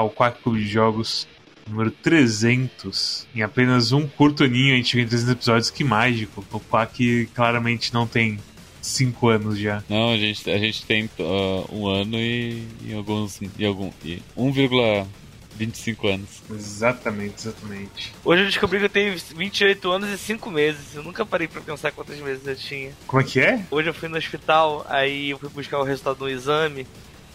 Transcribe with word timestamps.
Ao 0.00 0.08
Quack 0.08 0.42
Clube 0.42 0.60
de 0.60 0.68
Jogos 0.68 1.28
número 1.68 1.90
300. 1.90 3.26
Em 3.34 3.42
apenas 3.42 3.92
um 3.92 4.06
curto 4.06 4.44
aninho 4.44 4.74
a 4.74 4.76
gente 4.76 4.90
chega 4.90 5.02
em 5.04 5.06
300 5.06 5.32
episódios, 5.32 5.70
que 5.70 5.84
mágico. 5.84 6.44
O 6.50 6.58
Quack 6.58 7.28
claramente 7.34 7.92
não 7.92 8.06
tem 8.06 8.38
5 8.80 9.28
anos 9.28 9.58
já. 9.58 9.82
Não, 9.88 10.12
a 10.12 10.16
gente, 10.16 10.50
a 10.50 10.58
gente 10.58 10.84
tem 10.84 11.04
uh, 11.18 11.66
um 11.70 11.86
ano 11.86 12.16
e, 12.16 12.66
e 12.84 12.94
alguns. 12.94 13.40
E 13.58 13.64
algum, 13.64 13.90
e 14.04 14.22
1,25 14.36 16.14
anos. 16.14 16.42
Exatamente, 16.50 17.34
exatamente. 17.36 18.12
Hoje 18.24 18.42
eu 18.42 18.46
descobri 18.46 18.78
que 18.78 18.86
eu 18.86 18.90
tenho 18.90 19.14
28 19.36 19.90
anos 19.90 20.10
e 20.10 20.18
5 20.18 20.50
meses. 20.50 20.94
Eu 20.94 21.02
nunca 21.02 21.24
parei 21.26 21.46
pra 21.46 21.60
pensar 21.60 21.92
quantos 21.92 22.18
meses 22.18 22.46
eu 22.46 22.56
tinha. 22.56 22.92
Como 23.06 23.20
é 23.20 23.24
que 23.24 23.38
é? 23.38 23.64
Hoje 23.70 23.88
eu 23.88 23.94
fui 23.94 24.08
no 24.08 24.16
hospital, 24.16 24.86
aí 24.88 25.30
eu 25.30 25.38
fui 25.38 25.50
buscar 25.50 25.78
o 25.78 25.84
resultado 25.84 26.18
do 26.18 26.28
exame. 26.28 26.86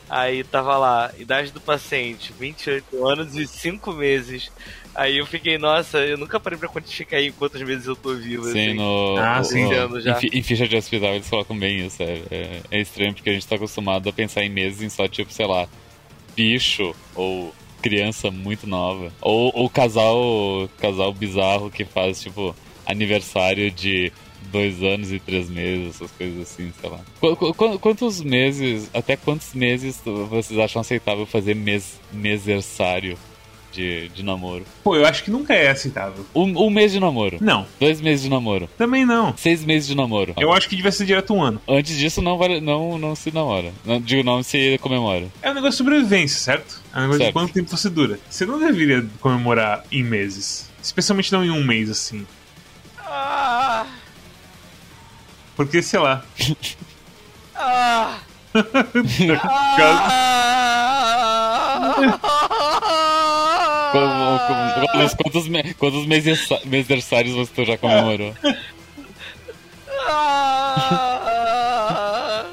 Aí 0.10 0.44
tava 0.44 0.78
lá, 0.78 1.12
idade 1.18 1.52
do 1.52 1.60
paciente, 1.60 2.32
28 2.40 3.08
anos 3.08 3.36
e 3.36 3.48
5 3.48 3.92
meses. 3.92 4.52
Aí 4.94 5.18
eu 5.18 5.26
fiquei, 5.26 5.58
nossa, 5.58 5.98
eu 6.00 6.18
nunca 6.18 6.40
parei 6.40 6.58
pra 6.58 6.70
quantificar 6.70 7.20
aí 7.20 7.32
quantos 7.32 7.62
meses 7.64 7.86
eu 7.88 7.96
tô 7.96 8.14
vivo. 8.16 8.44
Sim, 8.46 8.50
assim. 8.70 8.74
no, 8.76 9.16
Ah, 9.18 9.44
sim. 9.44 9.64
no- 9.66 10.00
Já. 10.00 10.20
em, 10.22 10.38
em 10.40 10.44
ficha 10.44 10.68
de 10.68 10.76
hospital 10.78 11.16
eles 11.16 11.30
colocam 11.30 11.58
bem 11.58 11.86
isso. 11.86 12.02
É, 12.04 12.22
é, 12.32 12.62
é 12.72 12.80
estranho 12.82 13.14
porque 13.14 13.30
a 13.30 13.34
gente 13.34 13.48
tá 13.48 13.56
acostumado 13.56 14.08
a 14.08 14.14
pensar 14.14 14.44
em 14.44 14.50
meses 14.50 14.82
em 14.82 14.90
só, 14.90 15.08
tipo, 15.08 15.34
sei 15.34 15.48
lá, 15.48 15.68
bicho 16.36 16.96
ou 17.16 17.54
criança 17.82 18.32
muito 18.32 18.66
nova. 18.68 19.12
Ou, 19.22 19.52
ou 19.56 19.70
casal, 19.70 20.70
casal 20.80 21.12
bizarro 21.14 21.70
que 21.72 21.84
faz, 21.84 22.22
tipo, 22.22 22.56
aniversário 22.86 23.70
de 23.72 24.12
dois 24.56 24.82
anos 24.82 25.12
e 25.12 25.20
três 25.20 25.50
meses, 25.50 25.96
essas 25.96 26.12
coisas 26.12 26.42
assim, 26.42 26.72
sei 26.80 26.90
lá. 26.90 27.00
Qu- 27.20 27.36
qu- 27.36 27.54
qu- 27.54 27.80
quantos 27.80 28.22
meses, 28.22 28.90
até 28.94 29.16
quantos 29.18 29.54
meses 29.54 30.02
vocês 30.30 30.58
acham 30.60 30.80
aceitável 30.82 31.26
fazer 31.26 31.56
mês, 31.56 32.00
mesersário 32.14 33.18
de, 33.72 34.08
de 34.10 34.24
namoro? 34.24 34.64
Pô, 34.84 34.96
eu 34.96 35.06
acho 35.06 35.24
que 35.24 35.30
nunca 35.30 35.54
é 35.54 35.68
aceitável. 35.70 36.26
Um, 36.34 36.58
um 36.66 36.70
mês 36.70 36.94
de 36.94 37.00
namoro. 37.00 37.38
Não, 37.42 37.68
Dois 37.80 38.00
meses 38.00 38.24
de 38.24 38.30
namoro. 38.30 38.70
também 38.78 39.06
não. 39.06 39.36
Seis 39.36 39.66
meses 39.66 39.88
de 39.88 39.96
namoro. 39.96 40.34
Eu 40.38 40.54
acho 40.54 40.70
que 40.70 40.76
devia 40.78 40.92
ser 40.94 41.06
direto 41.06 41.34
um 41.34 41.44
ano. 41.44 41.62
Antes 41.68 41.98
disso, 41.98 42.22
não, 42.22 42.38
vale, 42.38 42.62
não, 42.62 42.98
não 42.98 43.14
se 43.16 43.32
namora. 43.34 43.74
Não, 43.84 44.00
digo, 44.00 44.24
não 44.24 44.42
se 44.42 44.78
comemora. 44.82 45.28
É 45.42 45.52
um 45.52 45.54
negócio 45.54 45.72
de 45.72 45.78
sobrevivência, 45.78 46.40
certo? 46.40 46.82
É 46.94 46.98
um 46.98 47.02
negócio 47.02 47.18
Certo. 47.20 47.28
de 47.28 47.34
quanto 47.34 47.54
tempo 47.54 47.70
você 47.70 47.90
dura. 47.90 48.18
Você 48.30 48.46
não 48.46 48.58
deveria 48.60 49.06
comemorar 49.20 49.84
em 49.92 50.02
meses. 50.04 50.70
Especialmente 50.82 51.32
não 51.34 51.44
em 51.44 51.50
um 51.50 51.64
mês, 51.64 51.90
assim. 51.90 52.26
Ah, 53.00 53.86
Porque, 55.56 55.82
sei 55.82 56.00
lá. 56.00 56.24
ah, 57.56 58.20
ah. 58.54 60.16
Como- 63.92 64.40
como- 64.48 64.66
Quantos, 64.92 65.14
quantos, 65.16 65.48
me- 65.48 65.74
quantos 65.76 66.06
meses, 66.06 66.48
mesersários 66.66 67.36
você 67.36 67.66
já 67.66 67.78
comemorou? 67.78 68.34
Ah! 70.78 72.46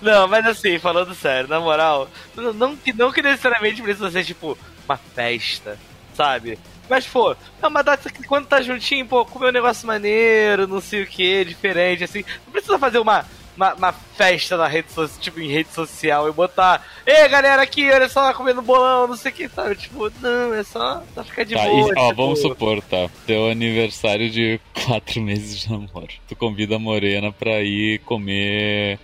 Não, 0.00 0.28
mas 0.28 0.46
assim, 0.46 0.78
falando 0.78 1.14
sério, 1.14 1.48
na 1.48 1.58
moral, 1.60 2.08
não, 2.36 2.52
não, 2.52 2.76
que- 2.76 2.92
não 2.92 3.10
que 3.10 3.22
necessariamente 3.22 3.82
precisa 3.82 4.10
ser, 4.10 4.24
tipo, 4.24 4.56
uma 4.86 4.96
festa, 4.96 5.78
sabe? 6.14 6.58
Mas, 6.88 7.06
pô, 7.06 7.34
é 7.62 7.66
uma 7.66 7.82
data 7.82 8.10
que 8.10 8.22
quando 8.24 8.46
tá 8.46 8.60
juntinho, 8.60 9.06
pô, 9.06 9.24
comer 9.24 9.48
um 9.48 9.52
negócio 9.52 9.86
maneiro, 9.86 10.66
não 10.66 10.80
sei 10.80 11.02
o 11.02 11.06
que, 11.06 11.44
diferente, 11.44 12.04
assim. 12.04 12.22
Não 12.44 12.52
precisa 12.52 12.78
fazer 12.78 12.98
uma, 12.98 13.24
uma, 13.56 13.72
uma 13.72 13.92
festa 13.92 14.56
na 14.58 14.66
rede 14.68 14.92
social, 14.92 15.18
tipo, 15.22 15.40
em 15.40 15.48
rede 15.50 15.70
social 15.70 16.28
e 16.28 16.32
botar, 16.32 16.84
ei 17.06 17.26
galera 17.26 17.62
aqui, 17.62 17.90
olha 17.90 18.06
só, 18.06 18.32
comendo 18.34 18.60
bolão, 18.60 19.06
não 19.08 19.16
sei 19.16 19.32
o 19.32 19.34
que, 19.34 19.48
sabe? 19.48 19.76
Tipo, 19.76 20.12
não, 20.20 20.52
é 20.52 20.62
só 20.62 21.02
pra 21.14 21.24
ficar 21.24 21.44
de 21.44 21.54
Tá, 21.54 21.64
boa. 21.64 21.88
e, 21.88 21.92
ó, 21.96 22.08
tipo, 22.10 22.22
vamos 22.22 22.40
supor, 22.42 22.82
tá? 22.82 23.08
Teu 23.26 23.48
aniversário 23.48 24.28
de 24.28 24.60
quatro 24.86 25.22
meses 25.22 25.60
de 25.60 25.70
namoro. 25.70 26.08
Tu 26.28 26.36
convida 26.36 26.76
a 26.76 26.78
Morena 26.78 27.32
pra 27.32 27.62
ir 27.62 28.00
comer, 28.00 28.98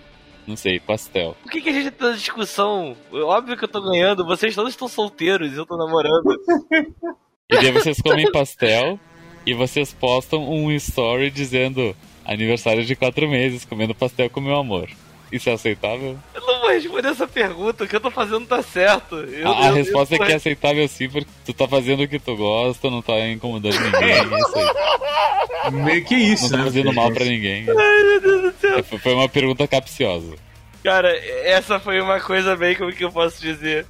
não 0.47 0.55
sei, 0.55 0.79
pastel. 0.79 1.35
Por 1.43 1.51
que, 1.51 1.61
que 1.61 1.69
a 1.69 1.73
gente 1.73 1.91
tá 1.91 2.09
na 2.09 2.15
discussão? 2.15 2.95
Óbvio 3.11 3.57
que 3.57 3.63
eu 3.63 3.69
tô 3.69 3.81
ganhando, 3.81 4.25
vocês 4.25 4.55
todos 4.55 4.71
estão 4.71 4.87
solteiros 4.87 5.53
e 5.53 5.55
eu 5.55 5.65
tô 5.65 5.77
namorando. 5.77 6.39
E 7.49 7.55
daí 7.55 7.71
vocês 7.71 8.01
comem 8.01 8.31
pastel 8.31 8.99
e 9.45 9.53
vocês 9.53 9.93
postam 9.93 10.49
um 10.49 10.71
story 10.71 11.29
dizendo 11.29 11.95
aniversário 12.25 12.85
de 12.85 12.95
quatro 12.95 13.27
meses, 13.27 13.65
comendo 13.65 13.93
pastel 13.93 14.29
com 14.29 14.39
meu 14.39 14.55
amor. 14.55 14.89
Isso 15.31 15.49
é 15.49 15.53
aceitável? 15.53 16.17
Eu 16.35 16.41
não 16.41 16.59
vou 16.61 16.69
responder 16.71 17.07
essa 17.07 17.27
pergunta, 17.27 17.83
o 17.83 17.87
que 17.87 17.95
eu 17.95 18.01
tô 18.01 18.11
fazendo 18.11 18.45
tá 18.45 18.61
certo. 18.61 19.15
Eu- 19.15 19.49
a 19.51 19.65
a 19.65 19.67
eu- 19.69 19.73
resposta 19.75 20.15
eu- 20.15 20.21
é 20.21 20.25
que 20.25 20.31
é 20.33 20.35
aceitável 20.35 20.87
sim, 20.87 21.09
porque 21.09 21.29
tu 21.45 21.53
tá 21.53 21.67
fazendo 21.67 22.03
o 22.03 22.07
que 22.07 22.19
tu 22.19 22.35
gosta, 22.35 22.89
não 22.89 23.01
tá 23.01 23.17
incomodando 23.29 23.79
ninguém, 23.79 24.11
é. 24.11 25.71
Meio 25.71 26.03
que 26.03 26.15
isso, 26.15 26.43
Não 26.45 26.51
tá 26.51 26.57
né? 26.57 26.63
fazendo 26.65 26.93
mal 26.93 27.11
pra 27.11 27.23
ninguém. 27.25 27.65
Ai, 27.69 28.03
meu 28.03 28.21
Deus 28.21 28.41
do 28.41 28.53
céu. 28.59 28.83
Foi 28.83 28.99
foi 28.99 29.13
uma 29.13 29.29
pergunta 29.29 29.67
capciosa. 29.67 30.35
Cara, 30.83 31.15
essa 31.45 31.79
foi 31.79 32.01
uma 32.01 32.19
coisa 32.19 32.55
bem, 32.55 32.75
como 32.75 32.91
que 32.91 33.03
eu 33.05 33.11
posso 33.11 33.39
dizer? 33.41 33.85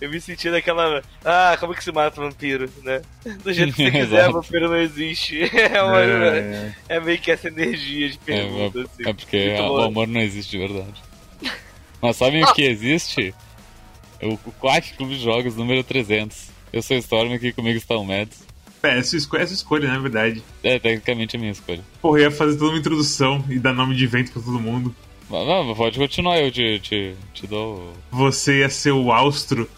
Eu 0.00 0.08
me 0.10 0.20
senti 0.20 0.48
naquela. 0.48 1.02
Ah, 1.24 1.56
como 1.60 1.74
que 1.74 1.84
se 1.84 1.92
mata 1.92 2.20
um 2.20 2.24
vampiro, 2.24 2.70
né? 2.82 3.02
Do 3.44 3.52
jeito 3.54 3.74
que 3.74 3.84
você 3.84 3.90
quiser, 3.90 4.30
vampiro 4.30 4.68
não 4.68 4.76
existe. 4.78 5.40
É, 5.54 5.82
uma, 5.82 6.00
É, 6.00 6.74
é 6.88 7.00
meio 7.00 7.18
que 7.18 7.30
essa 7.30 7.48
energia 7.48 8.08
de 8.08 8.14
É, 8.14 8.18
pergunta, 8.24 8.78
é- 8.78 8.82
assim. 8.82 9.08
é 9.08 9.12
porque 9.12 9.56
o 9.60 9.80
amor 9.82 10.06
não 10.06 10.20
existe 10.20 10.52
de 10.52 10.58
verdade. 10.58 11.02
Mas 12.00 12.16
sabem 12.16 12.42
o 12.42 12.52
que 12.54 12.62
existe? 12.62 13.34
O, 14.22 14.34
o 14.34 14.52
Quack 14.60 14.94
Clube 14.94 15.16
de 15.16 15.22
Jogos 15.22 15.54
número 15.56 15.84
300. 15.84 16.48
Eu 16.72 16.82
sou 16.82 16.96
o 16.96 17.00
Storm 17.00 17.32
aqui 17.34 17.52
comigo 17.52 17.76
está 17.76 17.96
o 17.96 18.04
Mads. 18.04 18.42
é, 18.82 18.98
essa 18.98 19.16
escolha, 19.16 19.42
essa 19.42 19.52
escolha, 19.52 19.88
na 19.88 19.98
verdade. 19.98 20.42
É, 20.62 20.78
tecnicamente 20.78 21.36
é 21.36 21.38
a 21.38 21.40
minha 21.40 21.52
escolha. 21.52 21.82
Porra, 22.00 22.18
eu 22.20 22.22
ia 22.24 22.30
fazer 22.30 22.56
toda 22.58 22.70
uma 22.70 22.78
introdução 22.78 23.44
e 23.50 23.58
dar 23.58 23.74
nome 23.74 23.94
de 23.94 24.04
evento 24.04 24.32
pra 24.32 24.40
todo 24.40 24.58
mundo. 24.58 24.94
Mas, 25.28 25.46
não, 25.46 25.74
pode 25.74 25.98
continuar, 25.98 26.38
eu 26.40 26.50
te, 26.50 26.78
te, 26.80 27.14
te 27.34 27.46
dou. 27.46 27.92
Você 28.10 28.60
ia 28.60 28.68
ser 28.70 28.92
o 28.92 29.12
Austro, 29.12 29.68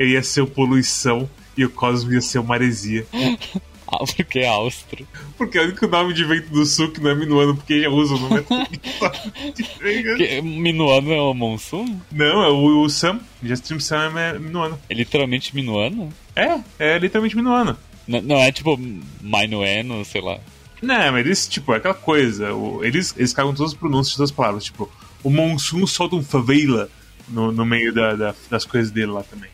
eu 0.00 0.08
ia 0.08 0.22
ser 0.22 0.40
o 0.40 0.46
Poluição 0.46 1.28
e 1.56 1.64
o 1.64 1.70
Cosmo 1.70 2.12
ia 2.12 2.20
ser 2.22 2.38
o 2.38 2.44
Maresia. 2.44 3.06
Ah, 3.92 4.04
porque 4.16 4.38
é 4.38 4.46
Austro. 4.46 5.04
Porque 5.36 5.58
é 5.58 5.62
o 5.62 5.64
único 5.64 5.84
nome 5.88 6.14
de 6.14 6.22
vento 6.22 6.48
do 6.50 6.64
sul 6.64 6.92
que 6.92 7.00
não 7.00 7.10
é 7.10 7.14
Minuano, 7.16 7.56
porque 7.56 7.82
já 7.82 7.88
usa 7.90 8.14
o 8.14 8.18
nome. 8.20 8.44
Que, 10.16 10.40
Minuano 10.42 11.12
é 11.12 11.20
o 11.20 11.34
Monsum? 11.34 11.98
não, 12.12 12.42
é 12.44 12.48
o, 12.50 12.82
o 12.82 12.88
Sam. 12.88 13.18
Justream 13.42 13.80
Sam 13.80 14.12
é 14.16 14.38
Minuano. 14.38 14.78
É 14.88 14.94
literalmente 14.94 15.52
Minuano? 15.54 16.12
É, 16.36 16.60
é 16.78 16.98
literalmente 16.98 17.34
Minuano. 17.36 17.76
N- 18.06 18.20
não 18.20 18.36
é 18.36 18.52
tipo 18.52 18.78
Minueno, 19.20 20.04
sei 20.04 20.20
lá. 20.20 20.38
Não, 20.80 21.12
mas 21.12 21.26
eles, 21.26 21.48
tipo, 21.48 21.72
é 21.74 21.78
aquela 21.78 21.92
coisa. 21.94 22.54
o- 22.54 22.84
eles, 22.84 23.12
eles 23.16 23.32
cagam 23.32 23.52
todas 23.54 23.72
as 23.72 23.78
pronúncias 23.78 24.16
das 24.16 24.30
palavras. 24.30 24.64
Tipo, 24.64 24.88
o 25.24 25.30
Monsoon 25.30 25.84
solta 25.86 26.14
um 26.14 26.22
favela 26.22 26.88
no, 27.28 27.50
no 27.50 27.64
meio 27.66 27.92
da, 27.92 28.14
da- 28.14 28.34
das 28.48 28.64
coisas 28.64 28.92
dele 28.92 29.10
lá 29.10 29.22
também. 29.24 29.50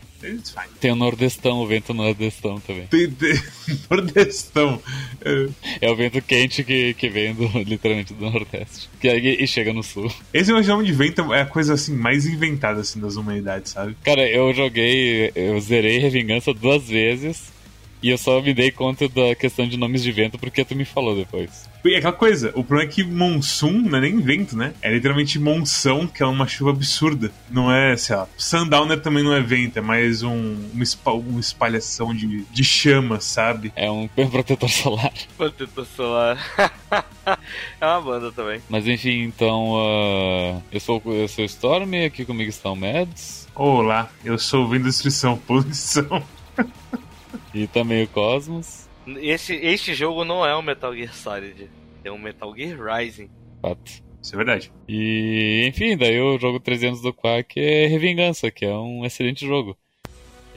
Fazem. 0.54 0.70
Tem 0.80 0.92
o 0.92 0.96
Nordestão, 0.96 1.58
o 1.58 1.66
vento 1.66 1.92
Nordestão 1.94 2.60
também. 2.60 2.86
Tem, 2.86 3.10
tem 3.10 3.34
Nordestão. 3.90 4.80
É, 5.24 5.48
É 5.80 5.90
o 5.90 5.96
vento 5.96 6.20
quente 6.22 6.62
que, 6.64 6.94
que 6.94 7.08
vem 7.08 7.34
do, 7.34 7.46
literalmente 7.62 8.12
do 8.14 8.30
Nordeste. 8.30 8.88
Que, 9.00 9.08
aí- 9.08 9.36
e 9.40 9.46
chega 9.46 9.72
no 9.72 9.82
Sul. 9.82 10.10
Esse 10.32 10.52
meu 10.52 10.62
nome 10.64 10.84
de 10.84 10.92
vento 10.92 11.32
é 11.34 11.42
a 11.42 11.46
coisa 11.46 11.74
assim 11.74 11.94
mais 11.94 12.26
inventada 12.26 12.80
assim 12.80 13.00
das 13.00 13.16
humanidades, 13.16 13.72
sabe? 13.72 13.96
Cara, 14.04 14.28
eu 14.28 14.52
joguei, 14.54 15.30
eu 15.34 15.60
zerei 15.60 15.98
Revingança 15.98 16.52
duas 16.54 16.88
vezes 16.88 17.54
e 18.02 18.10
eu 18.10 18.18
só 18.18 18.40
me 18.40 18.52
dei 18.54 18.70
conta 18.70 19.08
da 19.08 19.34
questão 19.34 19.66
de 19.68 19.76
nomes 19.76 20.02
de 20.02 20.12
vento 20.12 20.38
porque 20.38 20.64
tu 20.64 20.74
me 20.76 20.84
falou 20.84 21.16
depois. 21.16 21.68
E 21.84 21.94
é 21.94 21.98
aquela 21.98 22.12
coisa, 22.12 22.48
o 22.56 22.64
problema 22.64 22.90
é 22.90 22.92
que 22.92 23.04
monsoon 23.04 23.70
não 23.82 23.98
é 23.98 24.00
nem 24.00 24.20
vento, 24.20 24.56
né? 24.56 24.74
É 24.82 24.92
literalmente 24.92 25.38
monção, 25.38 26.04
que 26.06 26.20
é 26.20 26.26
uma 26.26 26.46
chuva 26.48 26.70
absurda. 26.70 27.30
Não 27.48 27.70
é, 27.70 27.96
sei 27.96 28.16
lá, 28.16 28.26
Sundowner 28.36 29.00
também 29.00 29.22
não 29.22 29.32
é 29.32 29.40
vento, 29.40 29.78
é 29.78 29.80
mais 29.80 30.22
um, 30.24 30.56
uma, 30.74 30.82
espa- 30.82 31.12
uma 31.12 31.38
espalhação 31.38 32.12
de, 32.12 32.42
de 32.44 32.64
chama, 32.64 33.20
sabe? 33.20 33.72
É 33.76 33.88
um 33.88 34.08
protetor 34.30 34.68
solar. 34.68 35.12
Protetor 35.36 35.86
solar. 35.86 36.38
é 37.80 37.86
uma 37.86 38.00
banda 38.00 38.32
também. 38.32 38.60
Mas 38.68 38.86
enfim, 38.88 39.22
então, 39.22 39.74
ah, 39.76 40.60
eu, 40.72 40.80
sou, 40.80 41.00
eu 41.06 41.28
sou 41.28 41.44
o 41.44 41.46
Storm, 41.46 42.04
aqui 42.04 42.24
comigo 42.24 42.50
está 42.50 42.70
o 42.70 42.74
Mads 42.76 43.46
Olá, 43.54 44.10
eu 44.24 44.38
sou 44.38 44.64
o 44.64 44.68
Vendo 44.68 44.84
Destruição, 44.84 45.38
Poluição. 45.38 46.22
e 47.54 47.66
também 47.66 48.04
o 48.04 48.08
Cosmos. 48.08 48.88
Esse, 49.06 49.54
este 49.54 49.94
jogo 49.94 50.24
não 50.24 50.44
é 50.44 50.56
um 50.56 50.62
Metal 50.62 50.94
Gear 50.94 51.14
Solid, 51.14 51.70
é 52.04 52.10
um 52.10 52.18
Metal 52.18 52.54
Gear 52.56 52.78
Rising. 52.78 53.30
Fato. 53.62 54.06
Isso 54.20 54.34
é 54.34 54.36
verdade. 54.36 54.72
E 54.88 55.64
enfim, 55.68 55.96
daí 55.96 56.20
o 56.20 56.36
jogo 56.38 56.58
300 56.58 57.00
do 57.00 57.12
Quack 57.12 57.60
é 57.60 57.86
Revingança, 57.86 58.50
que 58.50 58.64
é 58.64 58.74
um 58.76 59.04
excelente 59.04 59.46
jogo. 59.46 59.76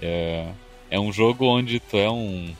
É, 0.01 0.51
é 0.89 0.99
um 0.99 1.13
jogo 1.13 1.45
onde 1.45 1.79
tu 1.79 1.97
é 1.97 2.09
um, 2.09 2.51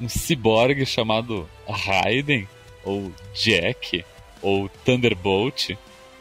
um 0.00 0.08
ciborgue 0.08 0.84
chamado 0.84 1.48
Raiden, 1.68 2.48
ou 2.84 3.12
Jack, 3.32 4.04
ou 4.42 4.68
Thunderbolt, 4.84 5.70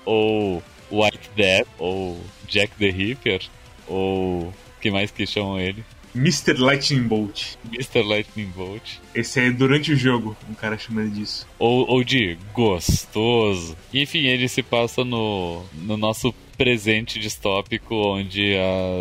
ou 0.06 0.62
White 0.92 1.32
Death, 1.36 1.68
ou 1.80 2.20
Jack 2.48 2.76
the 2.78 2.92
Ripper, 2.92 3.42
ou 3.88 4.54
que 4.80 4.92
mais 4.92 5.10
que 5.10 5.26
chamam 5.26 5.60
ele? 5.60 5.84
Mr. 6.16 6.58
Lightning 6.58 7.04
Bolt. 7.08 7.56
Mr. 7.72 8.04
Lightning 8.04 8.48
Bolt. 8.48 9.00
Esse 9.16 9.40
é 9.40 9.52
durante 9.52 9.92
o 9.92 9.96
jogo, 9.96 10.36
um 10.50 10.54
cara 10.54 10.78
chama 10.78 11.02
ele 11.02 11.12
disso. 11.12 11.48
Ou, 11.58 11.90
ou 11.90 12.04
de 12.04 12.38
gostoso. 12.54 13.76
Enfim, 13.94 14.26
ele 14.26 14.48
se 14.48 14.62
passa 14.62 15.04
no, 15.04 15.64
no 15.74 15.98
nosso 15.98 16.34
presente 16.58 17.20
distópico, 17.20 17.96
onde 17.96 18.56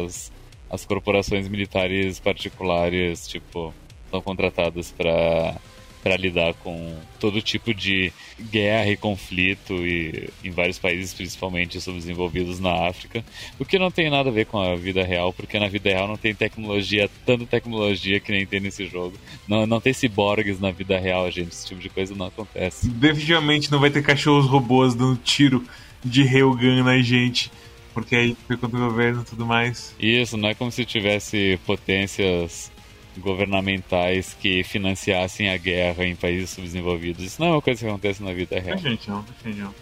as, 0.05 0.33
as 0.71 0.85
corporações 0.85 1.49
militares 1.49 2.19
particulares, 2.19 3.29
tipo, 3.29 3.75
são 4.11 4.21
contratadas 4.21 4.91
para 4.91 5.57
para 6.03 6.17
lidar 6.17 6.53
com 6.55 6.97
todo 7.21 7.41
tipo 7.41 7.73
de 7.73 8.13
guerra 8.41 8.91
e 8.91 8.97
conflito 8.97 9.75
e 9.87 10.29
em 10.43 10.51
vários 10.51 10.79
países, 10.79 11.15
principalmente 11.15 11.81
subdesenvolvidos 11.81 12.59
na 12.59 12.89
África, 12.89 13.25
o 13.59 13.65
que 13.65 13.79
não 13.79 13.91
tem 13.91 14.11
nada 14.11 14.29
a 14.29 14.33
ver 14.33 14.47
com 14.47 14.59
a 14.59 14.75
vida 14.75 15.05
real, 15.05 15.33
porque 15.33 15.59
na 15.59 15.69
vida 15.69 15.91
real 15.91 16.09
não 16.09 16.17
tem 16.17 16.35
tecnologia, 16.35 17.09
tanta 17.25 17.47
tecnologia 17.47 18.19
que 18.19 18.33
nem 18.33 18.45
tem 18.45 18.61
nesse 18.61 18.87
jogo. 18.87 19.17
Não, 19.47 19.67
não 19.67 19.81
tem 19.81 19.93
ciborgues 19.93 20.59
na 20.59 20.73
vida 20.73 20.99
real, 20.99 21.31
gente, 21.31 21.53
esse 21.53 21.67
tipo 21.67 21.81
de 21.81 21.89
coisa 21.89 22.15
não 22.15 22.27
acontece. 22.27 22.89
Definitivamente 22.89 23.71
não 23.71 23.79
vai 23.79 23.91
ter 23.91 24.03
cachorros 24.03 24.47
robôs 24.47 24.95
dando 24.95 25.17
tiro 25.17 25.65
de 26.05 26.25
Railgun 26.25 26.83
na 26.83 27.01
gente. 27.01 27.51
Porque 27.95 28.17
aí 28.17 28.37
foi 28.47 28.57
contra 28.57 28.79
o 28.79 28.89
governo 28.89 29.21
e 29.21 29.25
tudo 29.25 29.45
mais. 29.45 29.95
Isso, 30.01 30.37
não 30.39 30.49
é 30.49 30.55
como 30.55 30.73
se 30.73 30.83
tivesse 30.85 31.59
potências 31.67 32.72
governamentais 33.19 34.37
que 34.41 34.63
financiassem 34.63 35.51
a 35.51 35.57
guerra 35.57 36.05
em 36.05 36.17
países 36.17 36.51
subdesenvolvidos. 36.51 37.25
Isso 37.25 37.41
não 37.41 37.49
é 37.49 37.51
uma 37.53 37.63
coisa 37.63 37.81
que 37.81 37.87
acontece 37.87 38.23
na 38.23 38.33
vida 38.33 38.59
real. 38.59 38.79
Gente, 38.79 39.09
não. 39.09 39.25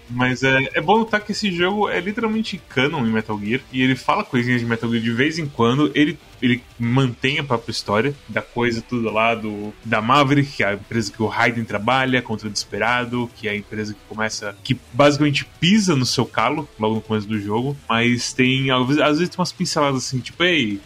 Mas 0.08 0.42
é, 0.42 0.68
é 0.74 0.80
bom 0.80 0.98
notar 0.98 1.20
que 1.20 1.32
esse 1.32 1.50
jogo 1.52 1.88
é 1.88 2.00
literalmente 2.00 2.60
canon 2.68 3.06
em 3.06 3.10
Metal 3.10 3.38
Gear. 3.38 3.60
E 3.72 3.82
ele 3.82 3.94
fala 3.94 4.24
coisinhas 4.24 4.60
de 4.60 4.66
Metal 4.66 4.90
Gear 4.90 5.02
de 5.02 5.12
vez 5.12 5.38
em 5.38 5.46
quando. 5.46 5.90
Ele, 5.94 6.18
ele 6.40 6.62
mantém 6.78 7.38
a 7.38 7.44
própria 7.44 7.70
história 7.70 8.14
da 8.28 8.42
coisa 8.42 8.82
tudo 8.82 9.10
lá 9.10 9.34
do, 9.34 9.72
da 9.84 10.00
Maverick, 10.00 10.52
que 10.52 10.62
é 10.62 10.68
a 10.68 10.74
empresa 10.74 11.12
que 11.12 11.22
o 11.22 11.26
Raiden 11.26 11.64
trabalha, 11.64 12.22
contra 12.22 12.48
o 12.48 12.50
Desesperado, 12.50 13.30
que 13.36 13.48
é 13.48 13.52
a 13.52 13.56
empresa 13.56 13.94
que 13.94 14.00
começa. 14.08 14.56
que 14.62 14.78
basicamente 14.92 15.44
pisa 15.60 15.94
no 15.94 16.06
seu 16.06 16.26
calo 16.26 16.68
logo 16.78 16.96
no 16.96 17.00
começo 17.00 17.26
do 17.26 17.38
jogo. 17.38 17.76
Mas 17.88 18.32
tem. 18.32 18.70
Às 18.70 18.86
vezes, 18.86 19.02
às 19.02 19.18
vezes 19.18 19.28
tem 19.28 19.38
umas 19.38 19.52
pinceladas 19.52 20.04
assim, 20.04 20.20
tipo, 20.20 20.42
ei. 20.42 20.80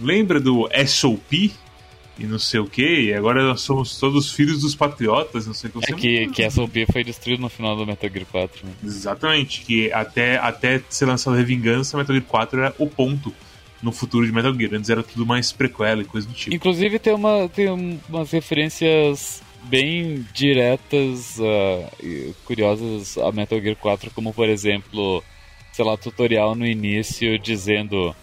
Lembra 0.00 0.38
do 0.38 0.68
SOP? 0.86 1.52
E 2.18 2.24
não 2.24 2.38
sei 2.38 2.60
o 2.60 2.66
que, 2.66 3.02
e 3.02 3.14
agora 3.14 3.42
nós 3.42 3.60
somos 3.60 3.98
todos 3.98 4.32
filhos 4.32 4.60
dos 4.60 4.74
patriotas, 4.74 5.46
não 5.46 5.52
sei 5.52 5.70
o 5.74 5.80
que. 5.80 5.92
É 5.92 5.94
que, 5.94 6.26
que 6.28 6.42
essa 6.42 6.62
OP 6.62 6.86
foi 6.90 7.04
destruída 7.04 7.42
no 7.42 7.48
final 7.48 7.76
do 7.76 7.86
Metal 7.86 8.08
Gear 8.08 8.24
4. 8.26 8.66
Né? 8.66 8.72
Exatamente, 8.84 9.60
que 9.60 9.92
até, 9.92 10.38
até 10.38 10.82
ser 10.88 11.04
lançado 11.04 11.34
a 11.34 11.36
Revingança, 11.36 11.96
Metal 11.96 12.14
Gear 12.14 12.26
4 12.26 12.60
era 12.60 12.74
o 12.78 12.86
ponto 12.86 13.34
no 13.82 13.92
futuro 13.92 14.26
de 14.26 14.32
Metal 14.32 14.54
Gear. 14.54 14.74
Antes 14.74 14.88
era 14.88 15.02
tudo 15.02 15.26
mais 15.26 15.52
prequela 15.52 16.02
e 16.02 16.04
coisa 16.04 16.26
do 16.26 16.32
tipo. 16.32 16.54
Inclusive 16.54 16.98
tem, 16.98 17.12
uma, 17.12 17.48
tem 17.48 17.68
umas 18.08 18.30
referências 18.30 19.42
bem 19.64 20.24
diretas 20.32 21.38
uh, 21.38 21.88
e 22.02 22.32
curiosas 22.44 23.18
a 23.18 23.30
Metal 23.30 23.60
Gear 23.60 23.76
4, 23.76 24.10
como 24.12 24.32
por 24.32 24.48
exemplo, 24.48 25.22
sei 25.72 25.84
lá, 25.84 25.96
tutorial 25.96 26.54
no 26.54 26.66
início 26.66 27.38
dizendo 27.38 28.14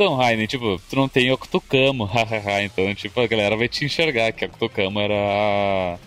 então, 0.00 0.16
Rainer, 0.16 0.48
tipo, 0.48 0.80
tu 0.88 0.96
não 0.96 1.06
tem 1.06 1.30
Octocamo, 1.30 2.04
hahaha, 2.08 2.62
então, 2.62 2.94
tipo, 2.94 3.20
a 3.20 3.26
galera 3.26 3.54
vai 3.54 3.68
te 3.68 3.84
enxergar 3.84 4.32
que 4.32 4.46
Octocamo 4.46 4.98
era 4.98 5.98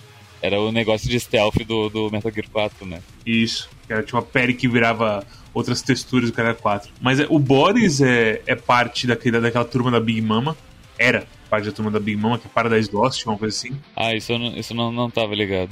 era 0.42 0.60
o 0.60 0.72
negócio 0.72 1.08
de 1.08 1.20
stealth 1.20 1.64
do, 1.66 1.90
do 1.90 2.12
Metal 2.12 2.32
Gear 2.32 2.50
4, 2.52 2.88
né? 2.88 3.02
Isso, 3.24 3.70
era 3.88 4.02
tipo 4.02 4.18
uma 4.18 4.24
pele 4.24 4.56
que 4.56 4.68
virava 4.68 5.24
outras 5.54 5.84
texturas 5.84 6.32
do 6.32 6.36
cara 6.36 6.56
4. 6.56 6.92
Mas 7.00 7.20
é, 7.20 7.28
o 7.30 7.38
Boris 7.38 8.02
é, 8.02 8.42
é 8.48 8.56
parte 8.56 9.06
daquele, 9.06 9.40
daquela 9.40 9.64
turma 9.64 9.92
da 9.92 10.00
Big 10.00 10.22
Mama, 10.22 10.58
era 10.98 11.28
parte 11.48 11.66
da 11.68 11.72
turma 11.72 11.92
da 11.92 12.00
Big 12.00 12.20
Mama, 12.20 12.40
que 12.40 12.48
é 12.48 12.50
Paradise 12.50 12.90
Lost, 12.92 13.24
uma 13.28 13.38
coisa 13.38 13.56
assim. 13.56 13.80
Ah, 13.96 14.16
isso 14.16 14.32
eu 14.32 14.40
não, 14.40 14.58
isso 14.58 14.74
não, 14.74 14.92
não 14.92 15.10
tava 15.10 15.36
ligado. 15.36 15.70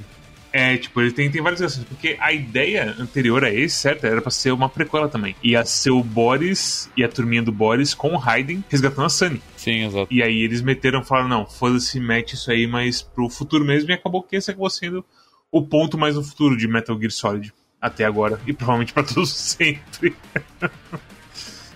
É, 0.53 0.75
tipo, 0.77 0.99
ele 0.99 1.11
tem, 1.11 1.31
tem 1.31 1.41
várias 1.41 1.61
versões, 1.61 1.85
porque 1.85 2.17
a 2.19 2.33
ideia 2.33 2.95
anterior 2.99 3.43
a 3.43 3.53
esse, 3.53 3.75
certo? 3.75 4.05
Era 4.05 4.21
pra 4.21 4.31
ser 4.31 4.51
uma 4.51 4.67
prequela 4.67 5.07
também. 5.07 5.35
Ia 5.41 5.63
ser 5.63 5.91
o 5.91 6.03
Boris 6.03 6.89
e 6.97 7.03
a 7.03 7.07
turminha 7.07 7.41
do 7.41 7.51
Boris 7.51 7.93
com 7.93 8.09
o 8.09 8.17
Raiden 8.17 8.63
resgatando 8.69 9.05
a 9.05 9.09
Sunny. 9.09 9.41
Sim, 9.55 9.85
exato. 9.85 10.13
E 10.13 10.21
aí 10.21 10.41
eles 10.41 10.61
meteram, 10.61 11.03
falaram, 11.03 11.29
não, 11.29 11.45
foda-se, 11.45 11.99
mete 11.99 12.33
isso 12.33 12.51
aí, 12.51 12.67
mas 12.67 13.01
pro 13.01 13.29
futuro 13.29 13.63
mesmo, 13.63 13.89
e 13.91 13.93
acabou 13.93 14.21
que 14.23 14.35
esse 14.35 14.51
acabou 14.51 14.69
sendo 14.69 15.05
o 15.51 15.61
ponto 15.61 15.97
mais 15.97 16.15
no 16.15 16.23
futuro 16.23 16.57
de 16.57 16.67
Metal 16.67 16.97
Gear 16.97 17.11
Solid 17.11 17.53
até 17.79 18.05
agora, 18.05 18.39
e 18.45 18.53
provavelmente 18.53 18.93
para 18.93 19.03
todos 19.03 19.31
sempre. 19.33 20.15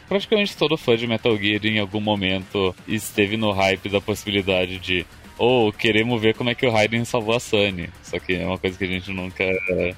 Praticamente 0.08 0.56
todo 0.56 0.78
fã 0.78 0.96
de 0.96 1.08
Metal 1.08 1.36
Gear 1.38 1.66
em 1.66 1.80
algum 1.80 2.00
momento 2.00 2.76
esteve 2.88 3.38
no 3.38 3.52
hype 3.52 3.90
da 3.90 4.00
possibilidade 4.00 4.78
de 4.78 5.06
ou 5.38 5.72
queremos 5.72 6.22
ver 6.22 6.34
como 6.36 6.50
é 6.50 6.56
que 6.56 6.66
o 6.66 6.72
Raiden 6.72 7.04
salvou 7.04 7.36
a 7.36 7.40
Sunny. 7.40 7.90
Só 8.04 8.18
que 8.20 8.34
é 8.34 8.46
uma 8.46 8.58
coisa 8.58 8.78
que 8.78 8.84
a 8.84 8.88
gente 8.88 9.12
nunca, 9.12 9.44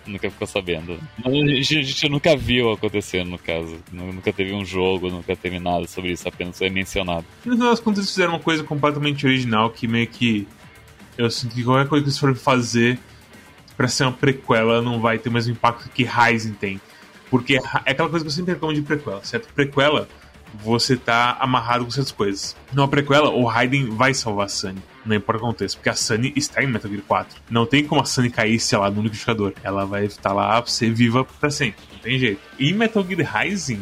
nunca 0.05 0.29
ficou 0.31 0.47
sabendo. 0.47 0.99
A 1.23 1.29
gente, 1.29 1.77
a 1.77 1.81
gente 1.83 2.09
nunca 2.09 2.35
viu 2.35 2.71
acontecendo, 2.71 3.31
no 3.31 3.37
caso. 3.37 3.77
Nunca 3.91 4.33
teve 4.33 4.53
um 4.53 4.65
jogo, 4.65 5.09
nunca 5.09 5.35
teve 5.35 5.59
nada 5.59 5.87
sobre 5.87 6.11
isso, 6.11 6.27
apenas 6.27 6.57
foi 6.57 6.69
mencionado. 6.69 7.25
No 7.45 7.53
final 7.53 7.69
das 7.69 7.79
contas, 7.79 7.99
eles 7.99 8.11
fizeram 8.11 8.33
uma 8.33 8.39
coisa 8.39 8.63
completamente 8.63 9.25
original 9.25 9.69
que 9.69 9.87
meio 9.87 10.07
que. 10.07 10.47
Eu 11.17 11.29
sinto 11.29 11.55
que 11.55 11.63
qualquer 11.63 11.87
coisa 11.87 12.03
que 12.03 12.09
eles 12.09 12.19
forem 12.19 12.35
fazer 12.35 12.99
para 13.75 13.87
ser 13.87 14.03
uma 14.03 14.13
prequela 14.13 14.81
não 14.81 14.99
vai 14.99 15.19
ter 15.19 15.29
o 15.29 15.31
mesmo 15.31 15.53
impacto 15.53 15.89
que 15.89 16.03
Ryzen 16.03 16.53
tem. 16.53 16.81
Porque 17.29 17.57
é 17.57 17.91
aquela 17.91 18.09
coisa 18.09 18.23
que 18.23 18.29
eu 18.29 18.33
sempre 18.33 18.53
reclamo 18.53 18.73
de 18.73 18.81
prequela, 18.81 19.23
certo? 19.23 19.53
Prequela, 19.53 20.07
você 20.63 20.95
tá 20.95 21.38
amarrado 21.39 21.85
com 21.85 21.92
certas 21.92 22.11
coisas. 22.11 22.56
Numa 22.73 22.87
prequela, 22.87 23.30
o 23.30 23.45
Raiden 23.45 23.89
vai 23.89 24.13
salvar 24.13 24.45
a 24.45 24.49
Sunny 24.49 24.81
não 25.07 25.16
importa 25.16 25.42
o 25.42 25.45
aconteça, 25.45 25.75
porque 25.77 25.89
a 25.89 25.95
Sunny 25.95 26.33
está 26.35 26.61
em 26.61 26.68
Metal 26.68 26.92
Gear 26.92 27.04
4. 27.07 27.42
Não 27.49 27.66
tem 27.66 27.85
como 27.85 28.01
a 28.01 28.06
Sunny 28.06 28.30
cair, 28.30 28.59
sei 28.59 28.77
lá, 28.77 28.92
no 28.92 29.01
liquidificador. 29.01 29.54
Ela 29.63 29.85
vai 29.85 30.06
estar 30.06 30.33
lá 30.33 30.63
ser 30.66 30.92
viva 30.92 31.23
pra 31.23 31.49
sempre, 31.49 31.81
não 31.94 31.99
tem 31.99 32.19
jeito. 32.19 32.42
Em 32.59 32.73
Metal 32.73 33.06
Gear 33.07 33.44
Rising, 33.44 33.81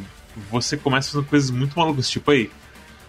você 0.51 0.77
começa 0.77 1.12
fazendo 1.12 1.27
coisas 1.27 1.50
muito 1.50 1.77
malucas, 1.77 2.10
tipo 2.10 2.29
aí, 2.31 2.50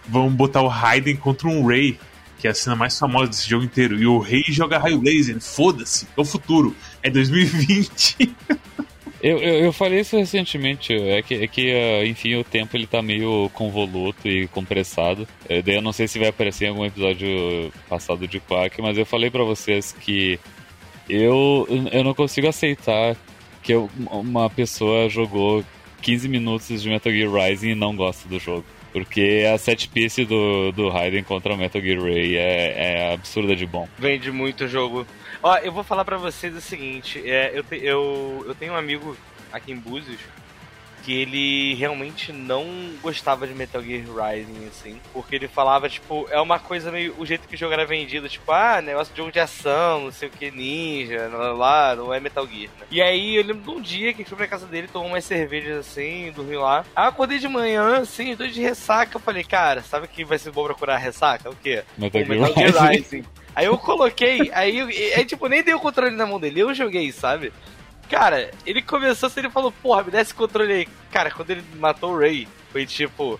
vamos 0.07 0.33
botar 0.33 0.61
o 0.61 0.67
Raiden 0.67 1.15
contra 1.15 1.47
um 1.47 1.65
Ray, 1.65 1.99
que 2.39 2.47
é 2.47 2.51
a 2.51 2.55
cena 2.55 2.75
mais 2.75 2.97
famosa 2.97 3.29
desse 3.29 3.47
jogo 3.47 3.63
inteiro, 3.63 3.97
e 3.97 4.07
o 4.07 4.19
Rei 4.19 4.43
joga 4.47 4.77
raio 4.77 5.01
laser, 5.01 5.39
foda-se, 5.39 6.07
é 6.17 6.21
o 6.21 6.25
futuro, 6.25 6.75
é 7.03 7.09
2020. 7.09 8.35
Eu, 9.21 9.39
eu, 9.39 9.65
eu, 9.65 9.73
falei 9.73 10.01
isso 10.01 10.15
recentemente, 10.15 10.93
é 10.93 11.21
que, 11.23 11.33
é 11.33 11.47
que 11.47 11.73
uh, 11.73 12.05
enfim, 12.05 12.35
o 12.35 12.43
tempo 12.43 12.77
ele 12.77 12.85
tá 12.85 13.01
meio 13.01 13.49
convoluto 13.53 14.27
e 14.27 14.47
compressado. 14.47 15.27
É, 15.49 15.61
daí 15.61 15.75
eu 15.75 15.81
não 15.81 15.91
sei 15.91 16.07
se 16.07 16.19
vai 16.19 16.27
aparecer 16.27 16.65
em 16.65 16.69
algum 16.69 16.85
episódio 16.85 17.71
passado 17.89 18.27
de 18.27 18.39
Quark, 18.39 18.79
mas 18.81 18.97
eu 18.97 19.05
falei 19.05 19.31
para 19.31 19.43
vocês 19.43 19.91
que 19.91 20.39
eu, 21.09 21.67
eu 21.91 22.03
não 22.03 22.13
consigo 22.13 22.47
aceitar 22.47 23.15
que 23.63 23.73
eu, 23.73 23.89
uma 24.11 24.49
pessoa 24.49 25.09
jogou 25.09 25.63
15 26.01 26.29
minutos 26.29 26.81
de 26.81 26.89
Metal 26.89 27.11
Gear 27.11 27.31
Rising 27.31 27.69
e 27.69 27.75
não 27.75 27.95
gosta 27.95 28.29
do 28.29 28.39
jogo. 28.39 28.65
Porque 28.93 29.45
a 29.53 29.57
set 29.57 29.89
piece 29.89 30.25
do, 30.25 30.71
do 30.71 30.89
Raiden 30.89 31.23
contra 31.23 31.53
o 31.53 31.57
Metal 31.57 31.81
Gear 31.81 32.01
Ray 32.01 32.35
é, 32.35 32.73
é 32.77 33.13
absurda 33.13 33.55
de 33.55 33.65
bom. 33.65 33.87
Vende 33.97 34.31
muito 34.31 34.67
jogo. 34.67 35.05
Ó, 35.47 35.57
eu 35.59 35.71
vou 35.71 35.83
falar 35.83 36.03
para 36.03 36.17
vocês 36.17 36.53
o 36.53 36.59
seguinte: 36.59 37.21
é, 37.25 37.51
eu, 37.57 37.63
te, 37.63 37.77
eu, 37.77 38.43
eu 38.45 38.53
tenho 38.53 38.73
um 38.73 38.75
amigo 38.75 39.15
aqui 39.49 39.71
em 39.71 39.77
Búzios 39.77 40.19
que 41.03 41.21
ele 41.21 41.73
realmente 41.75 42.33
não 42.33 42.65
gostava 43.01 43.47
de 43.47 43.53
Metal 43.53 43.81
Gear 43.81 44.03
Rising, 44.03 44.67
assim, 44.67 44.99
porque 45.13 45.37
ele 45.37 45.47
falava, 45.47 45.87
tipo, 45.87 46.27
é 46.29 46.41
uma 46.41 46.59
coisa 46.59 46.91
meio. 46.91 47.15
O 47.17 47.25
jeito 47.25 47.47
que 47.47 47.55
o 47.55 47.57
jogo 47.57 47.71
era 47.71 47.85
vendido, 47.85 48.27
tipo, 48.27 48.51
ah, 48.51 48.81
negócio 48.81 49.13
de 49.13 49.17
jogo 49.17 49.31
de 49.31 49.39
ação, 49.39 50.01
não 50.01 50.11
sei 50.11 50.27
o 50.27 50.31
que, 50.31 50.51
ninja, 50.51 51.29
lá, 51.29 51.95
não 51.95 52.13
é 52.13 52.19
Metal 52.19 52.45
Gear, 52.45 52.69
né? 52.77 52.85
E 52.91 53.01
aí 53.01 53.37
eu 53.37 53.43
lembro 53.45 53.63
de 53.63 53.69
um 53.69 53.79
dia 53.79 54.13
que 54.13 54.25
fui 54.25 54.35
pra 54.35 54.47
casa 54.47 54.65
dele, 54.65 54.89
tomou 54.91 55.07
umas 55.07 55.23
cervejas 55.23 55.77
assim, 55.87 56.29
dormi 56.35 56.57
lá. 56.57 56.83
Aí 56.93 57.05
eu 57.05 57.09
acordei 57.09 57.39
de 57.39 57.47
manhã, 57.47 57.99
assim, 57.99 58.35
tô 58.35 58.45
de 58.45 58.59
ressaca. 58.61 59.15
Eu 59.15 59.21
falei, 59.21 59.45
cara, 59.45 59.81
sabe 59.81 60.09
que 60.09 60.25
vai 60.25 60.37
ser 60.37 60.51
bom 60.51 60.65
pra 60.65 60.75
curar 60.75 60.99
ressaca? 60.99 61.49
O 61.49 61.55
quê? 61.55 61.85
Metal, 61.97 62.21
o 62.21 62.27
Metal 62.27 62.53
Gear 62.53 62.89
Rising. 62.89 63.23
Aí 63.57 63.65
eu 63.65 63.75
coloquei, 63.75 64.51
aí, 64.53 64.79
aí, 65.15 65.25
tipo, 65.25 65.47
nem 65.47 65.63
dei 65.63 65.73
o 65.73 65.79
controle 65.79 66.15
na 66.15 66.27
mão 66.27 66.39
dele, 66.39 66.59
eu 66.59 66.75
joguei, 66.75 67.11
sabe? 67.11 67.51
Cara, 68.07 68.51
ele 68.67 68.83
começou 68.83 69.25
assim, 69.25 69.39
ele 69.39 69.49
falou, 69.49 69.71
porra, 69.71 70.03
me 70.03 70.11
dá 70.11 70.21
esse 70.21 70.31
controle 70.31 70.71
aí. 70.71 70.87
Cara, 71.11 71.31
quando 71.31 71.49
ele 71.49 71.63
matou 71.79 72.13
o 72.13 72.19
Ray, 72.19 72.47
foi 72.71 72.85
tipo, 72.85 73.39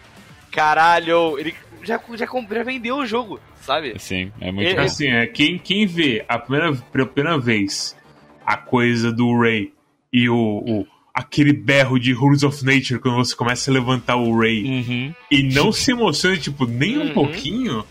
caralho, 0.51 1.37
ele 1.37 1.53
já, 1.83 2.01
já, 2.15 2.25
já 2.25 2.63
vendeu 2.63 2.97
o 2.97 3.05
jogo, 3.05 3.39
sabe? 3.61 3.93
Sim, 3.99 4.31
é 4.41 4.51
muito 4.51 4.67
ele, 4.67 4.79
Assim, 4.79 5.07
é, 5.07 5.27
quem, 5.27 5.59
quem 5.59 5.85
vê 5.85 6.25
a 6.27 6.39
primeira, 6.39 6.73
pela 6.73 7.05
primeira 7.05 7.37
vez 7.37 7.95
a 8.43 8.57
coisa 8.57 9.11
do 9.13 9.39
Ray 9.39 9.71
e 10.11 10.27
o, 10.27 10.35
o 10.35 10.87
aquele 11.13 11.53
berro 11.53 11.99
de 11.99 12.11
Rules 12.11 12.41
of 12.41 12.65
Nature 12.65 12.99
quando 12.99 13.17
você 13.17 13.35
começa 13.35 13.69
a 13.69 13.73
levantar 13.73 14.15
o 14.15 14.35
Ray 14.35 14.63
uhum. 14.63 15.13
e 15.29 15.43
não 15.43 15.71
se 15.71 15.91
emociona, 15.91 16.37
tipo, 16.37 16.65
nem 16.65 16.97
um 16.97 17.01
uhum. 17.01 17.13
pouquinho 17.13 17.85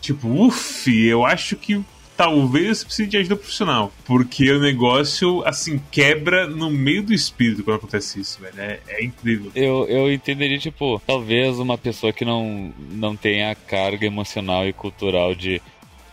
Tipo, 0.00 0.28
uff, 0.28 0.90
eu 0.90 1.24
acho 1.24 1.56
que 1.56 1.82
talvez 2.20 2.84
precise 2.84 3.08
de 3.08 3.16
ajuda 3.16 3.36
profissional. 3.36 3.90
Porque 4.04 4.50
o 4.50 4.60
negócio, 4.60 5.42
assim, 5.46 5.80
quebra 5.90 6.46
no 6.46 6.70
meio 6.70 7.02
do 7.02 7.14
espírito 7.14 7.64
quando 7.64 7.76
acontece 7.76 8.20
isso, 8.20 8.38
velho. 8.40 8.60
É, 8.60 8.78
é 8.88 9.04
incrível. 9.04 9.50
Eu, 9.54 9.86
eu 9.88 10.12
entenderia, 10.12 10.58
tipo, 10.58 11.00
talvez 11.06 11.58
uma 11.58 11.78
pessoa 11.78 12.12
que 12.12 12.24
não, 12.24 12.74
não 12.90 13.16
tenha 13.16 13.50
a 13.50 13.54
carga 13.54 14.04
emocional 14.04 14.68
e 14.68 14.72
cultural 14.74 15.34
de 15.34 15.62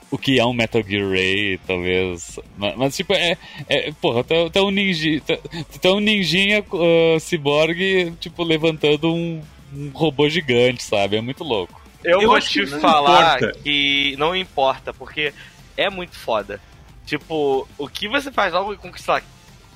o 0.10 0.18
que 0.18 0.40
é 0.40 0.46
um 0.46 0.54
Metal 0.54 0.82
Gear 0.82 1.10
Ray, 1.10 1.60
talvez. 1.68 2.40
Mas, 2.58 2.76
mas 2.78 2.96
tipo, 2.96 3.14
é. 3.14 3.38
é 3.68 3.92
porra, 4.02 4.24
tá, 4.24 4.36
tá 4.50 4.64
um 4.64 4.72
ninja. 4.72 5.22
Tá, 5.22 5.38
tá 5.82 5.92
um 5.92 6.00
ninjinha 6.00 6.64
uh, 6.72 7.20
cyborg, 7.20 8.14
tipo, 8.20 8.44
levantando 8.44 9.14
um, 9.14 9.42
um 9.74 9.90
robô 9.94 10.30
gigante, 10.30 10.84
sabe? 10.84 11.18
É 11.18 11.22
muito 11.22 11.44
louco. 11.44 11.87
Eu, 12.04 12.22
eu 12.22 12.28
vou 12.28 12.40
te 12.40 12.66
falar 12.66 13.38
importa. 13.38 13.60
que 13.60 14.16
não 14.18 14.36
importa, 14.36 14.94
porque 14.94 15.34
é 15.76 15.90
muito 15.90 16.16
foda. 16.16 16.62
Tipo, 17.06 17.68
o 17.78 17.88
que 17.88 18.08
você 18.08 18.32
faz 18.32 18.54
logo 18.54 18.76
com, 18.78 18.96
sei 18.98 19.14
lá, 19.14 19.22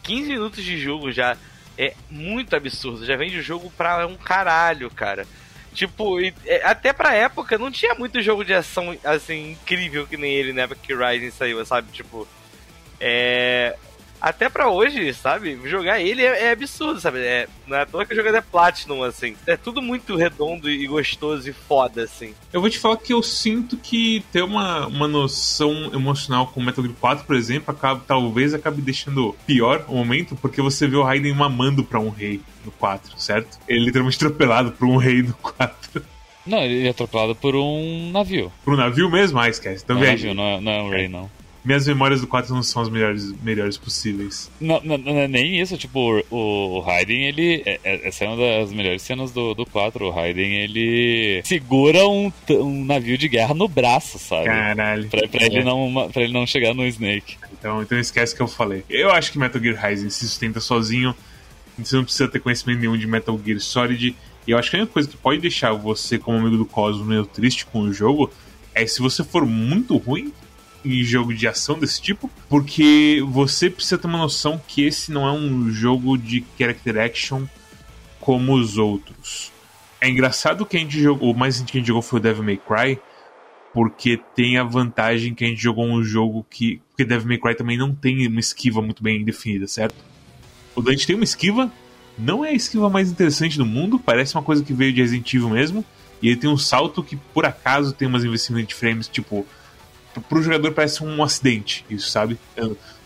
15 0.04 0.30
minutos 0.30 0.64
de 0.64 0.78
jogo 0.78 1.12
já 1.12 1.38
é 1.78 1.94
muito 2.10 2.56
absurdo. 2.56 3.06
Já 3.06 3.16
vende 3.16 3.38
o 3.38 3.44
jogo 3.44 3.72
pra 3.78 4.06
um 4.06 4.16
caralho, 4.16 4.90
cara. 4.92 5.26
Tipo, 5.74 6.20
é, 6.20 6.62
até 6.64 6.92
pra 6.92 7.14
época 7.16 7.58
não 7.58 7.72
tinha 7.72 7.96
muito 7.96 8.22
jogo 8.22 8.44
de 8.44 8.54
ação 8.54 8.96
assim 9.04 9.52
incrível 9.52 10.06
que 10.06 10.18
nem 10.18 10.34
ele, 10.34 10.52
né? 10.52 10.68
Porque 10.68 10.94
Rising 10.94 11.32
saiu, 11.32 11.66
sabe? 11.66 11.90
Tipo, 11.92 12.28
é 13.00 13.76
até 14.22 14.48
pra 14.48 14.70
hoje, 14.70 15.14
sabe? 15.14 15.60
Jogar 15.66 16.00
ele 16.00 16.22
é, 16.22 16.46
é 16.46 16.52
absurdo, 16.52 17.00
sabe? 17.00 17.20
É, 17.20 17.48
não 17.66 17.76
é 17.76 17.82
à 17.82 17.86
toa 17.86 18.06
que 18.06 18.16
jogar 18.16 18.34
é 18.36 18.42
Platinum, 18.42 19.04
assim. 19.04 19.36
É 19.48 19.58
tudo 19.58 19.82
muito 19.82 20.16
redondo 20.16 20.70
e 20.70 20.86
gostoso 20.86 21.50
e 21.50 21.54
foda, 21.54 22.04
assim. 22.04 22.34
Eu 22.54 22.62
vou 22.62 22.70
te 22.70 22.78
falar 22.78 22.98
que 22.98 23.14
eu 23.14 23.24
sinto 23.24 23.76
que 23.78 24.24
ter 24.32 24.44
uma, 24.44 24.86
uma 24.86 25.08
noção 25.08 25.92
emocional 25.94 26.48
com 26.48 26.62
Metal 26.62 26.84
Gear 26.84 26.96
4, 27.00 27.26
por 27.26 27.36
exemplo, 27.36 27.74
acaba, 27.74 28.04
talvez 28.06 28.54
acabe 28.54 28.82
deixando 28.82 29.36
pior 29.48 29.86
o 29.88 29.96
momento, 29.96 30.36
porque 30.36 30.62
você 30.62 30.88
vê 30.88 30.96
o 30.96 31.04
Raiden 31.04 31.34
mamando 31.34 31.84
pra 31.84 32.00
um 32.00 32.10
rei 32.10 32.42
no 32.64 32.72
4, 32.72 33.20
certo? 33.20 33.58
Ele 33.68 33.82
é 33.82 33.86
literalmente 33.86 34.18
atropelado 34.18 34.72
por 34.72 34.88
um 34.88 34.98
rei 34.98 35.24
no 35.24 35.34
4. 35.34 36.04
Não, 36.46 36.60
ele 36.60 36.88
é 36.88 36.90
atropelado 36.90 37.36
por 37.36 37.56
um 37.56 38.12
navio. 38.12 38.52
Por 38.64 38.74
um 38.74 38.78
navio 38.78 39.10
mesmo? 39.10 39.40
Ah, 39.40 39.50
esquece. 39.50 39.84
Então, 39.84 39.96
não, 39.96 40.04
é 40.04 40.12
navio, 40.12 40.34
não 40.34 40.44
é, 40.44 40.62
não 40.62 40.72
é 40.72 40.82
um 40.82 40.90
rei, 40.90 41.08
não 41.08 41.41
minhas 41.64 41.88
memórias 41.88 42.22
do 42.22 42.28
4 42.28 42.54
não 42.54 42.64
são 42.64 42.82
as 42.82 42.90
melhores, 42.90 43.32
melhores 43.42 43.78
possíveis. 43.78 44.50
Não, 44.60 44.82
não, 44.84 44.98
não 44.98 45.18
é 45.18 45.28
nem 45.28 45.60
isso, 45.60 45.78
tipo, 45.78 46.24
o, 46.30 46.78
o 46.78 46.80
Raiden, 46.80 47.28
ele. 47.28 47.62
É, 47.66 47.80
é, 47.84 48.08
essa 48.08 48.26
é 48.26 48.28
uma 48.28 48.38
das 48.38 48.74
melhores 48.74 49.02
cenas 49.02 49.32
do, 49.32 49.54
do 49.54 49.66
4. 49.66 50.06
O 50.06 50.10
Raiden, 50.10 50.56
ele 50.56 51.42
segura 51.44 52.08
um, 52.08 52.32
um 52.50 52.86
navio 52.86 53.18
de 53.18 53.28
guerra 53.28 53.54
no 53.54 53.68
braço, 53.68 54.18
sabe? 54.18 54.46
Caralho. 54.46 55.08
Pra, 55.08 55.28
pra 55.28 55.44
é. 55.44 55.46
ele, 55.46 55.64
não, 55.64 56.10
pra 56.12 56.24
ele 56.24 56.34
não 56.34 56.48
chegar 56.48 56.74
no 56.74 56.86
Snake. 56.88 57.38
Então, 57.54 57.82
então 57.82 58.00
esquece 58.00 58.36
que 58.36 58.42
eu 58.42 58.48
falei. 58.48 58.84
Eu 58.90 59.12
acho 59.12 59.32
que 59.32 59.38
Metal 59.38 59.62
Gear 59.62 59.88
Rising 59.88 60.10
se 60.10 60.28
sustenta 60.28 60.60
sozinho. 60.60 61.16
Você 61.78 61.96
não 61.96 62.04
precisa 62.04 62.28
ter 62.28 62.40
conhecimento 62.40 62.80
nenhum 62.80 62.98
de 62.98 63.06
Metal 63.06 63.40
Gear 63.44 63.60
Solid. 63.60 64.16
E 64.48 64.52
eu 64.52 64.58
acho 64.58 64.72
que 64.72 64.78
a 64.78 64.80
única 64.80 64.94
coisa 64.94 65.08
que 65.08 65.18
pode 65.18 65.40
deixar 65.40 65.74
você, 65.74 66.18
como 66.18 66.40
amigo 66.40 66.58
do 66.58 66.66
Cosmo, 66.66 67.06
meio 67.06 67.26
triste 67.26 67.68
com 67.68 67.82
o 67.82 67.94
jogo 67.94 68.32
é 68.74 68.86
se 68.88 69.00
você 69.00 69.24
for 69.24 69.46
muito 69.46 69.98
ruim 69.98 70.34
em 70.84 71.04
jogo 71.04 71.34
de 71.34 71.48
ação 71.48 71.78
desse 71.78 72.02
tipo, 72.02 72.30
porque 72.50 73.24
você 73.28 73.70
precisa 73.70 73.98
ter 73.98 74.08
uma 74.08 74.18
noção 74.18 74.62
que 74.68 74.84
esse 74.84 75.12
não 75.12 75.28
é 75.28 75.32
um 75.32 75.70
jogo 75.70 76.18
de 76.18 76.44
character 76.58 76.98
action 76.98 77.46
como 78.20 78.54
os 78.54 78.78
outros. 78.78 79.52
É 80.00 80.10
engraçado 80.10 80.66
que 80.66 80.78
a 80.78 80.80
gente 80.80 81.00
jogou, 81.00 81.32
o 81.32 81.38
mais 81.38 81.60
que 81.62 81.78
a 81.78 81.80
gente 81.80 81.88
jogou 81.88 82.02
foi 82.02 82.20
o 82.20 82.22
Devil 82.22 82.44
May 82.44 82.58
Cry, 82.58 83.00
porque 83.74 84.20
tem 84.36 84.58
a 84.58 84.64
vantagem 84.64 85.34
que 85.34 85.46
a 85.46 85.48
gente 85.48 85.62
jogou 85.62 85.86
um 85.86 86.04
jogo 86.04 86.46
que. 86.50 86.82
Porque 86.90 87.06
Devil 87.06 87.28
May 87.28 87.38
Cry 87.38 87.56
também 87.56 87.78
não 87.78 87.94
tem 87.94 88.28
uma 88.28 88.40
esquiva 88.40 88.82
muito 88.82 89.02
bem 89.02 89.24
definida, 89.24 89.68
certo? 89.68 89.96
O 90.76 90.82
Dante 90.82 91.06
tem 91.06 91.16
uma 91.16 91.24
esquiva, 91.24 91.72
não 92.18 92.44
é 92.44 92.50
a 92.50 92.54
esquiva 92.54 92.90
mais 92.90 93.12
interessante 93.12 93.58
do 93.58 93.66
mundo, 93.66 94.00
parece 94.00 94.36
uma 94.36 94.44
coisa 94.44 94.64
que 94.64 94.74
veio 94.74 94.94
de 94.94 95.02
Resident 95.02 95.34
Evil 95.34 95.50
mesmo, 95.50 95.86
e 96.22 96.28
ele 96.28 96.38
tem 96.38 96.50
um 96.50 96.58
salto 96.58 97.04
que 97.04 97.16
por 97.16 97.46
acaso 97.46 97.94
tem 97.94 98.08
umas 98.08 98.24
investimentos 98.24 98.70
de 98.70 98.76
frames, 98.76 99.08
tipo, 99.08 99.46
pro 100.20 100.42
jogador 100.42 100.72
parece 100.74 101.04
um 101.04 101.24
acidente, 101.24 101.86
isso, 101.90 102.10
sabe? 102.10 102.38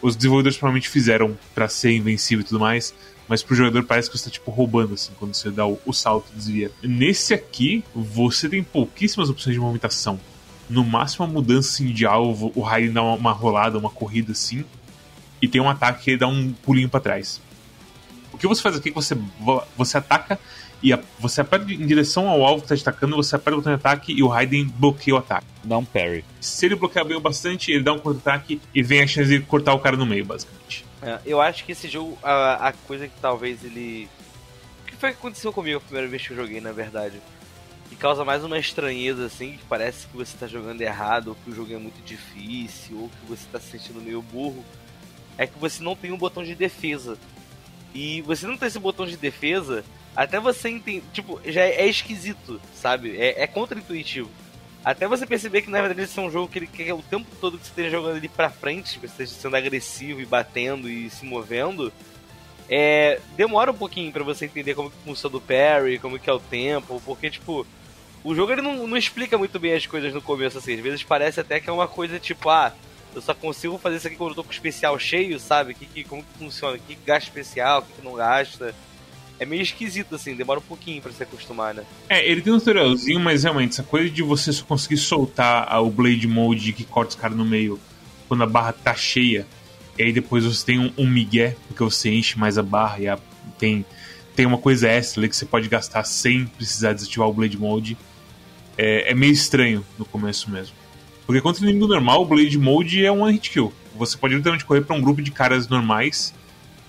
Os 0.02 0.16
desenvolvedores 0.16 0.58
provavelmente 0.58 0.90
fizeram 0.90 1.38
para 1.54 1.68
ser 1.68 1.92
invencível 1.92 2.42
e 2.44 2.48
tudo 2.48 2.60
mais, 2.60 2.94
mas 3.28 3.42
pro 3.44 3.56
jogador 3.56 3.84
parece 3.84 4.10
que 4.10 4.18
você 4.18 4.26
tá 4.26 4.32
tipo 4.32 4.52
roubando, 4.52 4.94
assim, 4.94 5.12
quando 5.18 5.34
você 5.34 5.50
dá 5.50 5.66
o, 5.66 5.80
o 5.86 5.94
salto 5.94 6.32
e 6.32 6.36
desvia. 6.36 6.72
Nesse 6.82 7.34
aqui, 7.34 7.84
você 7.94 8.48
tem 8.48 8.64
pouquíssimas 8.64 9.30
opções 9.30 9.56
de 9.56 9.60
movimentação. 9.60 10.20
No 10.70 10.84
máximo, 10.84 11.26
uma 11.26 11.34
mudança 11.34 11.70
assim, 11.70 11.92
de 11.92 12.06
alvo, 12.06 12.52
o 12.56 12.62
Raiden 12.62 12.94
dá 12.94 13.04
uma, 13.04 13.16
uma, 13.16 13.32
rolada, 13.32 13.78
uma 13.78 13.90
corrida 13.90 14.32
assim, 14.32 14.64
e 15.42 15.48
tem 15.48 15.62
um 15.62 15.70
ataque 15.70 16.04
que 16.04 16.12
ele 16.12 16.18
dá 16.18 16.28
um 16.28 16.54
pulinho 16.54 16.90
para 16.90 17.00
trás. 17.00 17.42
O 18.32 18.38
que 18.38 18.48
você 18.48 18.62
faz 18.62 18.76
aqui 18.76 18.90
é 18.90 18.92
que 18.92 18.96
você, 18.96 19.18
você 19.78 19.98
ataca 19.98 20.40
e 20.82 20.94
a, 20.94 21.00
você 21.20 21.42
aperta 21.42 21.72
em 21.72 21.86
direção 21.86 22.28
ao 22.28 22.44
alvo 22.46 22.64
que 22.64 22.74
está 22.74 22.92
atacando, 22.92 23.16
você 23.16 23.36
aperta 23.36 23.54
o 23.54 23.58
botão 23.58 23.74
de 23.74 23.80
ataque 23.80 24.14
e 24.14 24.22
o 24.22 24.28
Raiden 24.28 24.66
bloqueia 24.66 25.16
o 25.16 25.18
ataque. 25.18 25.48
Dá 25.64 25.78
um 25.78 25.86
parry. 25.86 26.24
Se 26.40 26.66
ele 26.66 26.76
bloquear 26.76 27.06
bem 27.06 27.18
o 27.18 27.20
bastante, 27.20 27.72
ele 27.72 27.84
dá 27.84 27.94
um 27.94 28.00
contra-ataque 28.00 28.62
e 28.74 28.84
vem 28.84 29.02
a 29.02 29.08
chance 29.08 29.30
de 29.30 29.40
cortar 29.46 29.74
o 29.74 29.80
cara 29.80 29.98
no 29.98 30.06
meio, 30.06 30.26
basicamente. 30.26 30.86
É, 31.02 31.20
eu 31.26 31.42
acho 31.42 31.64
que 31.66 31.72
esse 31.72 31.88
jogo, 31.88 32.18
a, 32.24 32.70
a 32.70 32.74
coisa 32.74 33.08
que 33.08 33.20
talvez 33.22 33.64
ele. 33.64 34.08
O 34.84 34.86
que 34.86 34.96
foi 34.96 35.12
que 35.12 35.18
aconteceu 35.18 35.52
comigo 35.52 35.78
a 35.78 35.82
primeira 35.82 36.08
vez 36.08 36.26
que 36.26 36.34
eu 36.34 36.38
joguei, 36.38 36.62
na 36.62 36.72
verdade? 36.72 37.22
Que 37.90 37.96
causa 37.96 38.26
mais 38.26 38.44
uma 38.44 38.58
estranheza, 38.58 39.26
assim, 39.26 39.54
que 39.54 39.66
parece 39.70 40.08
que 40.08 40.18
você 40.18 40.36
está 40.36 40.48
jogando 40.48 40.82
errado, 40.82 41.30
ou 41.30 41.36
que 41.36 41.52
o 41.52 41.56
jogo 41.56 41.74
é 41.74 41.78
muito 41.78 42.04
difícil, 42.04 43.02
ou 43.02 43.10
que 43.10 43.26
você 43.28 43.46
está 43.46 43.60
se 43.60 43.72
sentindo 43.72 44.02
meio 44.02 44.22
burro. 44.22 44.66
É 45.38 45.46
que 45.46 45.60
você 45.60 45.84
não 45.84 45.96
tem 45.96 46.12
um 46.12 46.18
botão 46.18 46.44
de 46.44 46.56
defesa. 46.56 47.18
E 47.94 48.22
você 48.24 48.48
não 48.48 48.58
tem 48.58 48.68
esse 48.68 48.80
botão 48.80 49.06
de 49.06 49.16
defesa, 49.16 49.84
até 50.16 50.40
você 50.40 50.70
entender. 50.70 51.04
Tipo, 51.12 51.42
já 51.46 51.62
é, 51.62 51.82
é 51.82 51.88
esquisito, 51.88 52.62
sabe? 52.74 53.18
É, 53.18 53.44
é 53.44 53.48
contra-intuitivo. 53.48 54.30
Até 54.84 55.08
você 55.08 55.26
perceber 55.26 55.64
que 55.64 55.70
na 55.72 55.82
verdade 55.82 56.04
esse 56.04 56.20
é 56.20 56.22
um 56.22 56.30
jogo 56.30 56.48
que 56.48 56.60
ele 56.60 56.68
quer 56.68 56.94
o 56.94 57.02
tempo 57.02 57.26
todo 57.42 57.58
que 57.58 57.66
você 57.66 57.72
esteja 57.72 57.90
jogando 57.90 58.18
ali 58.18 58.30
pra 58.30 58.52
frente, 58.52 59.00
que 59.00 59.08
você 59.08 59.24
esteja 59.24 59.42
sendo 59.42 59.56
agressivo 59.56 60.22
e 60.22 60.26
batendo 60.26 60.88
e 60.88 61.10
se 61.10 61.26
movendo. 61.26 61.92
É, 62.70 63.20
demora 63.36 63.72
um 63.72 63.76
pouquinho 63.76 64.12
para 64.12 64.24
você 64.24 64.46
entender 64.46 64.76
como 64.76 64.92
que 64.92 64.98
funciona 65.04 65.38
o 65.38 65.42
parry, 65.42 65.98
como 65.98 66.20
que 66.20 66.30
é 66.30 66.34
o 66.34 66.40
tempo, 66.40 67.02
porque 67.04 67.32
tipo, 67.32 67.66
o 68.24 68.36
jogo 68.36 68.52
ele 68.52 68.62
não, 68.62 68.88
não 68.88 68.98
explica 68.98 69.38
muito 69.38 69.60
bem 69.60 69.74
as 69.74 69.88
coisas 69.88 70.14
no 70.14 70.22
começo 70.22 70.58
assim, 70.58 70.76
às 70.76 70.80
vezes 70.80 71.04
parece 71.04 71.40
até 71.40 71.60
que 71.60 71.70
é 71.70 71.74
uma 71.74 71.88
coisa 71.88 72.20
tipo, 72.20 72.50
ah, 72.50 72.72
eu 73.16 73.22
só 73.22 73.34
consigo 73.34 73.78
fazer 73.78 73.98
isso 73.98 74.08
aqui 74.08 74.16
quando 74.16 74.32
eu 74.32 74.36
tô 74.36 74.44
com 74.44 74.50
o 74.50 74.54
especial 74.54 75.00
cheio, 75.00 75.40
sabe? 75.40 75.74
Que, 75.74 75.86
que, 75.86 76.04
como 76.04 76.22
que 76.22 76.38
funciona? 76.38 76.76
O 76.76 76.80
que, 76.80 76.96
gasta 76.96 77.30
especial, 77.30 77.80
o 77.80 77.82
que, 77.84 77.94
que 77.94 78.02
não 78.04 78.14
gasta. 78.14 78.76
É 79.40 79.46
meio 79.46 79.62
esquisito, 79.62 80.16
assim, 80.16 80.34
demora 80.34 80.60
um 80.60 80.64
pouquinho 80.64 81.02
para 81.02 81.12
se 81.12 81.22
acostumar, 81.22 81.74
né? 81.74 81.84
É, 82.08 82.26
ele 82.26 82.42
tem 82.42 82.54
um 82.54 82.58
tutorialzinho, 82.58 83.20
mas 83.20 83.44
realmente, 83.44 83.74
essa 83.74 83.84
coisa 83.84 84.10
de 84.10 84.22
você 84.22 84.54
só 84.54 84.64
conseguir 84.64 84.98
soltar 84.98 85.82
o 85.82 85.90
Blade 85.90 86.28
Mode 86.28 86.72
que 86.72 86.86
corta 86.86 87.10
os 87.10 87.16
caras 87.16 87.36
no 87.36 87.44
meio 87.44 87.80
quando 88.28 88.44
a 88.44 88.48
barra 88.48 88.72
tá 88.72 88.96
cheia, 88.96 89.46
e 89.98 90.04
aí 90.04 90.14
depois 90.14 90.46
você 90.46 90.66
tem 90.66 90.80
um, 90.80 90.92
um 90.98 91.08
migué, 91.08 91.56
porque 91.68 91.84
você 91.84 92.10
enche 92.10 92.40
mais 92.40 92.58
a 92.58 92.64
barra 92.64 93.00
e 93.00 93.08
a, 93.08 93.20
tem, 93.58 93.86
tem 94.36 94.46
uma 94.46 94.58
coisa 94.58 94.88
extra 94.88 95.28
que 95.28 95.36
você 95.36 95.46
pode 95.46 95.68
gastar 95.68 96.04
sem 96.04 96.46
precisar 96.46 96.94
desativar 96.94 97.28
o 97.28 97.34
Blade 97.34 97.58
Mode. 97.58 97.98
É, 98.78 99.12
é 99.12 99.14
meio 99.14 99.32
estranho 99.32 99.86
no 99.98 100.06
começo 100.06 100.50
mesmo. 100.50 100.76
Porque 101.26 101.42
contra 101.42 101.62
o 101.62 101.66
inimigo 101.66 101.88
normal, 101.88 102.22
o 102.22 102.26
Blade 102.26 102.58
Mode 102.58 103.06
é 103.06 103.12
um 103.12 103.26
hit 103.26 103.50
kill. 103.50 103.74
Você 103.96 104.18
pode 104.18 104.36
literalmente 104.36 104.66
correr 104.66 104.82
para 104.82 104.96
um 104.96 105.02
grupo 105.02 105.22
de 105.22 105.32
caras 105.32 105.68
normais, 105.68 106.34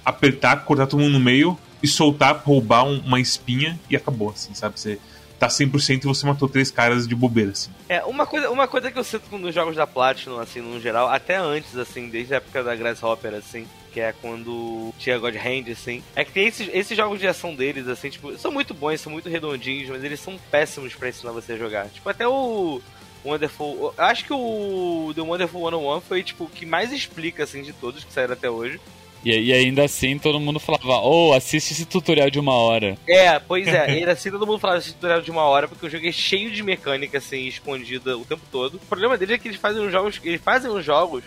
apertar, 0.05 0.65
cortar 0.65 0.87
todo 0.87 1.01
mundo 1.01 1.13
no 1.13 1.21
meio 1.21 1.57
e 1.87 1.89
soltar, 1.89 2.43
roubar 2.45 2.85
um, 2.85 2.99
uma 2.99 3.21
espinha 3.21 3.79
e 3.89 3.95
acabou, 3.95 4.31
assim, 4.31 4.53
sabe? 4.55 4.79
Você 4.79 4.99
tá 5.39 5.47
100% 5.47 6.03
e 6.03 6.07
você 6.07 6.27
matou 6.27 6.49
três 6.49 6.69
caras 6.69 7.07
de 7.07 7.15
bobeira, 7.15 7.53
assim. 7.53 7.71
É, 7.89 8.05
uma 8.05 8.27
coisa, 8.27 8.51
uma 8.51 8.67
coisa 8.67 8.91
que 8.91 8.99
eu 8.99 9.05
sinto 9.05 9.39
nos 9.39 9.55
jogos 9.55 9.77
da 9.77 9.87
Platinum, 9.87 10.41
assim, 10.41 10.61
no 10.61 10.81
geral, 10.81 11.09
até 11.09 11.37
antes, 11.37 11.77
assim, 11.77 12.09
desde 12.09 12.35
a 12.35 12.39
época 12.39 12.65
da 12.65 12.75
Grasshopper, 12.75 13.35
assim, 13.35 13.69
que 13.93 14.01
é 14.01 14.13
quando 14.21 14.93
tinha 14.99 15.17
God 15.17 15.37
Hand, 15.37 15.71
assim, 15.71 16.03
é 16.17 16.25
que 16.25 16.33
tem 16.33 16.49
esses, 16.49 16.69
esses 16.73 16.97
jogos 16.97 17.21
de 17.21 17.29
ação 17.29 17.55
deles, 17.55 17.87
assim, 17.87 18.11
tipo, 18.11 18.37
são 18.37 18.51
muito 18.51 18.75
bons, 18.75 19.01
são 19.01 19.13
muito 19.13 19.29
redondinhos, 19.29 19.89
mas 19.89 20.03
eles 20.03 20.19
são 20.19 20.37
péssimos 20.51 20.93
pra 20.93 21.09
ensinar 21.09 21.31
você 21.31 21.53
a 21.53 21.57
jogar. 21.57 21.89
Tipo, 21.89 22.09
até 22.09 22.27
o 22.27 22.83
Wonderful. 23.25 23.95
Acho 23.97 24.25
que 24.25 24.33
o 24.33 25.13
The 25.15 25.21
Wonderful 25.21 25.71
101 25.71 26.01
foi 26.01 26.23
tipo 26.23 26.45
o 26.45 26.49
que 26.49 26.67
mais 26.67 26.93
explica 26.93 27.45
assim 27.45 27.63
de 27.63 27.73
todos 27.73 28.05
que 28.05 28.13
saíram 28.13 28.35
até 28.35 28.49
hoje. 28.49 28.81
E, 29.27 29.47
e, 29.47 29.53
ainda 29.53 29.85
assim 29.85 30.17
todo 30.21 30.39
mundo 30.39 30.61
falava, 30.61 31.01
oh, 31.03 31.33
assiste 31.33 31.73
esse 31.73 31.85
tutorial 31.85 32.31
de 32.31 32.39
uma 32.39 32.55
hora. 32.55 32.97
É, 33.09 33.37
pois 33.41 33.67
é, 33.67 33.81
ainda 33.81 34.13
assim 34.13 34.31
todo 34.31 34.47
mundo 34.47 34.61
falava 34.61 34.79
esse 34.79 34.93
tutorial 34.93 35.21
de 35.21 35.33
uma 35.33 35.43
hora, 35.43 35.67
porque 35.67 35.85
o 35.85 35.91
jogo 35.91 36.07
é 36.07 36.13
cheio 36.13 36.49
de 36.53 36.63
mecânica, 36.63 37.19
assim, 37.19 37.45
escondida 37.49 38.17
o 38.17 38.25
tempo 38.25 38.43
todo. 38.53 38.77
O 38.77 38.87
problema 38.87 39.19
dele 39.19 39.35
é 39.35 39.39
que 39.39 39.49
eles 39.49 39.59
fazem 39.59 39.85
os 39.85 39.91
jogos. 39.91 40.21
Eles 40.23 40.41
fazem 40.41 40.71
os 40.71 40.85
jogos 40.85 41.25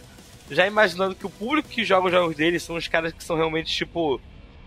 já 0.49 0.65
imaginando 0.65 1.13
que 1.13 1.25
o 1.25 1.29
público 1.29 1.67
que 1.67 1.83
joga 1.83 2.07
os 2.07 2.13
jogos 2.13 2.35
deles 2.37 2.63
são 2.63 2.77
os 2.77 2.87
caras 2.87 3.11
que 3.11 3.21
são 3.21 3.35
realmente, 3.35 3.69
tipo, 3.69 4.21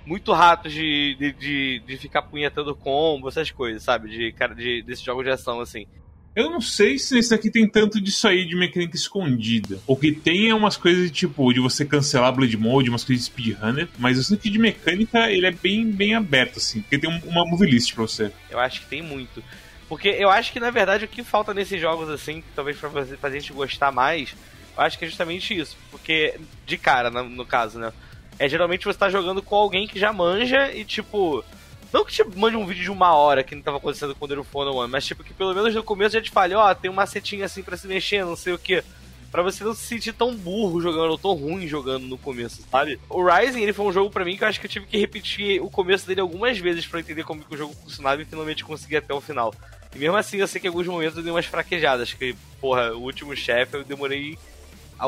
muito 0.04 0.30
ratos 0.34 0.70
de, 0.70 1.16
de, 1.18 1.32
de, 1.32 1.82
de 1.86 1.96
ficar 1.96 2.20
punhetando 2.20 2.76
combo, 2.76 3.28
essas 3.28 3.50
coisas, 3.50 3.82
sabe? 3.82 4.10
De 4.10 4.32
cara 4.32 4.54
de, 4.54 4.82
desses 4.82 5.02
jogos 5.02 5.24
de 5.24 5.30
ação, 5.30 5.58
assim. 5.58 5.86
Eu 6.34 6.48
não 6.48 6.62
sei 6.62 6.98
se 6.98 7.14
nesse 7.14 7.30
daqui 7.30 7.50
tem 7.50 7.68
tanto 7.68 8.00
disso 8.00 8.26
aí 8.26 8.46
de 8.46 8.56
mecânica 8.56 8.96
escondida. 8.96 9.78
O 9.86 9.94
que 9.94 10.12
tem 10.12 10.48
é 10.48 10.54
umas 10.54 10.78
coisas 10.78 11.10
tipo 11.10 11.52
de 11.52 11.60
você 11.60 11.84
cancelar 11.84 12.32
Blade 12.32 12.56
Mode, 12.56 12.88
umas 12.88 13.04
coisas 13.04 13.26
de 13.26 13.30
speedrunner, 13.30 13.88
mas 13.98 14.16
eu 14.16 14.24
sinto 14.24 14.40
que 14.40 14.48
de 14.48 14.58
mecânica 14.58 15.30
ele 15.30 15.46
é 15.46 15.50
bem, 15.50 15.90
bem 15.90 16.14
aberto, 16.14 16.58
assim, 16.58 16.80
porque 16.80 16.98
tem 16.98 17.10
uma 17.24 17.44
movie 17.44 17.70
list 17.70 17.94
pra 17.94 18.02
você. 18.02 18.32
Eu 18.50 18.58
acho 18.58 18.80
que 18.80 18.86
tem 18.86 19.02
muito. 19.02 19.44
Porque 19.90 20.08
eu 20.08 20.30
acho 20.30 20.52
que 20.52 20.60
na 20.60 20.70
verdade 20.70 21.04
o 21.04 21.08
que 21.08 21.22
falta 21.22 21.52
nesses 21.52 21.78
jogos 21.78 22.08
assim, 22.08 22.42
talvez 22.56 22.78
pra 22.78 22.88
fazer 22.88 23.18
a 23.22 23.30
gente 23.30 23.52
gostar 23.52 23.92
mais, 23.92 24.34
eu 24.74 24.82
acho 24.82 24.98
que 24.98 25.04
é 25.04 25.08
justamente 25.08 25.54
isso. 25.54 25.76
Porque, 25.90 26.40
de 26.66 26.78
cara, 26.78 27.10
no, 27.10 27.24
no 27.24 27.44
caso, 27.44 27.78
né? 27.78 27.92
É 28.38 28.48
geralmente 28.48 28.86
você 28.86 28.98
tá 28.98 29.10
jogando 29.10 29.42
com 29.42 29.54
alguém 29.54 29.86
que 29.86 29.98
já 29.98 30.14
manja 30.14 30.72
e 30.72 30.82
tipo 30.82 31.44
não 31.92 32.04
que 32.04 32.12
te 32.12 32.24
mande 32.36 32.56
um 32.56 32.66
vídeo 32.66 32.84
de 32.84 32.90
uma 32.90 33.14
hora 33.14 33.44
que 33.44 33.54
não 33.54 33.62
tava 33.62 33.76
acontecendo 33.76 34.14
com 34.14 34.24
o 34.24 34.28
Derufone 34.28 34.70
One, 34.70 34.90
mas 34.90 35.04
tipo 35.04 35.22
que 35.22 35.34
pelo 35.34 35.54
menos 35.54 35.74
no 35.74 35.82
começo 35.82 36.14
já 36.14 36.22
te 36.22 36.30
fale, 36.30 36.54
ó, 36.54 36.70
oh, 36.70 36.74
tem 36.74 36.90
uma 36.90 37.06
setinha 37.06 37.44
assim 37.44 37.62
para 37.62 37.76
se 37.76 37.86
mexer, 37.86 38.24
não 38.24 38.36
sei 38.36 38.52
o 38.52 38.58
que. 38.58 38.82
Pra 39.30 39.42
você 39.42 39.64
não 39.64 39.74
se 39.74 39.86
sentir 39.86 40.12
tão 40.12 40.34
burro 40.34 40.80
jogando, 40.80 41.10
ou 41.10 41.18
tão 41.18 41.32
ruim 41.32 41.66
jogando 41.66 42.06
no 42.06 42.18
começo, 42.18 42.62
sabe? 42.70 43.00
O 43.08 43.24
Rising, 43.24 43.62
ele 43.62 43.72
foi 43.72 43.86
um 43.86 43.92
jogo 43.92 44.10
para 44.10 44.26
mim 44.26 44.36
que 44.36 44.44
eu 44.44 44.48
acho 44.48 44.60
que 44.60 44.66
eu 44.66 44.70
tive 44.70 44.84
que 44.84 44.98
repetir 44.98 45.62
o 45.62 45.70
começo 45.70 46.06
dele 46.06 46.20
algumas 46.20 46.58
vezes 46.58 46.86
para 46.86 47.00
entender 47.00 47.24
como 47.24 47.42
que 47.42 47.54
o 47.54 47.56
jogo 47.56 47.74
funcionava 47.74 48.20
e 48.20 48.26
finalmente 48.26 48.62
conseguir 48.62 48.98
até 48.98 49.14
o 49.14 49.22
final. 49.22 49.54
E 49.94 49.98
mesmo 49.98 50.16
assim, 50.16 50.38
eu 50.38 50.46
sei 50.46 50.60
que 50.60 50.66
em 50.66 50.68
alguns 50.68 50.86
momentos 50.86 51.16
eu 51.16 51.22
dei 51.22 51.32
umas 51.32 51.46
fraquejadas, 51.46 52.12
que, 52.12 52.34
porra, 52.60 52.92
o 52.92 53.00
último 53.00 53.34
chefe 53.34 53.76
eu 53.76 53.84
demorei 53.84 54.38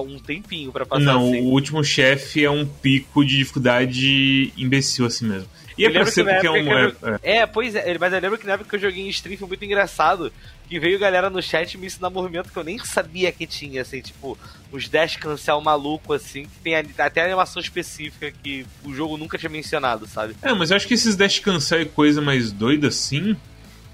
um 0.00 0.18
tempinho 0.18 0.72
para 0.72 0.84
passar 0.86 1.04
Não, 1.04 1.28
assim. 1.28 1.40
o 1.40 1.44
último 1.44 1.82
chefe 1.84 2.44
é 2.44 2.50
um 2.50 2.66
pico 2.66 3.24
de 3.24 3.36
dificuldade 3.36 4.52
imbecil 4.56 5.06
assim 5.06 5.26
mesmo. 5.26 5.48
E 5.76 5.84
é 5.84 5.90
pra 5.90 6.06
ser 6.06 6.24
porque 6.24 6.46
é 6.46 6.50
um. 6.50 6.56
Eu... 6.56 6.96
É, 7.22 7.38
é, 7.38 7.46
pois 7.46 7.74
é, 7.74 7.98
mas 7.98 8.12
eu 8.12 8.20
lembro 8.20 8.38
que 8.38 8.46
na 8.46 8.52
época 8.52 8.70
que 8.70 8.76
eu 8.76 8.90
joguei 8.90 9.04
em 9.04 9.08
stream 9.08 9.36
foi 9.36 9.48
muito 9.48 9.64
engraçado. 9.64 10.32
Que 10.68 10.78
veio 10.80 10.98
galera 10.98 11.28
no 11.28 11.42
chat 11.42 11.76
me 11.76 11.86
ensinar 11.86 12.08
movimento 12.08 12.50
que 12.50 12.56
eu 12.56 12.64
nem 12.64 12.78
sabia 12.78 13.30
que 13.30 13.46
tinha, 13.46 13.82
assim, 13.82 14.00
tipo, 14.00 14.38
os 14.72 14.88
dash 14.88 15.16
cancel 15.16 15.60
maluco, 15.60 16.14
assim, 16.14 16.44
que 16.44 16.58
tem 16.62 16.74
até 16.74 17.22
animação 17.22 17.60
específica 17.60 18.32
que 18.42 18.64
o 18.82 18.94
jogo 18.94 19.18
nunca 19.18 19.36
tinha 19.36 19.50
mencionado, 19.50 20.06
sabe? 20.06 20.34
É, 20.40 20.54
mas 20.54 20.70
eu 20.70 20.76
acho 20.76 20.88
que 20.88 20.94
esses 20.94 21.16
dash 21.16 21.38
cancel 21.38 21.82
e 21.82 21.86
coisa 21.86 22.22
mais 22.22 22.50
doida 22.50 22.88
assim, 22.88 23.36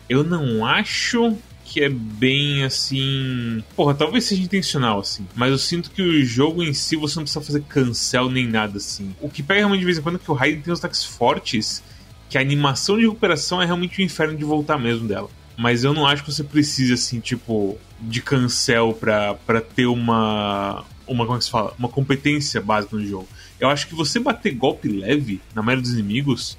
eu 0.09 0.23
não 0.23 0.65
acho 0.65 1.37
que 1.71 1.85
é 1.85 1.89
bem 1.89 2.65
assim. 2.65 3.63
Porra, 3.77 3.95
talvez 3.95 4.25
seja 4.25 4.43
intencional, 4.43 4.99
assim. 4.99 5.25
Mas 5.37 5.53
eu 5.53 5.59
sinto 5.59 5.93
que 5.93 6.03
o 6.03 6.25
jogo 6.25 6.65
em 6.65 6.73
si 6.73 6.97
você 6.97 7.15
não 7.15 7.23
precisa 7.23 7.45
fazer 7.45 7.63
cancel 7.63 8.29
nem 8.29 8.49
nada 8.49 8.79
assim. 8.79 9.15
O 9.21 9.31
que 9.31 9.41
pega 9.41 9.61
realmente 9.61 9.79
de 9.79 9.87
vez 9.87 9.99
em 9.99 10.03
quando 10.03 10.17
é 10.17 10.19
que 10.19 10.29
o 10.29 10.35
Raiden 10.35 10.63
tem 10.63 10.73
os 10.73 10.81
ataques 10.81 11.05
fortes, 11.05 11.81
que 12.29 12.37
a 12.37 12.41
animação 12.41 12.97
de 12.97 13.03
recuperação 13.03 13.63
é 13.63 13.67
realmente 13.67 14.01
o 14.01 14.03
inferno 14.03 14.37
de 14.37 14.45
voltar 14.45 14.79
mesmo 14.79 15.07
dela. 15.07 15.31
Mas 15.57 15.85
eu 15.85 15.95
não 15.95 16.07
acho 16.07 16.25
que 16.25 16.33
você 16.33 16.43
precise, 16.43 16.93
assim, 16.93 17.21
tipo, 17.21 17.79
de 18.01 18.21
cancel 18.21 18.93
pra, 18.93 19.35
pra 19.35 19.61
ter 19.61 19.87
uma. 19.87 20.85
Uma, 21.07 21.25
como 21.25 21.37
é 21.37 21.39
que 21.39 21.45
se 21.45 21.51
fala? 21.51 21.73
Uma 21.79 21.89
competência 21.89 22.61
básica 22.61 22.97
no 22.97 23.07
jogo. 23.07 23.29
Eu 23.61 23.69
acho 23.69 23.87
que 23.87 23.95
você 23.95 24.19
bater 24.19 24.55
golpe 24.55 24.89
leve 24.89 25.41
na 25.55 25.63
maioria 25.63 25.83
dos 25.83 25.93
inimigos 25.93 26.59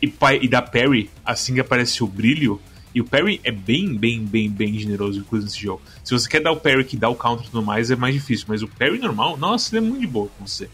e, 0.00 0.12
e 0.40 0.48
dar 0.48 0.62
parry 0.62 1.10
assim 1.24 1.54
que 1.54 1.60
aparece 1.60 2.04
o 2.04 2.06
brilho 2.06 2.60
e 2.96 3.00
o 3.02 3.04
parry 3.04 3.38
é 3.44 3.52
bem, 3.52 3.94
bem, 3.94 4.24
bem, 4.24 4.48
bem 4.48 4.78
generoso, 4.78 5.20
inclusive, 5.20 5.50
nesse 5.50 5.60
jogo. 5.62 5.82
Se 6.02 6.14
você 6.14 6.26
quer 6.26 6.40
dar 6.40 6.50
o 6.50 6.56
parry 6.56 6.82
que 6.82 6.96
dá 6.96 7.10
o 7.10 7.14
counter 7.14 7.44
e 7.44 7.50
tudo 7.50 7.62
mais, 7.62 7.90
é 7.90 7.94
mais 7.94 8.14
difícil. 8.14 8.46
Mas 8.48 8.62
o 8.62 8.68
parry 8.68 8.98
normal, 8.98 9.36
nossa, 9.36 9.76
ele 9.76 9.84
é 9.84 9.86
muito 9.90 10.00
de 10.00 10.06
boa 10.06 10.28
com 10.28 10.46
você. 10.46 10.66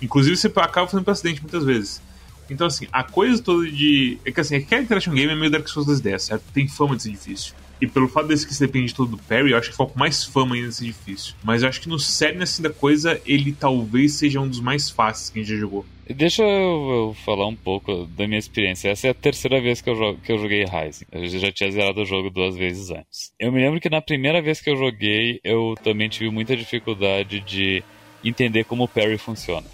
Inclusive, 0.00 0.36
você 0.36 0.46
acaba 0.46 0.86
fazendo 0.86 1.02
pra 1.02 1.14
acidente 1.14 1.42
muitas 1.42 1.64
vezes. 1.64 2.00
Então, 2.48 2.68
assim, 2.68 2.86
a 2.92 3.02
coisa 3.02 3.42
toda 3.42 3.68
de. 3.68 4.18
É 4.24 4.30
que 4.30 4.40
assim, 4.40 4.54
é 4.54 4.60
que 4.60 4.72
a 4.72 4.80
Interaction 4.80 5.12
Game 5.12 5.32
é 5.32 5.34
meio 5.34 5.50
Dark 5.50 5.66
Souls 5.66 5.84
das 5.84 5.98
ideias, 5.98 6.22
certo? 6.22 6.44
Tem 6.54 6.68
fama 6.68 6.94
de 6.94 7.02
ser 7.02 7.10
difícil. 7.10 7.54
E 7.80 7.86
pelo 7.86 8.08
fato 8.08 8.28
desse 8.28 8.46
que 8.46 8.54
se 8.54 8.60
depende 8.60 8.94
todo 8.94 9.12
do 9.12 9.18
parry, 9.18 9.52
eu 9.52 9.58
acho 9.58 9.70
que 9.70 9.76
com 9.76 9.90
mais 9.94 10.24
fama 10.24 10.54
ainda 10.54 10.68
de 10.68 10.74
ser 10.74 10.84
difícil. 10.84 11.34
Mas 11.44 11.62
eu 11.62 11.68
acho 11.68 11.80
que 11.80 11.88
no 11.88 11.98
cerne 11.98 12.42
assim 12.42 12.62
da 12.62 12.70
coisa, 12.70 13.20
ele 13.24 13.52
talvez 13.52 14.14
seja 14.14 14.40
um 14.40 14.48
dos 14.48 14.60
mais 14.60 14.90
fáceis 14.90 15.30
que 15.30 15.38
a 15.38 15.42
gente 15.42 15.54
já 15.54 15.60
jogou. 15.60 15.86
Deixa 16.08 16.42
eu, 16.42 17.14
falar 17.24 17.46
um 17.46 17.54
pouco 17.54 18.06
da 18.06 18.26
minha 18.26 18.38
experiência. 18.38 18.88
Essa 18.88 19.08
é 19.08 19.10
a 19.10 19.14
terceira 19.14 19.60
vez 19.60 19.82
que 19.82 19.90
eu, 19.90 20.16
que 20.24 20.32
eu 20.32 20.38
joguei 20.38 20.64
Rising. 20.64 21.04
Eu 21.12 21.28
já 21.28 21.52
tinha 21.52 21.70
zerado 21.70 22.00
o 22.00 22.06
jogo 22.06 22.30
duas 22.30 22.56
vezes 22.56 22.90
antes. 22.90 23.32
Eu 23.38 23.52
me 23.52 23.60
lembro 23.60 23.78
que 23.78 23.90
na 23.90 24.00
primeira 24.00 24.40
vez 24.40 24.60
que 24.60 24.70
eu 24.70 24.76
joguei, 24.76 25.38
eu 25.44 25.74
também 25.84 26.08
tive 26.08 26.30
muita 26.30 26.56
dificuldade 26.56 27.40
de 27.40 27.84
entender 28.24 28.64
como 28.64 28.84
o 28.84 28.88
parry 28.88 29.18
funciona. 29.18 29.66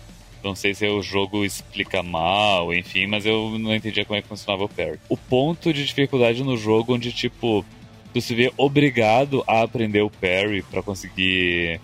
Não 0.43 0.55
sei 0.55 0.75
se 0.75 0.87
o 0.87 1.01
jogo 1.01 1.45
explica 1.45 2.03
mal, 2.03 2.75
enfim, 2.75 3.07
mas 3.07 3.25
eu 3.25 3.57
não 3.59 3.75
entendia 3.75 4.05
como 4.05 4.19
é 4.19 4.23
que 4.23 4.29
funcionava 4.29 4.65
o 4.65 4.69
parry. 4.69 4.99
O 5.09 5.17
ponto 5.17 5.73
de 5.73 5.87
dificuldade 5.87 6.43
no 6.43 6.57
jogo 6.57 6.95
onde, 6.95 7.13
tipo, 7.13 7.65
tu 8.15 8.21
se 8.21 8.33
vê 8.33 8.53
obrigado 8.57 9.43
a 9.45 9.63
aprender 9.63 10.01
o 10.03 10.09
parry 10.09 10.63
para 10.63 10.83
conseguir 10.83 11.81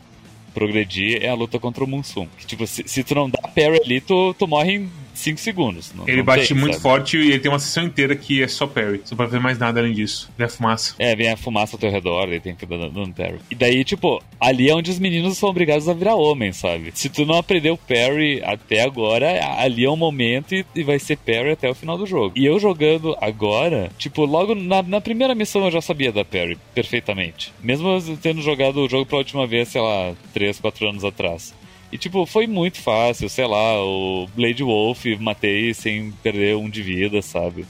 progredir 0.55 1.23
é 1.23 1.29
a 1.29 1.35
luta 1.35 1.59
contra 1.59 1.83
o 1.83 1.87
Munsum. 1.87 2.29
Que, 2.39 2.47
tipo, 2.47 2.67
se, 2.67 2.85
se 2.87 3.03
tu 3.03 3.15
não 3.15 3.29
dá 3.29 3.41
parry 3.43 3.81
ali, 3.85 4.01
tu, 4.01 4.33
tu 4.35 4.47
morre 4.47 4.77
em 4.77 4.91
5 5.21 5.39
segundos. 5.39 5.93
Não, 5.95 6.09
ele 6.09 6.19
não 6.19 6.25
bate 6.25 6.49
tem, 6.49 6.57
muito 6.57 6.75
sabe? 6.75 6.83
forte 6.83 7.17
e 7.17 7.29
ele 7.31 7.39
tem 7.39 7.51
uma 7.51 7.59
sessão 7.59 7.85
inteira 7.85 8.17
que 8.17 8.43
é 8.43 8.49
só 8.49 8.67
parry. 8.67 9.01
Você 9.05 9.13
não 9.13 9.17
pode 9.17 9.31
ver 9.31 9.41
mais 9.41 9.59
nada 9.59 9.81
além 9.81 9.93
disso. 9.93 10.31
Vem 10.37 10.47
a 10.47 10.49
fumaça. 10.49 10.95
É, 10.99 11.15
vem 11.15 11.31
a 11.31 11.37
fumaça 11.37 11.77
ao 11.77 11.81
teu 11.81 11.91
redor, 11.91 12.29
ele 12.29 12.41
tem 12.41 12.55
que 12.55 12.67
dar 12.67 12.77
dando 12.89 13.13
parry. 13.13 13.39
E 13.51 13.55
daí, 13.55 13.85
tipo, 13.85 14.23
ali 14.41 14.69
é 14.69 14.75
onde 14.75 14.91
os 14.91 14.99
meninos 14.99 15.37
são 15.39 15.49
obrigados 15.49 15.89
a 15.89 15.95
virar 15.95 16.15
homem, 16.15 16.53
sabe? 16.53 16.91
Se 16.95 17.09
tu 17.09 17.25
não 17.25 17.37
aprendeu 17.37 17.77
parry 17.77 18.43
até 18.45 18.83
agora, 18.83 19.29
ali 19.59 19.85
é 19.85 19.91
um 19.91 19.97
momento 19.97 20.55
e, 20.55 20.65
e 20.75 20.83
vai 20.83 20.99
ser 20.99 21.17
parry 21.17 21.51
até 21.51 21.69
o 21.69 21.75
final 21.75 21.99
do 21.99 22.07
jogo. 22.07 22.33
E 22.37 22.45
eu 22.45 22.59
jogando 22.59 23.17
agora, 23.21 23.91
tipo, 23.99 24.25
logo 24.25 24.55
na, 24.55 24.83
na 24.83 25.01
primeira 25.01 25.35
missão 25.35 25.65
eu 25.65 25.71
já 25.71 25.81
sabia 25.81 26.13
da 26.13 26.25
parry 26.25 26.59
perfeitamente. 26.75 27.53
Mesmo 27.63 28.01
tendo 28.23 28.43
jogado 28.43 28.81
o 28.81 28.89
jogo 28.89 29.07
pela 29.07 29.21
última 29.21 29.47
vez, 29.47 29.69
sei 29.69 29.81
lá, 29.81 30.13
3, 30.33 30.59
4 30.61 30.89
anos 30.89 31.05
atrás. 31.05 31.55
E, 31.93 31.99
tipo, 31.99 32.25
foi 32.25 32.47
muito 32.47 32.81
fácil, 32.81 33.29
sei 33.29 33.47
lá, 33.47 33.83
o 33.83 34.29
Blade 34.35 34.63
Wolf 34.63 35.05
matei 35.19 35.75
sem 35.75 36.13
perder 36.23 36.57
um 36.57 36.69
de 36.69 36.83
vida, 36.83 37.21
sabe? 37.21 37.67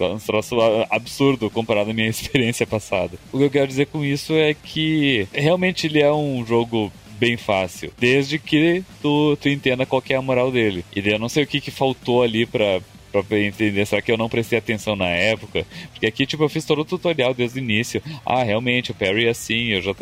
Um 0.00 0.18
troço 0.18 0.56
absurdo 0.90 1.50
comparado 1.50 1.90
à 1.90 1.94
minha 1.94 2.06
experiência 2.08 2.66
passada. 2.66 3.18
O 3.32 3.38
que 3.38 3.44
eu 3.44 3.50
quero 3.50 3.66
dizer 3.66 3.86
com 3.86 4.04
isso 4.04 4.32
é 4.34 4.54
que 4.54 5.26
realmente 5.32 5.86
ele 5.86 6.00
é 6.00 6.12
um 6.12 6.44
jogo 6.46 6.92
bem 7.18 7.36
fácil, 7.36 7.92
desde 7.98 8.38
que 8.38 8.84
tu, 9.02 9.36
tu 9.40 9.48
entenda 9.48 9.84
qual 9.84 10.02
é 10.08 10.14
a 10.14 10.22
moral 10.22 10.52
dele. 10.52 10.84
E 10.94 11.00
eu 11.00 11.18
não 11.18 11.28
sei 11.28 11.42
o 11.42 11.46
que, 11.46 11.60
que 11.60 11.70
faltou 11.70 12.22
ali 12.22 12.46
pra, 12.46 12.80
pra 13.10 13.40
entender, 13.40 13.84
será 13.86 14.00
que 14.00 14.12
eu 14.12 14.16
não 14.16 14.28
prestei 14.28 14.58
atenção 14.58 14.94
na 14.94 15.08
época? 15.08 15.66
Porque 15.92 16.06
aqui, 16.06 16.26
tipo, 16.26 16.44
eu 16.44 16.48
fiz 16.48 16.64
todo 16.64 16.82
o 16.82 16.84
tutorial 16.84 17.34
desde 17.34 17.58
o 17.58 17.62
início. 17.62 18.00
Ah, 18.24 18.44
realmente, 18.44 18.92
o 18.92 18.94
parry 18.94 19.26
é 19.26 19.30
assim, 19.30 19.68
eu 19.68 19.82
já... 19.82 19.94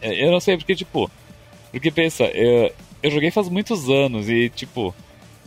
Eu 0.00 0.30
não 0.30 0.40
sei, 0.40 0.56
porque, 0.56 0.74
tipo, 0.74 1.10
porque 1.70 1.90
pensa, 1.90 2.24
eu, 2.24 2.72
eu 3.02 3.10
joguei 3.10 3.30
faz 3.30 3.48
muitos 3.48 3.88
anos 3.88 4.28
e, 4.28 4.48
tipo. 4.48 4.94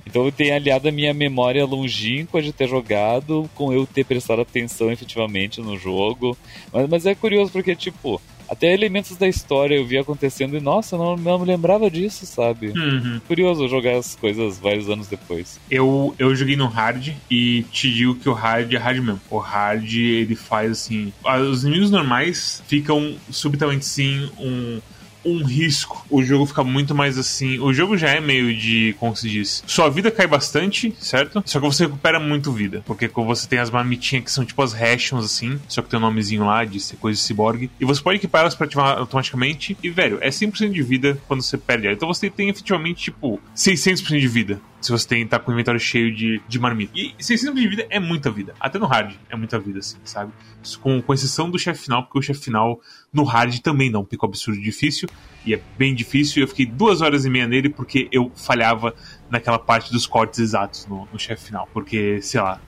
Então 0.06 0.26
eu 0.26 0.34
tenho 0.34 0.54
aliado 0.54 0.90
a 0.90 0.92
minha 0.92 1.14
memória 1.14 1.66
longínqua 1.66 2.42
de 2.42 2.52
ter 2.52 2.68
jogado 2.68 3.50
com 3.56 3.72
eu 3.72 3.88
ter 3.88 4.04
prestado 4.04 4.42
atenção 4.42 4.92
efetivamente 4.92 5.62
no 5.62 5.78
jogo. 5.78 6.38
Mas, 6.74 6.90
mas 6.90 7.06
é 7.06 7.16
curioso 7.16 7.54
porque, 7.54 7.74
tipo, 7.74 8.22
até 8.50 8.74
elementos 8.74 9.16
da 9.18 9.28
história 9.28 9.76
eu 9.76 9.86
vi 9.86 9.98
acontecendo 9.98 10.58
e, 10.58 10.60
nossa, 10.60 10.98
não, 10.98 11.16
não 11.16 11.40
me 11.40 11.46
lembrava 11.46 11.90
disso, 11.90 12.26
sabe? 12.26 12.68
Uhum. 12.68 13.20
Curioso 13.28 13.68
jogar 13.68 13.98
as 13.98 14.16
coisas 14.16 14.60
vários 14.60 14.90
anos 14.90 15.08
depois. 15.08 15.60
Eu, 15.72 16.14
eu 16.20 16.36
joguei 16.36 16.56
no 16.56 16.68
hard 16.68 17.14
e 17.32 17.64
te 17.72 17.92
digo 17.92 18.16
que 18.16 18.30
o 18.30 18.34
hard 18.34 18.72
é 18.74 18.78
hard 18.78 19.00
mesmo. 19.00 19.22
O 19.30 19.38
hard, 19.38 19.92
ele 19.92 20.36
faz 20.36 20.72
assim. 20.72 21.14
Os 21.50 21.64
inimigos 21.64 21.90
normais 21.90 22.62
ficam 22.68 23.16
subitamente 23.32 23.86
sim 23.86 24.30
um 24.38 24.80
um 25.26 25.44
risco. 25.44 26.06
O 26.10 26.24
jogo 26.24 26.46
fica 26.46 26.64
muito 26.64 26.94
mais 26.94 27.18
assim. 27.18 27.60
O 27.60 27.74
jogo 27.74 27.98
já 27.98 28.10
é 28.10 28.20
meio 28.20 28.56
de, 28.56 28.96
como 29.00 29.16
se 29.16 29.30
diz, 29.30 29.64
sua 29.66 29.90
vida 29.90 30.12
cai 30.12 30.28
bastante, 30.28 30.94
certo? 31.00 31.44
Só 31.46 31.60
que 31.60 31.66
você 31.66 31.86
recupera 31.86 32.20
muito 32.20 32.52
vida. 32.52 32.84
Porque 32.86 33.08
você 33.08 33.48
tem 33.48 33.60
as 33.60 33.70
marmitinhas 33.70 34.26
que 34.26 34.32
são 34.32 34.46
tipo 34.46 34.62
as 34.62 34.74
rations, 34.74 35.26
assim, 35.26 35.60
só 35.68 35.82
que 35.82 35.90
tem 35.90 35.98
um 35.98 36.02
nomezinho 36.02 36.46
lá 36.46 36.64
de 36.66 36.80
coisa 36.98 37.18
de 37.18 37.24
cyborg. 37.24 37.70
E 37.80 37.86
você 37.86 38.02
pode 38.02 38.18
equipar 38.18 38.42
elas 38.42 38.56
pra 38.56 38.66
ativar 38.66 38.98
automaticamente. 38.98 39.78
E, 39.82 39.90
velho, 39.90 40.18
é 40.22 40.30
100% 40.30 40.72
de 40.72 40.82
vida 40.82 41.18
quando 41.28 41.42
você 41.42 41.58
perde. 41.58 41.88
Então 41.88 42.08
você 42.08 42.30
tem 42.30 42.50
efetivamente, 42.50 43.04
tipo, 43.04 43.40
600% 43.56 44.20
de 44.20 44.28
vida 44.28 44.62
se 44.84 44.92
você 44.92 45.08
tem, 45.08 45.26
tá 45.26 45.40
com 45.40 45.50
o 45.50 45.54
inventário 45.54 45.80
cheio 45.80 46.14
de, 46.14 46.42
de 46.46 46.60
marmita. 46.60 46.92
E 46.94 47.16
600 47.18 47.56
de 47.56 47.68
vida 47.70 47.88
é 47.90 48.02
muita 48.02 48.30
vida. 48.30 48.54
Até 48.60 48.78
no 48.78 48.86
hard 48.86 49.16
é 49.30 49.36
muita 49.36 49.58
vida, 49.58 49.80
assim, 49.80 49.98
sabe? 50.04 50.34
Com, 50.82 51.02
com 51.02 51.14
exceção 51.14 51.50
do 51.50 51.58
chefe 51.58 51.84
final, 51.84 52.04
porque 52.04 52.20
o 52.20 52.22
chefe 52.22 52.42
final 52.42 52.82
no 53.12 53.24
hard 53.24 53.60
também 53.60 53.90
não 53.90 54.04
pico 54.04 54.26
absurdo 54.26 54.62
difícil. 54.62 55.08
E 55.46 55.54
é 55.54 55.62
bem 55.78 55.96
difícil. 55.96 56.44
Eu 56.44 56.50
fiquei 56.50 56.66
duas 56.66 57.02
horas 57.02 57.24
e 57.24 57.30
meia 57.30 57.48
nele 57.48 57.70
porque 57.70 58.10
eu 58.12 58.30
falhava 58.36 58.94
naquela 59.30 59.58
parte 59.58 59.90
dos 59.90 60.06
cortes 60.06 60.40
exatos 60.40 60.86
no, 60.86 61.08
no 61.12 61.18
chefe 61.18 61.46
final. 61.46 61.68
Porque, 61.72 62.22
sei 62.22 62.42
lá, 62.42 62.60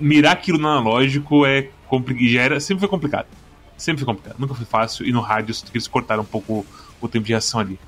mirar 0.00 0.32
aquilo 0.32 0.58
no 0.58 0.66
analógico 0.66 1.46
é 1.46 1.68
complicado. 1.86 2.26
Já 2.26 2.42
era, 2.42 2.58
sempre 2.58 2.80
foi 2.80 2.88
complicado. 2.88 3.26
Sempre 3.76 4.04
foi 4.04 4.12
complicado. 4.12 4.40
Nunca 4.40 4.54
foi 4.54 4.66
fácil. 4.66 5.06
E 5.06 5.12
no 5.12 5.20
hard 5.20 5.50
eles 5.72 5.86
cortaram 5.86 6.22
um 6.22 6.26
pouco 6.26 6.66
o 7.00 7.08
tempo 7.08 7.24
de 7.24 7.32
reação 7.32 7.60
ali. 7.60 7.78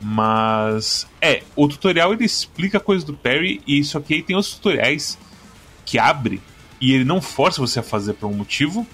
Mas 0.00 1.06
é, 1.20 1.42
o 1.54 1.66
tutorial 1.66 2.12
ele 2.12 2.24
explica 2.24 2.78
coisas 2.78 3.04
do 3.04 3.14
parry 3.14 3.62
e 3.66 3.80
que 3.82 4.14
aí 4.14 4.22
tem 4.22 4.36
outros 4.36 4.54
tutoriais 4.54 5.18
que 5.84 5.98
abre 5.98 6.40
e 6.80 6.92
ele 6.92 7.04
não 7.04 7.22
força 7.22 7.60
você 7.60 7.80
a 7.80 7.82
fazer 7.82 8.14
por 8.14 8.26
um 8.26 8.34
motivo 8.34 8.86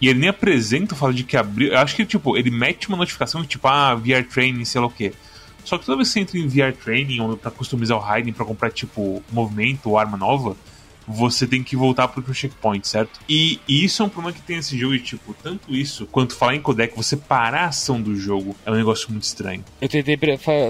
E 0.00 0.08
ele 0.08 0.20
nem 0.20 0.28
apresenta 0.28 0.94
o 0.94 0.96
fato 0.96 1.12
de 1.12 1.24
que 1.24 1.36
abriu. 1.36 1.72
Eu 1.72 1.78
acho 1.78 1.94
que, 1.94 2.06
tipo, 2.06 2.36
ele 2.36 2.50
mete 2.50 2.88
uma 2.88 2.96
notificação 2.96 3.44
tipo, 3.44 3.68
ah, 3.68 3.94
VR 3.94 4.24
Training, 4.32 4.64
sei 4.64 4.80
lá 4.80 4.86
o 4.86 4.90
quê. 4.90 5.12
Só 5.64 5.76
que 5.76 5.84
toda 5.84 5.96
vez 5.96 6.08
que 6.08 6.14
você 6.14 6.20
entra 6.20 6.38
em 6.38 6.48
VR 6.48 6.74
Training 6.74 7.20
ou 7.20 7.36
pra 7.36 7.50
customizar 7.50 7.98
o 7.98 8.00
Raiden 8.00 8.32
pra 8.32 8.46
comprar, 8.46 8.70
tipo, 8.70 9.22
movimento 9.30 9.90
ou 9.90 9.98
arma 9.98 10.16
nova, 10.16 10.56
você 11.10 11.46
tem 11.46 11.62
que 11.62 11.76
voltar 11.76 12.08
pro 12.08 12.34
checkpoint, 12.34 12.86
certo? 12.86 13.20
E, 13.28 13.58
e, 13.66 13.84
isso 13.84 14.02
é 14.02 14.06
um 14.06 14.08
problema 14.08 14.36
que 14.36 14.42
tem 14.42 14.56
nesse 14.56 14.78
jogo, 14.78 14.94
e, 14.94 15.00
tipo, 15.00 15.34
tanto 15.34 15.74
isso 15.74 16.06
quanto 16.06 16.36
falar 16.36 16.54
em 16.54 16.60
codec, 16.60 16.94
você 16.96 17.16
parar 17.16 17.64
a 17.64 17.66
ação 17.66 18.00
do 18.00 18.16
jogo 18.16 18.56
é 18.64 18.70
um 18.70 18.74
negócio 18.74 19.10
muito 19.10 19.24
estranho. 19.24 19.64
Eu 19.80 19.88
tentei 19.88 20.16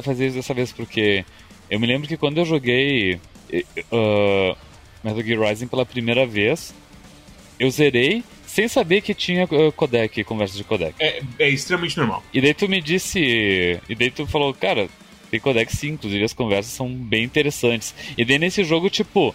fazer 0.02 0.26
isso 0.26 0.36
dessa 0.36 0.54
vez 0.54 0.72
porque 0.72 1.24
eu 1.68 1.78
me 1.78 1.86
lembro 1.86 2.08
que 2.08 2.16
quando 2.16 2.38
eu 2.38 2.44
joguei 2.44 3.14
uh, 3.14 4.56
Metal 5.04 5.22
Gear 5.22 5.40
Rising 5.48 5.66
pela 5.66 5.84
primeira 5.84 6.26
vez, 6.26 6.74
eu 7.58 7.70
zerei 7.70 8.24
sem 8.46 8.66
saber 8.66 9.00
que 9.00 9.14
tinha 9.14 9.44
uh, 9.44 9.70
codec, 9.72 10.24
conversa 10.24 10.56
de 10.56 10.64
codec. 10.64 10.94
É, 10.98 11.22
é 11.38 11.48
extremamente 11.48 11.96
normal. 11.96 12.24
E 12.32 12.40
daí 12.40 12.54
tu 12.54 12.68
me 12.68 12.80
disse. 12.80 13.20
E 13.88 13.94
daí 13.94 14.10
tu 14.10 14.26
falou, 14.26 14.52
cara, 14.52 14.88
tem 15.30 15.38
codec 15.38 15.74
sim, 15.74 15.90
inclusive 15.90 16.24
as 16.24 16.32
conversas 16.32 16.72
são 16.72 16.88
bem 16.88 17.22
interessantes. 17.22 17.94
E 18.18 18.24
daí 18.24 18.38
nesse 18.38 18.64
jogo, 18.64 18.90
tipo, 18.90 19.34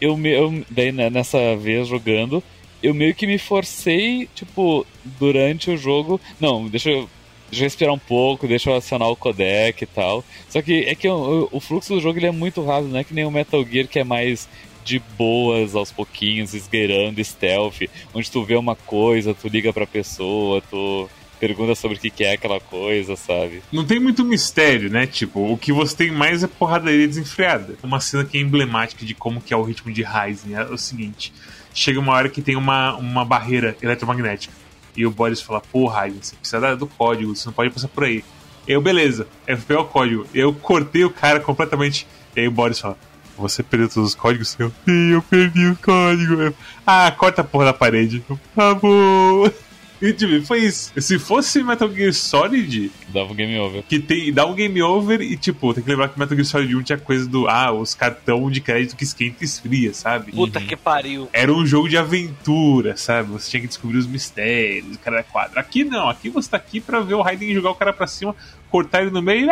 eu, 0.00 0.18
eu 0.26 0.64
daí 0.70 0.92
né, 0.92 1.10
nessa 1.10 1.56
vez 1.56 1.88
jogando, 1.88 2.42
eu 2.82 2.94
meio 2.94 3.14
que 3.14 3.26
me 3.26 3.38
forcei, 3.38 4.28
tipo, 4.34 4.86
durante 5.18 5.70
o 5.70 5.76
jogo. 5.76 6.20
Não, 6.40 6.66
deixa 6.66 6.90
eu. 6.90 7.08
Deixa 7.50 7.64
eu 7.64 7.66
respirar 7.66 7.92
um 7.92 7.98
pouco, 7.98 8.46
deixa 8.46 8.70
eu 8.70 8.76
acionar 8.76 9.08
o 9.08 9.16
codec 9.16 9.82
e 9.82 9.86
tal. 9.86 10.24
Só 10.48 10.62
que 10.62 10.84
é 10.84 10.94
que 10.94 11.08
o, 11.08 11.48
o 11.50 11.58
fluxo 11.58 11.92
do 11.92 12.00
jogo 12.00 12.16
ele 12.16 12.26
é 12.26 12.30
muito 12.30 12.64
rápido, 12.64 12.92
não 12.92 13.00
é 13.00 13.02
que 13.02 13.12
nem 13.12 13.24
o 13.24 13.30
Metal 13.30 13.64
Gear 13.64 13.88
que 13.88 13.98
é 13.98 14.04
mais 14.04 14.48
de 14.84 15.00
boas 15.18 15.74
aos 15.74 15.90
pouquinhos, 15.90 16.54
esgueirando 16.54 17.22
stealth, 17.24 17.82
onde 18.14 18.30
tu 18.30 18.44
vê 18.44 18.54
uma 18.54 18.76
coisa, 18.76 19.34
tu 19.34 19.48
liga 19.48 19.72
pra 19.72 19.84
pessoa, 19.84 20.62
tu 20.70 21.08
pergunta 21.40 21.74
sobre 21.74 21.96
o 21.96 22.00
que 22.00 22.22
é 22.22 22.34
aquela 22.34 22.60
coisa, 22.60 23.16
sabe? 23.16 23.62
Não 23.72 23.84
tem 23.84 23.98
muito 23.98 24.22
mistério, 24.22 24.90
né? 24.90 25.06
Tipo, 25.06 25.50
o 25.50 25.56
que 25.56 25.72
você 25.72 25.96
tem 25.96 26.10
mais 26.12 26.44
é 26.44 26.46
porradaria 26.46 27.08
desenfreada. 27.08 27.76
Uma 27.82 27.98
cena 27.98 28.24
que 28.24 28.36
é 28.36 28.40
emblemática 28.42 29.06
de 29.06 29.14
como 29.14 29.40
que 29.40 29.54
é 29.54 29.56
o 29.56 29.62
ritmo 29.62 29.90
de 29.90 30.02
Rising 30.02 30.54
é 30.54 30.64
o 30.64 30.76
seguinte. 30.76 31.32
Chega 31.72 31.98
uma 31.98 32.12
hora 32.12 32.28
que 32.28 32.42
tem 32.42 32.56
uma, 32.56 32.94
uma 32.96 33.24
barreira 33.24 33.74
eletromagnética. 33.80 34.52
E 34.94 35.06
o 35.06 35.10
Boris 35.10 35.40
fala, 35.40 35.60
pô, 35.60 35.88
Rising, 35.88 36.18
você 36.20 36.36
precisa 36.36 36.76
do 36.76 36.86
código, 36.86 37.34
você 37.34 37.46
não 37.46 37.54
pode 37.54 37.70
passar 37.70 37.88
por 37.88 38.04
aí. 38.04 38.22
Eu, 38.68 38.82
beleza, 38.82 39.26
eu 39.46 39.56
peguei 39.56 39.76
o 39.76 39.86
código. 39.86 40.26
Eu 40.34 40.52
cortei 40.52 41.04
o 41.04 41.10
cara 41.10 41.40
completamente. 41.40 42.06
E 42.36 42.40
aí 42.40 42.48
o 42.48 42.50
Boris 42.52 42.78
fala, 42.78 42.98
você 43.38 43.62
perdeu 43.62 43.88
todos 43.88 44.10
os 44.10 44.14
códigos? 44.14 44.54
Eu, 44.58 44.70
sim, 44.84 45.12
eu 45.12 45.22
perdi 45.22 45.64
os 45.64 45.78
códigos. 45.78 46.52
ah, 46.86 47.10
corta 47.10 47.40
a 47.40 47.44
porra 47.44 47.66
da 47.66 47.72
parede. 47.72 48.20
Por 48.20 48.38
favor. 48.54 49.54
E 50.00 50.12
tipo, 50.14 50.44
foi 50.46 50.60
isso. 50.60 50.92
Se 50.98 51.18
fosse 51.18 51.62
Metal 51.62 51.92
Gear 51.92 52.12
Solid. 52.14 52.90
Dava 53.08 53.32
um 53.32 53.34
game 53.34 53.58
over. 53.58 53.82
Que 53.82 53.98
tem, 53.98 54.32
dá 54.32 54.46
um 54.46 54.54
game 54.54 54.80
over 54.82 55.20
e, 55.20 55.36
tipo, 55.36 55.74
tem 55.74 55.82
que 55.82 55.90
lembrar 55.90 56.08
que 56.08 56.18
Metal 56.18 56.34
Gear 56.34 56.46
Solid 56.46 56.74
1 56.74 56.82
tinha 56.82 56.98
coisa 56.98 57.28
do. 57.28 57.48
Ah, 57.48 57.70
os 57.70 57.94
cartão 57.94 58.50
de 58.50 58.60
crédito 58.60 58.96
que 58.96 59.04
esquenta 59.04 59.36
e 59.42 59.44
esfria, 59.44 59.92
sabe? 59.92 60.32
Puta 60.32 60.58
uhum. 60.58 60.66
que 60.66 60.76
pariu. 60.76 61.28
Era 61.32 61.52
um 61.52 61.66
jogo 61.66 61.88
de 61.88 61.98
aventura, 61.98 62.96
sabe? 62.96 63.30
Você 63.32 63.50
tinha 63.50 63.60
que 63.60 63.66
descobrir 63.66 63.98
os 63.98 64.06
mistérios, 64.06 64.96
o 64.96 64.98
cara 64.98 65.20
é 65.20 65.22
quadro. 65.22 65.60
Aqui 65.60 65.84
não, 65.84 66.08
aqui 66.08 66.30
você 66.30 66.50
tá 66.50 66.56
aqui 66.56 66.80
pra 66.80 67.00
ver 67.00 67.14
o 67.14 67.22
Raiden 67.22 67.52
jogar 67.52 67.70
o 67.70 67.74
cara 67.74 67.92
pra 67.92 68.06
cima, 68.06 68.34
cortar 68.70 69.02
ele 69.02 69.10
no 69.10 69.20
meio. 69.20 69.46
e 69.46 69.50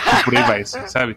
por 0.24 0.36
aí 0.36 0.42
vai, 0.44 0.64
sabe? 0.64 1.16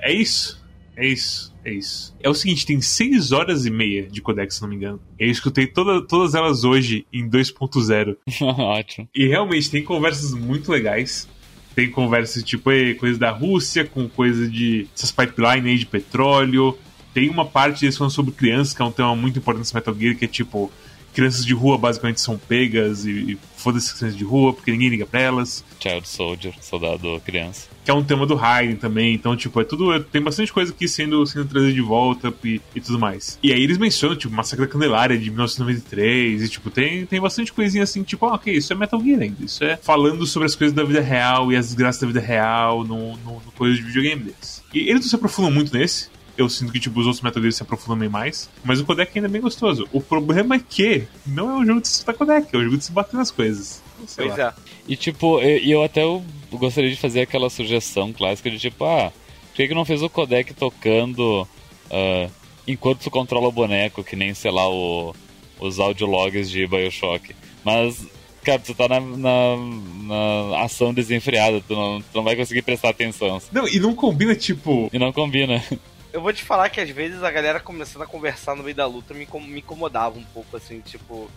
É 0.00 0.12
isso. 0.12 0.60
É 0.96 1.06
isso. 1.06 1.49
É 1.64 1.72
isso. 1.72 2.14
É 2.20 2.28
o 2.28 2.34
seguinte, 2.34 2.64
tem 2.64 2.80
6 2.80 3.32
horas 3.32 3.66
e 3.66 3.70
meia 3.70 4.08
de 4.08 4.20
codex, 4.20 4.54
se 4.54 4.62
não 4.62 4.68
me 4.68 4.76
engano. 4.76 5.00
Eu 5.18 5.30
escutei 5.30 5.66
toda, 5.66 6.00
todas 6.00 6.34
elas 6.34 6.64
hoje 6.64 7.06
em 7.12 7.28
2.0. 7.28 8.16
Ótimo. 8.40 9.08
E 9.14 9.26
realmente 9.26 9.70
tem 9.70 9.82
conversas 9.82 10.32
muito 10.32 10.70
legais. 10.72 11.28
Tem 11.74 11.90
conversas 11.90 12.42
tipo 12.42 12.70
coisa 12.98 13.18
da 13.18 13.30
Rússia, 13.30 13.84
com 13.84 14.08
coisa 14.08 14.48
de 14.48 14.88
essas 14.94 15.12
pipeline 15.12 15.70
aí 15.70 15.78
de 15.78 15.86
petróleo. 15.86 16.76
Tem 17.14 17.28
uma 17.28 17.44
parte 17.44 17.80
deles 17.80 17.96
falando 17.96 18.12
sobre 18.12 18.32
crianças, 18.32 18.74
que 18.74 18.82
é 18.82 18.84
um 18.84 18.92
tema 18.92 19.14
muito 19.14 19.38
importante 19.38 19.60
nesse 19.60 19.74
Metal 19.74 19.94
Gear, 19.94 20.16
que 20.16 20.24
é 20.24 20.28
tipo 20.28 20.70
crianças 21.12 21.44
de 21.44 21.52
rua 21.52 21.76
basicamente 21.76 22.20
são 22.20 22.38
pegas 22.38 23.04
e, 23.04 23.10
e 23.10 23.38
foda-se 23.60 23.94
crianças 23.94 24.16
de 24.16 24.24
rua 24.24 24.52
porque 24.52 24.70
ninguém 24.70 24.88
liga 24.88 25.06
pra 25.06 25.20
elas. 25.20 25.64
Child 25.78 26.08
Soldier, 26.08 26.54
soldado 26.60 27.20
criança. 27.24 27.68
Que 27.84 27.90
é 27.90 27.94
um 27.94 28.04
tema 28.04 28.26
do 28.26 28.34
Raiden 28.34 28.76
também, 28.76 29.14
então, 29.14 29.36
tipo, 29.36 29.60
é 29.60 29.64
tudo. 29.64 29.98
Tem 30.04 30.20
bastante 30.20 30.52
coisa 30.52 30.72
aqui 30.72 30.86
sendo, 30.86 31.24
sendo 31.26 31.46
trazida 31.46 31.72
de 31.72 31.80
volta 31.80 32.32
e, 32.44 32.60
e 32.74 32.80
tudo 32.80 32.98
mais. 32.98 33.38
E 33.42 33.52
aí 33.52 33.62
eles 33.62 33.78
mencionam, 33.78 34.16
tipo, 34.16 34.34
Massacre 34.34 34.66
da 34.66 34.70
Candelária 34.70 35.16
de 35.16 35.30
1993, 35.30 36.42
e, 36.42 36.48
tipo, 36.48 36.70
tem, 36.70 37.06
tem 37.06 37.20
bastante 37.20 37.52
coisinha 37.52 37.84
assim, 37.84 38.02
tipo, 38.02 38.26
ah, 38.26 38.34
ok, 38.34 38.54
isso 38.54 38.72
é 38.72 38.76
Metal 38.76 39.00
Gear 39.02 39.20
ainda. 39.22 39.44
Isso 39.44 39.64
é 39.64 39.76
falando 39.76 40.26
sobre 40.26 40.46
as 40.46 40.54
coisas 40.54 40.74
da 40.74 40.84
vida 40.84 41.00
real 41.00 41.50
e 41.50 41.56
as 41.56 41.66
desgraças 41.66 42.00
da 42.00 42.06
vida 42.06 42.20
real 42.20 42.84
no, 42.84 43.16
no, 43.18 43.32
no 43.34 43.52
coisa 43.56 43.76
de 43.76 43.82
videogame 43.82 44.22
deles. 44.22 44.62
E 44.72 44.80
eles 44.80 45.02
não 45.02 45.08
se 45.08 45.14
aprofundam 45.14 45.50
muito 45.50 45.76
nesse, 45.76 46.08
eu 46.36 46.48
sinto 46.48 46.72
que 46.72 46.80
tipo, 46.80 46.98
os 47.00 47.06
outros 47.06 47.22
Metal 47.22 47.42
Gear 47.42 47.52
se 47.52 47.62
aprofundam 47.62 47.98
bem 47.98 48.08
mais. 48.08 48.48
Mas 48.64 48.80
o 48.80 48.84
codec 48.84 49.10
ainda 49.14 49.28
é 49.28 49.30
bem 49.30 49.40
gostoso. 49.40 49.88
O 49.92 50.00
problema 50.00 50.56
é 50.56 50.58
que 50.58 51.06
não 51.26 51.50
é 51.50 51.54
um 51.56 51.66
jogo 51.66 51.80
de 51.80 51.88
se 51.88 52.04
codec, 52.04 52.48
é 52.52 52.58
um 52.58 52.64
jogo 52.64 52.78
de 52.78 52.84
se 52.84 52.92
bater 52.92 53.16
nas 53.16 53.30
coisas. 53.30 53.82
Pois 54.16 54.36
lá. 54.36 54.48
é. 54.48 54.70
E 54.88 54.96
tipo, 54.96 55.40
eu, 55.40 55.58
eu, 55.58 55.82
até 55.82 56.02
eu 56.02 56.22
gostaria 56.52 56.90
de 56.90 56.96
fazer 56.96 57.22
aquela 57.22 57.50
sugestão 57.50 58.12
clássica 58.12 58.50
de 58.50 58.58
tipo, 58.58 58.84
ah, 58.84 59.12
por 59.48 59.54
que, 59.54 59.68
que 59.68 59.74
não 59.74 59.84
fez 59.84 60.02
o 60.02 60.08
codec 60.08 60.54
tocando 60.54 61.42
uh, 61.42 62.30
enquanto 62.66 63.00
tu 63.00 63.10
controla 63.10 63.48
o 63.48 63.52
boneco, 63.52 64.02
que 64.02 64.16
nem, 64.16 64.32
sei 64.34 64.50
lá, 64.50 64.68
o, 64.68 65.14
os 65.58 65.78
audiologs 65.78 66.50
de 66.50 66.66
Bioshock. 66.66 67.34
Mas 67.64 68.06
cara, 68.42 68.58
tu 68.58 68.74
tá 68.74 68.88
na, 68.88 69.00
na, 69.00 69.56
na, 70.02 70.62
ação 70.62 70.92
desenfreada, 70.92 71.62
tu 71.66 71.74
não, 71.74 72.00
tu 72.00 72.14
não 72.14 72.24
vai 72.24 72.36
conseguir 72.36 72.62
prestar 72.62 72.90
atenção. 72.90 73.40
Não, 73.52 73.68
e 73.68 73.78
não 73.78 73.94
combina, 73.94 74.34
tipo. 74.34 74.88
E 74.92 74.98
não 74.98 75.12
combina. 75.12 75.62
Eu 76.12 76.20
vou 76.20 76.32
te 76.32 76.42
falar 76.42 76.68
que 76.70 76.80
às 76.80 76.90
vezes 76.90 77.22
a 77.22 77.30
galera 77.30 77.60
começando 77.60 78.02
a 78.02 78.06
conversar 78.06 78.56
no 78.56 78.62
meio 78.62 78.74
da 78.74 78.86
luta 78.86 79.14
me, 79.14 79.26
me 79.46 79.60
incomodava 79.60 80.18
um 80.18 80.24
pouco, 80.24 80.56
assim, 80.56 80.80
tipo. 80.80 81.30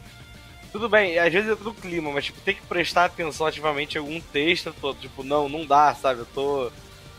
Tudo 0.72 0.90
bem, 0.90 1.20
às 1.20 1.32
vezes 1.32 1.52
é 1.52 1.56
tudo 1.56 1.72
clima, 1.74 2.12
mas 2.12 2.26
tipo, 2.26 2.42
tem 2.42 2.56
que 2.56 2.64
prestar 2.64 3.06
atenção 3.06 3.46
ativamente 3.46 3.96
em 3.96 4.00
algum 4.00 4.20
texto, 4.20 4.74
tô, 4.82 4.92
tipo, 4.96 5.24
não, 5.24 5.48
não 5.48 5.66
dá, 5.66 5.94
sabe? 5.94 6.22
Eu 6.22 6.26
tô. 6.26 6.72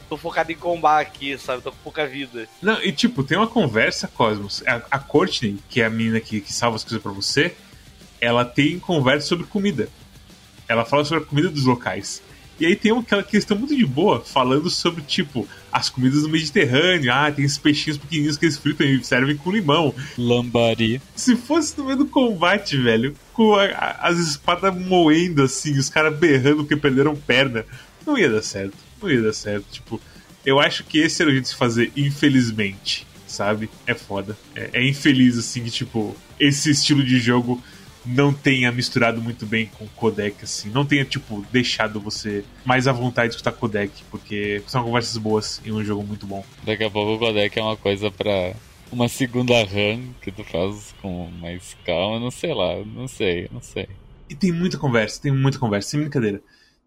tô 0.08 0.16
focado 0.16 0.50
em 0.50 0.56
combate 0.56 1.06
aqui, 1.06 1.38
sabe? 1.38 1.62
Tô 1.62 1.70
com 1.70 1.78
pouca 1.84 2.04
vida. 2.06 2.48
Não, 2.60 2.82
e 2.82 2.90
tipo, 2.90 3.22
tem 3.22 3.38
uma 3.38 3.46
conversa, 3.46 4.08
Cosmos. 4.08 4.64
A, 4.66 4.82
a 4.90 4.98
Courtney, 4.98 5.58
que 5.68 5.80
é 5.80 5.84
a 5.84 5.90
menina 5.90 6.20
que, 6.20 6.40
que 6.40 6.52
salva 6.52 6.76
as 6.76 6.82
coisas 6.82 7.00
pra 7.00 7.12
você, 7.12 7.54
ela 8.20 8.44
tem 8.44 8.80
conversa 8.80 9.28
sobre 9.28 9.46
comida. 9.46 9.88
Ela 10.66 10.84
fala 10.84 11.04
sobre 11.04 11.22
a 11.22 11.26
comida 11.26 11.48
dos 11.50 11.64
locais. 11.64 12.22
E 12.58 12.66
aí 12.66 12.76
tem 12.76 12.96
aquela 12.96 13.22
questão 13.22 13.58
muito 13.58 13.76
de 13.76 13.84
boa, 13.84 14.20
falando 14.20 14.70
sobre, 14.70 15.02
tipo, 15.02 15.46
as 15.72 15.88
comidas 15.88 16.22
do 16.22 16.28
Mediterrâneo. 16.28 17.12
Ah, 17.12 17.30
tem 17.30 17.44
esses 17.44 17.58
peixinhos 17.58 17.98
pequenininhos 17.98 18.38
que 18.38 18.44
eles 18.46 18.56
fritam 18.56 18.86
e 18.86 19.02
servem 19.02 19.36
com 19.36 19.50
limão. 19.50 19.94
Lambari. 20.16 21.02
Se 21.16 21.34
fosse 21.34 21.76
no 21.76 21.84
meio 21.84 21.98
do 21.98 22.06
combate, 22.06 22.76
velho, 22.76 23.14
com 23.32 23.54
a, 23.56 23.64
a, 23.64 24.08
as 24.08 24.18
espadas 24.18 24.74
moendo 24.76 25.42
assim, 25.42 25.76
os 25.76 25.88
caras 25.88 26.16
berrando 26.16 26.58
porque 26.58 26.76
perderam 26.76 27.16
perna, 27.16 27.66
não 28.06 28.16
ia 28.16 28.30
dar 28.30 28.42
certo. 28.42 28.76
Não 29.02 29.10
ia 29.10 29.20
dar 29.20 29.32
certo. 29.32 29.66
Tipo, 29.72 30.00
eu 30.46 30.60
acho 30.60 30.84
que 30.84 30.98
esse 30.98 31.22
era 31.22 31.30
o 31.30 31.32
jeito 31.32 31.44
de 31.44 31.50
se 31.50 31.56
fazer, 31.56 31.90
infelizmente, 31.96 33.06
sabe? 33.26 33.68
É 33.86 33.94
foda. 33.94 34.36
É, 34.54 34.70
é 34.74 34.88
infeliz, 34.88 35.36
assim, 35.36 35.64
que, 35.64 35.70
tipo, 35.70 36.16
esse 36.38 36.70
estilo 36.70 37.02
de 37.02 37.18
jogo 37.18 37.62
não 38.04 38.32
tenha 38.32 38.70
misturado 38.70 39.20
muito 39.20 39.46
bem 39.46 39.66
com 39.66 39.84
o 39.84 39.88
codec, 39.88 40.44
assim. 40.44 40.68
Não 40.70 40.84
tenha, 40.84 41.04
tipo, 41.04 41.44
deixado 41.50 42.00
você 42.00 42.44
mais 42.64 42.86
à 42.86 42.92
vontade 42.92 43.28
de 43.28 43.34
escutar 43.36 43.52
codec, 43.52 43.92
porque 44.10 44.62
são 44.66 44.84
conversas 44.84 45.16
boas 45.16 45.60
em 45.64 45.72
um 45.72 45.82
jogo 45.82 46.02
muito 46.02 46.26
bom. 46.26 46.44
Daqui 46.64 46.84
a 46.84 46.90
pouco 46.90 47.14
o 47.14 47.18
codec 47.18 47.58
é 47.58 47.62
uma 47.62 47.76
coisa 47.76 48.10
pra 48.10 48.54
uma 48.92 49.08
segunda 49.08 49.54
run 49.64 50.12
que 50.20 50.30
tu 50.30 50.44
faz 50.44 50.94
com 51.00 51.30
mais 51.40 51.76
calma, 51.84 52.20
não 52.20 52.30
sei 52.30 52.54
lá, 52.54 52.76
não 52.84 53.08
sei, 53.08 53.48
não 53.50 53.62
sei. 53.62 53.88
E 54.28 54.34
tem 54.34 54.52
muita 54.52 54.78
conversa, 54.78 55.20
tem 55.20 55.32
muita 55.32 55.58
conversa, 55.58 55.90
sem 55.90 56.00
brincadeira. 56.00 56.42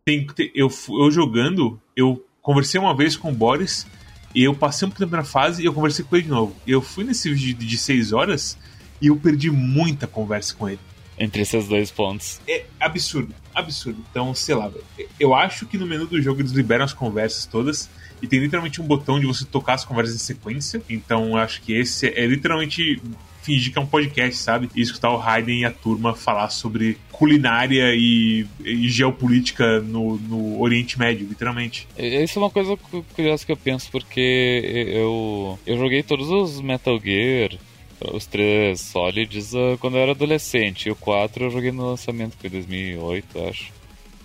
Tem, 0.06 0.26
tem 0.28 0.52
eu, 0.54 0.70
eu 0.90 1.12
jogando, 1.12 1.80
eu 1.96 2.24
conversei 2.42 2.80
uma 2.80 2.96
vez 2.96 3.18
com 3.18 3.30
o 3.30 3.34
Boris 3.34 3.86
e 4.34 4.44
eu 4.44 4.56
passei 4.56 4.88
um 4.88 4.92
tempo 4.92 5.16
na 5.16 5.24
fase 5.24 5.62
e 5.62 5.66
eu 5.66 5.74
conversei 5.74 6.06
com 6.06 6.16
ele 6.16 6.26
de 6.26 6.30
novo. 6.30 6.56
Eu 6.66 6.82
fui 6.82 7.04
nesse 7.04 7.34
vídeo 7.34 7.68
de 7.68 7.78
6 7.78 8.14
horas 8.14 8.58
e 9.02 9.08
eu 9.08 9.16
perdi 9.18 9.52
muita 9.52 10.08
conversa 10.08 10.56
com 10.56 10.70
ele 10.70 10.80
entre 11.18 11.42
esses 11.42 11.68
dois 11.68 11.92
pontos. 11.92 12.40
É 12.48 12.66
absurdo, 12.80 13.34
absurdo. 13.54 14.04
Então, 14.10 14.34
sei 14.34 14.56
lá, 14.56 14.72
eu 15.20 15.34
acho 15.34 15.66
que 15.66 15.78
no 15.78 15.86
menu 15.86 16.06
do 16.06 16.22
jogo 16.22 16.42
eles 16.42 16.52
liberam 16.52 16.86
as 16.86 16.94
conversas 16.94 17.46
todas 17.46 17.90
e 18.22 18.28
tem 18.28 18.40
literalmente 18.40 18.82
um 18.82 18.86
botão 18.86 19.20
de 19.20 19.26
você 19.26 19.46
tocar 19.46 19.74
as 19.74 19.86
conversas 19.86 20.16
em 20.16 20.20
sequência. 20.20 20.82
Então, 20.90 21.30
eu 21.30 21.38
acho 21.38 21.62
que 21.62 21.74
esse 21.74 22.08
é 22.08 22.26
literalmente 22.26 23.02
fingir 23.48 23.72
que 23.72 23.80
é 23.80 23.82
um 23.82 23.86
podcast, 23.86 24.36
sabe? 24.44 24.70
E 24.76 24.82
escutar 24.82 25.10
o 25.12 25.22
Hayden 25.22 25.62
e 25.62 25.66
a 25.66 25.72
turma 25.72 26.14
falar 26.14 26.50
sobre 26.50 26.98
culinária 27.14 27.96
e, 27.96 28.46
e 28.64 28.90
geopolítica 28.90 29.80
no, 29.80 30.18
no, 30.18 30.62
Oriente 30.62 31.00
Médio, 31.00 31.26
literalmente. 31.28 31.88
Isso 31.98 32.38
é 32.38 32.42
uma 32.42 32.50
coisa 32.50 32.78
curiosa 33.16 33.46
que 33.46 33.52
eu 33.52 33.58
penso, 33.58 33.90
porque 33.90 34.90
eu, 34.94 35.58
eu 35.66 35.78
joguei 35.78 36.04
todos 36.04 36.30
os 36.30 36.60
Metal 36.60 37.00
Gear 37.00 37.58
Os 38.00 38.26
três 38.26 38.82
Solids 38.82 39.54
uh, 39.54 39.78
quando 39.80 39.98
eu 39.98 40.02
era 40.02 40.12
adolescente. 40.12 40.88
E 40.88 40.92
o 40.92 40.96
4 40.96 41.46
eu 41.46 41.50
joguei 41.50 41.72
no 41.72 41.90
lançamento, 41.90 42.36
que 42.36 42.42
foi 42.42 42.50
2008, 42.50 43.40
acho. 43.50 43.78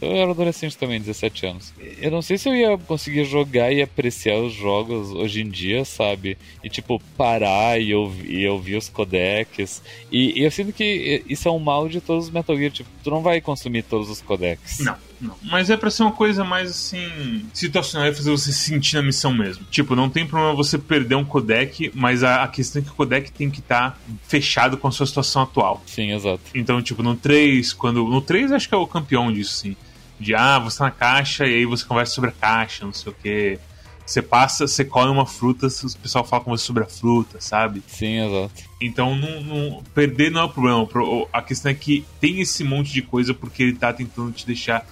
Eu 0.03 0.17
era 0.17 0.33
adolescente 0.33 0.77
também, 0.77 1.01
17 1.01 1.47
anos. 1.47 1.73
Eu 2.01 2.11
não 2.11 2.21
sei 2.21 2.37
se 2.37 2.49
eu 2.49 2.57
ia 2.57 2.77
conseguir 2.77 3.25
jogar 3.25 3.73
e 3.73 3.81
apreciar 3.81 4.37
os 4.37 4.53
jogos 4.53 5.13
hoje 5.13 5.43
em 5.43 5.49
dia, 5.49 5.85
sabe? 5.85 6.37
E 6.63 6.69
tipo, 6.69 7.01
parar 7.17 7.81
e 7.81 7.95
ouvir, 7.95 8.41
e 8.41 8.49
ouvir 8.49 8.75
os 8.75 8.89
codecs. 8.89 9.81
E, 10.11 10.41
e, 10.41 10.43
eu 10.43 10.51
sinto 10.51 10.73
que 10.73 11.23
isso 11.29 11.47
é 11.47 11.53
um 11.53 11.61
mal 11.61 11.89
de 11.89 12.01
todos 12.01 12.25
os 12.25 12.31
Metal 12.33 12.57
Gear. 12.57 12.73
Tipo, 12.73 12.91
tu 13.05 13.11
não 13.11 13.23
vai 13.23 13.41
consumir 13.41 13.85
todos 13.85 14.11
os 14.11 14.21
codecs. 14.21 14.81
Não, 14.81 14.97
não. 15.23 15.37
Mas 15.43 15.71
é 15.71 15.77
pra 15.77 15.91
ser 15.91 16.03
uma 16.03 16.13
coisa 16.13 16.45
mais 16.45 16.71
assim. 16.71 17.47
situacional 17.55 18.09
e 18.09 18.15
fazer 18.15 18.31
você 18.31 18.53
sentir 18.53 18.97
na 18.97 19.03
missão 19.03 19.33
mesmo. 19.33 19.65
Tipo, 19.71 19.95
não 19.95 20.11
tem 20.11 20.27
problema 20.27 20.55
você 20.55 20.77
perder 20.77 21.15
um 21.15 21.25
codec, 21.25 21.91
mas 21.95 22.23
a, 22.23 22.43
a 22.43 22.49
questão 22.49 22.83
é 22.83 22.85
que 22.85 22.91
o 22.91 22.95
codec 22.95 23.31
tem 23.33 23.51
que 23.51 23.61
estar 23.61 23.93
tá 23.93 23.97
fechado 24.27 24.77
com 24.77 24.89
a 24.89 24.93
sua 24.93 25.07
situação 25.07 25.43
atual. 25.43 25.83
Sim, 25.87 26.13
exato. 26.13 26.43
Então, 26.55 26.83
tipo, 26.83 27.03
no 27.03 27.15
3, 27.15 27.73
quando. 27.73 28.05
No 28.05 28.21
3 28.21 28.53
acho 28.53 28.69
que 28.69 28.75
é 28.75 28.79
o 28.79 28.87
campeão 28.87 29.33
disso, 29.33 29.55
sim 29.55 29.77
de 30.23 30.35
ah, 30.35 30.59
você 30.59 30.79
tá 30.79 30.85
na 30.85 30.91
caixa 30.91 31.47
e 31.47 31.55
aí 31.55 31.67
você 31.67 31.85
conversa 31.85 32.15
sobre 32.15 32.31
a 32.31 32.33
caixa, 32.33 32.85
não 32.87 32.93
sei 32.93 33.13
o 33.13 33.15
que. 33.15 33.59
Você 34.05 34.21
passa, 34.21 34.67
você 34.67 34.85
colhe 34.85 35.11
uma 35.11 35.27
fruta, 35.27 35.67
o 35.67 35.99
pessoal 35.99 36.25
fala 36.25 36.43
com 36.43 36.51
você 36.51 36.65
sobre 36.65 36.83
a 36.83 36.87
fruta, 36.87 37.41
sabe? 37.41 37.83
Sim, 37.87 38.27
exato. 38.27 38.63
Então, 38.81 39.15
não, 39.15 39.43
não, 39.43 39.83
perder 39.95 40.31
não 40.31 40.41
é 40.41 40.45
o 40.45 40.49
problema. 40.49 40.87
A 41.33 41.41
questão 41.41 41.71
é 41.71 41.75
que 41.75 42.05
tem 42.21 42.41
esse 42.41 42.65
monte 42.65 42.93
de 42.93 43.01
coisa 43.01 43.33
porque 43.33 43.63
ele 43.63 43.75
tá 43.75 43.93
tentando 43.93 44.33
te 44.33 44.45
deixar 44.45 44.87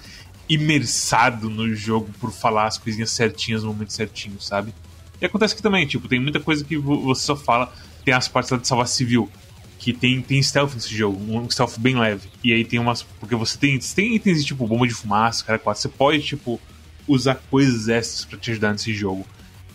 imersado 0.49 1.49
no 1.49 1.73
jogo 1.73 2.09
por 2.19 2.31
falar 2.31 2.67
as 2.67 2.77
coisinhas 2.77 3.11
certinhas 3.11 3.63
no 3.63 3.69
momento 3.69 3.93
certinho, 3.93 4.39
sabe? 4.41 4.73
E 5.21 5.25
acontece 5.25 5.55
que 5.55 5.61
também, 5.61 5.85
tipo, 5.85 6.07
tem 6.07 6.19
muita 6.19 6.39
coisa 6.39 6.63
que 6.63 6.77
você 6.77 7.21
só 7.21 7.35
fala. 7.35 7.71
Tem 8.03 8.13
as 8.13 8.27
partes 8.27 8.57
de 8.59 8.67
salvar 8.67 8.87
civil 8.87 9.29
que 9.77 9.93
tem, 9.93 10.21
tem 10.21 10.41
stealth 10.41 10.75
nesse 10.75 10.95
jogo, 10.95 11.19
um 11.19 11.49
stealth 11.49 11.77
bem 11.79 11.97
leve. 11.97 12.29
E 12.43 12.53
aí 12.53 12.63
tem 12.63 12.79
umas. 12.79 13.03
Porque 13.03 13.35
você 13.35 13.57
tem, 13.57 13.79
tem 13.79 14.15
itens 14.15 14.43
tipo 14.43 14.67
bomba 14.67 14.87
de 14.87 14.93
fumaça, 14.93 15.43
cara, 15.43 15.59
quatro. 15.59 15.81
Você 15.81 15.89
pode, 15.89 16.21
tipo, 16.21 16.59
usar 17.07 17.35
coisas 17.49 17.87
extras 17.87 18.25
para 18.25 18.37
te 18.37 18.51
ajudar 18.51 18.71
nesse 18.73 18.93
jogo. 18.93 19.25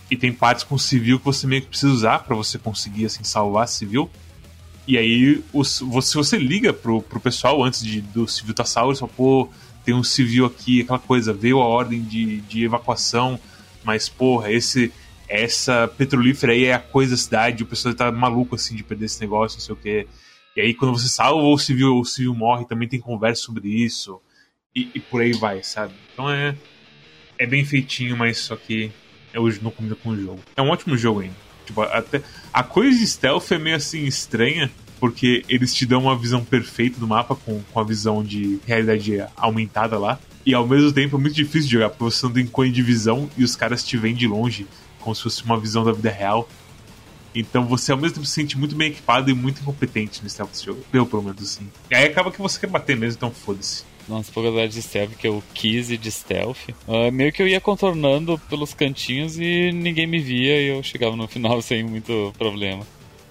E 0.09 0.17
tem 0.17 0.33
partes 0.33 0.63
com 0.63 0.79
civil 0.79 1.19
que 1.19 1.25
você 1.25 1.47
meio 1.47 1.63
que 1.63 1.69
precisa 1.69 1.93
usar 1.93 2.21
para 2.21 2.37
você 2.37 2.59
conseguir, 2.59 3.07
assim, 3.07 3.25
salvar 3.25 3.67
civil. 3.67 4.09
E 4.87 4.97
aí, 4.97 5.43
os, 5.53 5.81
você, 5.81 6.11
se 6.11 6.15
você 6.15 6.39
liga 6.39 6.73
pro, 6.73 7.03
pro 7.03 7.19
pessoal 7.19 7.63
antes 7.65 7.83
de, 7.83 8.01
do 8.01 8.29
civil 8.29 8.55
tá 8.55 8.65
salvo, 8.65 8.95
você 8.95 9.01
fala, 9.01 9.13
pô, 9.17 9.49
tem 9.87 9.95
um 9.95 10.03
civil 10.03 10.45
aqui, 10.45 10.83
aquela 10.83 10.99
coisa, 10.99 11.33
veio 11.33 11.61
a 11.61 11.65
ordem 11.65 12.03
de, 12.03 12.41
de 12.41 12.65
evacuação, 12.65 13.39
mas, 13.85 14.09
porra, 14.09 14.51
esse 14.51 14.93
essa 15.29 15.89
petrolífera 15.89 16.53
aí 16.53 16.67
é 16.67 16.75
a 16.75 16.79
coisa 16.79 17.13
da 17.13 17.17
cidade, 17.17 17.63
o 17.63 17.67
pessoal 17.67 17.95
tá 17.95 18.13
maluco 18.13 18.55
assim 18.55 18.77
de 18.77 18.85
perder 18.85 19.07
esse 19.07 19.21
negócio, 19.21 19.59
não 19.59 19.65
sei 19.65 19.75
o 19.75 19.77
que. 19.77 20.07
E 20.57 20.61
aí 20.61 20.75
quando 20.75 20.97
você 20.97 21.09
salva 21.09 21.43
o 21.43 21.59
civil, 21.59 21.99
o 21.99 22.05
civil 22.05 22.35
morre, 22.35 22.65
também 22.65 22.89
tem 22.89 23.01
conversa 23.01 23.43
sobre 23.43 23.69
isso. 23.69 24.21
E, 24.75 24.89
e, 24.95 25.01
por 25.01 25.23
aí 25.23 25.33
vai, 25.33 25.63
sabe? 25.63 25.95
Então 26.13 26.31
é 26.31 26.55
é 27.39 27.47
bem 27.47 27.65
feitinho, 27.65 28.17
mas 28.17 28.39
só 28.39 28.57
que 28.57 28.91
é 29.33 29.41
hoje 29.41 29.61
não 29.63 29.71
combina 29.71 29.97
com 29.97 30.11
o 30.11 30.17
jogo. 30.17 30.41
É 30.57 30.63
um 30.63 30.69
ótimo 30.69 30.97
jogo 30.97 31.21
ainda. 31.21 31.37
Tipo, 31.65 31.83
até 31.83 32.23
a 32.53 32.63
coisa 32.63 32.97
de 32.97 33.07
stealth 33.07 33.51
é 33.51 33.59
meio 33.59 33.77
assim 33.77 34.05
estranha, 34.05 34.71
porque 34.99 35.45
eles 35.49 35.75
te 35.75 35.87
dão 35.87 36.03
uma 36.03 36.17
visão 36.17 36.45
perfeita 36.45 36.99
do 36.99 37.07
mapa 37.07 37.35
com, 37.35 37.61
com 37.73 37.81
a 37.81 37.85
visão 37.85 38.23
de 38.23 38.59
realidade 38.67 39.25
aumentada 39.37 39.99
lá. 39.99 40.19
E 40.45 40.55
ao 40.55 40.67
mesmo 40.67 40.93
tempo 40.93 41.17
é 41.17 41.21
muito 41.21 41.35
difícil 41.35 41.69
de 41.69 41.73
jogar, 41.73 41.91
porque 41.91 42.05
você 42.05 42.25
não 42.25 42.33
tem 42.33 42.47
cone 42.47 42.71
de 42.71 42.83
visão 42.83 43.29
e 43.37 43.43
os 43.43 43.57
caras 43.57 43.85
te 43.85 43.97
veem 43.97 44.15
de 44.15 44.27
longe 44.27 44.67
como 45.01 45.15
se 45.15 45.23
fosse 45.23 45.45
uma 45.45 45.59
visão 45.59 45.85
da 45.85 45.93
vida 45.93 46.11
real. 46.11 46.49
Então 47.35 47.67
você 47.67 47.93
ao 47.93 47.99
mesmo 47.99 48.15
tempo 48.15 48.27
se 48.27 48.33
sente 48.33 48.57
muito 48.57 48.75
bem 48.75 48.91
equipado 48.91 49.31
e 49.31 49.35
muito 49.35 49.61
incompetente 49.61 50.23
no 50.23 50.29
stealth 50.29 50.51
desse 50.51 50.65
jogo. 50.65 50.81
Eu, 50.93 51.05
pelo 51.05 51.23
menos, 51.23 51.43
assim. 51.43 51.69
E 51.91 51.95
aí 51.95 52.05
acaba 52.05 52.33
que 52.33 52.41
você 52.41 52.59
quer 52.59 52.69
bater 52.69 52.97
mesmo, 52.97 53.17
então 53.17 53.31
foda-se. 53.31 53.85
Nossa, 54.09 54.31
pouca 54.33 54.69
de 54.69 54.83
stealth, 54.83 55.17
que 55.17 55.27
eu 55.27 55.43
quis 55.53 55.89
de 55.89 56.11
stealth. 56.11 56.71
Uh, 56.87 57.11
meio 57.13 57.33
que 57.33 57.43
eu 57.43 57.49
ia 57.49 57.61
contornando 57.61 58.39
pelos 58.49 58.73
cantinhos 58.73 59.39
e 59.39 59.73
ninguém 59.73 60.07
me 60.07 60.21
via 60.21 60.61
e 60.61 60.69
eu 60.69 60.83
chegava 60.83 61.17
no 61.17 61.27
final 61.27 61.61
sem 61.63 61.83
muito 61.83 62.33
problema. 62.39 62.87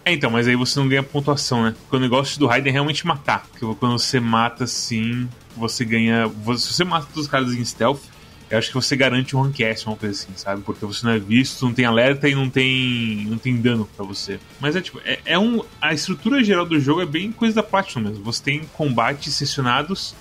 É, 0.07 0.13
então, 0.13 0.29
mas 0.29 0.47
aí 0.47 0.55
você 0.55 0.79
não 0.79 0.87
ganha 0.87 1.01
pontuação, 1.01 1.63
né? 1.63 1.75
Porque 1.81 1.95
o 1.95 1.99
negócio 1.99 2.39
do 2.39 2.45
Raiden 2.45 2.69
é 2.69 2.73
realmente 2.73 3.07
matar. 3.07 3.47
Porque 3.47 3.65
quando 3.79 3.97
você 3.97 4.19
mata 4.19 4.65
assim, 4.65 5.27
você 5.57 5.83
ganha. 5.83 6.29
Se 6.57 6.73
você 6.73 6.83
mata 6.83 7.07
todos 7.07 7.23
os 7.23 7.27
caras 7.27 7.51
em 7.53 7.65
stealth, 7.65 8.03
eu 8.47 8.59
acho 8.59 8.67
que 8.67 8.75
você 8.75 8.95
garante 8.95 9.35
um 9.35 9.41
rank 9.41 9.59
S, 9.61 9.87
uma 9.87 9.95
coisa 9.95 10.13
assim, 10.13 10.31
sabe? 10.35 10.61
Porque 10.61 10.85
você 10.85 11.03
não 11.07 11.13
é 11.13 11.17
visto, 11.17 11.65
não 11.65 11.73
tem 11.73 11.85
alerta 11.85 12.29
e 12.29 12.35
não 12.35 12.47
tem 12.47 13.25
não 13.27 13.39
tem 13.39 13.59
dano 13.59 13.89
para 13.97 14.05
você. 14.05 14.39
Mas 14.59 14.75
é 14.75 14.81
tipo, 14.81 15.01
é, 15.03 15.19
é, 15.25 15.39
um 15.39 15.63
a 15.81 15.91
estrutura 15.91 16.43
geral 16.43 16.67
do 16.67 16.79
jogo 16.79 17.01
é 17.01 17.05
bem 17.07 17.31
coisa 17.31 17.55
da 17.55 17.63
Platinum 17.63 18.07
mesmo. 18.07 18.23
Você 18.25 18.43
tem 18.43 18.61
combates 18.73 19.33
sessionados, 19.33 20.13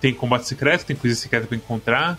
tem 0.00 0.12
combate 0.12 0.48
secreto, 0.48 0.84
tem 0.84 0.96
coisa 0.96 1.14
secreta 1.14 1.46
para 1.46 1.56
encontrar, 1.56 2.18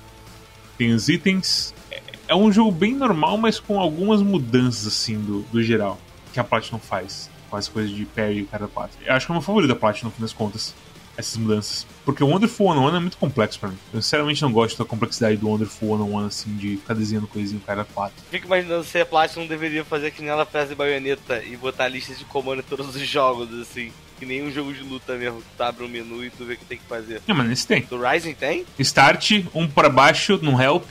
tem 0.78 0.94
os 0.94 1.10
itens. 1.10 1.76
É, 1.92 2.02
é, 2.30 2.36
um 2.36 2.50
jogo 2.50 2.72
bem 2.72 2.96
normal, 2.96 3.38
mas 3.38 3.60
com 3.60 3.78
algumas 3.78 4.22
mudanças 4.22 4.88
assim 4.88 5.20
do, 5.20 5.42
do 5.52 5.62
geral 5.62 6.00
que 6.34 6.40
a 6.40 6.44
Platinum 6.44 6.80
faz. 6.80 7.30
Com 7.50 7.56
as 7.56 7.68
coisas 7.68 7.92
de 7.92 8.06
parry 8.06 8.40
e 8.40 8.42
o 8.44 8.46
cara 8.46 8.68
4. 8.68 8.98
Eu 9.04 9.14
acho 9.14 9.26
que 9.26 9.32
é 9.32 9.34
o 9.34 9.36
meu 9.36 9.42
favorito 9.42 9.70
da 9.70 9.76
Platinum, 9.76 10.10
no 10.10 10.16
fim 10.16 10.22
das 10.22 10.34
contas 10.34 10.76
essas 11.20 11.36
mudanças. 11.36 11.86
Porque 12.06 12.24
o 12.24 12.28
Wonderful 12.28 12.68
One 12.68 12.80
One 12.80 12.98
é 12.98 13.00
muito 13.00 13.18
complexo 13.18 13.60
para 13.60 13.70
mim. 13.70 13.78
Eu 13.94 14.02
sinceramente 14.02 14.42
não 14.42 14.52
gosto 14.52 14.78
da 14.78 14.86
complexidade 14.86 15.36
do 15.36 15.50
Wonderful 15.50 15.90
One 15.90 16.14
One, 16.14 16.28
assim, 16.28 16.56
de 16.56 16.78
ficar 16.78 16.94
desenhando 16.94 17.28
coisinha 17.28 17.62
cada 17.66 17.84
quatro. 17.84 18.16
Fico 18.32 18.48
imaginando 18.48 18.84
se 18.86 19.00
a 19.00 19.06
Platinum 19.06 19.46
deveria 19.46 19.84
fazer 19.84 20.12
que 20.12 20.22
nem 20.22 20.32
ela 20.32 20.46
faz 20.46 20.70
de 20.70 20.76
baioneta 20.76 21.44
e 21.44 21.58
botar 21.58 21.90
listas 21.90 22.18
de 22.18 22.26
comando 22.26 22.60
em 22.60 22.64
todos 22.64 22.96
os 22.96 23.08
jogos, 23.08 23.54
assim. 23.60 23.92
Que 24.18 24.26
nem 24.26 24.44
um 24.44 24.52
jogo 24.52 24.74
de 24.74 24.82
luta 24.82 25.16
mesmo, 25.16 25.42
tu 25.58 25.62
abre 25.62 25.84
um 25.84 25.90
menu 25.90 26.24
e 26.24 26.30
tu 26.30 26.46
vê 26.46 26.54
o 26.54 26.58
que 26.58 26.66
tem 26.66 26.78
que 26.78 26.86
fazer. 26.86 27.22
Não, 27.28 27.36
mas 27.36 27.48
nesse 27.48 27.68
tem. 27.68 27.82
Do 27.82 28.02
Rising 28.02 28.34
tem? 28.34 28.66
Start, 28.80 29.32
um 29.54 29.68
para 29.68 29.90
baixo, 29.90 30.40
no 30.42 30.62
help, 30.62 30.86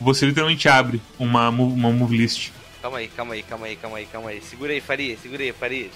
você 0.00 0.26
literalmente 0.26 0.68
abre 0.68 1.00
uma, 1.18 1.48
uma 1.48 1.90
move 1.90 2.16
list. 2.16 2.50
Calma 2.82 2.98
aí, 2.98 3.06
calma 3.08 3.34
aí, 3.34 3.42
calma 3.44 3.66
aí, 3.66 3.76
calma 3.76 3.98
aí, 3.98 4.06
calma 4.06 4.30
aí. 4.30 4.42
Segura 4.42 4.72
aí, 4.72 4.80
Faria, 4.80 5.16
segura 5.16 5.44
aí, 5.44 5.52
Faria. 5.52 5.88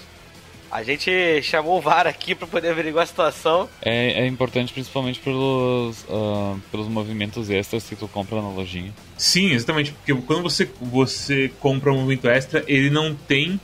A 0.71 0.83
gente 0.83 1.11
chamou 1.43 1.77
o 1.77 1.81
VAR 1.81 2.07
aqui 2.07 2.33
para 2.33 2.47
poder 2.47 2.69
averiguar 2.69 3.03
a 3.03 3.07
situação. 3.07 3.69
É, 3.81 4.23
é 4.23 4.27
importante 4.27 4.71
principalmente 4.71 5.19
pelos, 5.19 6.03
uh, 6.03 6.59
pelos 6.71 6.87
movimentos 6.87 7.49
extras 7.49 7.83
que 7.83 7.95
tu 7.95 8.07
compra 8.07 8.41
na 8.41 8.49
lojinha. 8.49 8.93
Sim, 9.17 9.51
exatamente. 9.51 9.91
Porque 9.91 10.13
quando 10.25 10.43
você, 10.43 10.69
você 10.81 11.51
compra 11.59 11.91
um 11.91 11.97
movimento 11.97 12.27
extra, 12.29 12.63
ele 12.67 12.89
não 12.89 13.13
tem 13.13 13.59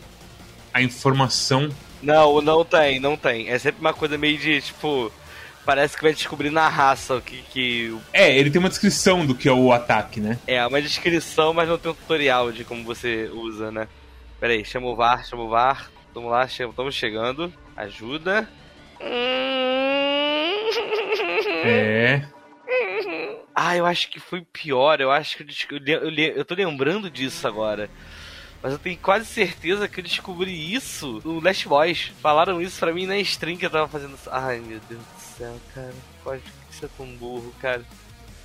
a 0.73 0.81
informação. 0.81 1.69
Não, 2.01 2.41
não 2.41 2.65
tem, 2.65 2.99
não 2.99 3.15
tem. 3.15 3.49
É 3.49 3.57
sempre 3.57 3.79
uma 3.79 3.93
coisa 3.93 4.17
meio 4.17 4.37
de 4.37 4.61
tipo. 4.61 5.11
Parece 5.65 5.95
que 5.95 6.03
vai 6.03 6.13
descobrir 6.13 6.49
na 6.49 6.67
raça 6.67 7.15
o 7.15 7.21
que, 7.21 7.41
que. 7.43 7.97
É, 8.11 8.37
ele 8.37 8.51
tem 8.51 8.59
uma 8.59 8.69
descrição 8.69 9.25
do 9.25 9.33
que 9.33 9.47
é 9.47 9.51
o 9.51 9.71
ataque, 9.71 10.19
né? 10.19 10.37
É, 10.45 10.65
uma 10.65 10.81
descrição, 10.81 11.53
mas 11.53 11.69
não 11.69 11.77
tem 11.77 11.91
um 11.91 11.95
tutorial 11.95 12.51
de 12.51 12.65
como 12.65 12.83
você 12.83 13.29
usa, 13.33 13.71
né? 13.71 13.87
Pera 14.39 14.53
aí, 14.53 14.65
chama 14.65 14.87
o 14.87 14.95
VAR, 14.95 15.25
chama 15.25 15.43
o 15.43 15.49
VAR. 15.49 15.89
Vamos 16.13 16.29
lá, 16.29 16.45
estamos 16.45 16.93
chegando. 16.93 17.51
Ajuda. 17.77 18.47
É. 21.65 22.25
Ah, 23.55 23.77
eu 23.77 23.85
acho 23.85 24.09
que 24.09 24.19
foi 24.19 24.41
pior. 24.41 24.99
Eu 24.99 25.11
acho 25.11 25.37
que 25.37 25.43
eu, 25.71 25.79
eu, 25.85 26.11
eu 26.11 26.45
tô 26.45 26.55
lembrando 26.55 27.09
disso 27.09 27.47
agora. 27.47 27.89
Mas 28.61 28.73
eu 28.73 28.79
tenho 28.79 28.97
quase 28.97 29.25
certeza 29.25 29.87
que 29.87 29.99
eu 29.99 30.03
descobri 30.03 30.73
isso 30.73 31.21
no 31.23 31.39
Last 31.41 31.67
Boys. 31.67 32.11
Falaram 32.21 32.61
isso 32.61 32.79
pra 32.79 32.93
mim 32.93 33.05
na 33.05 33.17
stream 33.19 33.57
que 33.57 33.65
eu 33.65 33.69
tava 33.69 33.87
fazendo. 33.87 34.17
Ai, 34.29 34.59
meu 34.59 34.79
Deus 34.89 35.01
do 35.01 35.22
céu, 35.37 35.55
cara. 35.73 35.93
Pode 36.23 36.41
ser 36.71 36.89
tão 36.97 37.05
burro, 37.17 37.53
cara. 37.61 37.83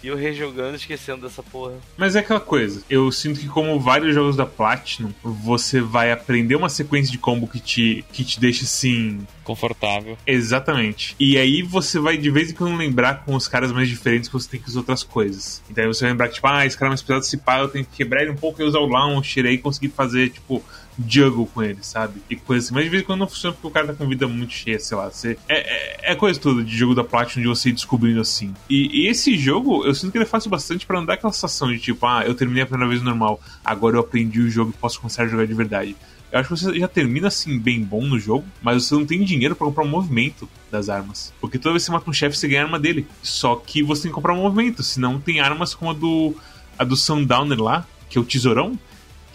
E 0.00 0.06
eu 0.06 0.16
rejogando, 0.16 0.76
esquecendo 0.76 1.22
dessa 1.22 1.42
porra. 1.42 1.74
Mas 1.96 2.14
é 2.14 2.20
aquela 2.20 2.38
coisa, 2.38 2.84
eu 2.88 3.10
sinto 3.10 3.40
que 3.40 3.48
como 3.48 3.80
vários 3.80 4.14
jogos 4.14 4.36
da 4.36 4.46
Platinum, 4.46 5.12
você 5.24 5.80
vai 5.80 6.12
aprender 6.12 6.54
uma 6.54 6.68
sequência 6.68 7.10
de 7.10 7.18
combo 7.18 7.48
que 7.48 7.58
te, 7.58 8.04
que 8.12 8.24
te 8.24 8.38
deixa 8.38 8.62
assim... 8.62 9.26
Confortável. 9.42 10.16
Exatamente. 10.24 11.16
E 11.18 11.36
aí 11.36 11.62
você 11.62 11.98
vai 11.98 12.16
de 12.16 12.30
vez 12.30 12.52
em 12.52 12.54
quando 12.54 12.76
lembrar 12.76 13.24
com 13.24 13.34
os 13.34 13.48
caras 13.48 13.72
mais 13.72 13.88
diferentes 13.88 14.28
que 14.28 14.34
você 14.34 14.48
tem 14.48 14.60
que 14.60 14.68
usar 14.68 14.80
outras 14.80 15.02
coisas. 15.02 15.60
Então 15.68 15.82
aí 15.82 15.88
você 15.88 16.04
vai 16.04 16.12
lembrar, 16.12 16.28
tipo, 16.28 16.46
ah, 16.46 16.64
esse 16.64 16.78
cara 16.78 16.90
mais 16.90 17.02
pesado 17.02 17.24
se 17.24 17.36
pá, 17.36 17.58
eu 17.58 17.68
tenho 17.68 17.84
que 17.84 17.96
quebrar 17.96 18.22
ele 18.22 18.30
um 18.30 18.36
pouco 18.36 18.62
e 18.62 18.64
usar 18.64 18.78
o 18.78 18.86
launcher 18.86 19.46
aí 19.46 19.58
conseguir 19.58 19.88
fazer, 19.88 20.30
tipo, 20.30 20.62
juggle 21.06 21.46
com 21.46 21.62
ele, 21.62 21.78
sabe? 21.82 22.20
E 22.28 22.36
coisa 22.36 22.66
assim. 22.66 22.74
Mas 22.74 22.84
de 22.84 22.90
vez 22.90 23.02
em 23.02 23.06
quando 23.06 23.20
não 23.20 23.28
funciona 23.28 23.54
porque 23.54 23.66
o 23.66 23.70
cara 23.70 23.88
tá 23.88 23.94
com 23.94 24.08
vida 24.08 24.26
muito 24.26 24.52
cheia, 24.52 24.78
sei 24.78 24.96
lá. 24.96 25.10
Você, 25.10 25.38
é, 25.48 26.08
é, 26.08 26.12
é 26.12 26.14
coisa 26.14 26.38
toda 26.38 26.64
de 26.64 26.76
jogo 26.76 26.94
da 26.94 27.04
Platinum 27.04 27.42
de 27.42 27.48
você 27.48 27.68
ir 27.68 27.72
descobrindo 27.72 28.20
assim. 28.20 28.54
E, 28.68 29.02
e, 29.02 29.08
esse 29.08 29.36
jogo, 29.36 29.84
eu 29.84 29.94
sinto 29.94 30.10
que 30.10 30.18
ele 30.18 30.24
é 30.24 30.28
fácil 30.28 30.50
bastante 30.50 30.86
para 30.86 30.98
não 30.98 31.06
dar 31.06 31.14
aquela 31.14 31.32
sensação 31.32 31.68
de 31.72 31.78
tipo, 31.78 32.06
ah, 32.06 32.24
eu 32.26 32.34
terminei 32.34 32.62
a 32.62 32.66
primeira 32.66 32.88
vez 32.88 33.02
normal, 33.02 33.40
agora 33.64 33.96
eu 33.96 34.00
aprendi 34.00 34.40
o 34.40 34.50
jogo 34.50 34.72
e 34.74 34.80
posso 34.80 35.00
começar 35.00 35.24
a 35.24 35.28
jogar 35.28 35.46
de 35.46 35.54
verdade. 35.54 35.96
Eu 36.30 36.40
acho 36.40 36.54
que 36.54 36.60
você 36.60 36.78
já 36.78 36.88
termina 36.88 37.28
assim 37.28 37.58
bem 37.58 37.82
bom 37.82 38.02
no 38.02 38.18
jogo, 38.18 38.44
mas 38.60 38.84
você 38.84 38.94
não 38.94 39.06
tem 39.06 39.22
dinheiro 39.24 39.56
para 39.56 39.66
comprar 39.66 39.84
o 39.84 39.86
um 39.86 39.90
movimento 39.90 40.48
das 40.70 40.90
armas. 40.90 41.32
Porque 41.40 41.58
toda 41.58 41.72
vez 41.72 41.84
que 41.84 41.86
você 41.86 41.92
mata 41.92 42.10
um 42.10 42.12
chefe, 42.12 42.36
você 42.36 42.46
ganha 42.46 42.62
a 42.62 42.64
arma 42.64 42.78
dele. 42.78 43.06
Só 43.22 43.56
que 43.56 43.82
você 43.82 44.02
tem 44.02 44.10
que 44.10 44.14
comprar 44.14 44.34
um 44.34 44.42
movimento, 44.42 44.82
senão 44.82 45.18
tem 45.18 45.40
armas 45.40 45.74
como 45.74 45.90
a 45.90 45.94
do 45.94 46.36
a 46.78 46.84
do 46.84 46.96
Sundowner 46.96 47.60
lá, 47.60 47.86
que 48.08 48.18
é 48.18 48.20
o 48.20 48.24
tesourão, 48.24 48.78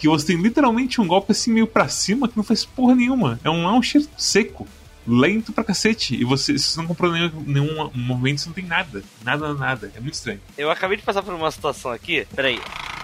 que 0.04 0.08
você 0.22 0.26
tem 0.26 0.36
literalmente 0.36 1.00
um 1.00 1.06
golpe 1.06 1.32
assim 1.32 1.52
meio 1.52 1.66
pra 1.66 1.88
cima 1.88 2.28
que 2.28 2.36
não 2.36 2.44
faz 2.44 2.64
porra 2.64 2.94
nenhuma. 2.94 3.38
É 3.44 3.50
um 3.50 3.64
launcher 3.64 4.02
seco. 4.16 4.66
Lento 5.06 5.52
pra 5.52 5.62
cacete. 5.64 6.14
E 6.14 6.24
você, 6.24 6.56
se 6.58 6.64
você 6.68 6.78
não 6.80 6.86
comprou 6.86 7.12
nenhum, 7.12 7.30
nenhum 7.46 7.90
movimento, 7.94 8.40
você 8.40 8.46
não 8.48 8.54
tem 8.54 8.64
nada. 8.64 9.02
Nada, 9.22 9.52
nada. 9.52 9.92
É 9.94 10.00
muito 10.00 10.14
estranho. 10.14 10.40
Eu 10.56 10.70
acabei 10.70 10.96
de 10.96 11.02
passar 11.02 11.22
por 11.22 11.34
uma 11.34 11.50
situação 11.50 11.90
aqui. 11.90 12.26
Peraí. 12.34 12.58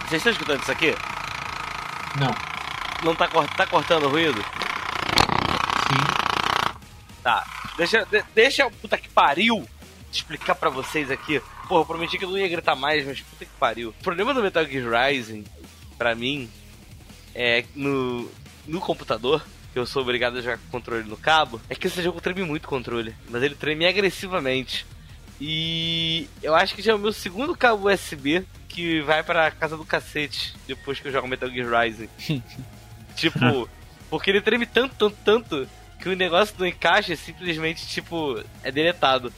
Vocês 0.07 0.13
estão 0.19 0.31
escutando 0.31 0.61
isso 0.63 0.71
aqui? 0.71 0.95
Não. 2.19 2.33
Não 3.05 3.15
tá, 3.15 3.27
tá 3.55 3.67
cortando 3.67 4.05
o 4.05 4.09
ruído? 4.09 4.41
Sim. 5.87 7.13
Tá. 7.23 7.45
Deixa, 7.77 8.05
de- 8.05 8.23
deixa 8.33 8.65
o 8.65 8.71
puta 8.71 8.97
que 8.97 9.09
pariu 9.09 9.65
explicar 10.11 10.55
pra 10.55 10.69
vocês 10.69 11.09
aqui. 11.11 11.41
Porra, 11.67 11.81
eu 11.81 11.85
prometi 11.85 12.17
que 12.17 12.25
eu 12.25 12.29
não 12.29 12.37
ia 12.37 12.47
gritar 12.49 12.75
mais, 12.75 13.05
mas 13.05 13.21
puta 13.21 13.45
que 13.45 13.51
pariu. 13.59 13.89
O 13.89 14.03
problema 14.03 14.33
do 14.33 14.41
Metal 14.41 14.65
Gear 14.65 15.07
Rising, 15.07 15.45
pra 15.97 16.15
mim, 16.15 16.49
é 17.33 17.63
no, 17.75 18.29
no 18.67 18.79
computador, 18.79 19.43
que 19.73 19.79
eu 19.79 19.85
sou 19.85 20.01
obrigado 20.01 20.37
a 20.37 20.41
jogar 20.41 20.57
com 20.57 20.69
controle 20.69 21.07
no 21.07 21.17
cabo, 21.17 21.61
é 21.69 21.75
que 21.75 21.87
esse 21.87 22.01
jogo 22.01 22.21
treme 22.21 22.43
muito 22.43 22.67
controle. 22.67 23.15
Mas 23.29 23.43
ele 23.43 23.55
treme 23.55 23.85
agressivamente. 23.85 24.85
E 25.39 26.27
eu 26.43 26.53
acho 26.53 26.75
que 26.75 26.81
já 26.81 26.91
é 26.91 26.95
o 26.95 26.99
meu 26.99 27.11
segundo 27.11 27.55
cabo 27.55 27.89
USB 27.89 28.45
que 28.69 29.01
vai 29.01 29.23
pra 29.23 29.51
casa 29.51 29.75
do 29.75 29.83
cacete 29.83 30.53
depois 30.67 30.99
que 30.99 31.07
eu 31.07 31.11
jogo 31.11 31.27
Metal 31.27 31.49
Gear 31.49 31.67
Rising. 31.67 32.09
tipo, 33.15 33.67
porque 34.09 34.29
ele 34.29 34.41
treme 34.41 34.65
tanto, 34.65 34.95
tanto, 34.95 35.17
tanto 35.23 35.69
que 35.99 36.09
o 36.09 36.15
negócio 36.15 36.55
do 36.55 36.65
encaixe 36.65 37.15
simplesmente, 37.15 37.87
tipo, 37.87 38.41
é 38.63 38.71
deletado. 38.71 39.33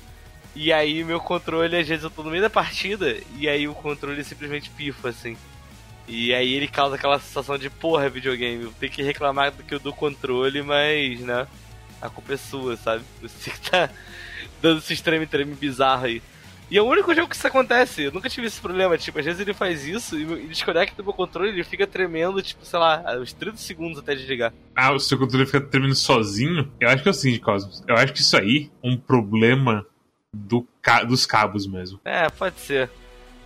E 0.55 0.71
aí 0.71 1.03
meu 1.03 1.19
controle, 1.19 1.75
às 1.77 1.87
vezes 1.87 2.03
eu 2.03 2.09
tô 2.09 2.23
no 2.23 2.29
meio 2.29 2.43
da 2.43 2.49
partida 2.49 3.17
e 3.37 3.49
aí 3.49 3.67
o 3.67 3.73
controle 3.73 4.23
simplesmente 4.23 4.69
pifa, 4.69 5.09
assim. 5.09 5.35
E 6.07 6.33
aí 6.33 6.53
ele 6.53 6.67
causa 6.67 6.95
aquela 6.95 7.19
sensação 7.19 7.57
de, 7.57 7.69
porra, 7.69 8.09
videogame, 8.09 8.69
tenho 8.79 8.91
que 8.91 9.01
reclamar 9.01 9.51
do 9.51 9.63
que 9.63 9.73
eu 9.73 9.79
dou 9.79 9.93
controle, 9.93 10.61
mas, 10.61 11.19
né, 11.21 11.47
a 12.01 12.09
culpa 12.09 12.33
é 12.33 12.37
sua, 12.37 12.75
sabe? 12.75 13.03
Você 13.21 13.49
que 13.51 13.69
tá 13.71 13.89
dando 14.61 14.79
esse 14.79 15.01
treme-treme 15.01 15.55
bizarro 15.55 16.05
aí. 16.05 16.21
E 16.71 16.77
é 16.77 16.81
o 16.81 16.85
único 16.85 17.13
jogo 17.13 17.27
que 17.29 17.35
isso 17.35 17.45
acontece. 17.45 18.03
Eu 18.03 18.11
nunca 18.11 18.29
tive 18.29 18.47
esse 18.47 18.59
problema. 18.59 18.97
Tipo, 18.97 19.19
às 19.19 19.25
vezes 19.25 19.39
ele 19.39 19.53
faz 19.53 19.85
isso 19.85 20.17
e 20.19 20.47
desconecta 20.47 21.01
o 21.01 21.05
meu 21.05 21.13
controle 21.13 21.49
e 21.51 21.53
ele 21.53 21.63
fica 21.63 21.85
tremendo, 21.85 22.41
tipo, 22.41 22.65
sei 22.65 22.79
lá, 22.79 23.03
uns 23.21 23.31
30 23.31 23.57
segundos 23.57 23.99
até 23.99 24.15
desligar. 24.15 24.51
Ah, 24.75 24.91
o 24.91 24.99
seu 24.99 25.17
controle 25.17 25.45
fica 25.45 25.61
tremendo 25.61 25.93
sozinho? 25.93 26.71
Eu 26.79 26.89
acho 26.89 27.03
que 27.03 27.09
é 27.09 27.11
o 27.11 27.13
seguinte, 27.13 27.41
Cosmos. 27.41 27.83
Eu 27.87 27.95
acho 27.95 28.11
que 28.13 28.21
isso 28.21 28.35
aí 28.35 28.71
é 28.83 28.89
um 28.89 28.97
problema 28.97 29.85
do 30.33 30.65
ca- 30.81 31.03
dos 31.03 31.25
cabos 31.27 31.67
mesmo. 31.67 31.99
É, 32.03 32.27
pode 32.29 32.59
ser. 32.59 32.89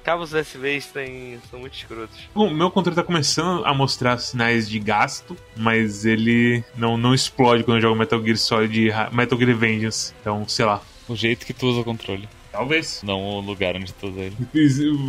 Cabos 0.07 0.31
USBs 0.31 0.85
têm, 0.85 1.37
são 1.51 1.59
muito 1.59 1.73
escrotos. 1.73 2.17
O 2.33 2.49
meu 2.49 2.71
controle 2.71 2.95
tá 2.95 3.03
começando 3.03 3.65
a 3.65 3.73
mostrar 3.73 4.17
sinais 4.19 4.69
de 4.69 4.79
gasto, 4.79 5.35
mas 5.53 6.05
ele 6.05 6.63
não, 6.77 6.95
não 6.95 7.13
explode 7.13 7.65
quando 7.65 7.79
eu 7.79 7.81
jogo 7.81 7.99
Metal 7.99 8.23
Gear 8.23 8.37
Solid 8.37 8.89
Metal 9.11 9.37
Gear 9.37 9.57
Vengeance. 9.57 10.13
Então, 10.21 10.47
sei 10.47 10.63
lá. 10.63 10.81
O 11.09 11.15
jeito 11.15 11.45
que 11.45 11.51
tu 11.51 11.67
usa 11.67 11.81
o 11.81 11.83
controle, 11.83 12.29
Talvez. 12.57 13.01
não 13.03 13.21
o 13.21 13.39
lugar 13.39 13.75
onde 13.75 13.93
tu 13.93 14.07
usa 14.07 14.21
ele. 14.21 14.35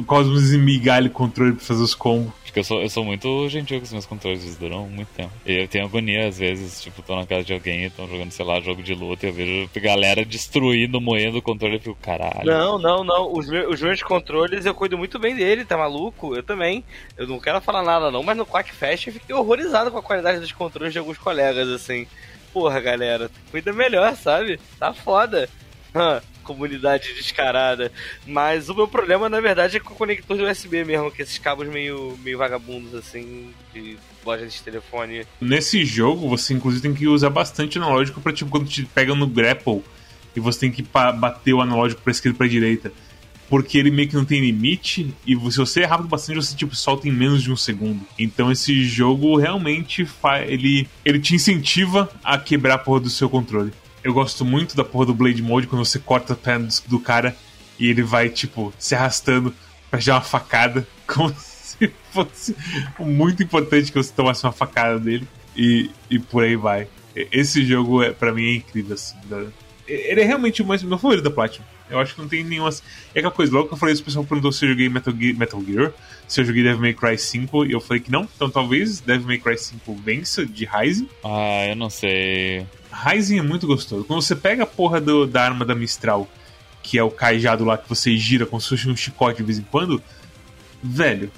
O 0.00 0.04
Cosmos 0.04 0.50
migalha 0.52 1.08
o 1.08 1.10
controle 1.10 1.52
pra 1.52 1.64
fazer 1.64 1.82
os 1.82 1.94
combos. 1.94 2.32
Porque 2.44 2.60
eu 2.60 2.64
sou, 2.64 2.80
eu 2.80 2.88
sou 2.88 3.04
muito 3.04 3.48
gentil 3.48 3.78
com 3.78 3.84
os 3.84 3.92
meus 3.92 4.06
controles, 4.06 4.42
eles 4.42 4.56
duram 4.56 4.86
muito 4.86 5.08
tempo. 5.08 5.32
E 5.44 5.62
eu 5.62 5.68
tenho 5.68 5.84
agonia 5.84 6.28
às 6.28 6.38
vezes, 6.38 6.80
tipo, 6.82 7.02
tô 7.02 7.14
na 7.14 7.26
casa 7.26 7.44
de 7.44 7.52
alguém 7.52 7.84
e 7.84 7.86
estão 7.86 8.08
jogando, 8.08 8.30
sei 8.30 8.44
lá, 8.44 8.60
jogo 8.60 8.82
de 8.82 8.94
luta 8.94 9.26
e 9.26 9.28
eu 9.28 9.32
vejo 9.32 9.70
a 9.74 9.80
galera 9.80 10.24
destruindo, 10.24 11.00
moendo 11.00 11.38
o 11.38 11.42
controle 11.42 11.74
e 11.74 11.76
eu 11.76 11.80
fico, 11.80 11.98
caralho. 12.00 12.44
Não, 12.44 12.78
não, 12.78 13.04
não. 13.04 13.32
Os, 13.32 13.48
meus, 13.48 13.74
os 13.74 13.82
meus 13.82 14.02
controles 14.02 14.64
eu 14.64 14.74
cuido 14.74 14.96
muito 14.96 15.18
bem 15.18 15.34
dele, 15.34 15.64
tá 15.64 15.76
maluco? 15.76 16.34
Eu 16.34 16.42
também. 16.42 16.84
Eu 17.16 17.26
não 17.26 17.38
quero 17.38 17.60
falar 17.60 17.82
nada 17.82 18.10
não, 18.10 18.22
mas 18.22 18.36
no 18.36 18.46
Quack 18.46 18.72
Fest 18.74 19.06
eu 19.06 19.12
fiquei 19.12 19.34
horrorizado 19.34 19.90
com 19.90 19.98
a 19.98 20.02
qualidade 20.02 20.40
dos 20.40 20.52
controles 20.52 20.92
de 20.92 20.98
alguns 20.98 21.18
colegas, 21.18 21.68
assim. 21.68 22.06
Porra, 22.52 22.80
galera, 22.80 23.30
cuida 23.50 23.72
melhor, 23.72 24.14
sabe? 24.16 24.58
Tá 24.78 24.92
foda. 24.92 25.48
Comunidade 26.48 27.12
descarada. 27.12 27.92
Mas 28.26 28.70
o 28.70 28.74
meu 28.74 28.88
problema, 28.88 29.28
na 29.28 29.38
verdade, 29.38 29.76
é 29.76 29.80
com 29.80 29.92
o 29.92 29.96
conector 29.96 30.36
de 30.36 30.42
USB 30.42 30.82
mesmo, 30.82 31.10
que 31.10 31.20
esses 31.20 31.38
cabos 31.38 31.68
meio, 31.68 32.18
meio 32.24 32.38
vagabundos, 32.38 32.94
assim, 32.94 33.50
de 33.74 33.98
loja 34.24 34.46
de 34.46 34.62
telefone. 34.62 35.26
Nesse 35.38 35.84
jogo, 35.84 36.26
você 36.26 36.54
inclusive 36.54 36.82
tem 36.82 36.94
que 36.94 37.06
usar 37.06 37.28
bastante 37.28 37.76
analógico 37.76 38.20
pra, 38.20 38.32
tipo, 38.32 38.50
quando 38.50 38.66
te 38.66 38.84
pegam 38.86 39.14
no 39.14 39.26
grapple 39.26 39.84
e 40.34 40.40
você 40.40 40.60
tem 40.60 40.72
que 40.72 40.82
bater 40.82 41.52
o 41.52 41.60
analógico 41.60 42.00
pra 42.00 42.10
esquerda 42.10 42.34
e 42.34 42.38
pra 42.38 42.46
direita. 42.48 42.90
Porque 43.48 43.78
ele 43.78 43.90
meio 43.90 44.08
que 44.08 44.16
não 44.16 44.24
tem 44.24 44.40
limite, 44.40 45.14
e 45.26 45.34
se 45.50 45.58
você 45.58 45.82
é 45.82 45.84
rápido 45.84 46.08
bastante, 46.08 46.36
você 46.36 46.56
tipo, 46.56 46.74
solta 46.74 47.08
em 47.08 47.12
menos 47.12 47.42
de 47.42 47.52
um 47.52 47.56
segundo. 47.56 48.00
Então 48.18 48.50
esse 48.50 48.84
jogo 48.84 49.36
realmente 49.36 50.06
ele, 50.46 50.88
ele 51.04 51.18
te 51.18 51.34
incentiva 51.34 52.10
a 52.24 52.38
quebrar 52.38 52.74
a 52.74 52.78
porra 52.78 53.00
do 53.00 53.10
seu 53.10 53.28
controle. 53.28 53.72
Eu 54.02 54.12
gosto 54.12 54.44
muito 54.44 54.76
da 54.76 54.84
porra 54.84 55.06
do 55.06 55.14
Blade 55.14 55.42
Mode 55.42 55.66
quando 55.66 55.84
você 55.84 55.98
corta 55.98 56.32
a 56.32 56.36
perna 56.36 56.68
do, 56.86 57.00
cara 57.00 57.36
e 57.78 57.88
ele 57.88 58.02
vai, 58.02 58.28
tipo, 58.28 58.72
se 58.78 58.94
arrastando 58.94 59.54
pra 59.90 60.00
dar 60.00 60.14
uma 60.14 60.20
facada, 60.20 60.86
como 61.06 61.34
se 61.38 61.92
fosse 62.12 62.56
muito 62.98 63.42
importante 63.42 63.92
que 63.92 63.98
você 63.98 64.12
tomasse 64.12 64.44
uma 64.44 64.52
facada 64.52 64.98
dele. 64.98 65.26
E, 65.56 65.90
e 66.08 66.18
por 66.18 66.44
aí 66.44 66.56
vai. 66.56 66.86
Esse 67.14 67.64
jogo, 67.64 68.02
é, 68.02 68.12
para 68.12 68.32
mim, 68.32 68.44
é 68.44 68.54
incrível, 68.56 68.94
assim. 68.94 69.16
Ele 69.86 70.20
é 70.20 70.24
realmente 70.24 70.62
o 70.62 70.64
mais, 70.66 70.82
meu 70.82 70.98
favorito 70.98 71.24
da 71.24 71.30
Platinum. 71.30 71.64
Eu 71.90 71.98
acho 71.98 72.14
que 72.14 72.20
não 72.20 72.28
tem 72.28 72.44
nenhuma. 72.44 72.68
É 73.14 73.18
aquela 73.18 73.32
coisa, 73.32 73.52
logo 73.52 73.68
que 73.68 73.74
eu 73.74 73.78
falei 73.78 73.94
o 73.94 74.02
pessoal 74.02 74.24
perguntou 74.24 74.52
se 74.52 74.64
eu 74.64 74.70
joguei 74.70 74.88
Metal 74.88 75.14
Gear, 75.18 75.36
Metal 75.36 75.62
Gear, 75.64 75.92
se 76.26 76.40
eu 76.40 76.44
joguei 76.44 76.62
Devil 76.62 76.80
May 76.80 76.94
Cry 76.94 77.18
5, 77.18 77.64
e 77.64 77.72
eu 77.72 77.80
falei 77.80 78.02
que 78.02 78.10
não. 78.10 78.28
Então 78.36 78.50
talvez 78.50 79.00
Devil 79.00 79.26
May 79.26 79.38
Cry 79.38 79.56
5 79.56 79.94
vença 79.94 80.44
de 80.44 80.66
Rising. 80.66 81.08
Ah, 81.24 81.66
eu 81.68 81.76
não 81.76 81.88
sei. 81.88 82.66
Rising 82.92 83.38
é 83.38 83.42
muito 83.42 83.66
gostoso. 83.66 84.04
Quando 84.04 84.22
você 84.22 84.34
pega 84.34 84.62
a 84.62 84.66
porra 84.66 85.00
do- 85.00 85.26
da 85.26 85.44
arma 85.44 85.64
da 85.64 85.74
Mistral, 85.74 86.28
que 86.82 86.98
é 86.98 87.02
o 87.02 87.10
cajado 87.10 87.64
lá 87.64 87.76
que 87.76 87.88
você 87.88 88.16
gira 88.16 88.46
como 88.46 88.60
se 88.60 88.68
fosse 88.68 88.88
um 88.88 88.96
chicote 88.96 89.38
de 89.38 89.42
vez 89.44 89.58
em 89.58 89.62
quando, 89.62 90.02
velho, 90.82 91.30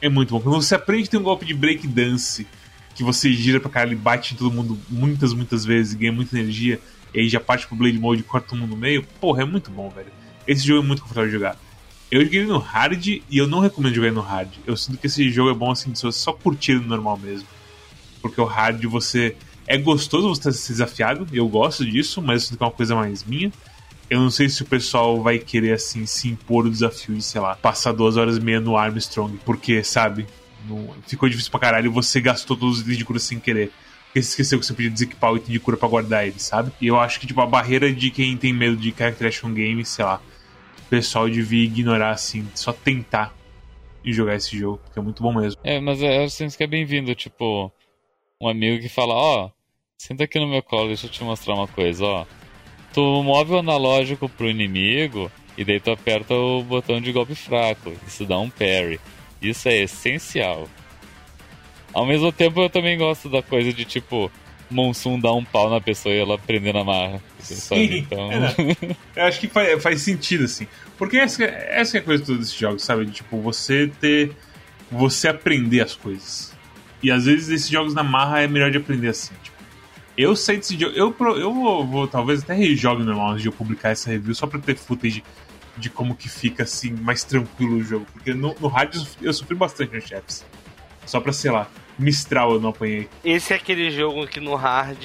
é 0.00 0.08
muito 0.08 0.30
bom. 0.30 0.40
Quando 0.40 0.60
você 0.62 0.74
aprende 0.74 1.08
tem 1.08 1.18
um 1.20 1.22
golpe 1.22 1.44
de 1.46 1.54
break 1.54 1.86
dance, 1.86 2.46
que 2.94 3.02
você 3.04 3.32
gira 3.32 3.60
pra 3.60 3.70
caralho 3.70 3.92
e 3.92 3.96
bate 3.96 4.34
em 4.34 4.36
todo 4.36 4.50
mundo 4.52 4.78
muitas, 4.88 5.32
muitas 5.32 5.64
vezes 5.64 5.94
ganha 5.94 6.12
muita 6.12 6.38
energia, 6.38 6.80
e 7.14 7.20
aí 7.20 7.28
já 7.28 7.38
parte 7.38 7.66
pro 7.66 7.76
Blade 7.76 7.98
Mode 7.98 8.20
e 8.22 8.24
corta 8.24 8.48
todo 8.48 8.58
mundo 8.58 8.70
no 8.70 8.76
meio, 8.76 9.02
porra, 9.20 9.42
é 9.42 9.44
muito 9.44 9.70
bom, 9.70 9.88
velho. 9.90 10.08
Esse 10.46 10.66
jogo 10.66 10.82
é 10.82 10.86
muito 10.86 11.02
confortável 11.02 11.28
de 11.30 11.34
jogar. 11.36 11.56
Eu 12.10 12.24
joguei 12.24 12.44
no 12.44 12.58
hard 12.58 13.06
e 13.06 13.22
eu 13.32 13.46
não 13.46 13.58
recomendo 13.60 13.94
jogar 13.94 14.12
no 14.12 14.20
hard. 14.20 14.48
Eu 14.66 14.76
sinto 14.76 14.96
que 14.98 15.06
esse 15.08 15.28
jogo 15.30 15.50
é 15.50 15.54
bom 15.54 15.70
assim, 15.70 15.94
se 15.94 16.02
você 16.02 16.18
só 16.18 16.32
curtir 16.32 16.74
no 16.74 16.86
normal 16.86 17.18
mesmo. 17.18 17.46
Porque 18.22 18.40
o 18.40 18.44
hard 18.44 18.82
você. 18.86 19.36
É 19.66 19.76
gostoso 19.76 20.28
você 20.28 20.52
ser 20.52 20.72
desafiado, 20.74 21.26
eu 21.32 21.48
gosto 21.48 21.84
disso, 21.84 22.22
mas 22.22 22.50
eu 22.50 22.56
que 22.56 22.62
é 22.62 22.66
uma 22.66 22.72
coisa 22.72 22.94
mais 22.94 23.24
minha. 23.24 23.50
Eu 24.08 24.20
não 24.20 24.30
sei 24.30 24.48
se 24.48 24.62
o 24.62 24.64
pessoal 24.66 25.20
vai 25.20 25.38
querer, 25.38 25.72
assim, 25.72 26.06
se 26.06 26.28
impor 26.28 26.66
o 26.66 26.70
desafio 26.70 27.16
de, 27.16 27.22
sei 27.22 27.40
lá, 27.40 27.56
passar 27.56 27.92
duas 27.92 28.16
horas 28.16 28.36
e 28.36 28.40
meia 28.40 28.60
no 28.60 28.76
Armstrong, 28.76 29.36
porque, 29.44 29.82
sabe, 29.82 30.26
não- 30.68 30.94
ficou 31.06 31.28
difícil 31.28 31.50
pra 31.50 31.58
caralho 31.58 31.90
você 31.90 32.20
gastou 32.20 32.56
todos 32.56 32.76
os 32.76 32.82
itens 32.82 32.98
de 32.98 33.04
cura 33.04 33.18
sem 33.18 33.40
querer. 33.40 33.72
Porque 34.06 34.22
você 34.22 34.28
esqueceu 34.30 34.60
que 34.60 34.64
você 34.66 34.72
podia 34.72 34.90
desequipar 34.90 35.32
o 35.32 35.36
item 35.36 35.52
de 35.52 35.58
cura 35.60 35.76
pra 35.76 35.88
guardar 35.88 36.24
ele, 36.26 36.38
sabe? 36.38 36.70
E 36.80 36.86
eu 36.86 36.98
acho 37.00 37.18
que, 37.18 37.26
tipo, 37.26 37.40
a 37.40 37.46
barreira 37.46 37.92
de 37.92 38.10
quem 38.10 38.36
tem 38.36 38.52
medo 38.52 38.76
de 38.76 38.94
character 38.96 39.26
action 39.26 39.52
game, 39.52 39.84
sei 39.84 40.04
lá, 40.04 40.20
o 40.78 40.88
pessoal 40.88 41.28
devia 41.28 41.64
ignorar, 41.64 42.10
assim, 42.12 42.46
só 42.54 42.72
tentar 42.72 43.34
e 44.04 44.12
jogar 44.12 44.36
esse 44.36 44.56
jogo, 44.56 44.78
porque 44.84 44.98
é 44.98 45.02
muito 45.02 45.20
bom 45.20 45.34
mesmo. 45.34 45.60
É, 45.64 45.80
mas 45.80 46.00
é, 46.00 46.24
eu 46.24 46.30
sinto 46.30 46.56
que 46.56 46.62
é 46.62 46.66
bem-vindo, 46.68 47.12
tipo, 47.16 47.70
um 48.40 48.48
amigo 48.48 48.80
que 48.80 48.88
fala, 48.88 49.12
ó, 49.14 49.50
senta 49.98 50.24
aqui 50.24 50.38
no 50.38 50.46
meu 50.46 50.62
colo, 50.62 50.88
deixa 50.88 51.06
eu 51.06 51.10
te 51.10 51.22
mostrar 51.24 51.54
uma 51.54 51.68
coisa, 51.68 52.04
ó. 52.04 52.26
Tu 52.92 53.00
move 53.22 53.52
o 53.52 53.58
analógico 53.58 54.28
pro 54.28 54.48
inimigo 54.48 55.30
e 55.56 55.64
daí 55.64 55.80
tu 55.80 55.90
aperta 55.90 56.34
o 56.34 56.62
botão 56.62 57.00
de 57.00 57.12
golpe 57.12 57.34
fraco. 57.34 57.92
Isso 58.06 58.24
dá 58.24 58.38
um 58.38 58.48
parry. 58.48 59.00
Isso 59.40 59.68
é 59.68 59.82
essencial. 59.82 60.68
Ao 61.92 62.06
mesmo 62.06 62.32
tempo 62.32 62.60
eu 62.60 62.70
também 62.70 62.96
gosto 62.96 63.28
da 63.28 63.42
coisa 63.42 63.72
de 63.72 63.84
tipo, 63.84 64.30
Monsum 64.68 65.18
dar 65.18 65.32
um 65.32 65.44
pau 65.44 65.70
na 65.70 65.80
pessoa 65.80 66.14
e 66.14 66.18
ela 66.18 66.36
prender 66.38 66.74
na 66.74 66.82
marra. 66.82 67.20
sabe? 67.40 67.98
Então. 67.98 68.32
é, 68.32 68.40
não. 68.40 68.50
Eu 69.14 69.24
acho 69.24 69.38
que 69.40 69.46
faz, 69.48 69.82
faz 69.82 70.02
sentido, 70.02 70.44
assim. 70.44 70.66
Porque 70.98 71.18
essa, 71.18 71.44
essa 71.44 71.98
é 71.98 72.00
a 72.00 72.02
coisa 72.02 72.24
toda 72.24 72.38
desses 72.38 72.54
jogos, 72.54 72.82
sabe? 72.82 73.04
De, 73.06 73.12
Tipo, 73.12 73.40
você 73.40 73.90
ter. 74.00 74.32
Você 74.90 75.28
aprender 75.28 75.80
as 75.82 75.94
coisas. 75.94 76.54
E 77.02 77.10
às 77.10 77.26
vezes 77.26 77.48
esses 77.48 77.68
jogos 77.68 77.94
na 77.94 78.02
marra 78.02 78.42
é 78.42 78.48
melhor 78.48 78.70
de 78.70 78.78
aprender 78.78 79.08
assim. 79.08 79.34
Eu 80.16 80.34
sei 80.34 80.56
desse 80.56 80.78
jogo. 80.78 80.94
Eu, 80.96 81.14
eu 81.36 81.52
vou, 81.52 81.86
vou 81.86 82.08
talvez 82.08 82.42
até 82.42 82.54
rejogue 82.54 83.02
normal 83.02 83.30
antes 83.32 83.42
de 83.42 83.48
eu 83.48 83.52
publicar 83.52 83.90
essa 83.90 84.10
review, 84.10 84.34
só 84.34 84.46
pra 84.46 84.58
ter 84.58 84.76
footage 84.76 85.22
de 85.76 85.90
como 85.90 86.14
que 86.16 86.28
fica 86.28 86.62
assim, 86.62 86.90
mais 86.92 87.22
tranquilo 87.22 87.76
o 87.76 87.82
jogo. 87.82 88.06
Porque 88.12 88.32
no, 88.32 88.54
no 88.58 88.70
sofri- 88.70 89.26
eu 89.26 89.32
sofri 89.32 89.54
bastante 89.54 89.94
nos 89.94 90.04
chefes. 90.04 90.44
Só 91.04 91.20
pra, 91.20 91.32
sei 91.32 91.50
lá, 91.50 91.68
Mistral 91.98 92.52
eu 92.54 92.60
não 92.60 92.70
apanhei. 92.70 93.08
Esse 93.24 93.52
é 93.52 93.56
aquele 93.56 93.90
jogo 93.90 94.26
que 94.26 94.40
no 94.40 94.54
hard 94.54 95.04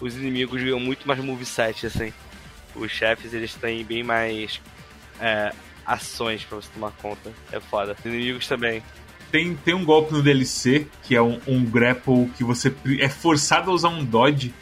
os 0.00 0.16
inimigos 0.16 0.62
ganham 0.62 0.80
muito 0.80 1.06
mais 1.06 1.20
moveset, 1.22 1.86
assim. 1.86 2.12
Os 2.74 2.90
chefes 2.90 3.34
eles 3.34 3.54
têm 3.54 3.84
bem 3.84 4.02
mais 4.02 4.60
é, 5.20 5.52
ações 5.84 6.44
pra 6.44 6.56
você 6.56 6.68
tomar 6.72 6.92
conta. 6.92 7.30
É 7.52 7.60
foda. 7.60 7.94
Os 7.98 8.04
inimigos 8.06 8.46
também. 8.48 8.82
Tem, 9.30 9.54
tem 9.54 9.74
um 9.74 9.84
golpe 9.84 10.12
no 10.12 10.22
DLC, 10.22 10.86
que 11.02 11.14
é 11.14 11.22
um, 11.22 11.38
um 11.46 11.64
grapple 11.64 12.30
que 12.36 12.42
você 12.42 12.72
é 12.98 13.08
forçado 13.08 13.70
a 13.70 13.74
usar 13.74 13.88
um 13.88 14.04
dodge 14.04 14.54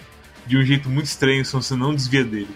de 0.47 0.57
um 0.57 0.63
jeito 0.63 0.89
muito 0.89 1.07
estranho, 1.07 1.45
senão 1.45 1.63
você 1.63 1.77
não 1.77 1.95
desvia 1.95 2.25
dele. 2.25 2.51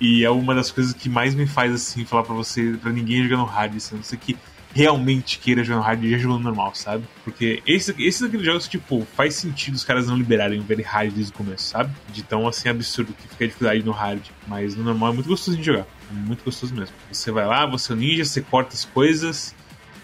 E 0.00 0.24
é 0.24 0.30
uma 0.30 0.54
das 0.54 0.70
coisas 0.70 0.92
que 0.92 1.08
mais 1.08 1.34
me 1.34 1.46
faz 1.46 1.72
assim 1.74 2.04
falar 2.04 2.22
para 2.22 2.34
você, 2.34 2.74
para 2.80 2.90
ninguém 2.90 3.22
jogar 3.22 3.36
no 3.36 3.44
hard, 3.44 3.76
assim, 3.76 3.96
não 3.96 4.02
sei 4.02 4.18
que 4.18 4.36
realmente 4.72 5.38
queira 5.38 5.64
jogar 5.64 5.80
no 5.80 5.84
hard 5.84 6.04
e 6.04 6.10
já 6.10 6.18
jogou 6.18 6.38
no 6.38 6.44
normal, 6.44 6.74
sabe? 6.74 7.04
Porque 7.24 7.62
esse, 7.66 7.94
esse 7.98 8.22
daqueles 8.22 8.46
jogos, 8.46 8.68
tipo, 8.68 9.06
faz 9.14 9.34
sentido 9.34 9.74
os 9.74 9.84
caras 9.84 10.06
não 10.06 10.16
liberarem 10.16 10.60
o 10.60 10.62
very 10.62 10.82
hard 10.82 11.12
desde 11.12 11.32
o 11.32 11.34
começo, 11.34 11.64
sabe? 11.64 11.92
De 12.12 12.22
tão 12.22 12.46
assim 12.46 12.68
absurdo 12.68 13.12
que 13.12 13.28
fica 13.28 13.44
a 13.44 13.46
dificuldade 13.46 13.82
no 13.82 13.92
hard. 13.92 14.22
Mas 14.46 14.74
no 14.74 14.84
normal 14.84 15.10
é 15.10 15.14
muito 15.14 15.28
gostoso 15.28 15.56
de 15.56 15.62
jogar. 15.62 15.86
É 16.10 16.14
muito 16.14 16.44
gostoso 16.44 16.74
mesmo. 16.74 16.94
Você 17.10 17.30
vai 17.30 17.46
lá, 17.46 17.66
você 17.66 17.92
é 17.92 17.94
o 17.94 17.98
ninja, 17.98 18.24
você 18.24 18.40
corta 18.40 18.74
as 18.74 18.84
coisas, 18.84 19.54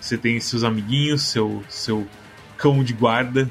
você 0.07 0.17
tem 0.17 0.39
seus 0.41 0.65
amiguinhos, 0.65 1.23
seu, 1.23 1.65
seu 1.69 2.07
cão 2.57 2.83
de 2.83 2.93
guarda 2.93 3.51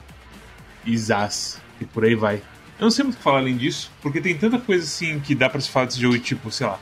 e 0.86 0.98
zaz. 0.98 1.62
E 1.80 1.86
por 1.86 2.06
aí 2.06 2.16
vai. 2.16 2.36
Eu 2.80 2.84
não 2.84 2.92
sei 2.92 3.04
muito 3.04 3.16
o 3.16 3.18
que 3.18 3.24
falar 3.24 3.40
além 3.40 3.58
disso, 3.58 3.92
porque 4.02 4.20
tem 4.20 4.38
tanta 4.38 4.60
coisa 4.60 4.84
assim 4.84 5.20
que 5.20 5.34
dá 5.34 5.50
para 5.50 5.62
se 5.62 5.70
falar 5.70 5.86
desse 5.88 6.00
jogo, 6.00 6.18
tipo, 6.20 6.52
sei 6.52 6.68
lá, 6.68 6.80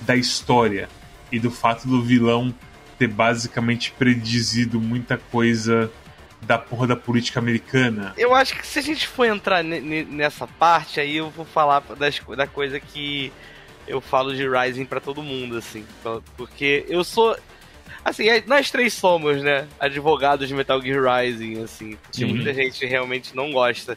da 0.00 0.16
história 0.16 0.88
e 1.30 1.38
do 1.38 1.50
fato 1.50 1.86
do 1.86 2.02
vilão 2.02 2.54
ter 2.98 3.08
basicamente 3.08 3.92
predizido 3.92 4.80
muita 4.80 5.18
coisa 5.18 5.90
da 6.42 6.58
porra 6.58 6.86
da 6.86 6.96
política 6.96 7.40
americana. 7.40 8.12
Eu 8.16 8.34
acho 8.34 8.54
que 8.54 8.66
se 8.66 8.78
a 8.78 8.82
gente 8.82 9.08
for 9.08 9.24
entrar 9.24 9.62
nessa 9.64 10.46
parte, 10.46 11.00
aí 11.00 11.16
eu 11.16 11.30
vou 11.30 11.44
falar 11.44 11.80
das, 11.98 12.20
da 12.36 12.46
coisa 12.46 12.78
que 12.78 13.32
eu 13.86 14.00
falo 14.00 14.34
de 14.34 14.46
Rising 14.48 14.84
para 14.84 15.00
todo 15.00 15.22
mundo, 15.22 15.56
assim. 15.56 15.84
Porque 16.36 16.84
eu 16.88 17.02
sou. 17.04 17.36
Assim, 18.04 18.28
é, 18.28 18.42
nós 18.46 18.70
três 18.70 18.92
somos, 18.92 19.42
né? 19.42 19.66
Advogados 19.80 20.46
de 20.46 20.54
Metal 20.54 20.80
Gear 20.82 21.02
Rising, 21.02 21.62
assim. 21.62 21.96
Porque 21.96 22.26
muita 22.26 22.52
gente 22.52 22.84
realmente 22.84 23.34
não 23.34 23.50
gosta. 23.50 23.96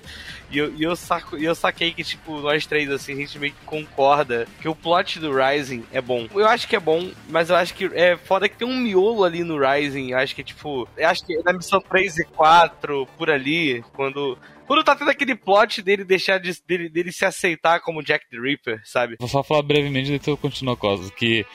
E 0.49 0.57
eu, 0.57 0.73
e 0.73 0.83
eu, 0.83 0.95
saco, 0.95 1.35
eu 1.35 1.53
saquei 1.53 1.91
que, 1.91 2.03
tipo, 2.03 2.39
nós 2.39 2.65
três, 2.65 2.89
assim, 2.89 3.11
a 3.11 3.15
gente 3.17 3.37
meio 3.37 3.51
que 3.51 3.65
concorda 3.65 4.47
que 4.61 4.69
o 4.69 4.75
plot 4.75 5.19
do 5.19 5.35
Rising 5.35 5.83
é 5.91 5.99
bom. 5.99 6.25
Eu 6.33 6.47
acho 6.47 6.67
que 6.67 6.75
é 6.75 6.79
bom, 6.79 7.11
mas 7.29 7.49
eu 7.49 7.57
acho 7.57 7.73
que 7.73 7.85
é 7.93 8.15
foda 8.15 8.47
que 8.47 8.55
tem 8.55 8.67
um 8.67 8.77
miolo 8.77 9.25
ali 9.25 9.43
no 9.43 9.59
Rising. 9.59 10.11
Eu 10.11 10.19
acho 10.19 10.33
que, 10.33 10.43
tipo, 10.43 10.87
eu 10.95 11.07
acho 11.07 11.25
que 11.25 11.37
na 11.43 11.51
missão 11.51 11.81
3 11.81 12.19
e 12.19 12.25
4, 12.25 13.05
por 13.17 13.29
ali, 13.29 13.83
quando 13.93 14.37
quando 14.67 14.83
tá 14.83 14.95
tendo 14.95 15.09
aquele 15.09 15.33
plot 15.33 15.81
dele 15.81 16.03
deixar 16.03 16.39
de, 16.39 16.51
dele, 16.67 16.89
dele 16.89 17.11
se 17.11 17.23
aceitar 17.23 17.79
como 17.79 18.03
Jack 18.03 18.25
the 18.29 18.37
Ripper, 18.37 18.81
sabe? 18.83 19.15
Vou 19.17 19.29
só 19.29 19.41
falar 19.41 19.61
brevemente, 19.61 20.11
depois 20.11 20.27
eu 20.27 20.37
continuo 20.37 20.73
a 20.73 20.77
coisa. 20.77 21.09
Que 21.09 21.45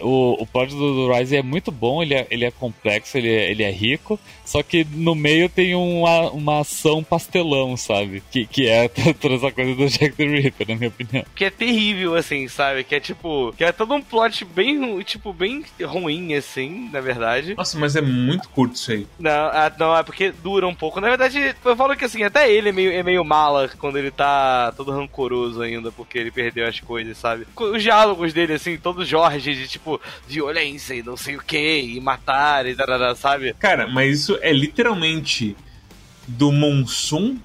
o, 0.00 0.42
o 0.42 0.46
plot 0.46 0.70
do, 0.74 1.06
do 1.06 1.12
Rise 1.12 1.36
é 1.36 1.42
muito 1.42 1.70
bom, 1.70 2.02
ele 2.02 2.14
é, 2.14 2.26
ele 2.30 2.44
é 2.44 2.50
complexo, 2.50 3.18
ele 3.18 3.28
é, 3.28 3.50
ele 3.50 3.62
é 3.62 3.70
rico, 3.70 4.18
só 4.44 4.62
que 4.62 4.86
no 4.92 5.14
meio 5.14 5.48
tem 5.48 5.74
uma, 5.74 6.30
uma 6.30 6.60
ação 6.60 7.02
pastelão, 7.02 7.76
sabe? 7.76 8.22
Que, 8.30 8.46
que 8.46 8.68
é 8.68 8.88
toda 9.20 9.34
essa 9.34 9.50
coisa 9.50 9.74
do 9.74 9.88
Jack 9.88 10.16
the 10.16 10.24
Ripper, 10.24 10.68
na 10.68 10.76
minha 10.76 10.88
opinião. 10.88 11.24
Que 11.34 11.44
é 11.44 11.50
terrível, 11.50 12.14
assim, 12.14 12.48
sabe? 12.48 12.84
Que 12.84 12.96
é 12.96 13.00
tipo. 13.00 13.52
Que 13.56 13.64
é 13.64 13.72
todo 13.72 13.94
um 13.94 14.02
plot 14.02 14.44
bem, 14.44 15.02
tipo, 15.02 15.32
bem 15.32 15.64
ruim, 15.82 16.34
assim, 16.34 16.88
na 16.92 17.00
verdade. 17.00 17.54
Nossa, 17.54 17.78
mas 17.78 17.96
é 17.96 18.00
muito 18.00 18.48
curto 18.48 18.74
isso 18.74 18.92
aí. 18.92 19.06
Não, 19.18 19.30
ah, 19.30 19.72
não, 19.78 19.96
é 19.96 20.02
porque 20.02 20.32
dura 20.32 20.66
um 20.66 20.74
pouco. 20.74 21.00
Na 21.00 21.08
verdade, 21.08 21.54
eu 21.64 21.76
falo 21.76 21.96
que 21.96 22.04
assim, 22.04 22.22
até 22.22 22.50
ele 22.50 22.70
é 22.70 22.72
meio, 22.72 22.92
é 22.92 23.02
meio 23.02 23.24
mala 23.24 23.70
quando 23.78 23.98
ele 23.98 24.10
tá 24.10 24.72
todo 24.76 24.92
rancoroso 24.92 25.62
ainda, 25.62 25.90
porque 25.92 26.18
ele 26.18 26.30
perdeu 26.30 26.66
as 26.66 26.80
coisas, 26.80 27.16
sabe? 27.16 27.46
Os 27.56 27.82
diálogos 27.82 28.32
dele, 28.32 28.54
assim, 28.54 28.76
todo 28.76 29.04
Jorge 29.04 29.54
de 29.54 29.68
tipo 29.68 29.79
tipo, 29.80 30.00
violência 30.28 30.94
e 30.94 31.02
não 31.02 31.16
sei 31.16 31.36
o 31.36 31.42
que, 31.42 31.80
e 31.80 32.00
matar 32.00 32.66
e 32.66 32.74
tarará, 32.74 33.14
sabe? 33.14 33.54
Cara, 33.54 33.88
mas 33.88 34.20
isso 34.20 34.38
é 34.42 34.52
literalmente 34.52 35.56
do 36.28 36.52
Monsoon 36.52 37.38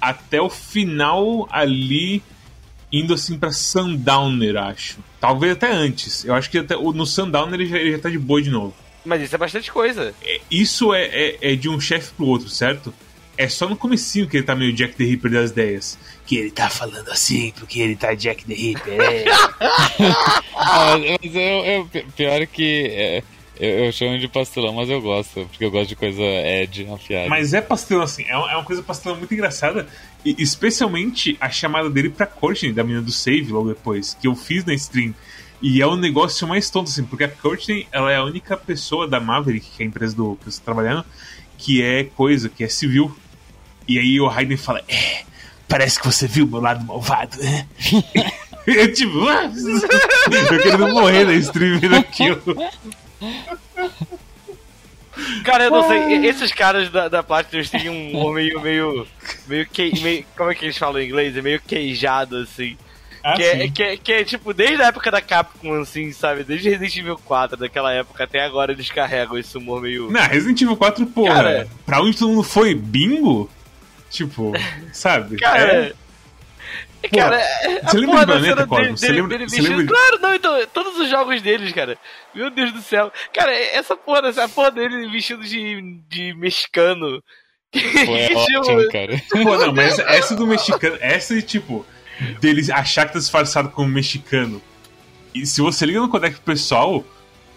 até 0.00 0.40
o 0.40 0.48
final 0.48 1.48
ali, 1.50 2.22
indo 2.90 3.12
assim 3.12 3.38
pra 3.38 3.52
Sundowner, 3.52 4.56
acho. 4.56 4.98
Talvez 5.20 5.52
até 5.52 5.70
antes. 5.70 6.24
Eu 6.24 6.34
acho 6.34 6.50
que 6.50 6.58
até, 6.58 6.76
no 6.76 7.06
Sundowner 7.06 7.60
ele 7.60 7.68
já, 7.68 7.78
ele 7.78 7.92
já 7.92 7.98
tá 7.98 8.08
de 8.08 8.18
boa 8.18 8.40
de 8.40 8.50
novo. 8.50 8.74
Mas 9.04 9.22
isso 9.22 9.34
é 9.34 9.38
bastante 9.38 9.70
coisa. 9.70 10.14
É, 10.22 10.40
isso 10.50 10.94
é, 10.94 11.04
é, 11.04 11.52
é 11.52 11.56
de 11.56 11.68
um 11.68 11.80
chefe 11.80 12.12
pro 12.14 12.26
outro, 12.26 12.48
certo? 12.48 12.94
É 13.36 13.48
só 13.48 13.68
no 13.68 13.76
comecinho 13.76 14.28
que 14.28 14.36
ele 14.36 14.44
tá 14.44 14.54
meio 14.54 14.72
Jack 14.72 14.94
the 14.94 15.04
Ripper 15.04 15.30
das 15.30 15.50
ideias. 15.50 15.98
Que 16.26 16.36
ele 16.36 16.50
tá 16.50 16.68
falando 16.68 17.08
assim, 17.10 17.52
porque 17.58 17.80
ele 17.80 17.96
tá 17.96 18.14
Jack 18.14 18.44
the 18.44 18.54
Ripper. 18.54 19.00
É. 19.00 19.24
mas 21.22 21.34
eu, 21.34 21.64
eu, 21.64 21.88
pior 22.16 22.42
é 22.42 22.46
que. 22.46 22.86
É, 22.90 23.22
eu, 23.58 23.86
eu, 23.86 23.92
chamo 23.92 24.18
de 24.18 24.28
pastelão, 24.28 24.74
mas 24.74 24.88
eu 24.88 25.00
gosto, 25.00 25.46
porque 25.46 25.64
eu 25.64 25.70
gosto 25.70 25.90
de 25.90 25.96
coisa 25.96 26.22
Ed 26.22 26.88
afiada. 26.92 27.28
Mas 27.28 27.54
é 27.54 27.60
pastelão, 27.60 28.02
assim, 28.02 28.24
é, 28.24 28.36
uma, 28.36 28.50
é 28.50 28.56
uma 28.56 28.64
coisa 28.64 28.82
pastelão 28.82 29.16
muito 29.16 29.32
engraçada. 29.32 29.86
E 30.24 30.34
especialmente 30.38 31.36
a 31.40 31.50
chamada 31.50 31.90
dele 31.90 32.10
pra 32.10 32.26
Courtney, 32.26 32.72
da 32.72 32.82
menina 32.82 33.02
do 33.02 33.12
Save, 33.12 33.50
logo 33.50 33.68
depois, 33.68 34.16
que 34.20 34.26
eu 34.26 34.34
fiz 34.34 34.64
na 34.64 34.74
stream. 34.74 35.14
E 35.60 35.80
é 35.80 35.86
um 35.86 35.96
negócio 35.96 36.46
mais 36.48 36.68
tonto, 36.68 36.90
assim, 36.90 37.04
porque 37.04 37.22
a 37.22 37.28
Courtney, 37.28 37.86
ela 37.92 38.10
é 38.10 38.16
a 38.16 38.24
única 38.24 38.56
pessoa 38.56 39.06
da 39.06 39.20
Maverick, 39.20 39.70
que 39.76 39.82
é 39.82 39.86
a 39.86 39.88
empresa 39.88 40.16
do 40.16 40.34
que 40.36 40.48
eu 40.48 40.50
estou 40.50 40.64
trabalhando, 40.64 41.04
que 41.62 41.80
é 41.80 42.04
coisa, 42.04 42.48
que 42.48 42.64
é 42.64 42.68
civil. 42.68 43.16
E 43.86 43.98
aí 43.98 44.20
o 44.20 44.26
Raiden 44.26 44.56
fala: 44.56 44.82
É, 44.88 45.22
parece 45.68 45.98
que 45.98 46.06
você 46.06 46.26
viu 46.26 46.46
meu 46.46 46.60
lado 46.60 46.84
malvado, 46.84 47.38
né? 47.38 47.66
eu 48.66 48.92
tipo, 48.92 49.28
ah, 49.28 49.50
eu 50.50 50.62
querendo 50.62 50.88
morrer 50.88 51.24
na 51.24 51.34
stream 51.34 51.80
daquilo. 51.80 52.42
Cara, 55.44 55.64
eu 55.64 55.70
não 55.70 55.86
sei, 55.86 56.26
esses 56.26 56.52
caras 56.52 56.90
da, 56.90 57.06
da 57.06 57.22
Platinum 57.22 57.62
têm 57.64 57.88
um 57.90 58.10
humor 58.10 58.34
meio, 58.34 58.60
meio, 58.60 59.06
meio, 59.46 59.66
que, 59.66 60.00
meio, 60.00 60.24
como 60.36 60.50
é 60.50 60.54
que 60.54 60.64
eles 60.64 60.76
falam 60.76 61.00
em 61.00 61.06
inglês? 61.06 61.36
É 61.36 61.42
meio 61.42 61.60
queijado, 61.60 62.38
assim. 62.38 62.76
Ah, 63.24 63.34
que, 63.34 63.42
é, 63.42 63.68
que, 63.68 63.82
é, 63.82 63.96
que, 63.96 64.12
é, 64.12 64.24
tipo, 64.24 64.52
desde 64.52 64.82
a 64.82 64.86
época 64.86 65.10
da 65.10 65.20
Capcom, 65.20 65.80
assim, 65.80 66.10
sabe? 66.12 66.42
Desde 66.42 66.70
Resident 66.70 66.96
Evil 66.96 67.18
4, 67.24 67.56
daquela 67.56 67.92
época 67.92 68.24
até 68.24 68.40
agora, 68.40 68.72
eles 68.72 68.90
carregam 68.90 69.38
esse 69.38 69.56
humor 69.56 69.80
meio. 69.80 70.10
Não, 70.10 70.20
Resident 70.22 70.60
Evil 70.60 70.76
4, 70.76 71.06
porra, 71.06 71.34
Cara, 71.34 71.68
pra 71.86 72.02
onde 72.02 72.18
todo 72.18 72.30
mundo 72.30 72.42
foi 72.42 72.74
bingo? 72.74 73.48
Tipo, 74.10 74.52
sabe? 74.92 75.36
Cara. 75.36 75.72
É... 75.72 75.92
Pô, 77.02 77.16
cara, 77.16 77.40
você 77.82 77.98
lembra 77.98 78.20
de 78.20 78.26
Bayonetta, 78.26 78.66
Cosmo? 78.66 78.96
Você 78.96 79.08
lembra, 79.08 79.38
dele, 79.38 79.50
você 79.50 79.60
lembra 79.60 79.86
Claro, 79.86 80.18
não, 80.20 80.34
então, 80.34 80.66
todos 80.72 80.98
os 81.00 81.10
jogos 81.10 81.42
deles, 81.42 81.72
cara. 81.72 81.98
Meu 82.32 82.48
Deus 82.48 82.72
do 82.72 82.80
céu. 82.80 83.12
Cara, 83.34 83.52
essa 83.52 83.96
porra, 83.96 84.28
essa 84.28 84.48
porra 84.48 84.70
dele 84.70 85.08
vestido 85.10 85.42
de, 85.42 85.98
de 86.08 86.32
mexicano. 86.34 87.22
Pô, 87.72 88.16
é 88.16 88.32
ótimo, 88.34 88.88
cara. 88.88 89.20
Pô, 89.42 89.56
não, 89.56 89.72
mas 89.72 89.98
essa 89.98 90.36
do 90.36 90.46
mexicano, 90.46 90.96
essa 91.00 91.34
de 91.34 91.42
tipo, 91.42 91.84
dele 92.40 92.70
achar 92.72 93.06
que 93.06 93.14
tá 93.14 93.18
disfarçado 93.18 93.70
como 93.70 93.88
mexicano. 93.88 94.60
E 95.34 95.46
se 95.46 95.60
você 95.60 95.86
liga 95.86 96.00
no 96.00 96.08
codec 96.08 96.38
pessoal, 96.40 97.04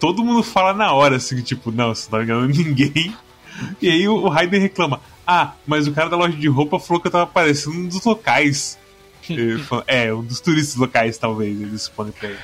todo 0.00 0.24
mundo 0.24 0.42
fala 0.42 0.72
na 0.72 0.92
hora, 0.92 1.16
assim, 1.16 1.40
tipo, 1.42 1.70
não, 1.70 1.94
você 1.94 2.08
não 2.10 2.18
tá 2.18 2.24
enganando 2.24 2.56
ninguém. 2.56 3.14
E 3.80 3.88
aí 3.88 4.06
o 4.06 4.28
Raiden 4.28 4.60
reclama: 4.60 5.00
Ah, 5.26 5.54
mas 5.66 5.88
o 5.88 5.92
cara 5.92 6.10
da 6.10 6.16
loja 6.18 6.36
de 6.36 6.46
roupa 6.46 6.78
falou 6.78 7.00
que 7.00 7.08
eu 7.08 7.12
tava 7.12 7.24
aparecendo 7.24 7.74
um 7.74 7.86
dos 7.88 8.04
locais. 8.04 8.78
É, 9.88 10.12
um 10.14 10.22
dos 10.22 10.40
turistas 10.40 10.76
locais, 10.76 11.18
talvez, 11.18 11.58
eles 11.58 11.82
supõem 11.82 12.12
pra 12.12 12.28
ele. 12.28 12.38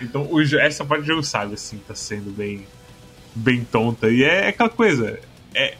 Então, 0.00 0.26
o, 0.28 0.40
essa 0.40 0.84
parte 0.84 1.02
do 1.02 1.06
jogo 1.06 1.22
sabe, 1.22 1.54
assim, 1.54 1.78
tá 1.86 1.94
sendo 1.94 2.32
bem, 2.32 2.66
bem 3.34 3.62
tonta. 3.62 4.10
E 4.10 4.24
é 4.24 4.48
aquela 4.48 4.70
coisa. 4.70 5.20
É, 5.54 5.76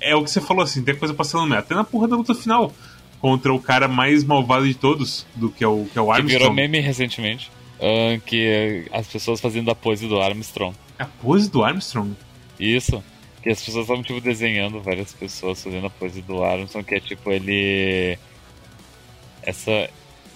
é 0.00 0.14
o 0.14 0.22
que 0.22 0.30
você 0.30 0.40
falou, 0.40 0.62
assim, 0.62 0.84
tem 0.84 0.94
coisa 0.94 1.14
passando 1.14 1.46
no 1.46 1.56
Até 1.56 1.74
na 1.74 1.82
porra 1.82 2.06
da 2.06 2.16
luta 2.16 2.34
final 2.34 2.72
contra 3.24 3.54
o 3.54 3.58
cara 3.58 3.88
mais 3.88 4.22
malvado 4.22 4.68
de 4.68 4.74
todos, 4.74 5.26
do 5.34 5.48
que 5.48 5.64
é 5.64 5.66
o, 5.66 5.86
que 5.90 5.98
é 5.98 6.02
o 6.02 6.12
Armstrong. 6.12 6.30
Que 6.30 6.38
virou 6.38 6.52
meme 6.52 6.78
recentemente. 6.78 7.50
Uh, 7.78 8.20
que 8.20 8.84
as 8.92 9.06
pessoas 9.06 9.40
fazendo 9.40 9.70
a 9.70 9.74
pose 9.74 10.06
do 10.06 10.20
Armstrong. 10.20 10.76
A 10.98 11.06
pose 11.06 11.50
do 11.50 11.64
Armstrong? 11.64 12.14
Isso. 12.60 13.02
Que 13.42 13.48
as 13.48 13.62
pessoas 13.62 13.84
estavam, 13.84 14.02
tipo, 14.02 14.20
desenhando 14.20 14.78
várias 14.78 15.14
pessoas 15.14 15.62
fazendo 15.62 15.86
a 15.86 15.90
pose 15.90 16.20
do 16.20 16.44
Armstrong, 16.44 16.86
que 16.86 16.96
é 16.96 17.00
tipo 17.00 17.32
ele. 17.32 18.18
Essa. 19.42 19.88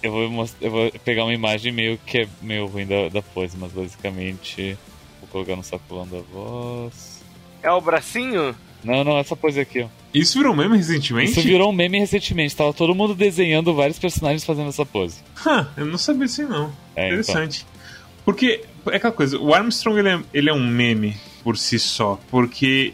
Eu 0.02 0.10
vou, 0.10 0.30
mostrar, 0.30 0.66
eu 0.66 0.70
vou 0.70 0.90
pegar 1.04 1.24
uma 1.24 1.34
imagem 1.34 1.70
meio 1.70 1.98
que 2.06 2.20
é 2.20 2.28
meio 2.40 2.64
ruim 2.68 2.86
da, 2.86 3.10
da 3.10 3.20
pose, 3.20 3.54
mas 3.58 3.70
basicamente. 3.70 4.78
Vou 5.20 5.28
colocar 5.28 5.56
no 5.56 5.62
sacolão 5.62 6.08
da 6.08 6.20
voz. 6.20 7.22
É 7.62 7.70
o 7.70 7.82
bracinho? 7.82 8.56
Não, 8.82 9.04
não, 9.04 9.18
essa 9.18 9.36
pose 9.36 9.60
aqui, 9.60 9.82
ó. 9.82 9.97
Isso 10.12 10.38
virou 10.38 10.52
um 10.52 10.56
meme 10.56 10.76
recentemente? 10.76 11.32
Isso 11.32 11.42
virou 11.42 11.70
um 11.70 11.72
meme 11.72 11.98
recentemente. 11.98 12.56
Tava 12.56 12.72
todo 12.72 12.94
mundo 12.94 13.14
desenhando 13.14 13.74
vários 13.74 13.98
personagens 13.98 14.44
fazendo 14.44 14.68
essa 14.68 14.86
pose. 14.86 15.18
Huh, 15.44 15.66
eu 15.76 15.86
não 15.86 15.98
sabia 15.98 16.24
assim, 16.24 16.44
não. 16.44 16.72
É, 16.96 17.08
Interessante. 17.08 17.66
Então. 17.68 17.78
Porque, 18.24 18.64
é 18.90 18.96
aquela 18.96 19.12
coisa, 19.12 19.38
o 19.38 19.54
Armstrong 19.54 19.98
ele 19.98 20.08
é, 20.08 20.20
ele 20.34 20.50
é 20.50 20.52
um 20.52 20.66
meme 20.66 21.16
por 21.42 21.56
si 21.56 21.78
só, 21.78 22.20
porque 22.30 22.92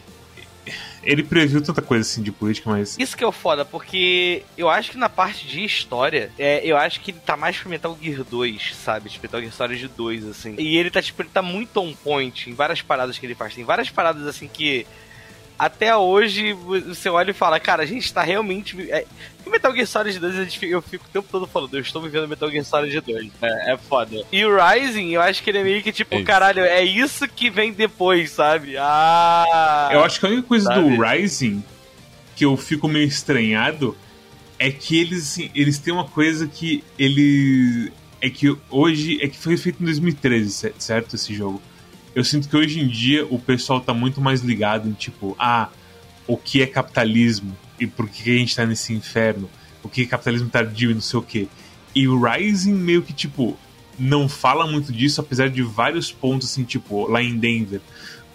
ele 1.03 1.23
previu 1.23 1.61
tanta 1.63 1.83
coisa 1.83 2.03
assim 2.03 2.23
de 2.23 2.33
política, 2.33 2.71
mas. 2.71 2.97
Isso 2.99 3.17
que 3.17 3.23
é 3.23 3.27
o 3.27 3.33
foda, 3.33 3.65
porque 3.65 4.43
eu 4.57 4.69
acho 4.69 4.93
que 4.93 4.99
na 4.99 5.09
parte 5.09 5.47
de 5.47 5.65
história, 5.65 6.31
é, 6.39 6.61
eu 6.65 6.77
acho 6.77 7.01
que 7.01 7.11
ele 7.11 7.21
tá 7.25 7.37
mais 7.37 7.57
pro 7.57 7.69
Metal 7.69 7.97
Gear 8.01 8.25
2, 8.25 8.75
sabe? 8.77 9.11
Tipo, 9.11 9.25
Metal 9.25 9.41
Gear 9.41 9.53
Solid 9.53 9.81
de 9.81 9.89
2, 9.89 10.27
assim. 10.27 10.55
E 10.59 10.77
ele 10.77 10.91
tá, 10.91 11.03
tipo, 11.03 11.21
ele 11.23 11.31
tá 11.33 11.43
muito 11.43 11.81
on 11.81 11.93
point 11.95 12.49
em 12.49 12.55
várias 12.55 12.81
paradas 12.81 13.19
que 13.19 13.27
ele 13.27 13.35
faz. 13.35 13.55
Tem 13.55 13.65
várias 13.65 13.91
paradas 13.91 14.27
assim 14.27 14.49
que. 14.49 14.87
Até 15.59 15.97
hoje 15.97 16.53
você 16.53 17.09
olha 17.09 17.31
e 17.31 17.35
fala, 17.35 17.61
cara, 17.61 17.83
a 17.83 17.87
gente 17.87 18.13
tá 18.13 18.23
realmente. 18.23 18.91
É... 18.91 19.07
Metal 19.47 19.75
Gear 19.75 19.87
Solid 19.87 20.19
2 20.19 20.63
eu 20.63 20.81
fico 20.81 21.05
o 21.05 21.09
tempo 21.13 21.29
todo 21.31 21.47
falando, 21.47 21.75
eu 21.75 21.81
estou 21.81 22.01
vivendo 22.01 22.27
Metal 22.27 22.51
Gear 22.51 22.65
Solid 22.65 22.99
2. 23.01 23.31
É, 23.43 23.73
é 23.75 23.77
foda. 23.77 24.25
E 24.33 24.45
o 24.45 24.57
Rising, 24.57 25.11
eu 25.11 25.21
acho 25.21 25.43
que 25.43 25.51
ele 25.51 25.59
é 25.59 25.65
meio 25.65 25.83
que 25.83 25.93
tipo, 25.93 26.23
caralho, 26.25 26.65
é 26.65 26.83
isso 26.83 27.29
que 27.29 27.51
vem 27.51 27.73
depois, 27.73 28.31
sabe? 28.31 28.77
Ah. 28.79 29.91
Eu 29.93 30.03
acho 30.03 30.19
que 30.19 30.27
a 30.27 30.31
única 30.31 30.49
coisa 30.49 30.67
sabe? 30.67 30.81
do 30.81 31.03
Rising 31.03 31.63
que 32.35 32.45
eu 32.45 32.57
fico 32.57 32.89
meio 32.89 33.07
estranhado 33.07 33.97
é 34.59 34.71
que 34.71 34.99
eles, 34.99 35.23
assim, 35.25 35.51
eles 35.55 35.79
têm 35.79 35.93
uma 35.93 36.07
coisa 36.07 36.47
que 36.47 36.83
ele. 36.99 37.93
É 38.21 38.31
que 38.31 38.57
hoje. 38.71 39.19
É 39.23 39.29
que 39.29 39.37
foi 39.37 39.57
feito 39.57 39.83
em 39.83 39.85
2013, 39.85 40.73
certo? 40.79 41.17
Esse 41.17 41.35
jogo. 41.35 41.61
Eu 42.15 42.23
sinto 42.25 42.49
que 42.49 42.57
hoje 42.57 42.81
em 42.81 42.87
dia 42.87 43.27
o 43.27 43.39
pessoal 43.39 43.81
tá 43.81 43.93
muito 43.93 44.21
mais 44.21 44.41
ligado 44.41 44.89
em 44.89 44.93
tipo, 44.93 45.35
ah, 45.39 45.69
o 46.27 46.37
que 46.37 46.63
é 46.63 46.67
capitalismo 46.67 47.57
e 47.79 47.87
por 47.87 48.09
que 48.09 48.31
a 48.31 48.39
gente 48.39 48.55
tá 48.55 48.65
nesse 48.65 48.93
inferno, 48.93 49.51
o 49.83 49.89
que 49.89 50.03
é 50.03 50.07
capitalismo 50.07 50.49
tardio 50.49 50.91
e 50.91 50.95
não 50.95 51.01
sei 51.01 51.19
o 51.19 51.23
que. 51.23 51.49
E 51.95 52.09
o 52.09 52.21
Rising 52.21 52.75
meio 52.75 53.03
que, 53.03 53.13
tipo, 53.13 53.57
não 53.99 54.29
fala 54.29 54.67
muito 54.67 54.93
disso, 54.93 55.21
apesar 55.21 55.49
de 55.49 55.63
vários 55.63 56.11
pontos, 56.11 56.51
assim, 56.51 56.65
tipo, 56.65 57.09
lá 57.09 57.23
em 57.23 57.37
Denver, 57.37 57.81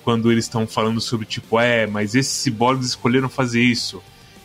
quando 0.03 0.31
eles 0.31 0.45
estão 0.45 0.65
falando 0.65 1.01
sobre, 1.01 1.25
tipo, 1.25 1.59
é, 1.59 1.85
mas 1.85 2.15
esses 2.15 2.33
ciborgues 2.33 2.87
escolheram 2.87 3.29
fazer 3.29 3.61
isso. 3.61 4.01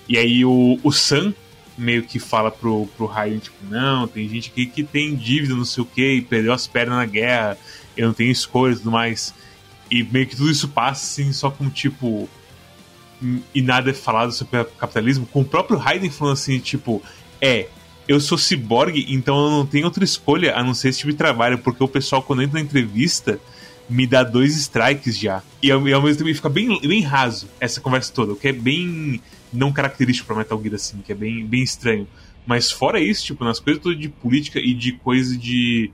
E 0.09 0.19
aí 0.19 0.45
o, 0.45 0.79
o 0.83 0.93
Sam, 0.93 1.33
meio 1.79 2.03
que 2.03 2.19
fala 2.19 2.51
pro, 2.51 2.87
pro 2.97 3.07
Raiden, 3.07 3.39
tipo, 3.39 3.57
não, 3.69 4.07
tem 4.07 4.29
gente 4.29 4.51
aqui 4.51 4.67
que 4.67 4.83
tem 4.83 5.15
dívida, 5.15 5.55
não 5.55 5.65
sei 5.65 5.83
o 5.83 5.87
que, 5.87 6.15
e 6.15 6.23
perdeu 6.23 6.53
as 6.53 6.67
pernas 6.67 6.99
na 6.99 7.07
guerra, 7.07 7.59
eu 7.97 8.09
não 8.09 8.15
tenho 8.15 8.31
escolha 8.31 8.73
e 8.73 8.77
tudo 8.77 8.91
mais. 8.91 9.35
E 9.91 10.03
meio 10.03 10.27
que 10.27 10.37
tudo 10.37 10.51
isso 10.51 10.69
passa, 10.69 11.05
assim, 11.05 11.33
só 11.33 11.51
como, 11.51 11.71
tipo... 11.71 12.29
E 13.55 13.63
nada 13.63 13.91
é 13.91 13.95
falado 13.95 14.33
sobre 14.33 14.61
o 14.61 14.65
capitalismo, 14.65 15.27
com 15.27 15.41
o 15.41 15.45
próprio 15.45 15.79
Raiden 15.79 16.11
falando 16.11 16.35
assim, 16.35 16.59
tipo, 16.59 17.03
é, 17.41 17.69
eu 18.07 18.21
sou 18.21 18.37
ciborgue, 18.37 19.07
então 19.09 19.37
eu 19.37 19.51
não 19.51 19.67
tenho 19.67 19.87
outra 19.87 20.05
escolha 20.05 20.55
a 20.55 20.63
não 20.63 20.75
ser 20.75 20.89
esse 20.91 20.99
tipo 20.99 21.13
de 21.13 21.17
trabalho, 21.17 21.59
porque 21.59 21.83
o 21.83 21.89
pessoal, 21.89 22.23
quando 22.23 22.43
entra 22.43 22.59
na 22.59 22.65
entrevista, 22.65 23.41
me 23.89 24.07
dá 24.07 24.23
dois 24.23 24.57
strikes 24.57 25.19
já. 25.19 25.43
E 25.63 25.71
ao, 25.71 25.87
e 25.89 25.93
ao 25.93 26.03
mesmo 26.03 26.19
tempo 26.19 26.35
fica 26.35 26.49
bem, 26.49 26.79
bem 26.81 27.03
raso 27.03 27.49
essa 27.59 27.81
conversa 27.81 28.13
toda, 28.13 28.33
o 28.33 28.37
que 28.37 28.49
é 28.49 28.53
bem 28.53 29.21
não 29.53 29.73
característico 29.73 30.27
para 30.27 30.37
Metal 30.37 30.61
Gear 30.61 30.75
assim, 30.75 30.99
que 30.99 31.13
é 31.13 31.15
bem, 31.15 31.47
bem 31.47 31.63
estranho. 31.63 32.07
Mas 32.47 32.71
fora 32.71 33.01
isso, 33.01 33.25
tipo, 33.25 33.45
nas 33.45 33.59
coisas 33.59 33.83
todas 33.83 33.99
de 33.99 34.09
política 34.09 34.59
e 34.59 34.75
de 34.75 34.93
coisa 34.93 35.37
de 35.37 35.91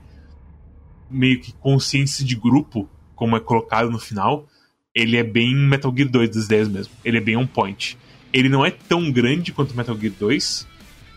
meio 1.11 1.39
que 1.39 1.51
consciência 1.53 2.25
de 2.25 2.35
grupo, 2.35 2.89
como 3.15 3.35
é 3.35 3.39
colocado 3.39 3.89
no 3.89 3.99
final, 3.99 4.47
ele 4.93 5.17
é 5.17 5.23
bem 5.23 5.55
Metal 5.55 5.93
Gear 5.95 6.09
2 6.09 6.29
das 6.29 6.45
ideias 6.45 6.67
mesmo. 6.67 6.93
Ele 7.03 7.17
é 7.17 7.21
bem 7.21 7.37
on 7.37 7.47
point. 7.47 7.97
Ele 8.33 8.49
não 8.49 8.65
é 8.65 8.71
tão 8.71 9.11
grande 9.11 9.51
quanto 9.51 9.75
Metal 9.75 9.97
Gear 9.97 10.13
2, 10.19 10.67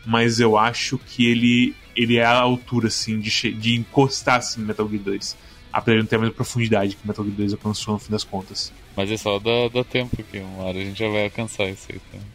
mas 0.07 0.41
eu 0.41 0.57
acho 0.59 0.99
que 0.99 1.27
ele, 1.27 1.75
ele 1.97 2.17
é 2.17 2.25
a 2.25 2.39
altura, 2.39 2.89
assim, 2.89 3.19
de, 3.19 3.53
de 3.53 3.75
encostar, 3.75 4.37
assim, 4.37 4.61
no 4.61 4.67
Metal 4.67 4.89
Gear 4.89 5.03
2. 5.03 5.37
Apesar 5.73 5.97
de 5.97 6.03
não 6.03 6.07
ter 6.07 6.17
a 6.17 6.19
mesma 6.21 6.35
profundidade 6.35 6.97
que 6.97 7.07
Metal 7.07 7.25
Gear 7.25 7.37
2 7.37 7.53
alcançou 7.53 7.95
no 7.95 8.01
fim 8.01 8.11
das 8.11 8.25
contas. 8.25 8.73
Mas 8.97 9.11
é 9.11 9.17
só 9.17 9.39
da, 9.39 9.69
da 9.69 9.83
tempo 9.83 10.23
que 10.23 10.39
uma 10.39 10.65
hora 10.65 10.79
a 10.79 10.85
gente 10.85 10.99
já 10.99 11.09
vai 11.09 11.25
alcançar 11.25 11.69
isso 11.69 11.87
aí 11.91 12.01
também. 12.11 12.35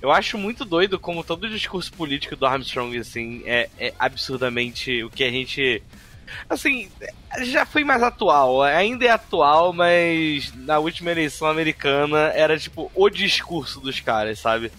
Eu 0.00 0.12
acho 0.12 0.38
muito 0.38 0.64
doido 0.64 0.98
como 0.98 1.24
todo 1.24 1.44
o 1.44 1.50
discurso 1.50 1.92
político 1.92 2.36
do 2.36 2.46
Armstrong, 2.46 2.96
assim, 2.98 3.42
é, 3.44 3.68
é 3.78 3.94
absurdamente 3.98 5.02
o 5.02 5.10
que 5.10 5.24
a 5.24 5.30
gente. 5.30 5.82
Assim, 6.48 6.88
já 7.42 7.64
foi 7.66 7.84
mais 7.84 8.02
atual. 8.02 8.62
Ainda 8.62 9.04
é 9.04 9.10
atual, 9.10 9.72
mas 9.72 10.52
na 10.54 10.78
última 10.78 11.10
eleição 11.10 11.48
americana 11.48 12.32
era 12.34 12.58
tipo 12.58 12.90
o 12.94 13.08
discurso 13.08 13.80
dos 13.80 14.00
caras, 14.00 14.38
sabe? 14.38 14.70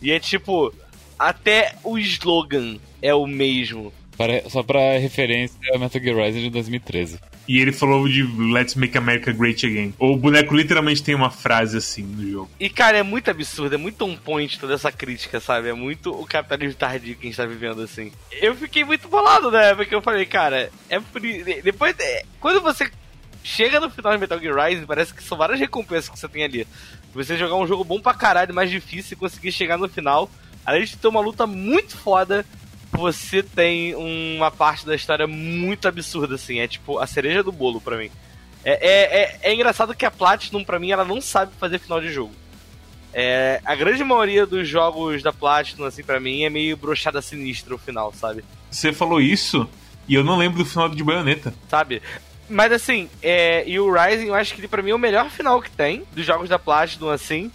E 0.00 0.12
é 0.12 0.20
tipo, 0.20 0.72
até 1.18 1.74
o 1.82 1.98
slogan 1.98 2.78
é 3.00 3.14
o 3.14 3.26
mesmo. 3.26 3.92
Para, 4.16 4.48
só 4.48 4.62
pra 4.62 4.98
referência, 4.98 5.58
é 5.72 5.78
Metal 5.78 6.00
Gear 6.00 6.16
Rising 6.16 6.42
de 6.42 6.50
2013. 6.50 7.20
E 7.48 7.60
ele 7.60 7.72
falou 7.72 8.08
de 8.08 8.22
Let's 8.22 8.74
Make 8.74 8.98
America 8.98 9.32
Great 9.32 9.64
Again. 9.64 9.94
O 9.98 10.16
boneco 10.16 10.54
literalmente 10.54 11.02
tem 11.02 11.14
uma 11.14 11.30
frase 11.30 11.76
assim 11.76 12.02
no 12.02 12.30
jogo. 12.30 12.50
E, 12.58 12.68
cara, 12.68 12.98
é 12.98 13.02
muito 13.02 13.30
absurdo, 13.30 13.74
é 13.74 13.78
muito 13.78 14.04
on 14.04 14.16
point 14.16 14.58
toda 14.58 14.74
essa 14.74 14.90
crítica, 14.90 15.38
sabe? 15.40 15.68
É 15.68 15.72
muito 15.72 16.10
o 16.10 16.26
capitalismo 16.26 16.78
tardio 16.78 17.16
que 17.16 17.26
a 17.26 17.30
gente 17.30 17.36
tá 17.36 17.46
vivendo, 17.46 17.82
assim. 17.82 18.12
Eu 18.32 18.54
fiquei 18.54 18.84
muito 18.84 19.08
bolado, 19.08 19.50
né? 19.50 19.74
Porque 19.74 19.94
eu 19.94 20.02
falei, 20.02 20.26
cara, 20.26 20.70
é 20.88 21.00
Depois, 21.62 21.94
é... 21.98 22.24
quando 22.40 22.60
você 22.60 22.90
chega 23.42 23.78
no 23.78 23.88
final 23.88 24.12
de 24.12 24.18
Metal 24.18 24.40
Gear 24.40 24.66
Rising, 24.66 24.86
parece 24.86 25.14
que 25.14 25.22
são 25.22 25.38
várias 25.38 25.60
recompensas 25.60 26.08
que 26.08 26.18
você 26.18 26.28
tem 26.28 26.42
ali. 26.42 26.66
Você 27.14 27.36
jogar 27.36 27.54
um 27.54 27.66
jogo 27.66 27.84
bom 27.84 28.00
pra 28.00 28.12
caralho, 28.12 28.52
mais 28.52 28.70
difícil, 28.70 29.14
e 29.14 29.20
conseguir 29.20 29.52
chegar 29.52 29.78
no 29.78 29.88
final. 29.88 30.30
Além 30.64 30.84
de 30.84 30.96
ter 30.96 31.06
uma 31.06 31.20
luta 31.20 31.46
muito 31.46 31.96
foda, 31.96 32.44
você 32.92 33.42
tem 33.42 33.94
uma 33.94 34.50
parte 34.50 34.86
da 34.86 34.94
história 34.94 35.26
muito 35.26 35.88
absurda, 35.88 36.34
assim. 36.34 36.60
É 36.60 36.68
tipo 36.68 36.98
a 36.98 37.06
cereja 37.06 37.42
do 37.42 37.52
bolo 37.52 37.80
para 37.80 37.96
mim. 37.96 38.10
É, 38.64 38.72
é, 38.72 39.22
é, 39.22 39.38
é, 39.42 39.54
engraçado 39.54 39.94
que 39.94 40.04
a 40.04 40.10
Platinum, 40.10 40.64
para 40.64 40.78
mim, 40.78 40.90
ela 40.90 41.04
não 41.04 41.20
sabe 41.20 41.52
fazer 41.58 41.78
final 41.78 42.00
de 42.00 42.10
jogo. 42.10 42.32
É, 43.12 43.60
a 43.64 43.74
grande 43.74 44.02
maioria 44.02 44.44
dos 44.44 44.68
jogos 44.68 45.22
da 45.22 45.32
Platinum, 45.32 45.84
assim, 45.84 46.02
para 46.02 46.18
mim, 46.18 46.42
é 46.42 46.50
meio 46.50 46.76
brochada 46.76 47.22
sinistra 47.22 47.74
o 47.74 47.78
final, 47.78 48.12
sabe? 48.12 48.44
Você 48.70 48.92
falou 48.92 49.20
isso 49.20 49.68
e 50.08 50.14
eu 50.14 50.24
não 50.24 50.36
lembro 50.36 50.58
do 50.58 50.64
final 50.64 50.88
de 50.88 51.02
Bayonetta. 51.02 51.54
Sabe? 51.68 52.02
Mas 52.48 52.70
assim, 52.72 53.08
é, 53.22 53.68
e 53.68 53.78
o 53.78 53.92
Rising, 53.92 54.26
eu 54.26 54.34
acho 54.34 54.54
que 54.54 54.68
para 54.68 54.82
mim 54.82 54.90
é 54.90 54.94
o 54.94 54.98
melhor 54.98 55.30
final 55.30 55.60
que 55.60 55.70
tem 55.70 56.04
dos 56.12 56.24
jogos 56.24 56.48
da 56.48 56.58
Platinum, 56.58 57.08
assim. 57.08 57.50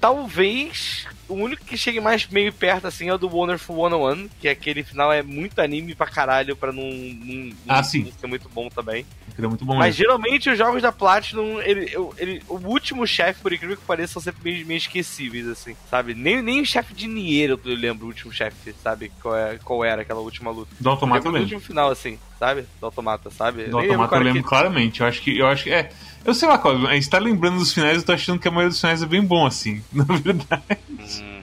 Talvez 0.00 1.06
o 1.28 1.34
único 1.34 1.64
que 1.64 1.76
chega 1.76 2.00
mais 2.00 2.26
meio 2.28 2.52
perto, 2.52 2.86
assim, 2.86 3.08
é 3.08 3.14
o 3.14 3.18
do 3.18 3.28
Wonderful 3.28 3.88
101, 3.88 4.28
que 4.40 4.48
aquele 4.48 4.82
final 4.82 5.12
é 5.12 5.22
muito 5.22 5.60
anime 5.60 5.94
pra 5.94 6.06
caralho, 6.06 6.56
pra 6.56 6.72
não, 6.72 6.84
não, 6.84 7.52
ah, 7.68 7.76
não 7.76 7.84
sim. 7.84 8.12
ser 8.18 8.26
muito 8.26 8.48
bom 8.48 8.68
também. 8.68 9.06
É 9.36 9.46
muito 9.46 9.64
bom 9.64 9.74
Mas 9.76 9.96
mesmo. 9.96 9.98
geralmente 9.98 10.50
os 10.50 10.56
jogos 10.56 10.82
da 10.82 10.92
Platinum, 10.92 11.60
ele, 11.60 11.92
ele, 12.18 12.42
o 12.48 12.56
último 12.68 13.06
chefe, 13.06 13.40
por 13.40 13.52
incrível 13.52 13.76
que 13.76 13.84
pareça, 13.84 14.14
são 14.14 14.22
sempre 14.22 14.52
meio, 14.52 14.66
meio 14.66 14.78
esquecíveis, 14.78 15.48
assim, 15.48 15.76
sabe? 15.90 16.14
Nem, 16.14 16.40
nem 16.40 16.60
o 16.60 16.66
chefe 16.66 16.94
de 16.94 17.06
Nier 17.06 17.50
eu 17.50 17.60
lembro 17.64 18.04
o 18.04 18.08
último 18.08 18.32
chefe, 18.32 18.74
sabe? 18.82 19.10
Qual, 19.20 19.36
é, 19.36 19.58
qual 19.58 19.84
era 19.84 20.02
aquela 20.02 20.20
última 20.20 20.50
luta. 20.50 20.70
Do 20.78 20.90
Automata 20.90 21.24
lembro. 21.24 21.40
O 21.40 21.42
último 21.42 21.60
final, 21.60 21.90
assim, 21.90 22.18
sabe? 22.38 22.66
Do 22.80 22.86
Automata, 22.86 23.30
sabe? 23.30 23.64
Do 23.64 23.78
Automata 23.78 24.16
eu 24.16 24.22
lembro 24.22 24.42
que... 24.42 24.48
claramente. 24.48 25.00
Eu 25.00 25.06
acho 25.06 25.20
que, 25.20 25.38
eu 25.38 25.46
acho 25.46 25.64
que 25.64 25.70
é... 25.70 25.90
Eu 26.24 26.34
sei 26.34 26.48
lá, 26.48 26.60
a 26.88 26.94
gente 26.94 27.10
tá 27.10 27.18
lembrando 27.18 27.58
dos 27.58 27.72
finais, 27.72 27.98
eu 27.98 28.02
tô 28.02 28.12
achando 28.12 28.38
que 28.38 28.48
a 28.48 28.50
maioria 28.50 28.70
dos 28.70 28.80
finais 28.80 29.02
é 29.02 29.06
bem 29.06 29.22
bom, 29.22 29.46
assim, 29.46 29.82
na 29.92 30.04
verdade. 30.04 30.62
Hum. 30.88 31.42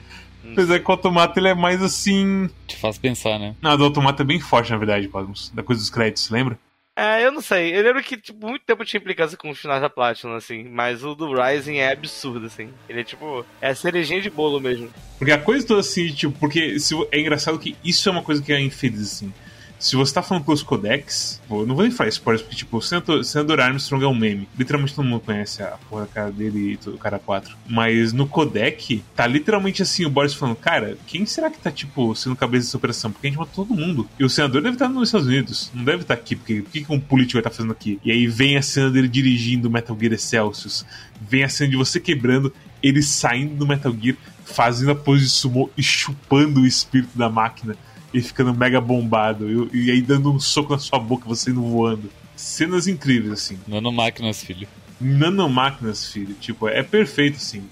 Apesar 0.51 0.79
que 0.79 0.89
o 0.89 0.91
Automata 0.91 1.39
ele 1.39 1.49
é 1.49 1.53
mais 1.53 1.81
assim. 1.81 2.49
Te 2.67 2.75
faz 2.75 2.97
pensar, 2.97 3.39
né? 3.39 3.55
Não, 3.61 3.77
do 3.77 3.85
Automata 3.85 4.23
é 4.23 4.25
bem 4.25 4.39
forte, 4.39 4.71
na 4.71 4.77
verdade, 4.77 5.07
Cosmos. 5.07 5.49
Da 5.53 5.63
coisa 5.63 5.81
dos 5.81 5.89
créditos, 5.89 6.29
lembra? 6.29 6.57
É, 6.95 7.25
eu 7.25 7.31
não 7.31 7.41
sei. 7.41 7.75
Eu 7.75 7.83
lembro 7.83 8.03
que, 8.03 8.17
tipo, 8.17 8.45
muito 8.45 8.65
tempo 8.65 8.83
tinha 8.83 8.99
implicância 8.99 9.37
com 9.37 9.49
os 9.49 9.57
finais 9.57 9.81
da 9.81 9.89
Platinum, 9.89 10.35
assim. 10.35 10.63
Mas 10.63 11.03
o 11.03 11.15
do 11.15 11.33
Rising 11.33 11.77
é 11.77 11.91
absurdo, 11.91 12.47
assim. 12.47 12.69
Ele 12.89 12.99
é, 12.99 13.03
tipo, 13.03 13.45
é 13.61 13.69
a 13.69 13.75
cerejinha 13.75 14.21
de 14.21 14.29
bolo 14.29 14.59
mesmo. 14.59 14.89
Porque 15.17 15.31
a 15.31 15.37
coisa 15.37 15.65
toda, 15.65 15.79
assim, 15.79 16.09
tipo, 16.09 16.37
porque 16.37 16.79
se, 16.79 16.93
é 17.11 17.19
engraçado 17.19 17.57
que 17.57 17.77
isso 17.83 18.09
é 18.09 18.11
uma 18.11 18.23
coisa 18.23 18.41
que 18.41 18.51
é 18.51 18.59
infeliz, 18.59 19.01
assim 19.01 19.33
se 19.81 19.95
você 19.95 20.13
tá 20.13 20.21
falando 20.21 20.45
pelos 20.45 20.61
codecs, 20.61 21.41
não 21.49 21.73
vou 21.73 21.81
nem 21.81 21.89
falar 21.89 22.09
spoilers, 22.09 22.43
porque, 22.43 22.55
tipo, 22.55 22.77
o 22.77 22.81
Senador, 23.23 23.59
Armstrong 23.59 24.05
é 24.05 24.07
um 24.07 24.13
meme. 24.13 24.47
Literalmente 24.57 24.93
todo 24.93 25.05
mundo 25.05 25.21
conhece 25.21 25.63
a 25.63 25.77
porra 25.89 26.05
cara 26.05 26.31
dele 26.31 26.79
e 26.85 26.89
o 26.89 26.99
cara 26.99 27.17
4. 27.17 27.57
Mas 27.67 28.13
no 28.13 28.27
codec, 28.27 29.03
tá 29.15 29.25
literalmente 29.25 29.81
assim, 29.81 30.05
o 30.05 30.09
Boris 30.09 30.35
falando, 30.35 30.55
cara, 30.55 30.97
quem 31.07 31.25
será 31.25 31.49
que 31.49 31.57
tá, 31.57 31.71
tipo, 31.71 32.15
sendo 32.15 32.35
cabeça 32.35 32.67
dessa 32.67 32.77
operação? 32.77 33.11
Porque 33.11 33.25
a 33.25 33.29
gente 33.31 33.39
matou 33.39 33.65
todo 33.65 33.75
mundo. 33.75 34.07
E 34.19 34.23
o 34.23 34.29
senador 34.29 34.61
deve 34.61 34.75
estar 34.75 34.87
nos 34.87 35.07
Estados 35.07 35.25
Unidos, 35.25 35.71
não 35.73 35.83
deve 35.83 36.03
estar 36.03 36.13
aqui, 36.13 36.35
porque 36.35 36.59
o 36.59 36.63
que 36.65 36.85
um 36.87 36.99
político 36.99 37.33
vai 37.33 37.41
estar 37.41 37.49
fazendo 37.49 37.71
aqui? 37.71 37.99
E 38.05 38.11
aí 38.11 38.27
vem 38.27 38.57
a 38.57 38.61
cena 38.61 38.91
dele 38.91 39.07
dirigindo 39.07 39.67
Metal 39.67 39.97
Gear 39.99 40.15
Celsius, 40.19 40.85
vem 41.19 41.43
a 41.43 41.49
cena 41.49 41.71
de 41.71 41.75
você 41.75 41.99
quebrando, 41.99 42.53
ele 42.83 43.01
saindo 43.01 43.55
do 43.55 43.65
Metal 43.65 43.95
Gear, 43.99 44.15
fazendo 44.45 44.91
a 44.91 44.95
pose 44.95 45.23
de 45.23 45.29
sumo 45.29 45.71
e 45.75 45.81
chupando 45.81 46.61
o 46.61 46.67
espírito 46.67 47.17
da 47.17 47.29
máquina 47.29 47.75
e 48.13 48.21
ficando 48.21 48.53
mega 48.53 48.81
bombado. 48.81 49.69
E, 49.73 49.85
e 49.85 49.91
aí 49.91 50.01
dando 50.01 50.31
um 50.31 50.39
soco 50.39 50.73
na 50.73 50.79
sua 50.79 50.99
boca, 50.99 51.27
você 51.27 51.51
indo 51.51 51.61
voando. 51.61 52.09
Cenas 52.35 52.87
incríveis, 52.87 53.33
assim. 53.33 53.59
Nanomáquinas, 53.67 54.43
filho. 54.43 54.67
Nanomáquinas, 54.99 56.11
filho. 56.11 56.33
Tipo, 56.35 56.67
é 56.67 56.83
perfeito, 56.83 57.37
assim. 57.37 57.63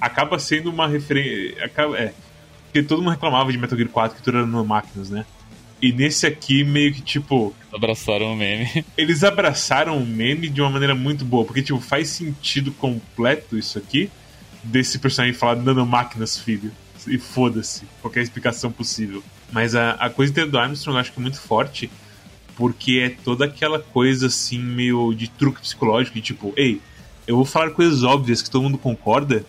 Acaba 0.00 0.38
sendo 0.38 0.70
uma 0.70 0.86
referência. 0.86 1.64
Acaba... 1.64 1.98
É. 1.98 2.14
Porque 2.64 2.82
todo 2.82 2.98
mundo 2.98 3.12
reclamava 3.12 3.50
de 3.50 3.58
Metal 3.58 3.76
Gear 3.76 3.90
4 3.90 4.18
que 4.18 4.22
tudo 4.22 4.38
era 4.38 4.46
nanomáquinas, 4.46 5.08
né? 5.08 5.24
E 5.80 5.92
nesse 5.92 6.26
aqui, 6.26 6.64
meio 6.64 6.92
que 6.92 7.00
tipo. 7.00 7.54
Abraçaram 7.72 8.32
o 8.32 8.36
meme. 8.36 8.84
Eles 8.96 9.22
abraçaram 9.22 9.96
o 9.96 10.04
meme 10.04 10.48
de 10.48 10.60
uma 10.60 10.70
maneira 10.70 10.94
muito 10.94 11.24
boa. 11.24 11.44
Porque, 11.44 11.62
tipo, 11.62 11.80
faz 11.80 12.08
sentido 12.08 12.72
completo 12.72 13.56
isso 13.56 13.78
aqui. 13.78 14.10
Desse 14.62 14.98
personagem 14.98 15.34
falar 15.34 15.56
nanomáquinas, 15.56 16.36
filho. 16.36 16.72
E 17.06 17.16
foda-se. 17.16 17.84
Qualquer 18.02 18.22
explicação 18.22 18.72
possível. 18.72 19.22
Mas 19.50 19.74
a, 19.74 19.92
a 19.92 20.10
coisa 20.10 20.46
do 20.46 20.58
Armstrong 20.58 20.96
eu 20.96 21.00
acho 21.00 21.12
que 21.12 21.18
é 21.18 21.22
muito 21.22 21.40
forte, 21.40 21.90
porque 22.56 22.98
é 22.98 23.22
toda 23.24 23.44
aquela 23.44 23.78
coisa 23.78 24.26
assim, 24.26 24.58
meio 24.58 25.14
de 25.14 25.28
truque 25.28 25.60
psicológico, 25.60 26.16
de 26.16 26.22
tipo, 26.22 26.52
ei, 26.56 26.80
eu 27.26 27.36
vou 27.36 27.44
falar 27.44 27.70
coisas 27.70 28.02
óbvias 28.02 28.42
que 28.42 28.50
todo 28.50 28.62
mundo 28.62 28.78
concorda, 28.78 29.44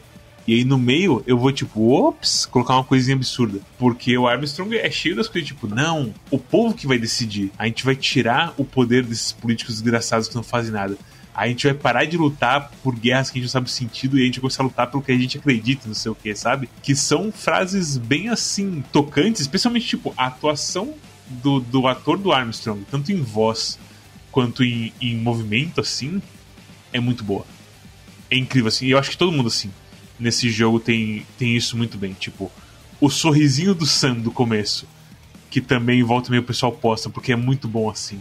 E 0.48 0.56
aí 0.56 0.66
no 0.66 0.80
meio 0.80 1.24
eu 1.28 1.38
vou, 1.38 1.52
tipo, 1.52 1.92
ops, 1.92 2.48
colocar 2.48 2.74
uma 2.74 2.84
coisinha 2.84 3.16
absurda. 3.16 3.60
Porque 3.78 4.18
o 4.18 4.28
Armstrong 4.28 4.76
é 4.78 4.90
cheio 4.90 5.16
das 5.16 5.28
coisas, 5.28 5.48
tipo, 5.48 5.68
não, 5.68 6.12
o 6.32 6.40
povo 6.40 6.74
que 6.74 6.88
vai 6.88 6.98
decidir. 6.98 7.52
A 7.56 7.68
gente 7.68 7.86
vai 7.86 7.96
tirar 7.96 8.54
o 8.58 8.66
poder 8.66 9.04
desses 9.06 9.32
políticos 9.32 9.76
desgraçados 9.76 10.28
que 10.28 10.36
não 10.36 10.42
fazem 10.42 10.72
nada. 10.72 10.98
A 11.40 11.48
gente 11.48 11.66
vai 11.66 11.74
parar 11.74 12.04
de 12.04 12.18
lutar 12.18 12.70
por 12.84 12.94
guerras 12.94 13.30
que 13.30 13.38
a 13.38 13.42
gente 13.42 13.48
não 13.48 13.52
sabe 13.54 13.68
o 13.68 13.70
sentido 13.70 14.20
e 14.20 14.24
a 14.24 14.26
gente 14.26 14.36
vai 14.36 14.42
começar 14.42 14.62
a 14.62 14.66
lutar 14.66 14.92
pelo 14.92 15.02
que 15.02 15.10
a 15.10 15.18
gente 15.18 15.38
acredita, 15.38 15.88
não 15.88 15.96
sei 15.96 16.12
o 16.12 16.16
que, 16.16 16.36
sabe? 16.36 16.70
Que 16.84 16.94
são 16.94 17.32
frases 17.32 17.98
bem 17.98 18.28
assim, 18.28 18.84
tocantes, 18.92 19.40
especialmente, 19.40 19.88
tipo, 19.88 20.14
a 20.18 20.26
atuação 20.26 20.94
do, 21.30 21.62
do 21.62 21.88
ator 21.88 22.18
do 22.18 22.34
Armstrong, 22.34 22.86
tanto 22.92 23.14
em 23.14 23.22
voz 23.22 23.80
quanto 24.30 24.66
em, 24.66 24.92
em 25.00 25.16
movimento, 25.16 25.80
assim, 25.80 26.22
é 26.92 27.00
muito 27.00 27.24
boa. 27.24 27.46
É 28.30 28.36
incrível, 28.36 28.68
assim. 28.68 28.88
Eu 28.88 28.98
acho 28.98 29.12
que 29.12 29.18
todo 29.18 29.32
mundo, 29.32 29.48
assim, 29.48 29.72
nesse 30.20 30.50
jogo 30.50 30.78
tem, 30.78 31.26
tem 31.38 31.56
isso 31.56 31.78
muito 31.78 31.98
bem. 31.98 32.12
Tipo, 32.12 32.52
o 33.00 33.10
sorrisinho 33.10 33.74
do 33.74 33.86
Sam 33.86 34.16
do 34.16 34.30
começo, 34.30 34.86
que 35.50 35.62
também 35.62 36.04
volta 36.04 36.32
meio 36.32 36.44
o 36.44 36.46
pessoal 36.46 36.74
posta, 36.74 37.10
porque 37.10 37.32
é 37.32 37.38
muito 37.38 37.66
bom 37.66 37.90
assim. 37.90 38.20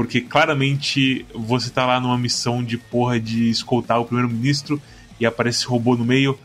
Porque 0.00 0.22
claramente 0.22 1.26
você 1.34 1.68
tá 1.68 1.84
lá 1.84 2.00
numa 2.00 2.16
missão 2.16 2.64
de 2.64 2.78
porra 2.78 3.20
de 3.20 3.50
escoltar 3.50 4.00
o 4.00 4.06
primeiro-ministro 4.06 4.80
e 5.20 5.26
aparece 5.26 5.66
robô 5.66 5.94
no 5.94 6.06
meio 6.06 6.38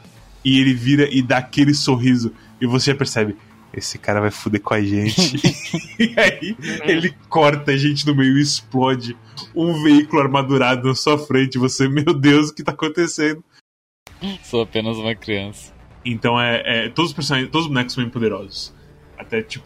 e 0.43 0.59
ele 0.59 0.73
vira 0.73 1.07
e 1.09 1.21
dá 1.21 1.37
aquele 1.37 1.73
sorriso 1.73 2.33
e 2.59 2.67
você 2.67 2.91
já 2.91 2.97
percebe, 2.97 3.37
esse 3.73 3.97
cara 3.97 4.19
vai 4.19 4.29
fuder 4.29 4.59
com 4.59 4.73
a 4.73 4.81
gente. 4.81 5.37
e 5.97 6.13
aí 6.19 6.57
ele 6.83 7.15
corta 7.29 7.71
a 7.71 7.77
gente 7.77 8.05
no 8.05 8.13
meio 8.13 8.37
e 8.37 8.41
explode 8.41 9.15
um 9.55 9.81
veículo 9.83 10.21
armadurado 10.21 10.89
na 10.89 10.93
sua 10.93 11.17
frente. 11.17 11.57
Você, 11.57 11.87
meu 11.87 12.13
Deus, 12.13 12.49
o 12.49 12.53
que 12.53 12.61
tá 12.61 12.73
acontecendo? 12.73 13.41
Sou 14.43 14.63
apenas 14.63 14.97
uma 14.97 15.15
criança. 15.15 15.73
Então 16.03 16.37
é, 16.37 16.87
é 16.87 16.89
todos 16.89 17.11
os 17.11 17.15
personagens, 17.15 17.49
todos 17.49 17.67
os 17.67 17.71
bonecos 17.71 17.93
são 17.93 18.03
bem 18.03 18.11
poderosos. 18.11 18.75
Até 19.17 19.41
tipo 19.41 19.65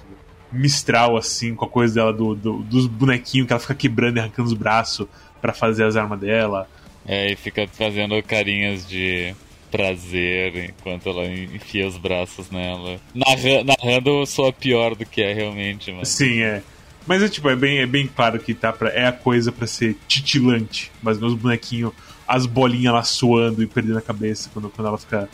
Mistral 0.52 1.16
assim, 1.16 1.54
com 1.54 1.66
a 1.66 1.70
coisa 1.70 1.96
dela 1.96 2.14
do, 2.14 2.36
do 2.36 2.58
dos 2.64 2.88
bonequinhos 2.88 3.48
que 3.48 3.54
ela 3.54 3.60
fica 3.60 3.76
quebrando 3.76 4.18
e 4.18 4.20
arrancando 4.20 4.48
os 4.48 4.54
braços 4.54 5.08
para 5.42 5.54
fazer 5.54 5.84
as 5.84 5.96
armas 5.96 6.20
dela. 6.20 6.68
É, 7.06 7.32
e 7.32 7.36
fica 7.36 7.68
fazendo 7.68 8.22
carinhas 8.24 8.88
de 8.88 9.34
prazer 9.72 10.70
enquanto 10.70 11.10
ela 11.10 11.26
enfia 11.26 11.88
os 11.88 11.98
braços 11.98 12.50
nela. 12.50 13.00
Narra 13.14 13.64
narrando 13.64 14.26
soa 14.26 14.52
pior 14.52 14.96
do 14.96 15.06
que 15.06 15.22
é 15.22 15.34
realmente, 15.34 15.92
mas. 15.92 16.10
Sim, 16.10 16.42
é. 16.42 16.62
Mas 17.08 17.24
é 17.24 17.30
tipo, 17.30 17.50
é 17.50 17.56
bem, 17.56 17.80
é 17.80 17.86
bem 17.86 18.08
claro 18.08 18.40
que 18.40 18.54
tá 18.54 18.72
pra, 18.72 18.90
é 18.90 19.08
a 19.08 19.12
coisa 19.12 19.52
para 19.52 19.66
ser 19.66 19.98
titilante. 20.08 20.92
Mas 21.02 21.20
meus 21.20 21.34
bonequinhos, 21.34 21.94
as 22.28 22.46
bolinhas 22.46 22.94
lá 22.94 23.04
suando 23.04 23.64
e 23.64 23.68
perdendo 23.68 23.98
a 23.98 24.02
cabeça 24.02 24.50
quando, 24.54 24.70
quando 24.70 24.88
ela 24.88 24.98
fica 24.98 25.30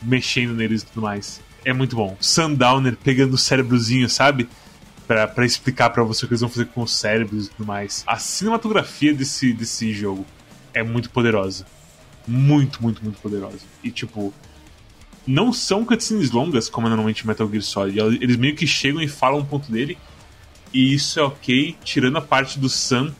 mexendo 0.00 0.54
neles 0.54 0.82
e 0.82 0.86
tudo 0.86 1.02
mais 1.02 1.40
é 1.64 1.72
muito 1.72 1.96
bom. 1.96 2.16
Sundowner 2.20 2.96
pegando 2.96 3.34
o 3.34 3.38
cérebrozinho, 3.38 4.08
sabe? 4.08 4.48
Pra 5.06 5.44
explicar 5.44 5.90
para 5.90 6.04
você 6.04 6.24
o 6.24 6.28
que 6.28 6.34
eles 6.34 6.40
vão 6.40 6.48
fazer 6.48 6.66
com 6.66 6.82
os 6.82 6.94
cérebros 6.94 7.46
e 7.46 7.50
tudo 7.50 7.66
mais. 7.66 8.04
A 8.06 8.16
cinematografia 8.16 9.12
desse, 9.12 9.52
desse 9.52 9.92
jogo 9.92 10.24
é 10.72 10.82
muito 10.82 11.10
poderosa. 11.10 11.66
Muito, 12.26 12.80
muito, 12.80 13.02
muito 13.02 13.20
poderosa. 13.20 13.58
E 13.82 13.90
tipo, 13.90 14.32
não 15.26 15.52
são 15.52 15.84
cutscenes 15.84 16.30
longas, 16.30 16.68
como 16.68 16.86
é 16.86 16.90
normalmente 16.90 17.26
Metal 17.26 17.48
Gear 17.48 17.62
Solid. 17.62 18.18
Eles 18.22 18.36
meio 18.36 18.54
que 18.54 18.66
chegam 18.66 19.02
e 19.02 19.08
falam 19.08 19.40
um 19.40 19.44
ponto 19.44 19.70
dele. 19.70 19.98
E 20.72 20.94
isso 20.94 21.18
é 21.18 21.22
ok, 21.22 21.76
tirando 21.82 22.18
a 22.18 22.22
parte 22.22 22.58
do 22.58 22.68
Sam, 22.68 23.12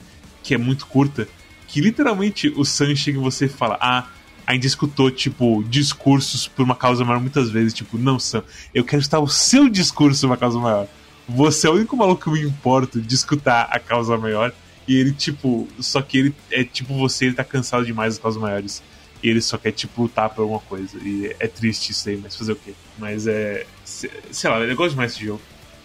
que 0.43 0.55
é 0.55 0.59
muito 0.59 0.86
curta. 0.86 1.26
Que 1.66 1.80
literalmente 1.80 2.49
o 2.57 2.64
Sam 2.64 2.95
chega 2.95 3.18
em 3.18 3.22
você 3.22 3.47
e 3.47 3.49
fala: 3.49 3.76
Ah, 3.80 4.07
a 4.51 4.55
gente 4.55 4.66
escutou, 4.66 5.11
tipo, 5.12 5.62
discursos 5.68 6.48
por 6.48 6.64
uma 6.64 6.74
causa 6.74 7.05
maior 7.05 7.20
muitas 7.20 7.51
vezes. 7.51 7.72
Tipo, 7.72 7.96
não, 7.96 8.18
Sam, 8.18 8.42
eu 8.74 8.84
quero 8.84 9.01
escutar 9.01 9.20
o 9.20 9.28
seu 9.28 9.68
discurso 9.68 10.22
por 10.22 10.26
uma 10.26 10.36
causa 10.36 10.59
maior. 10.59 10.88
Você 11.28 11.68
é 11.68 11.70
o 11.70 11.74
único 11.74 11.96
maluco 11.96 12.24
que 12.24 12.30
me 12.30 12.42
importo 12.42 13.01
de 13.01 13.14
escutar 13.14 13.68
a 13.70 13.78
causa 13.78 14.18
maior. 14.18 14.53
E 14.88 14.96
ele, 14.96 15.12
tipo, 15.12 15.68
só 15.78 16.03
que 16.03 16.18
ele 16.18 16.34
é 16.51 16.64
tipo 16.64 16.94
você, 16.94 17.26
ele 17.26 17.34
tá 17.34 17.44
cansado 17.44 17.86
demais 17.86 18.14
das 18.14 18.22
causas 18.22 18.42
maiores. 18.42 18.82
E 19.22 19.28
ele 19.28 19.40
só 19.40 19.57
quer, 19.57 19.70
tipo, 19.70 20.03
lutar 20.03 20.28
por 20.30 20.42
alguma 20.42 20.61
coisa. 20.61 20.98
E 20.98 21.32
é 21.38 21.46
triste 21.46 21.92
isso 21.92 22.09
aí, 22.09 22.16
mas 22.16 22.34
fazer 22.34 22.53
o 22.53 22.57
quê? 22.57 22.74
Mas 22.98 23.28
é. 23.28 23.64
Sei 23.84 24.51
lá, 24.51 24.59
eu 24.59 24.74
gosto 24.74 24.90
demais 24.90 25.12
desse 25.12 25.24
jogo 25.24 25.40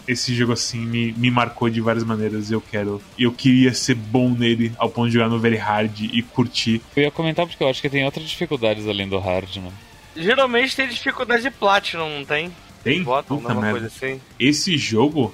esse 0.08 0.34
jogo 0.36 0.54
assim 0.54 0.80
me, 0.86 1.12
me 1.14 1.32
marcou 1.32 1.70
de 1.70 1.82
várias 1.82 2.04
maneiras. 2.04 2.52
Eu 2.52 2.62
quero. 2.62 3.02
Eu 3.18 3.32
queria 3.32 3.74
ser 3.74 3.96
bom 3.96 4.30
nele 4.30 4.72
ao 4.78 4.90
ponto 4.90 5.08
de 5.08 5.14
jogar 5.14 5.30
no 5.30 5.40
Very 5.40 5.58
Hard 5.58 6.02
e 6.02 6.22
curtir. 6.22 6.82
Eu 6.96 7.04
ia 7.04 7.12
comentar 7.12 7.46
porque 7.46 7.64
eu 7.64 7.70
acho 7.70 7.82
que 7.82 7.90
tem 7.90 8.06
outras 8.06 8.28
dificuldades 8.28 8.88
além 8.88 9.08
do 9.08 9.20
hard, 9.20 9.58
né? 9.58 9.72
Geralmente 10.16 10.76
tem 10.76 10.88
dificuldade 10.88 11.44
de 11.44 11.52
Platinum, 11.52 12.20
não 12.20 12.26
tem? 12.26 12.52
Tem? 12.84 13.04
Botam 13.04 13.38
Puta 13.38 13.54
merda. 13.54 13.72
coisa 13.72 13.88
assim. 13.88 14.22
Esse 14.40 14.78
jogo 14.78 15.34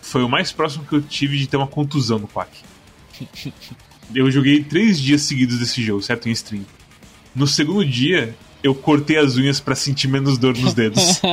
foi 0.00 0.22
o 0.22 0.28
mais 0.28 0.50
próximo 0.50 0.84
que 0.84 0.94
eu 0.94 1.02
tive 1.02 1.38
de 1.38 1.46
ter 1.46 1.56
uma 1.56 1.66
contusão 1.66 2.18
no 2.18 2.26
Quack. 2.26 2.50
eu 4.14 4.30
joguei 4.30 4.64
três 4.64 4.98
dias 4.98 5.22
seguidos 5.22 5.58
desse 5.58 5.82
jogo, 5.82 6.02
certo? 6.02 6.28
Em 6.28 6.32
stream. 6.32 6.64
No 7.34 7.46
segundo 7.46 7.84
dia, 7.84 8.34
eu 8.62 8.74
cortei 8.74 9.16
as 9.16 9.36
unhas 9.36 9.60
para 9.60 9.74
sentir 9.74 10.08
menos 10.08 10.38
dor 10.38 10.56
nos 10.56 10.74
dedos. 10.74 11.20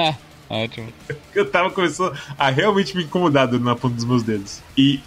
Ótimo. 0.50 0.88
Eu 1.36 1.50
tava 1.50 1.70
começando 1.72 2.18
a 2.38 2.50
realmente 2.50 2.96
me 2.96 3.04
incomodar 3.04 3.52
na 3.52 3.76
ponta 3.76 3.96
dos 3.96 4.06
meus 4.06 4.24
dedos. 4.24 4.62
E 4.78 5.00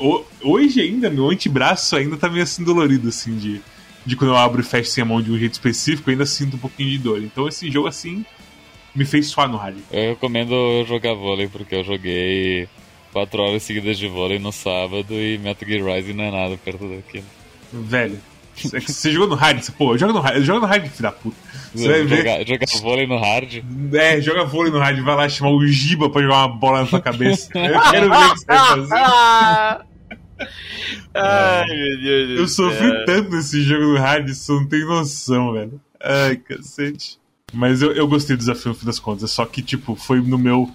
hoje 0.43 0.81
ainda, 0.81 1.11
meu 1.11 1.31
antebraço 1.31 1.97
ainda 1.97 2.17
tá 2.17 2.29
meio 2.29 2.43
assim 2.43 2.63
dolorido, 2.63 3.09
assim, 3.09 3.37
de, 3.37 3.61
de 4.05 4.17
quando 4.17 4.31
eu 4.31 4.37
abro 4.37 4.61
e 4.61 4.65
fecho 4.65 4.91
sem 4.91 5.03
a 5.03 5.05
mão 5.05 5.21
de 5.21 5.33
um 5.33 5.39
jeito 5.39 5.55
específico, 5.55 6.11
eu 6.11 6.13
ainda 6.13 6.27
sinto 6.27 6.57
um 6.57 6.61
pouquinho 6.61 6.91
de 6.91 6.99
dor. 6.99 7.23
Então 7.23 7.49
esse 7.49 7.71
jogo, 7.71 7.89
assim, 7.89 8.25
me 8.95 9.05
fez 9.05 9.29
suar 9.29 9.49
no 9.49 9.57
hard. 9.57 9.79
Eu 9.91 10.11
recomendo 10.11 10.85
jogar 10.87 11.15
vôlei, 11.15 11.49
porque 11.49 11.75
eu 11.75 11.85
joguei 11.85 12.69
4 13.13 13.43
horas 13.43 13.63
seguidas 13.63 13.99
de 13.99 14.09
vôlei 14.09 14.39
no 14.39 14.53
sábado 14.53 15.15
e 15.15 15.39
Metal 15.39 15.69
Gear 15.69 15.85
Rising 15.85 16.13
não 16.13 16.25
é 16.25 16.31
nada 16.31 16.57
perto 16.57 16.89
daquilo. 16.89 17.25
Velho, 17.73 18.19
você 18.87 19.13
jogou 19.13 19.29
no 19.29 19.35
hard? 19.35 19.65
Pô, 19.71 19.97
joga 19.97 20.13
no 20.13 20.21
hard, 20.21 20.43
joga 20.43 20.61
no 20.61 20.67
hard, 20.67 20.89
filho 20.89 21.03
da 21.03 21.13
puta. 21.13 21.37
Você 21.75 21.89
vai 21.89 22.03
ver. 22.03 22.47
Jogar 22.47 22.67
vôlei 22.81 23.07
no 23.07 23.19
hard? 23.19 23.63
É, 23.93 24.21
joga 24.21 24.45
vôlei 24.45 24.73
no 24.73 24.79
hard, 24.79 25.01
vai 25.01 25.15
lá 25.15 25.29
chamar 25.29 25.51
o 25.51 25.67
Giba 25.67 26.11
pra 26.11 26.23
jogar 26.23 26.47
uma 26.47 26.49
bola 26.49 26.81
na 26.81 26.87
sua 26.87 27.01
cabeça. 27.01 27.49
Eu 27.57 27.81
quero 27.91 28.11
ver 28.11 28.17
o 28.17 28.33
que 28.33 28.39
você 28.39 28.47
vai 28.47 28.67
fazer. 28.67 29.91
Ai, 31.13 31.67
meu 31.67 32.01
Deus 32.01 32.29
do 32.29 32.35
Eu 32.37 32.49
sofri 32.49 33.05
tanto 33.05 33.31
nesse 33.31 33.63
jogo 33.63 33.85
no 33.85 33.99
hard, 33.99 34.29
você 34.29 34.53
não 34.53 34.67
tem 34.67 34.85
noção, 34.85 35.53
velho. 35.53 35.81
Ai, 36.03 36.37
cacete. 36.37 37.19
Mas 37.53 37.83
eu, 37.83 37.93
eu 37.93 38.07
gostei 38.07 38.37
do 38.37 38.41
desafio 38.41 38.71
no 38.71 38.75
fim 38.75 38.87
das 38.87 38.99
contas, 38.99 39.31
só 39.31 39.45
que, 39.45 39.61
tipo, 39.61 39.95
foi 39.95 40.21
no 40.21 40.39
meu. 40.39 40.71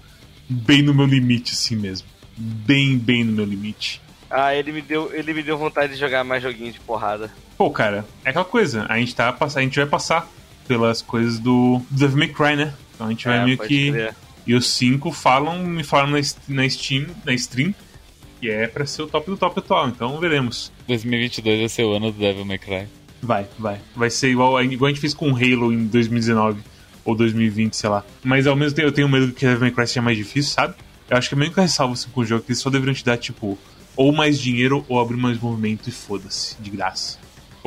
bem 0.48 0.82
no 0.82 0.94
meu 0.94 1.06
limite, 1.06 1.52
assim 1.52 1.76
mesmo. 1.76 2.06
Bem, 2.36 2.98
bem 2.98 3.24
no 3.24 3.32
meu 3.32 3.44
limite. 3.44 4.00
Ah, 4.30 4.54
ele 4.54 4.72
me 4.72 4.82
deu, 4.82 5.10
ele 5.14 5.32
me 5.32 5.42
deu 5.42 5.56
vontade 5.56 5.94
de 5.94 5.98
jogar 5.98 6.22
mais 6.22 6.42
joguinho 6.42 6.72
de 6.72 6.80
porrada. 6.80 7.30
Pô, 7.56 7.70
cara, 7.70 8.04
é 8.24 8.30
aquela 8.30 8.44
coisa, 8.44 8.86
a 8.88 8.98
gente 8.98 9.14
tá 9.14 9.34
a 9.40 9.60
gente 9.60 9.76
vai 9.76 9.86
passar 9.86 10.28
pelas 10.68 11.00
coisas 11.00 11.38
do 11.38 11.80
Devil 11.90 12.18
May 12.18 12.28
Cry, 12.28 12.56
né? 12.56 12.74
Então 12.94 13.06
a 13.06 13.10
gente 13.10 13.26
vai 13.26 13.38
é, 13.38 13.44
meio 13.44 13.58
que 13.58 13.90
crer. 13.90 14.14
e 14.46 14.54
os 14.54 14.66
cinco 14.66 15.10
falam, 15.12 15.64
me 15.64 15.82
falam 15.82 16.10
na, 16.10 16.20
na 16.48 16.68
Steam, 16.68 17.06
na 17.24 17.32
stream, 17.34 17.74
que 18.40 18.50
é 18.50 18.66
para 18.66 18.84
ser 18.84 19.02
o 19.02 19.06
top 19.06 19.30
do 19.30 19.36
top 19.36 19.58
atual, 19.58 19.88
então 19.88 20.18
veremos. 20.18 20.72
2022 20.86 21.60
vai 21.60 21.68
ser 21.68 21.84
o 21.84 21.92
ano 21.92 22.12
do 22.12 22.18
Devil 22.18 22.44
May 22.44 22.58
Cry. 22.58 22.86
Vai, 23.22 23.46
vai. 23.58 23.80
Vai 23.94 24.10
ser 24.10 24.28
igual, 24.28 24.62
igual 24.62 24.88
a 24.88 24.92
gente 24.92 25.00
fez 25.00 25.14
com 25.14 25.30
Halo 25.30 25.72
em 25.72 25.86
2019 25.86 26.60
ou 27.04 27.14
2020, 27.14 27.74
sei 27.74 27.88
lá. 27.88 28.04
Mas 28.22 28.46
ao 28.46 28.54
mesmo 28.54 28.76
tempo 28.76 28.88
eu 28.88 28.92
tenho 28.92 29.08
medo 29.08 29.32
que 29.32 29.46
Devil 29.46 29.60
May 29.60 29.70
Cry 29.70 29.86
seja 29.86 30.02
mais 30.02 30.16
difícil, 30.16 30.52
sabe? 30.52 30.74
Eu 31.08 31.16
acho 31.16 31.28
que 31.28 31.34
a 31.34 31.38
única 31.38 31.62
ressalva 31.62 31.94
assim, 31.94 32.10
com 32.10 32.20
o 32.20 32.24
jogo 32.24 32.42
é 32.42 32.44
que 32.44 32.52
eles 32.52 32.60
só 32.60 32.68
deveriam 32.68 32.94
te 32.94 33.04
dar, 33.04 33.16
tipo, 33.16 33.58
ou 33.96 34.12
mais 34.12 34.38
dinheiro 34.38 34.84
ou 34.88 35.00
abrir 35.00 35.16
mais 35.16 35.40
movimento 35.40 35.88
e 35.88 35.92
foda-se, 35.92 36.56
de 36.60 36.68
graça. 36.70 37.18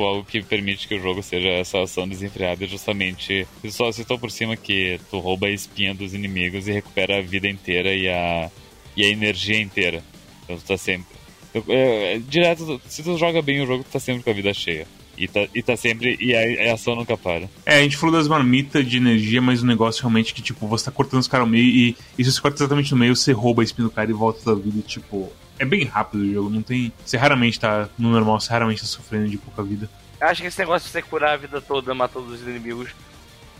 Algo 0.04 0.24
que 0.24 0.42
permite 0.42 0.88
que 0.88 0.94
o 0.94 1.00
jogo 1.00 1.22
seja 1.22 1.48
essa 1.48 1.82
ação 1.82 2.08
desenfreada 2.08 2.66
justamente. 2.66 3.46
Eu 3.62 3.70
só 3.70 3.90
citou 3.92 4.18
por 4.18 4.30
cima 4.30 4.56
que 4.56 5.00
tu 5.10 5.18
rouba 5.18 5.46
a 5.46 5.50
espinha 5.50 5.94
dos 5.94 6.14
inimigos 6.14 6.68
e 6.68 6.72
recupera 6.72 7.18
a 7.18 7.22
vida 7.22 7.48
inteira 7.48 7.94
e 7.94 8.08
a, 8.08 8.50
e 8.96 9.04
a 9.04 9.08
energia 9.08 9.60
inteira. 9.60 10.02
Então 10.44 10.56
tu 10.56 10.64
tá 10.64 10.76
sempre. 10.76 11.18
É, 11.68 12.14
é, 12.14 12.18
direto, 12.18 12.80
se 12.86 13.02
tu 13.02 13.16
joga 13.18 13.42
bem 13.42 13.60
o 13.60 13.66
jogo, 13.66 13.84
tu 13.84 13.90
tá 13.90 14.00
sempre 14.00 14.22
com 14.22 14.30
a 14.30 14.34
vida 14.34 14.54
cheia. 14.54 14.86
E 15.20 15.28
tá, 15.28 15.46
e 15.54 15.62
tá 15.62 15.76
sempre. 15.76 16.16
E 16.18 16.34
a, 16.34 16.70
a 16.70 16.74
ação 16.74 16.96
nunca 16.96 17.14
para. 17.14 17.48
É, 17.66 17.76
a 17.78 17.82
gente 17.82 17.98
falou 17.98 18.16
das 18.16 18.26
marmitas 18.26 18.88
de 18.88 18.96
energia, 18.96 19.42
mas 19.42 19.62
o 19.62 19.66
negócio 19.66 20.00
realmente 20.00 20.32
é 20.32 20.34
que, 20.34 20.40
tipo, 20.40 20.66
você 20.66 20.86
tá 20.86 20.90
cortando 20.90 21.20
os 21.20 21.28
caras 21.28 21.46
no 21.46 21.52
meio 21.52 21.68
e, 21.68 21.96
e 22.18 22.24
se 22.24 22.32
você 22.32 22.40
corta 22.40 22.62
exatamente 22.62 22.90
no 22.92 22.96
meio, 22.96 23.14
você 23.14 23.30
rouba 23.30 23.60
a 23.60 23.64
espinha 23.64 23.86
do 23.86 23.92
cara 23.92 24.10
e 24.10 24.14
volta 24.14 24.54
da 24.54 24.60
vida, 24.60 24.80
tipo 24.80 25.30
é 25.58 25.64
bem 25.66 25.84
rápido 25.84 26.22
o 26.22 26.32
jogo, 26.32 26.48
não 26.48 26.62
tem. 26.62 26.90
Você 27.04 27.18
raramente 27.18 27.60
tá 27.60 27.86
no 27.98 28.10
normal, 28.10 28.40
você 28.40 28.50
raramente 28.50 28.80
tá 28.80 28.86
sofrendo 28.86 29.28
de 29.28 29.36
pouca 29.36 29.62
vida. 29.62 29.90
Eu 30.18 30.26
acho 30.26 30.40
que 30.40 30.48
esse 30.48 30.58
negócio 30.58 30.86
de 30.86 30.92
você 30.92 31.02
curar 31.02 31.34
a 31.34 31.36
vida 31.36 31.60
toda, 31.60 31.94
matar 31.94 32.14
todos 32.14 32.40
os 32.40 32.48
inimigos, 32.48 32.90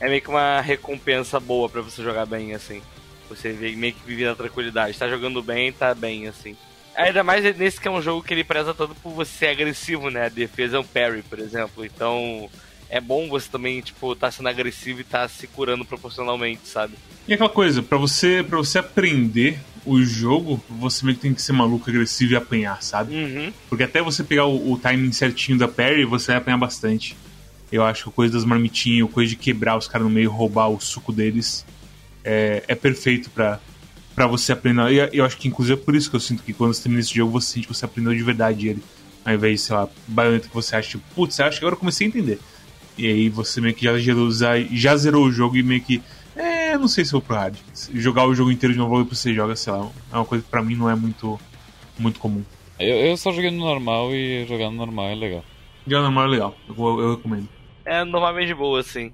é 0.01 0.09
meio 0.09 0.23
que 0.23 0.31
uma 0.31 0.63
recompensa 0.63 1.39
boa 1.39 1.69
para 1.69 1.83
você 1.83 2.03
jogar 2.03 2.25
bem, 2.25 2.55
assim. 2.55 2.81
Você 3.29 3.53
meio 3.53 3.93
que 3.93 4.07
viver 4.07 4.27
na 4.27 4.35
tranquilidade. 4.35 4.99
Tá 4.99 5.09
jogando 5.11 5.43
bem, 5.43 5.73
tá 5.73 5.95
bem, 5.95 6.27
assim. 6.27 6.57
Ainda 6.95 7.22
mais 7.22 7.57
nesse 7.57 7.80
que 7.80 7.88
é 7.88 7.91
um 7.91 8.03
jogo 8.03 8.22
que 8.22 8.34
ele 8.34 8.45
preza 8.45 8.74
todo 8.74 8.95
por 8.95 9.12
você 9.12 9.30
ser 9.30 9.47
agressivo, 9.49 10.11
né? 10.11 10.26
A 10.26 10.28
defesa 10.28 10.76
é 10.76 10.80
um 10.80 10.84
parry, 10.84 11.22
por 11.22 11.38
exemplo. 11.38 11.84
Então, 11.84 12.49
é 12.88 13.01
bom 13.01 13.28
você 13.28 13.49
também, 13.49 13.80
tipo, 13.80 14.14
tá 14.16 14.30
sendo 14.30 14.49
agressivo 14.49 15.01
e 15.01 15.05
tá 15.05 15.26
se 15.28 15.47
curando 15.47 15.84
proporcionalmente, 15.84 16.66
sabe? 16.66 16.95
E 17.26 17.32
aquela 17.32 17.49
coisa, 17.49 17.82
para 17.82 17.97
você 17.97 18.45
para 18.47 18.59
você 18.59 18.78
aprender 18.78 19.59
o 19.86 20.03
jogo, 20.03 20.62
você 20.68 21.05
meio 21.05 21.16
que 21.16 21.22
tem 21.22 21.32
que 21.32 21.41
ser 21.41 21.53
maluco, 21.53 21.88
agressivo 21.88 22.32
e 22.32 22.36
apanhar, 22.36 22.82
sabe? 22.82 23.14
Uhum. 23.14 23.53
Porque 23.68 23.84
até 23.84 24.03
você 24.03 24.22
pegar 24.22 24.47
o, 24.47 24.72
o 24.72 24.78
timing 24.78 25.12
certinho 25.12 25.57
da 25.57 25.68
parry, 25.68 26.05
você 26.05 26.28
vai 26.28 26.36
apanhar 26.36 26.59
bastante. 26.59 27.16
Eu 27.72 27.84
acho 27.84 28.05
que 28.05 28.09
a 28.11 28.12
coisa 28.12 28.34
das 28.34 28.45
marmitinhas, 28.45 29.09
coisa 29.11 29.30
de 29.30 29.36
quebrar 29.36 29.78
os 29.78 29.86
caras 29.86 30.07
no 30.07 30.12
meio, 30.12 30.30
roubar 30.30 30.68
o 30.68 30.80
suco 30.80 31.12
deles, 31.12 31.64
é, 32.24 32.64
é 32.66 32.74
perfeito 32.74 33.30
pra, 33.30 33.61
pra 34.21 34.27
você 34.27 34.53
aprender. 34.53 35.12
E 35.14 35.16
eu 35.16 35.25
acho 35.25 35.39
que, 35.39 35.49
inclusive, 35.49 35.81
é 35.81 35.83
por 35.83 35.97
isso 35.97 36.11
que 36.11 36.16
eu 36.16 36.21
sinto 36.21 36.43
que 36.43 36.53
quando 36.53 36.75
você 36.75 36.83
termina 36.83 37.01
esse 37.01 37.14
jogo, 37.14 37.33
você 37.33 37.55
sente 37.55 37.66
que 37.66 37.75
você 37.75 37.87
aprendeu 37.87 38.12
de 38.12 38.23
verdade 38.23 38.68
ele. 38.68 38.83
Ao 39.25 39.33
invés 39.33 39.61
de, 39.61 39.66
sei 39.66 39.77
lá, 39.77 39.89
baioneta 40.07 40.47
que 40.47 40.55
você 40.55 40.77
acha, 40.77 40.91
tipo, 40.91 41.05
putz, 41.14 41.41
acho 41.41 41.59
que 41.59 41.64
agora 41.64 41.75
eu 41.75 41.79
comecei 41.79 42.07
a 42.07 42.09
entender. 42.09 42.39
E 42.99 43.07
aí 43.07 43.29
você 43.31 43.62
meio 43.62 43.75
que 43.75 43.85
já, 43.85 43.99
já, 43.99 44.12
já 44.71 44.97
zerou 44.97 45.25
o 45.25 45.33
jogo 45.33 45.57
e 45.57 45.62
meio 45.62 45.81
que. 45.81 46.03
É, 46.37 46.77
não 46.77 46.87
sei 46.87 47.03
se 47.03 47.14
eu 47.14 47.21
vou 47.21 47.27
pro 47.27 47.37
hard. 47.37 47.57
Jogar 47.95 48.27
o 48.27 48.35
jogo 48.35 48.51
inteiro 48.51 48.75
de 48.75 48.79
novo 48.79 48.99
depois 48.99 49.18
você 49.18 49.33
joga, 49.33 49.57
sei 49.57 49.73
lá, 49.73 49.91
é 50.12 50.16
uma 50.16 50.27
coisa 50.27 50.45
que 50.45 50.51
pra 50.51 50.62
mim 50.62 50.75
não 50.75 50.91
é 50.91 50.95
muito, 50.95 51.41
muito 51.99 52.21
comum. 52.21 52.45
Eu, 52.79 52.97
eu 52.97 53.16
só 53.16 53.33
joguei 53.33 53.51
no 53.51 53.59
normal 53.59 54.14
e 54.14 54.45
jogar 54.47 54.71
no 54.71 54.77
normal 54.77 55.09
é 55.09 55.14
legal. 55.14 55.45
Jogar 55.87 55.99
no 56.01 56.05
normal 56.05 56.25
é 56.25 56.29
legal, 56.29 56.57
eu, 56.68 57.01
eu 57.01 57.16
recomendo. 57.16 57.49
É 57.87 58.05
normalmente 58.05 58.49
de 58.49 58.55
boa, 58.55 58.81
assim. 58.81 59.12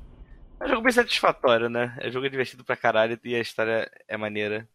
É 0.60 0.64
um 0.64 0.68
jogo 0.68 0.82
bem 0.82 0.92
satisfatório, 0.92 1.68
né? 1.68 1.96
É 2.00 2.08
um 2.08 2.10
jogo 2.10 2.28
divertido 2.28 2.64
pra 2.64 2.76
caralho 2.76 3.18
e 3.22 3.34
a 3.36 3.40
história 3.40 3.88
é 4.08 4.16
maneira. 4.16 4.68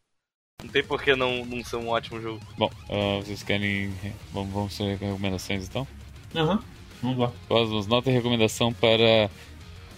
Não 0.64 0.70
tem 0.70 0.84
por 0.84 1.01
que 1.01 1.16
não, 1.16 1.45
não 1.45 1.64
ser 1.64 1.78
um 1.78 1.89
ótimo 1.89 2.22
jogo. 2.22 2.39
Bom, 2.57 2.72
uh, 2.89 3.22
vocês 3.22 3.43
querem. 3.43 3.93
Vamos, 4.32 4.53
vamos 4.53 4.78
ter 4.78 4.95
recomendações 4.95 5.68
então? 5.68 5.88
Aham, 6.36 6.53
uhum. 6.53 6.59
vamos 7.01 7.18
lá. 7.18 7.32
Cosmos, 7.47 7.88
nota 7.88 8.09
e 8.09 8.14
recomendação 8.14 8.72
para 8.72 9.30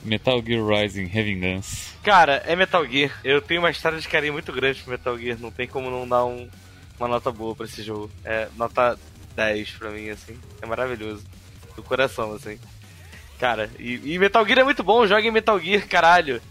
Metal 0.03 0.41
Gear 0.45 0.65
Rising 0.65 1.05
Revengeance. 1.05 1.93
Cara, 2.03 2.43
é 2.45 2.55
Metal 2.55 2.85
Gear. 2.85 3.11
Eu 3.23 3.41
tenho 3.41 3.61
uma 3.61 3.71
história 3.71 3.99
de 3.99 4.07
carinho 4.07 4.33
muito 4.33 4.51
grande 4.51 4.81
pro 4.81 4.91
Metal 4.91 5.17
Gear. 5.17 5.37
Não 5.39 5.51
tem 5.51 5.67
como 5.67 5.89
não 5.89 6.07
dar 6.07 6.25
um, 6.25 6.49
uma 6.99 7.07
nota 7.07 7.31
boa 7.31 7.55
pra 7.55 7.65
esse 7.65 7.83
jogo. 7.83 8.09
É 8.23 8.47
nota 8.55 8.97
10 9.35 9.71
pra 9.71 9.89
mim, 9.89 10.09
assim. 10.09 10.37
É 10.61 10.65
maravilhoso. 10.65 11.23
Do 11.75 11.83
coração, 11.83 12.33
assim. 12.33 12.59
Cara, 13.39 13.69
e, 13.79 14.13
e 14.13 14.19
Metal 14.19 14.45
Gear 14.45 14.59
é 14.59 14.63
muito 14.63 14.83
bom. 14.83 15.07
Joga 15.07 15.27
em 15.27 15.31
Metal 15.31 15.59
Gear, 15.59 15.87
caralho. 15.87 16.41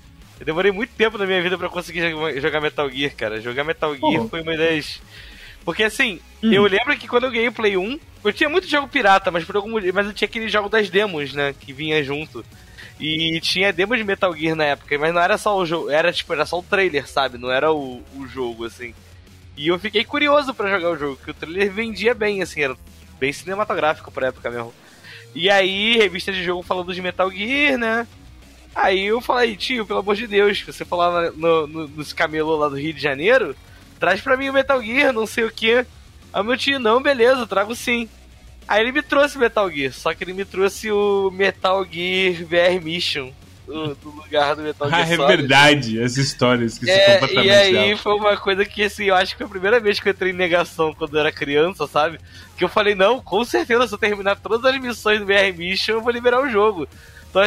Eu 0.43 0.47
demorei 0.47 0.73
muito 0.73 0.93
tempo 0.95 1.17
na 1.17 1.25
minha 1.25 1.41
vida 1.41 1.57
para 1.57 1.69
conseguir 1.69 2.01
jogar 2.41 2.61
Metal 2.61 2.91
Gear, 2.91 3.15
cara. 3.15 3.41
Jogar 3.41 3.63
Metal 3.63 3.95
Gear 3.95 4.27
foi 4.27 4.43
uma 4.43 4.57
das. 4.57 5.01
Porque 5.65 5.85
assim, 5.85 6.19
hum. 6.43 6.53
eu 6.53 6.65
lembro 6.65 6.99
que 6.99 7.07
quando 7.07 7.27
eu 7.27 7.31
ganhei 7.31 7.47
o 7.47 7.53
Play 7.53 7.77
1, 7.77 8.01
eu 8.25 8.33
tinha 8.33 8.49
muito 8.49 8.67
jogo 8.67 8.89
pirata, 8.89 9.31
mas 9.31 9.45
por 9.45 9.55
algum 9.55 9.71
mas 9.71 10.05
eu 10.05 10.13
tinha 10.13 10.27
aquele 10.27 10.49
jogo 10.49 10.69
das 10.69 10.91
demos, 10.91 11.33
né? 11.33 11.55
Que 11.61 11.73
vinha 11.73 12.03
junto. 12.03 12.45
E 12.99 13.39
tinha 13.41 13.73
demos 13.73 13.97
de 13.97 14.03
Metal 14.03 14.37
Gear 14.37 14.57
na 14.57 14.65
época, 14.65 14.99
mas 14.99 15.15
não 15.15 15.21
era 15.21 15.39
só 15.39 15.57
o 15.57 15.65
jogo, 15.65 15.89
era 15.91 16.13
tipo, 16.13 16.33
era 16.33 16.45
só 16.45 16.59
o 16.59 16.63
trailer, 16.65 17.07
sabe? 17.07 17.39
Não 17.39 17.49
era 17.49 17.73
o, 17.73 18.03
o 18.17 18.27
jogo, 18.27 18.65
assim. 18.65 18.93
E 19.57 19.69
eu 19.69 19.79
fiquei 19.79 20.05
curioso 20.05 20.53
para 20.53 20.71
jogar 20.71 20.91
o 20.91 20.99
jogo, 20.99 21.17
porque 21.19 21.31
o 21.31 21.35
trailer 21.35 21.71
vendia 21.71 22.15
bem, 22.15 22.43
assim, 22.43 22.63
era 22.63 22.77
bem 23.21 23.33
cinematográfico 23.33 24.11
pra 24.11 24.27
época 24.27 24.51
mesmo. 24.51 24.75
E 25.37 25.49
aí, 25.49 25.97
revista 25.99 26.33
de 26.33 26.43
jogo 26.43 26.65
falando 26.65 26.93
de 26.93 27.01
Metal 27.01 27.31
Gear, 27.31 27.79
né? 27.79 28.09
Aí 28.75 29.07
eu 29.07 29.21
falei, 29.21 29.57
tio, 29.57 29.85
pelo 29.85 30.01
amor 30.01 30.17
de 30.17 30.27
Deus, 30.27 30.63
você 30.63 30.85
falar 30.85 31.31
no, 31.33 31.67
no, 31.67 31.89
nos 31.89 32.13
camelô 32.13 32.57
lá 32.57 32.69
do 32.69 32.77
Rio 32.77 32.95
de 32.95 33.01
Janeiro, 33.03 33.55
traz 34.01 34.21
pra 34.21 34.37
mim 34.37 34.49
o 34.49 34.53
Metal 34.53 34.83
Gear, 34.83 35.13
não 35.13 35.27
sei 35.27 35.45
o 35.45 35.51
que. 35.53 35.85
Aí 36.33 36.43
meu 36.43 36.57
tio, 36.57 36.79
não, 36.79 37.03
beleza, 37.03 37.47
trago 37.47 37.75
sim. 37.75 38.09
Aí 38.67 38.81
ele 38.81 38.93
me 38.93 39.03
trouxe 39.03 39.37
o 39.37 39.41
Metal 39.41 39.71
Gear, 39.71 39.93
só 39.93 40.15
que 40.15 40.25
ele 40.25 40.33
me 40.33 40.45
trouxe 40.45 40.91
o 40.91 41.31
Metal 41.31 41.85
Gear 41.85 42.35
VR 42.45 42.83
Mission. 42.83 43.31
Do, 43.67 43.95
do 43.95 44.11
lugar 44.11 44.57
do 44.57 44.63
Metal 44.63 44.89
Gear 44.89 45.01
Ah, 45.03 45.13
é 45.13 45.17
verdade, 45.17 46.03
as 46.03 46.17
histórias 46.17 46.79
que 46.79 46.91
é, 46.91 47.13
completamente 47.21 47.47
E 47.47 47.51
aí 47.51 47.87
real. 47.87 47.99
foi 47.99 48.15
uma 48.15 48.37
coisa 48.37 48.65
que, 48.65 48.83
assim, 48.83 49.05
eu 49.05 49.15
acho 49.15 49.33
que 49.33 49.39
foi 49.39 49.47
a 49.47 49.51
primeira 49.51 49.79
vez 49.79 50.01
que 50.01 50.09
eu 50.09 50.13
entrei 50.13 50.33
em 50.33 50.37
negação 50.37 50.93
quando 50.95 51.15
eu 51.15 51.21
era 51.21 51.31
criança, 51.31 51.87
sabe? 51.87 52.19
Que 52.57 52.65
eu 52.65 52.69
falei, 52.69 52.95
não, 52.95 53.21
com 53.21 53.45
certeza, 53.45 53.87
se 53.87 53.95
eu 53.95 53.99
terminar 53.99 54.37
todas 54.37 54.65
as 54.65 54.81
missões 54.81 55.21
do 55.21 55.27
VR 55.27 55.57
Mission, 55.57 55.93
eu 55.95 56.01
vou 56.03 56.11
liberar 56.13 56.43
o 56.43 56.51
jogo. 56.51 56.89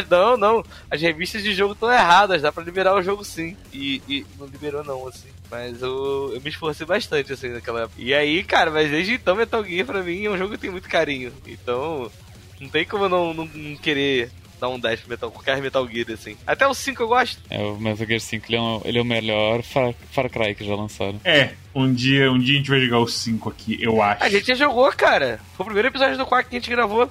Não, 0.09 0.38
não, 0.38 0.63
as 0.89 1.01
revistas 1.01 1.43
de 1.43 1.53
jogo 1.53 1.73
estão 1.73 1.91
erradas, 1.91 2.41
dá 2.41 2.51
pra 2.51 2.63
liberar 2.63 2.95
o 2.95 3.01
jogo 3.01 3.23
sim. 3.23 3.55
E, 3.71 4.01
e 4.07 4.25
não 4.39 4.47
liberou 4.47 4.83
não, 4.83 5.07
assim. 5.07 5.29
Mas 5.49 5.81
eu, 5.81 6.31
eu 6.33 6.41
me 6.41 6.49
esforcei 6.49 6.86
bastante, 6.86 7.31
assim, 7.31 7.49
naquela 7.49 7.83
época. 7.83 8.01
E 8.01 8.13
aí, 8.13 8.43
cara, 8.43 8.71
mas 8.71 8.89
desde 8.89 9.13
então 9.13 9.36
Metal 9.36 9.63
Gear 9.63 9.86
pra 9.86 10.03
mim 10.03 10.25
é 10.25 10.29
um 10.29 10.38
jogo 10.38 10.53
que 10.53 10.59
tem 10.59 10.71
muito 10.71 10.89
carinho. 10.89 11.31
Então, 11.45 12.11
não 12.59 12.69
tem 12.69 12.86
como 12.86 13.07
não, 13.07 13.33
não, 13.33 13.45
não 13.45 13.75
querer 13.77 14.31
dar 14.59 14.69
um 14.69 14.79
10 14.79 15.01
pro 15.01 15.09
Metal, 15.09 15.31
qualquer 15.31 15.61
Metal 15.61 15.88
Gear, 15.88 16.11
assim. 16.11 16.36
Até 16.47 16.67
o 16.67 16.73
5 16.73 17.03
eu 17.03 17.07
gosto. 17.07 17.41
É, 17.49 17.59
o 17.59 17.77
Metal 17.77 18.07
Gear 18.07 18.19
5 18.19 18.45
ele 18.49 18.55
é, 18.55 18.61
um, 18.61 18.81
ele 18.86 18.97
é 18.97 19.01
o 19.01 19.05
melhor 19.05 19.61
Far, 19.61 19.93
Far 20.11 20.29
Cry 20.29 20.55
que 20.55 20.65
já 20.65 20.75
lançaram. 20.75 21.19
É, 21.23 21.53
um 21.73 21.93
dia, 21.93 22.31
um 22.31 22.39
dia 22.39 22.55
a 22.55 22.57
gente 22.57 22.69
vai 22.69 22.79
jogar 22.79 22.99
o 22.99 23.07
5 23.07 23.49
aqui, 23.49 23.77
eu 23.79 24.01
acho. 24.01 24.23
A 24.23 24.29
gente 24.29 24.47
já 24.47 24.55
jogou, 24.55 24.91
cara. 24.93 25.39
Foi 25.55 25.63
o 25.63 25.65
primeiro 25.65 25.89
episódio 25.89 26.17
do 26.17 26.25
Quark 26.25 26.49
que 26.49 26.55
a 26.55 26.59
gente 26.59 26.69
gravou. 26.69 27.09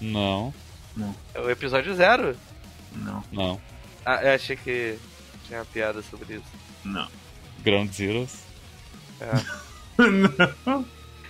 Não. 0.00 0.52
Não. 0.96 1.14
É 1.34 1.40
o 1.40 1.50
episódio 1.50 1.94
zero. 1.94 2.36
Não. 2.94 3.24
Não. 3.32 3.60
Ah, 4.04 4.22
eu 4.22 4.34
achei 4.34 4.56
que 4.56 4.96
tinha 5.46 5.58
uma 5.58 5.64
piada 5.64 6.02
sobre 6.02 6.34
isso. 6.34 6.44
Não. 6.84 7.08
Ground 7.64 7.90
Zeroes. 7.92 8.44
não. 10.66 10.84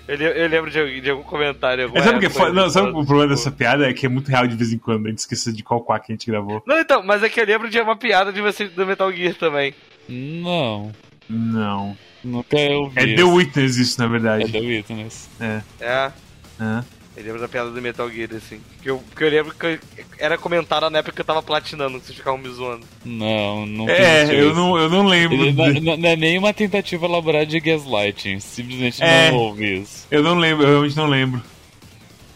Eu, 0.07 0.17
eu 0.17 0.49
lembro 0.49 0.71
de, 0.71 1.01
de, 1.01 1.11
algum 1.11 1.23
comentário. 1.23 1.91
É, 1.95 2.03
sabe, 2.03 2.19
que, 2.19 2.27
época, 2.27 2.53
não, 2.53 2.69
sabe 2.69 2.89
o 2.89 3.07
problema 3.07 3.23
tipo, 3.23 3.37
dessa 3.37 3.51
piada? 3.51 3.89
É 3.89 3.93
que 3.95 4.05
é 4.05 4.09
muito 4.09 4.29
real 4.29 4.47
de 4.47 4.55
vez 4.55 4.73
em 4.73 4.79
quando. 4.79 5.07
A 5.07 5.09
gente 5.09 5.21
esquece 5.21 5.53
de 5.53 5.63
qual 5.63 5.83
quack 5.83 6.05
a 6.07 6.13
gente 6.13 6.27
gravou. 6.27 6.63
Não, 6.67 6.79
então, 6.79 7.03
mas 7.03 7.23
é 7.23 7.29
que 7.29 7.41
eu 7.41 7.47
lembro 7.47 7.71
de 7.71 7.81
uma 7.81 7.97
piada 7.97 8.33
de 8.33 8.41
você 8.43 8.69
do 8.69 8.87
Metal 8.87 9.11
Gear 9.13 9.35
também. 9.35 9.75
Não. 10.07 10.93
Não. 11.29 11.97
Nunca 12.23 12.59
eu 12.59 12.91
vi. 12.91 13.13
É. 13.13 13.17
The 13.17 13.23
Witness 13.23 13.77
isso, 13.77 14.01
na 14.01 14.07
verdade. 14.07 14.45
É 14.45 14.49
The 14.49 14.61
Witness. 14.61 15.31
É. 15.41 15.63
É. 15.81 16.13
é. 16.61 16.85
Eu 17.17 17.23
lembro 17.23 17.41
da 17.41 17.47
piada 17.49 17.71
do 17.71 17.81
Metal 17.81 18.11
Gear, 18.11 18.31
assim. 18.35 18.61
Que 18.83 18.91
eu, 18.91 19.03
que 19.17 19.23
eu 19.23 19.29
lembro 19.31 19.55
que 19.55 19.65
eu, 19.67 19.79
era 20.19 20.37
comentada 20.37 20.91
na 20.91 20.99
época 20.99 21.15
que 21.15 21.21
eu 21.21 21.25
tava 21.25 21.43
platinando, 21.43 22.01
que 22.01 22.07
vocês 22.07 22.19
ficavam 22.19 22.39
me 22.41 22.49
zoando. 22.49 22.85
Não, 23.05 23.65
não 23.67 23.89
É, 23.89 24.25
eu 24.35 24.49
isso. 24.49 24.57
não, 24.57 24.77
eu 24.77 24.89
não 24.91 25.07
lembro. 25.07 25.37
Ele 25.45 25.53
não, 25.53 25.73
de- 25.73 25.81
não- 25.81 25.97
não 25.97 26.09
é 26.09 26.17
nenhuma 26.17 26.53
tentativa 26.53 27.07
elaborada 27.07 27.47
de 27.47 27.61
gaslighting. 27.61 28.41
Simplesmente 28.41 29.01
É. 29.03 29.31
não 29.31 29.39
houve 29.39 29.81
isso. 29.83 30.07
Eu 30.11 30.23
não 30.25 30.35
lembro, 30.35 30.65
eu 30.65 30.71
realmente 30.71 30.97
não 30.97 31.07
lembro. 31.07 31.41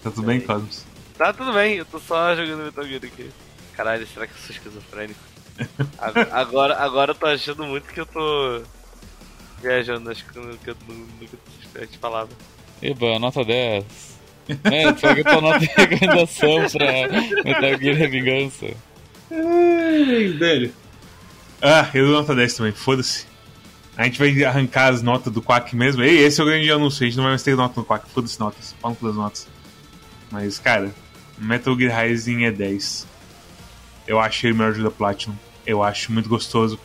Tá 0.02 0.10
tudo 0.12 0.22
bem, 0.26 0.40
Cosmos? 0.40 0.84
Tá, 1.16 1.32
tudo 1.32 1.52
bem, 1.52 1.74
eu 1.74 1.84
tô 1.84 1.98
só 1.98 2.36
jogando 2.36 2.62
Metal 2.64 2.84
Gear 2.86 3.00
aqui. 3.04 3.30
Caralho, 3.76 4.06
será 4.06 4.26
que 4.28 4.32
eu 4.34 4.38
sou 4.46 4.54
esquizofrênico? 4.54 5.18
Agora, 6.30 6.76
agora 6.78 7.10
eu 7.10 7.14
tô 7.16 7.26
achando 7.26 7.64
muito 7.64 7.92
que 7.92 7.98
eu 8.00 8.06
tô 8.06 8.62
viajando, 9.60 10.08
acho 10.08 10.24
que 10.24 10.36
eu 10.38 10.44
nunca, 10.44 10.76
nunca 10.86 11.86
te 11.86 11.98
falava. 11.98 12.28
Eba, 12.80 13.18
nota 13.18 13.44
10. 13.44 13.84
É, 14.64 14.92
vai 14.92 15.22
tua 15.22 15.40
nota 15.40 15.58
de 15.58 15.66
recomendação 15.66 16.66
pra 16.72 17.42
Metal 17.44 17.78
Gear 17.78 17.96
Revingança. 17.96 18.66
Ai, 19.30 20.28
velho. 20.38 20.72
Ah, 21.60 21.88
eu 21.92 22.06
dou 22.06 22.14
nota 22.14 22.34
10 22.34 22.54
também, 22.54 22.72
foda-se. 22.72 23.26
A 23.96 24.04
gente 24.04 24.18
vai 24.18 24.44
arrancar 24.44 24.92
as 24.92 25.02
notas 25.02 25.32
do 25.32 25.42
Quack 25.42 25.74
mesmo. 25.74 26.02
Ei, 26.02 26.18
esse 26.18 26.40
é 26.40 26.44
o 26.44 26.46
grande 26.46 26.70
anúncio, 26.70 27.02
a 27.02 27.06
gente 27.06 27.16
não 27.16 27.24
vai 27.24 27.32
mais 27.32 27.42
ter 27.42 27.56
nota 27.56 27.78
no 27.78 27.84
Quack, 27.84 28.08
foda-se 28.10 28.38
notas, 28.38 28.74
pau 28.80 28.96
das 29.02 29.14
notas. 29.14 29.48
Mas, 30.30 30.58
cara, 30.58 30.94
Metal 31.36 31.76
Gear 31.76 32.04
Rising 32.04 32.44
é 32.44 32.50
10. 32.50 33.06
Eu 34.06 34.18
acho 34.18 34.46
ele 34.46 34.54
melhor 34.54 34.72
jogo 34.72 34.88
da 34.88 34.90
Platinum. 34.90 35.34
Eu 35.66 35.82
acho 35.82 36.12
muito 36.12 36.28
gostoso. 36.28 36.78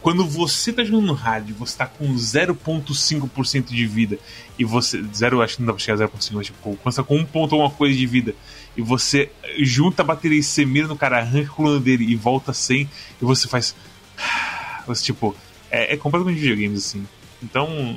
Quando 0.00 0.24
você 0.26 0.72
tá 0.72 0.82
jogando 0.82 1.06
no 1.06 1.12
hard, 1.12 1.50
você 1.52 1.76
tá 1.76 1.86
com 1.86 2.14
0.5% 2.14 3.66
de 3.66 3.86
vida 3.86 4.18
e 4.58 4.64
você. 4.64 5.02
Zero, 5.14 5.42
acho 5.42 5.56
que 5.56 5.62
não 5.62 5.66
dá 5.66 5.72
pra 5.74 5.82
chegar 5.82 6.04
a 6.04 6.08
0.5, 6.08 6.30
mas 6.32 6.46
tipo, 6.46 6.58
quando 6.62 6.94
você 6.94 7.02
tá 7.02 7.06
com 7.06 7.16
1 7.16 7.24
ponto 7.26 7.54
alguma 7.54 7.70
coisa 7.70 7.96
de 7.96 8.06
vida 8.06 8.34
e 8.76 8.80
você 8.80 9.30
junta 9.58 10.02
a 10.02 10.04
bateria 10.04 10.38
e 10.38 10.42
você 10.42 10.64
mira 10.64 10.88
no 10.88 10.96
cara, 10.96 11.18
arranca 11.18 11.50
a 11.50 11.54
coluna 11.54 11.80
dele 11.80 12.04
e 12.04 12.16
volta 12.16 12.52
sem, 12.52 12.88
e 13.20 13.24
você 13.24 13.48
faz. 13.48 13.74
Você, 14.84 15.04
tipo, 15.04 15.36
é, 15.70 15.94
é 15.94 15.96
completamente 15.96 16.40
videogames 16.40 16.86
assim. 16.86 17.06
Então, 17.40 17.96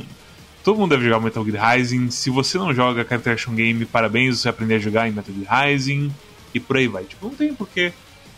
todo 0.64 0.78
mundo 0.78 0.92
deve 0.92 1.04
jogar 1.04 1.20
Metal 1.20 1.44
Gear 1.44 1.76
Rising. 1.76 2.12
Se 2.12 2.30
você 2.30 2.60
não 2.60 2.72
joga 2.76 3.04
Character 3.04 3.34
Action 3.34 3.56
Game, 3.56 3.86
parabéns, 3.86 4.38
você 4.38 4.44
vai 4.44 4.52
aprender 4.52 4.76
a 4.76 4.80
jogar 4.80 5.08
em 5.08 5.12
Metal 5.12 5.34
Gear 5.34 5.66
Rising. 5.66 6.12
E 6.54 6.60
por 6.60 6.78
aí 6.78 6.88
vai. 6.88 7.06
Tipo, 7.06 7.26
não 7.26 7.36
tem 7.36 7.56
porquê 7.56 7.92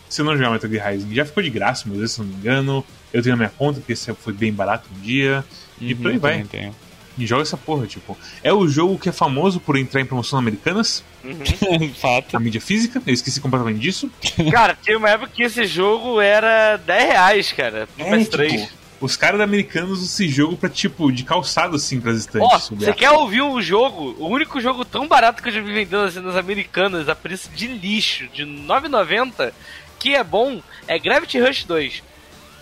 você 0.08 0.22
não 0.22 0.34
jogar 0.34 0.50
Metal 0.50 0.70
Gear 0.70 0.90
Rising. 0.90 1.14
Já 1.14 1.26
ficou 1.26 1.42
de 1.42 1.50
graça, 1.50 1.86
meu 1.86 1.98
Deus, 1.98 2.12
se 2.12 2.20
não 2.20 2.26
me 2.26 2.34
engano. 2.34 2.84
Eu 3.12 3.22
tenho 3.22 3.34
na 3.36 3.38
minha 3.44 3.52
conta, 3.56 3.80
porque 3.80 3.94
foi 3.96 4.32
bem 4.32 4.52
barato 4.52 4.88
um 4.96 5.00
dia. 5.00 5.44
E 5.80 5.94
por 5.94 6.08
aí 6.08 6.14
Uhum, 6.14 6.20
vai. 6.20 6.42
tenho. 6.44 6.74
E 7.16 7.26
joga 7.26 7.42
essa 7.42 7.56
porra, 7.56 7.86
tipo. 7.86 8.16
É 8.44 8.52
o 8.52 8.68
jogo 8.68 8.98
que 8.98 9.08
é 9.08 9.12
famoso 9.12 9.58
por 9.58 9.76
entrar 9.76 10.00
em 10.00 10.04
promoção 10.06 10.38
americanas, 10.38 11.02
Uhum. 11.24 11.92
Fato. 12.00 12.36
a 12.36 12.40
mídia 12.40 12.60
física. 12.60 13.02
Eu 13.06 13.12
esqueci 13.12 13.40
completamente 13.40 13.80
disso. 13.80 14.10
cara, 14.52 14.78
tinha 14.80 14.96
uma 14.96 15.10
época 15.10 15.32
que 15.34 15.42
esse 15.42 15.64
jogo 15.66 16.20
era 16.20 16.76
10 16.76 17.04
reais, 17.08 17.52
cara, 17.52 17.88
pro 17.96 18.06
É, 18.06 18.10
PS3. 18.18 18.50
tipo, 18.50 18.68
os 19.00 19.16
caras 19.16 19.40
americanos 19.40 20.02
esse 20.04 20.28
jogo 20.28 20.56
pra, 20.56 20.68
tipo, 20.68 21.10
de 21.10 21.24
calçado, 21.24 21.74
assim, 21.76 22.00
pras 22.00 22.18
estantes. 22.18 22.70
Ó, 22.70 22.74
você 22.76 22.92
quer 22.92 23.10
ouvir 23.10 23.42
um 23.42 23.60
jogo, 23.60 24.14
o 24.18 24.28
único 24.28 24.60
jogo 24.60 24.84
tão 24.84 25.06
barato 25.08 25.42
que 25.42 25.48
eu 25.48 25.52
já 25.52 25.60
vi 25.60 25.72
vendendo 25.72 26.02
assim 26.04 26.20
nas 26.20 26.36
americanas 26.36 27.08
a 27.08 27.14
preço 27.16 27.48
de 27.50 27.66
lixo, 27.66 28.28
de 28.28 28.44
R$ 28.44 28.50
9,90, 28.66 29.52
que 29.98 30.14
é 30.14 30.22
bom, 30.22 30.60
é 30.86 30.98
Gravity 30.98 31.40
Rush 31.40 31.64
2. 31.64 32.02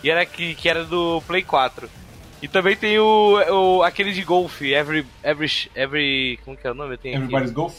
E 0.03 0.11
era 0.11 0.25
que, 0.27 0.55
que 0.55 0.69
era 0.69 0.85
do 0.85 1.23
Play 1.27 1.43
4. 1.43 1.89
E 2.43 2.49
também 2.49 2.77
tem 2.77 2.99
o, 2.99 3.39
o 3.79 3.83
aquele 3.83 4.13
de 4.13 4.23
golfe, 4.23 4.73
Every 4.73 5.07
Every 5.25 5.51
Every, 5.75 6.39
como 6.45 6.57
que 6.57 6.67
é 6.67 6.71
o 6.71 6.75
nome? 6.75 6.95
Eu 6.95 6.99
tenho 6.99 7.15
aqui. 7.17 7.25
Everybody's 7.25 7.53
Golf? 7.53 7.75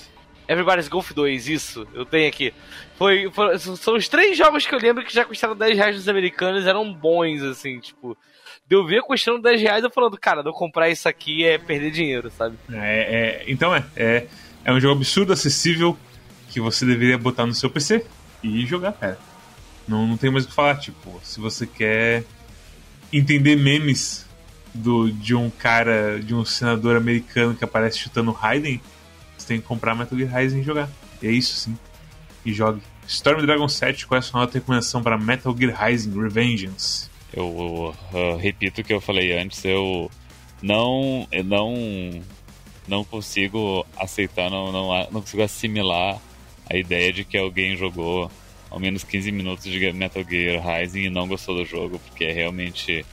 Everybody's 0.49 0.87
Golf 0.87 1.11
2, 1.11 1.47
isso, 1.49 1.87
eu 1.93 2.05
tenho 2.05 2.27
aqui. 2.27 2.53
Foi, 2.97 3.29
foi- 3.31 3.57
são 3.59 3.95
os 3.95 4.07
três 4.07 4.37
jogos 4.37 4.65
que 4.65 4.73
eu 4.73 4.79
lembro 4.79 5.03
que 5.03 5.13
já 5.13 5.25
custaram 5.25 5.55
10 5.55 5.77
reais 5.77 5.95
nos 5.97 6.07
americanos, 6.09 6.65
eram 6.65 6.91
bons, 6.93 7.41
assim, 7.43 7.79
tipo. 7.79 8.17
De 8.67 8.75
eu 8.75 8.85
ver 8.85 9.01
custando 9.01 9.41
10 9.41 9.61
reais, 9.61 9.83
eu 9.83 9.91
falando, 9.91 10.17
cara, 10.17 10.41
não 10.43 10.51
comprar 10.51 10.89
isso 10.89 11.07
aqui 11.07 11.45
é 11.45 11.57
perder 11.57 11.91
dinheiro, 11.91 12.31
sabe? 12.31 12.57
É, 12.71 12.75
é, 12.75 13.43
então 13.47 13.73
é, 13.75 13.83
é. 13.95 14.27
É 14.65 14.73
um 14.73 14.79
jogo 14.79 14.95
absurdo, 14.95 15.31
acessível, 15.31 15.97
que 16.49 16.59
você 16.59 16.85
deveria 16.85 17.17
botar 17.17 17.45
no 17.45 17.53
seu 17.53 17.69
PC 17.69 18.05
e 18.43 18.65
jogar, 18.65 18.91
cara. 18.93 19.17
Não, 19.87 20.05
não 20.05 20.17
tem 20.17 20.29
mais 20.29 20.45
o 20.45 20.47
que 20.47 20.53
falar, 20.53 20.75
tipo, 20.77 21.19
se 21.23 21.39
você 21.39 21.65
quer 21.65 22.23
entender 23.11 23.55
memes 23.55 24.25
do, 24.73 25.11
de 25.11 25.33
um 25.33 25.49
cara, 25.49 26.19
de 26.19 26.35
um 26.35 26.43
senador 26.43 26.95
americano 26.95 27.55
que 27.55 27.63
aparece 27.63 27.99
chutando 27.99 28.31
Raiden, 28.31 28.81
você 29.37 29.47
tem 29.47 29.61
que 29.61 29.67
comprar 29.67 29.95
Metal 29.95 30.17
Gear 30.17 30.35
Rising 30.35 30.59
e 30.59 30.63
jogar. 30.63 30.89
E 31.21 31.27
é 31.27 31.31
isso 31.31 31.55
sim. 31.55 31.77
E 32.45 32.53
jogue. 32.53 32.81
Storm 33.07 33.41
Dragon 33.45 33.67
7, 33.69 34.05
qual 34.05 34.17
é 34.17 34.19
a 34.19 34.21
sua 34.21 34.41
nota 34.41 34.51
de 34.51 34.59
recomendação 34.59 35.01
para 35.01 35.17
Metal 35.17 35.55
Gear 35.57 35.85
Rising 35.85 36.21
Revengeance? 36.21 37.09
Eu 37.33 37.95
uh, 38.13 38.37
repito 38.37 38.81
o 38.81 38.83
que 38.83 38.93
eu 38.93 39.01
falei 39.01 39.37
antes, 39.37 39.63
eu 39.63 40.09
não, 40.61 41.27
eu 41.31 41.43
não, 41.43 42.21
não 42.87 43.03
consigo 43.03 43.85
aceitar, 43.97 44.49
não, 44.49 44.71
não, 44.71 44.89
não 45.11 45.21
consigo 45.21 45.43
assimilar 45.43 46.19
a 46.69 46.75
ideia 46.75 47.13
de 47.13 47.23
que 47.23 47.37
alguém 47.37 47.75
jogou 47.77 48.31
ao 48.69 48.79
menos 48.79 49.03
15 49.03 49.31
minutos 49.31 49.63
de 49.63 49.91
Metal 49.93 50.23
Gear 50.23 50.61
Rising 50.65 51.03
e 51.03 51.09
não 51.09 51.27
gostou 51.27 51.55
do 51.55 51.65
jogo, 51.65 51.99
porque 51.99 52.25
é 52.25 52.31
realmente 52.31 53.05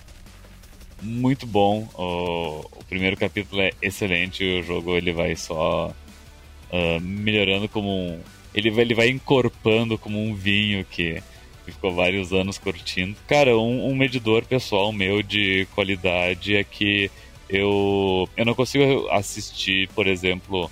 muito 1.02 1.46
bom. 1.46 1.88
O, 1.94 2.66
o 2.78 2.84
primeiro 2.88 3.16
capítulo 3.16 3.60
é 3.60 3.70
excelente, 3.80 4.44
o 4.44 4.62
jogo 4.62 4.96
ele 4.96 5.12
vai 5.12 5.36
só 5.36 5.88
uh, 5.88 7.00
melhorando 7.00 7.68
como 7.68 7.88
um. 7.88 8.20
Ele 8.54 8.70
vai, 8.70 8.84
ele 8.84 8.94
vai 8.94 9.08
encorpando 9.08 9.98
como 9.98 10.22
um 10.22 10.34
vinho 10.34 10.84
que, 10.84 11.20
que 11.64 11.72
ficou 11.72 11.94
vários 11.94 12.32
anos 12.32 12.56
curtindo. 12.56 13.16
Cara, 13.26 13.56
um, 13.56 13.88
um 13.88 13.94
medidor 13.94 14.44
pessoal 14.44 14.92
meu 14.92 15.22
de 15.22 15.66
qualidade 15.74 16.56
é 16.56 16.62
que 16.62 17.10
eu, 17.48 18.28
eu 18.36 18.44
não 18.44 18.54
consigo 18.54 19.08
assistir, 19.10 19.88
por 19.88 20.06
exemplo, 20.06 20.70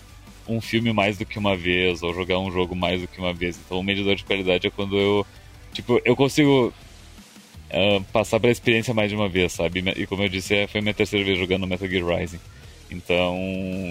um 0.56 0.60
filme 0.60 0.92
mais 0.92 1.18
do 1.18 1.26
que 1.26 1.38
uma 1.38 1.56
vez 1.56 2.02
ou 2.02 2.14
jogar 2.14 2.38
um 2.38 2.50
jogo 2.50 2.74
mais 2.74 3.00
do 3.00 3.08
que 3.08 3.18
uma 3.18 3.32
vez. 3.32 3.58
Então, 3.64 3.78
o 3.78 3.82
medidor 3.82 4.14
de 4.14 4.24
qualidade 4.24 4.66
é 4.66 4.70
quando 4.70 4.98
eu, 4.98 5.26
tipo, 5.72 6.00
eu 6.04 6.14
consigo 6.14 6.72
uh, 7.70 8.04
passar 8.12 8.38
pela 8.40 8.52
experiência 8.52 8.94
mais 8.94 9.10
de 9.10 9.16
uma 9.16 9.28
vez, 9.28 9.52
sabe? 9.52 9.82
E 9.96 10.06
como 10.06 10.22
eu 10.22 10.28
disse, 10.28 10.54
é, 10.54 10.66
foi 10.66 10.80
minha 10.80 10.94
terceira 10.94 11.24
vez 11.24 11.38
jogando 11.38 11.66
Metal 11.66 11.88
Gear 11.88 12.06
Rising. 12.06 12.40
Então, 12.90 13.36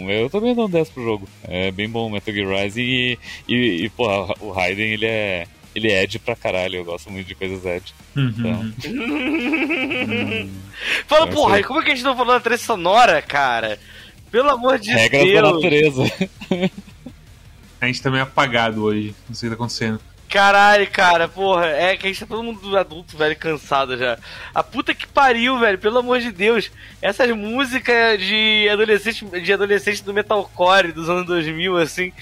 eu 0.10 0.30
também 0.30 0.54
dou 0.54 0.68
um 0.68 0.70
10 0.70 0.90
pro 0.92 1.04
jogo. 1.04 1.28
É 1.44 1.72
bem 1.72 1.90
bom 1.90 2.08
o 2.08 2.10
Metal 2.12 2.34
Gear 2.34 2.48
Rising 2.48 2.82
e, 2.82 3.18
e, 3.48 3.86
e 3.86 3.90
porra, 3.90 4.34
o 4.40 4.52
Raiden, 4.52 4.94
ele 4.94 5.06
é, 5.08 5.48
ele 5.74 5.92
é 5.92 6.04
Ed 6.04 6.20
pra 6.20 6.36
caralho. 6.36 6.76
Eu 6.78 6.86
gosto 6.86 7.12
muito 7.12 7.28
de 7.28 7.34
coisas 7.36 7.66
Ed. 7.66 7.94
Então, 8.16 8.72
Fala, 11.08 11.26
Vai 11.26 11.34
porra, 11.34 11.60
e 11.60 11.64
como 11.64 11.80
é 11.80 11.84
que 11.84 11.92
a 11.92 11.96
gente 11.96 12.04
não 12.04 12.16
falou 12.16 12.34
da 12.34 12.40
trilha 12.40 12.58
sonora, 12.58 13.22
cara? 13.22 13.80
Pelo 14.32 14.50
amor 14.50 14.80
de 14.80 14.92
regras 14.92 15.22
da 15.34 15.42
Deus. 15.42 15.56
natureza. 15.56 16.04
A 17.82 17.86
gente 17.88 18.02
tá 18.02 18.10
meio 18.12 18.24
apagado 18.24 18.84
hoje, 18.84 19.16
não 19.28 19.36
sei 19.36 19.50
o 19.50 19.52
que 19.52 19.58
tá 19.58 19.64
acontecendo. 19.64 20.00
Caralho, 20.30 20.90
cara, 20.90 21.28
porra, 21.28 21.66
é 21.66 21.98
que 21.98 22.08
a 22.08 22.10
gente 22.10 22.20
tá 22.22 22.26
todo 22.28 22.42
mundo 22.44 22.78
adulto, 22.78 23.18
velho, 23.18 23.36
cansado 23.36 23.98
já. 23.98 24.18
A 24.56 24.64
puta 24.64 24.94
que 24.96 25.06
pariu, 25.06 25.60
velho, 25.60 25.78
pelo 25.78 25.98
amor 26.00 26.20
de 26.22 26.32
Deus. 26.32 26.72
Essas 27.02 27.30
músicas 27.36 28.18
de 28.20 28.70
adolescente, 28.72 29.26
de 29.26 29.52
adolescente 29.52 30.02
do 30.04 30.14
metalcore 30.14 30.94
dos 30.94 31.10
anos 31.10 31.26
2000, 31.26 31.76
assim. 31.78 32.14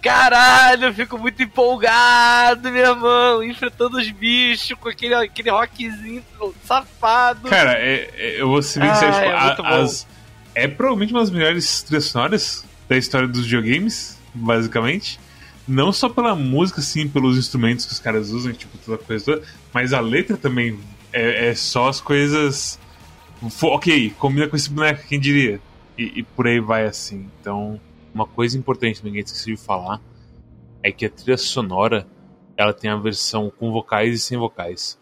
Caralho, 0.00 0.86
eu 0.86 0.94
fico 0.94 1.18
muito 1.18 1.42
empolgado, 1.42 2.70
meu 2.70 2.86
irmão, 2.90 3.42
enfrentando 3.42 3.98
os 3.98 4.08
bichos 4.12 4.78
com 4.78 4.88
aquele, 4.88 5.12
aquele 5.14 5.50
rockzinho 5.50 6.24
safado. 6.64 7.48
Cara, 7.50 7.72
é- 7.72 8.08
é- 8.16 8.40
eu 8.40 8.48
vou 8.48 8.62
ser 8.62 8.80
bem 8.80 8.94
sério, 8.94 9.12
tipo, 9.14 9.26
é 9.26 9.32
a- 9.74 9.76
as- 9.82 10.06
é 10.58 10.66
provavelmente 10.66 11.12
uma 11.12 11.20
das 11.20 11.30
melhores 11.30 11.82
trilhas 11.82 12.06
sonoras 12.06 12.64
da 12.88 12.96
história 12.96 13.28
dos 13.28 13.44
videogames, 13.44 14.18
basicamente. 14.34 15.20
Não 15.66 15.92
só 15.92 16.08
pela 16.08 16.34
música, 16.34 16.80
sim, 16.80 17.08
pelos 17.08 17.38
instrumentos 17.38 17.86
que 17.86 17.92
os 17.92 18.00
caras 18.00 18.30
usam, 18.30 18.52
tipo, 18.52 18.76
toda 18.78 18.98
coisa 18.98 19.24
toda, 19.24 19.42
mas 19.72 19.92
a 19.92 20.00
letra 20.00 20.36
também 20.36 20.78
é, 21.12 21.48
é 21.48 21.54
só 21.54 21.88
as 21.88 22.00
coisas. 22.00 22.78
Ok, 23.62 24.10
combina 24.18 24.48
com 24.48 24.56
esse 24.56 24.68
boneco, 24.68 25.06
quem 25.06 25.20
diria? 25.20 25.60
E, 25.96 26.20
e 26.20 26.22
por 26.22 26.46
aí 26.48 26.58
vai 26.58 26.86
assim. 26.86 27.28
Então, 27.40 27.80
uma 28.12 28.26
coisa 28.26 28.58
importante 28.58 29.04
ninguém 29.04 29.22
esqueceu 29.22 29.54
de 29.54 29.60
falar 29.60 30.00
é 30.82 30.90
que 30.90 31.06
a 31.06 31.10
trilha 31.10 31.36
sonora 31.36 32.06
ela 32.56 32.72
tem 32.72 32.90
a 32.90 32.96
versão 32.96 33.52
com 33.56 33.70
vocais 33.70 34.14
e 34.14 34.18
sem 34.18 34.36
vocais. 34.36 34.98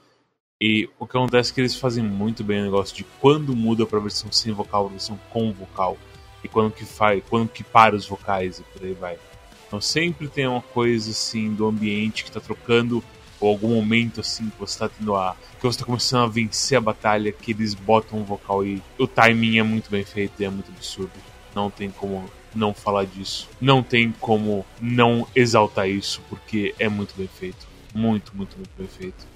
E 0.58 0.88
o 0.98 1.06
que 1.06 1.14
acontece 1.18 1.50
é 1.50 1.54
que 1.54 1.60
eles 1.60 1.74
fazem 1.74 2.02
muito 2.02 2.42
bem 2.42 2.62
o 2.62 2.64
negócio 2.64 2.96
de 2.96 3.04
quando 3.20 3.54
muda 3.54 3.84
pra 3.84 4.00
versão 4.00 4.32
sem 4.32 4.54
vocal, 4.54 4.88
versão 4.88 5.18
com 5.28 5.52
vocal. 5.52 5.98
E 6.42 6.48
quando 6.48 6.72
que 6.72 6.86
faz, 6.86 7.22
quando 7.28 7.48
que 7.48 7.62
para 7.62 7.94
os 7.94 8.06
vocais 8.06 8.58
e 8.58 8.62
por 8.62 8.82
aí 8.82 8.94
vai. 8.94 9.18
Então 9.66 9.82
sempre 9.82 10.28
tem 10.28 10.46
uma 10.46 10.62
coisa 10.62 11.10
assim 11.10 11.52
do 11.52 11.66
ambiente 11.66 12.24
que 12.24 12.32
tá 12.32 12.40
trocando, 12.40 13.04
ou 13.38 13.50
algum 13.50 13.74
momento 13.74 14.20
assim 14.20 14.48
que 14.48 14.58
você 14.58 14.78
tá 14.78 14.88
tendo 14.88 15.14
a. 15.14 15.36
que 15.60 15.62
você 15.62 15.78
tá 15.78 15.84
começando 15.84 16.24
a 16.24 16.32
vencer 16.32 16.78
a 16.78 16.80
batalha, 16.80 17.30
que 17.32 17.50
eles 17.50 17.74
botam 17.74 18.20
um 18.20 18.24
vocal 18.24 18.64
e 18.64 18.82
o 18.98 19.06
timing 19.06 19.58
é 19.58 19.62
muito 19.62 19.90
bem 19.90 20.04
feito 20.04 20.40
e 20.40 20.46
é 20.46 20.48
muito 20.48 20.70
absurdo. 20.70 21.12
Não 21.54 21.70
tem 21.70 21.90
como 21.90 22.30
não 22.54 22.72
falar 22.72 23.04
disso. 23.04 23.46
Não 23.60 23.82
tem 23.82 24.10
como 24.10 24.64
não 24.80 25.28
exaltar 25.36 25.86
isso, 25.86 26.22
porque 26.30 26.74
é 26.78 26.88
muito 26.88 27.14
bem 27.14 27.28
feito. 27.28 27.66
Muito, 27.94 28.34
muito, 28.34 28.56
muito 28.56 28.70
bem 28.78 28.88
feito. 28.88 29.26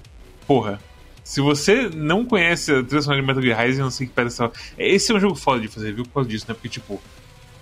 Porra, 0.47 0.79
se 1.23 1.41
você 1.41 1.89
não 1.89 2.25
conhece 2.25 2.71
a 2.73 2.83
trilha 2.83 3.01
sonora 3.01 3.21
de 3.21 3.27
Metal 3.27 3.43
Gear 3.43 3.61
Rising, 3.61 3.79
eu 3.79 3.83
não 3.85 3.91
sei 3.91 4.07
que 4.07 4.13
pedra 4.13 4.29
você 4.29 4.37
tava... 4.37 4.53
Esse 4.77 5.11
é 5.11 5.15
um 5.15 5.19
jogo 5.19 5.35
foda 5.35 5.61
de 5.61 5.67
fazer, 5.67 5.93
viu? 5.93 6.03
Por 6.03 6.13
causa 6.13 6.29
disso, 6.29 6.45
né? 6.47 6.53
Porque, 6.53 6.69
tipo, 6.69 7.01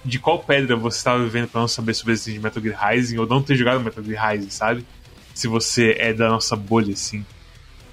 de 0.03 0.20
qual 0.20 0.39
pedra 0.39 0.76
você 0.76 0.97
estava 0.97 1.24
vivendo 1.24 1.47
pra 1.49 1.62
não 1.62 1.68
saber 1.68 1.93
sobre 1.93 2.14
existência 2.14 2.39
de 2.39 2.43
Metal 2.43 2.64
Gear 2.64 2.89
Rising 2.89 3.18
ou 3.18 3.28
não 3.28 3.41
ter 3.41 3.55
jogado 3.55 3.82
Metal 3.82 4.03
Gear 4.03 4.32
Rising, 4.32 4.49
sabe? 4.49 4.86
Se 5.34 5.47
você 5.47 5.95
é 5.99 6.14
da 6.14 6.30
nossa 6.30 6.55
bolha, 6.55 6.93
assim. 6.93 7.26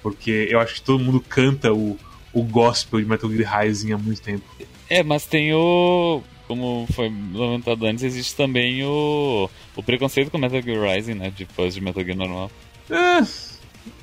Porque 0.03 0.49
eu 0.51 0.61
acho 0.61 0.75
que 0.75 0.83
todo 0.83 1.03
mundo 1.03 1.21
canta 1.21 1.73
o, 1.73 1.99
o 2.33 2.43
gospel 2.43 3.01
de 3.01 3.07
Metal 3.07 3.31
Gear 3.31 3.61
Rising 3.61 3.93
há 3.93 3.99
muito 3.99 4.23
tempo. 4.23 4.45
É, 4.89 5.03
mas 5.03 5.27
tem 5.27 5.53
o. 5.53 6.23
Como 6.47 6.87
foi 6.93 7.13
lamentado 7.35 7.85
antes, 7.87 8.05
existe 8.05 8.37
também 8.37 8.85
o. 8.85 9.51
O 9.75 9.83
preconceito 9.83 10.31
com 10.31 10.39
Metal 10.39 10.63
Gear 10.63 10.95
Rising, 10.95 11.15
né? 11.15 11.33
De 11.37 11.45
fãs 11.45 11.75
de 11.75 11.81
Metal 11.81 12.05
Gear 12.05 12.17
normal. 12.17 12.51
É, 12.89 13.21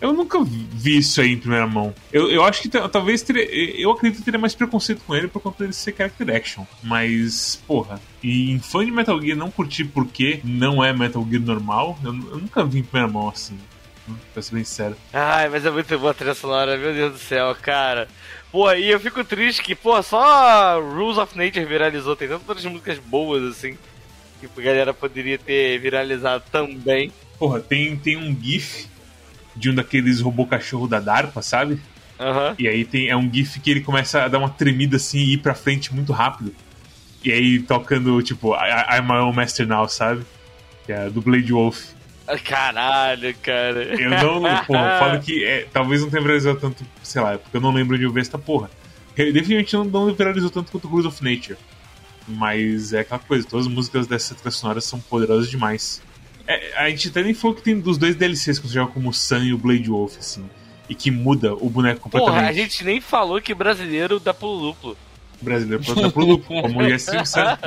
eu 0.01 0.13
nunca 0.13 0.37
vi 0.43 0.97
isso 0.97 1.21
aí 1.21 1.31
em 1.33 1.37
primeira 1.37 1.67
mão. 1.67 1.93
Eu, 2.11 2.29
eu 2.29 2.43
acho 2.43 2.61
que 2.61 2.69
ta- 2.69 2.87
talvez 2.89 3.21
teria, 3.21 3.43
eu 3.79 3.91
acredito 3.91 4.19
que 4.19 4.25
teria 4.25 4.39
mais 4.39 4.55
preconceito 4.55 5.01
com 5.05 5.15
ele 5.15 5.27
por 5.27 5.41
conta 5.41 5.59
dele 5.63 5.73
ser 5.73 5.95
character 5.95 6.29
action. 6.35 6.65
Mas, 6.81 7.61
porra, 7.67 8.01
e 8.21 8.51
em 8.51 8.59
fã 8.59 8.85
de 8.85 8.91
Metal 8.91 9.19
Gear 9.21 9.37
não 9.37 9.49
curtir 9.51 9.85
porque 9.85 10.39
não 10.43 10.83
é 10.83 10.91
Metal 10.93 11.25
Gear 11.29 11.41
normal, 11.41 11.97
eu, 12.03 12.09
eu 12.13 12.37
nunca 12.37 12.63
vi 12.65 12.79
em 12.79 12.83
primeira 12.83 13.11
mão 13.11 13.29
assim. 13.29 13.57
Pra 14.33 14.41
ser 14.43 14.55
bem 14.55 14.65
sério. 14.65 14.97
Ai, 15.13 15.47
mas 15.47 15.65
é 15.65 15.71
muito 15.71 15.97
boa 15.97 16.11
a 16.11 16.13
trilha 16.13 16.33
sonora, 16.33 16.77
meu 16.77 16.93
Deus 16.93 17.13
do 17.13 17.17
céu, 17.19 17.55
cara. 17.61 18.07
Pô, 18.51 18.69
e 18.73 18.89
eu 18.89 18.99
fico 18.99 19.23
triste 19.23 19.63
que, 19.63 19.73
pô, 19.73 20.03
só 20.03 20.77
Rules 20.81 21.17
of 21.17 21.37
Nature 21.37 21.63
viralizou. 21.65 22.13
Tem 22.15 22.27
tantas 22.27 22.65
músicas 22.65 22.99
boas, 22.99 23.41
assim, 23.43 23.77
que 24.41 24.47
a 24.59 24.61
galera 24.61 24.93
poderia 24.93 25.37
ter 25.37 25.79
viralizado 25.79 26.43
também. 26.51 27.13
Porra, 27.39 27.61
tem, 27.61 27.95
tem 27.95 28.17
um 28.17 28.37
GIF 28.39 28.87
de 29.55 29.69
um 29.69 29.75
daqueles 29.75 30.21
robô 30.21 30.45
cachorro 30.45 30.87
da 30.87 30.99
DARPA, 30.99 31.41
sabe? 31.41 31.79
Aham. 32.19 32.55
E 32.57 32.67
aí 32.67 32.85
tem, 32.85 33.09
é 33.09 33.17
um 33.17 33.31
GIF 33.31 33.59
que 33.59 33.71
ele 33.71 33.81
começa 33.81 34.23
a 34.23 34.27
dar 34.27 34.37
uma 34.39 34.49
tremida 34.49 34.97
assim 34.97 35.19
e 35.19 35.33
ir 35.33 35.37
pra 35.39 35.53
frente 35.53 35.93
muito 35.93 36.13
rápido. 36.13 36.53
E 37.23 37.31
aí 37.31 37.59
tocando, 37.59 38.21
tipo, 38.21 38.53
I, 38.53 38.97
I'm 38.97 39.07
my 39.07 39.17
own 39.19 39.33
master 39.33 39.67
now, 39.67 39.87
sabe? 39.87 40.23
Que 40.85 40.91
é 40.91 41.09
do 41.09 41.21
Blade 41.21 41.51
Wolf. 41.51 41.93
Ah, 42.27 42.37
Caralho, 42.37 43.35
cara. 43.41 43.83
Eu 43.99 44.09
não. 44.09 44.41
Porra, 44.65 44.99
foda 44.99 45.19
que 45.19 45.43
é, 45.43 45.67
talvez 45.71 46.01
não 46.01 46.09
tenha 46.09 46.21
viralizado 46.21 46.59
tanto, 46.59 46.85
sei 47.01 47.21
lá, 47.21 47.37
porque 47.37 47.57
eu 47.57 47.61
não 47.61 47.71
lembro 47.71 47.97
de 47.97 48.03
eu 48.03 48.11
ver 48.11 48.21
essa 48.21 48.37
porra. 48.37 48.69
Ele 49.15 49.31
definitivamente 49.31 49.73
não, 49.93 50.07
não 50.07 50.13
viralizou 50.13 50.49
tanto 50.49 50.71
quanto 50.71 50.87
Rules 50.87 51.05
of 51.05 51.23
Nature. 51.23 51.57
Mas 52.27 52.93
é 52.93 53.01
aquela 53.01 53.19
coisa, 53.19 53.47
todas 53.47 53.67
as 53.67 53.71
músicas 53.71 54.07
dessa 54.07 54.33
trilha 54.33 54.51
sonora 54.51 54.81
são 54.81 54.99
poderosas 54.99 55.49
demais. 55.49 56.01
É, 56.47 56.77
a 56.77 56.89
gente 56.89 57.09
até 57.09 57.23
nem 57.23 57.33
falou 57.33 57.55
que 57.55 57.61
tem 57.61 57.79
dos 57.79 57.97
dois 57.97 58.15
DLCs 58.15 58.59
que 58.59 58.67
você 58.67 58.73
joga 58.73 58.91
como 58.91 59.09
o 59.09 59.13
Sun 59.13 59.43
e 59.43 59.53
o 59.53 59.57
Blade 59.57 59.89
Wolf, 59.89 60.17
assim. 60.17 60.43
e 60.89 60.95
que 60.95 61.09
muda 61.09 61.53
o 61.55 61.69
boneco 61.69 62.01
completamente. 62.01 62.35
Porra, 62.35 62.49
a 62.49 62.53
gente 62.53 62.83
nem 62.83 62.99
falou 62.99 63.41
que 63.41 63.53
brasileiro 63.53 64.19
dá 64.19 64.33
pro 64.33 64.59
duplo. 64.59 64.97
Brasileiro 65.41 65.83
dá 65.83 66.09
pro 66.11 66.25
duplo, 66.25 66.61
como 66.61 66.79
o 66.79 66.83
Yassim 66.87 67.23
Sam. 67.25 67.57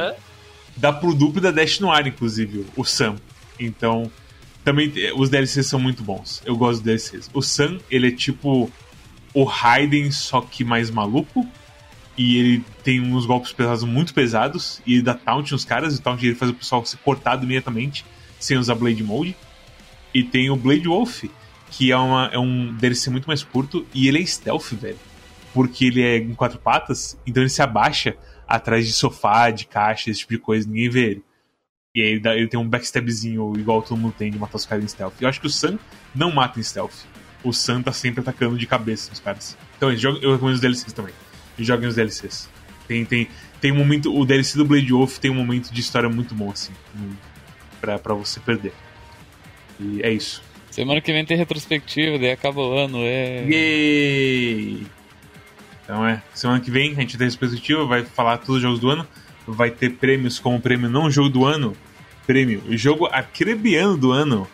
Dá 0.77 0.93
pro 0.93 1.15
duplo 1.15 1.41
da 1.41 1.51
Dash 1.51 1.81
no 1.81 1.91
ar, 1.91 2.07
inclusive, 2.07 2.67
o 2.77 2.85
Sam. 2.85 3.17
Então, 3.59 4.11
também 4.63 4.93
os 5.17 5.31
DLCs 5.31 5.67
são 5.67 5.81
muito 5.81 6.03
bons. 6.03 6.43
Eu 6.45 6.55
gosto 6.57 6.83
dos 6.83 6.83
DLCs. 6.83 7.31
O 7.33 7.41
Sam, 7.41 7.79
ele 7.91 8.09
é 8.09 8.11
tipo 8.11 8.71
o 9.33 9.45
Raiden, 9.45 10.11
só 10.11 10.43
que 10.43 10.65
mais 10.65 10.91
maluco. 10.91 11.47
E 12.19 12.39
ele 12.39 12.65
tem 12.83 13.01
uns 13.01 13.25
golpes 13.27 13.53
pesados 13.53 13.85
muito 13.85 14.13
pesados. 14.13 14.83
E 14.87 14.95
ele 14.95 15.03
dá 15.03 15.15
taunt 15.15 15.51
nos 15.53 15.65
caras. 15.65 15.95
E 15.95 15.99
o 15.99 16.03
taunt 16.03 16.23
ele 16.23 16.35
faz 16.35 16.51
o 16.51 16.55
pessoal 16.55 16.85
ser 16.85 16.99
cortado 16.99 17.45
imediatamente, 17.45 18.05
sem 18.39 18.57
usar 18.57 18.75
Blade 18.75 19.03
Mode. 19.03 19.37
E 20.15 20.23
tem 20.23 20.51
o 20.51 20.57
Blade 20.57 20.89
Wolf, 20.89 21.25
que 21.71 21.93
é, 21.93 21.97
uma, 21.97 22.31
é 22.33 22.39
um 22.39 22.73
DLC 22.75 23.11
muito 23.11 23.27
mais 23.27 23.43
curto. 23.43 23.87
E 23.93 24.09
ele 24.09 24.23
é 24.23 24.27
stealth, 24.27 24.73
velho. 24.73 24.99
Porque 25.53 25.87
ele 25.87 26.03
é 26.03 26.17
em 26.19 26.35
quatro 26.35 26.59
patas. 26.59 27.19
Então 27.27 27.43
ele 27.43 27.51
se 27.51 27.63
abaixa 27.63 28.17
atrás 28.47 28.87
de 28.87 28.93
sofá, 28.93 29.51
de 29.51 29.67
caixa, 29.67 30.11
esse 30.11 30.21
tipo 30.21 30.33
de 30.33 30.39
coisa. 30.39 30.67
Ninguém 30.67 30.89
vê 30.89 31.05
ele. 31.11 31.25
E 31.95 32.03
aí 32.03 32.09
ele, 32.09 32.21
dá, 32.21 32.37
ele 32.37 32.49
tem 32.49 32.61
um 32.61 32.69
backstabzinho 32.69 33.55
igual 33.57 33.83
todo 33.83 33.97
mundo 33.97 34.15
tem 34.17 34.31
de 34.31 34.39
matar 34.39 34.57
os 34.57 34.67
caras 34.67 34.85
em 34.85 34.89
stealth. 34.89 35.15
Eu 35.21 35.29
acho 35.29 35.41
que 35.41 35.47
o 35.47 35.51
Sam 35.51 35.79
não 36.15 36.31
mata 36.31 36.61
em 36.61 36.63
stealth. 36.63 36.95
O 37.43 37.53
Sam 37.53 37.83
tá 37.83 37.93
sempre 37.93 38.21
atacando 38.21 38.59
de 38.59 38.67
cabeça 38.67 39.11
nos 39.11 39.21
caras. 39.21 39.57
Então 39.77 39.91
eu 39.91 40.33
recomendo 40.33 40.55
os 40.55 40.61
DLCs 40.61 40.93
também 40.93 41.15
joguem 41.65 41.89
os 41.89 41.95
DLCs. 41.95 42.49
Tem, 42.87 43.05
tem, 43.05 43.29
tem 43.61 43.73
um 43.73 43.77
momento. 43.77 44.15
O 44.15 44.25
DLC 44.25 44.59
do 44.59 44.65
Blade 44.65 44.93
Wolf 44.93 45.19
tem 45.19 45.31
um 45.31 45.35
momento 45.35 45.73
de 45.73 45.81
história 45.81 46.09
muito 46.09 46.35
bom, 46.35 46.51
assim. 46.51 46.73
Pra, 47.81 47.99
pra 47.99 48.15
você 48.15 48.41
perder. 48.41 48.73
E 49.79 50.03
é 50.03 50.13
isso. 50.13 50.43
Semana 50.71 51.01
que 51.01 51.13
vem 51.13 51.25
tem 51.25 51.37
retrospectiva, 51.37 52.19
daí 52.19 52.33
acaba 52.33 52.61
o 52.61 52.73
ano, 52.79 52.99
é. 53.01 53.45
Yay! 53.49 54.87
Então 55.83 56.07
é, 56.07 56.23
semana 56.35 56.61
que 56.61 56.71
vem 56.71 56.93
a 56.93 57.01
gente 57.01 57.17
tem 57.17 57.29
retrospectiva, 57.29 57.87
vai 57.87 58.05
falar 58.05 58.39
todos 58.39 58.57
os 58.57 58.63
jogos 58.63 58.81
do 58.81 58.91
ano. 58.91 59.07
Vai 59.47 59.71
ter 59.71 59.91
prêmios 59.91 60.41
como 60.41 60.61
prêmio 60.61 60.91
não 60.91 61.09
jogo 61.11 61.29
do 61.29 61.45
ano, 61.45 61.77
prêmio 62.27 62.63
jogo 62.71 63.07
acrebiano 63.07 63.97
do 63.97 64.11
ano. 64.11 64.47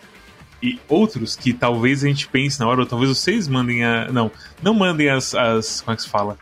E 0.63 0.79
outros 0.89 1.35
que 1.35 1.53
talvez 1.53 2.05
a 2.05 2.09
gente 2.09 2.29
pense 2.29 2.61
na 2.61 2.69
hora, 2.69 2.81
ou 2.81 2.87
talvez 2.87 3.11
vocês 3.11 3.49
mandem 3.49 3.83
a. 3.85 4.13
Não, 4.13 4.31
não 4.63 4.75
mandem 4.75 5.09
as. 5.09 5.35
as 5.35 5.81
como 5.81 5.95
é 5.95 5.97
que 5.97 6.03
se 6.03 6.09
fala? 6.09 6.39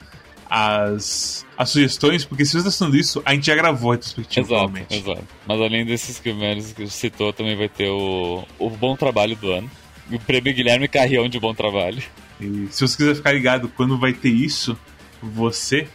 As, 0.50 1.46
as 1.56 1.70
sugestões, 1.70 2.24
porque 2.24 2.44
se 2.44 2.50
você 2.50 2.58
está 2.66 2.70
fazendo 2.72 2.96
isso, 2.96 3.22
a 3.24 3.32
gente 3.32 3.46
já 3.46 3.54
gravou 3.54 3.92
a 3.92 3.94
retrospectiva, 3.94 4.54
exato, 4.54 4.94
Exato. 4.94 5.24
Mas 5.46 5.60
além 5.60 5.86
desses 5.86 6.18
que 6.18 6.30
o 6.30 6.34
Melis 6.34 6.74
citou, 6.88 7.32
também 7.32 7.56
vai 7.56 7.68
ter 7.68 7.88
o, 7.88 8.44
o 8.58 8.68
Bom 8.68 8.96
Trabalho 8.96 9.36
do 9.36 9.52
ano. 9.52 9.70
O 10.10 10.18
prêmio 10.18 10.52
Guilherme 10.52 10.88
Carrião 10.88 11.28
de 11.28 11.38
Bom 11.38 11.54
Trabalho. 11.54 12.02
E 12.40 12.66
se 12.68 12.80
você 12.80 12.96
quiser 12.96 13.14
ficar 13.14 13.30
ligado 13.30 13.68
quando 13.76 13.96
vai 13.96 14.12
ter 14.12 14.30
isso, 14.30 14.76
você 15.22 15.86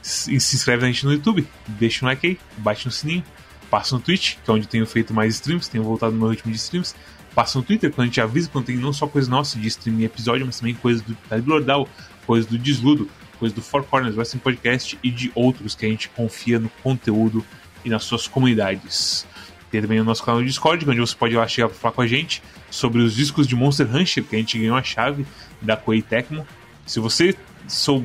se 0.00 0.32
inscreve 0.32 0.82
na 0.82 0.90
gente 0.90 1.04
no 1.04 1.12
YouTube, 1.12 1.46
deixa 1.66 2.02
um 2.02 2.08
like 2.08 2.26
aí, 2.26 2.38
bate 2.56 2.86
no 2.86 2.92
sininho, 2.92 3.22
passa 3.70 3.94
no 3.94 4.00
Twitch, 4.00 4.36
que 4.42 4.50
é 4.50 4.54
onde 4.54 4.66
tenho 4.66 4.86
feito 4.86 5.12
mais 5.12 5.34
streams, 5.34 5.68
tenho 5.68 5.84
voltado 5.84 6.12
no 6.12 6.18
meu 6.18 6.30
ritmo 6.30 6.50
de 6.50 6.56
streams, 6.56 6.94
passa 7.34 7.58
no 7.58 7.64
Twitter, 7.64 7.90
quando 7.90 8.04
a 8.04 8.06
gente 8.06 8.20
avisa 8.22 8.48
quando 8.48 8.66
tem 8.66 8.76
não 8.76 8.92
só 8.92 9.06
coisa 9.06 9.28
nossa 9.28 9.58
de 9.58 9.68
stream 9.68 10.00
e 10.00 10.04
episódio, 10.04 10.46
mas 10.46 10.58
também 10.58 10.74
coisas 10.74 11.02
do 11.02 11.16
Lordal, 11.44 11.86
coisas 12.26 12.48
do 12.50 12.56
Desludo, 12.56 13.10
coisa 13.38 13.54
do 13.54 13.62
Four 13.62 13.84
Corners 13.84 14.16
Wrestling 14.16 14.40
Podcast 14.40 14.98
e 15.02 15.10
de 15.10 15.30
outros 15.34 15.74
que 15.74 15.86
a 15.86 15.88
gente 15.88 16.08
confia 16.10 16.58
no 16.58 16.68
conteúdo 16.82 17.44
e 17.84 17.90
nas 17.90 18.04
suas 18.04 18.26
comunidades. 18.26 19.26
Tem 19.70 19.80
também 19.80 20.00
o 20.00 20.04
nosso 20.04 20.24
canal 20.24 20.40
do 20.40 20.46
Discord, 20.46 20.88
onde 20.88 21.00
você 21.00 21.14
pode 21.14 21.36
lá 21.36 21.46
chegar 21.46 21.68
para 21.68 21.76
falar 21.76 21.92
com 21.92 22.02
a 22.02 22.06
gente 22.06 22.42
sobre 22.70 23.02
os 23.02 23.14
discos 23.14 23.46
de 23.46 23.54
Monster 23.54 23.86
Rancher, 23.86 24.24
que 24.24 24.34
a 24.34 24.38
gente 24.38 24.58
ganhou 24.58 24.76
a 24.76 24.82
chave 24.82 25.26
da 25.60 25.76
Koei 25.76 26.02
Tecmo. 26.02 26.46
Se 26.86 27.00
você 27.00 27.34
sou, 27.66 28.04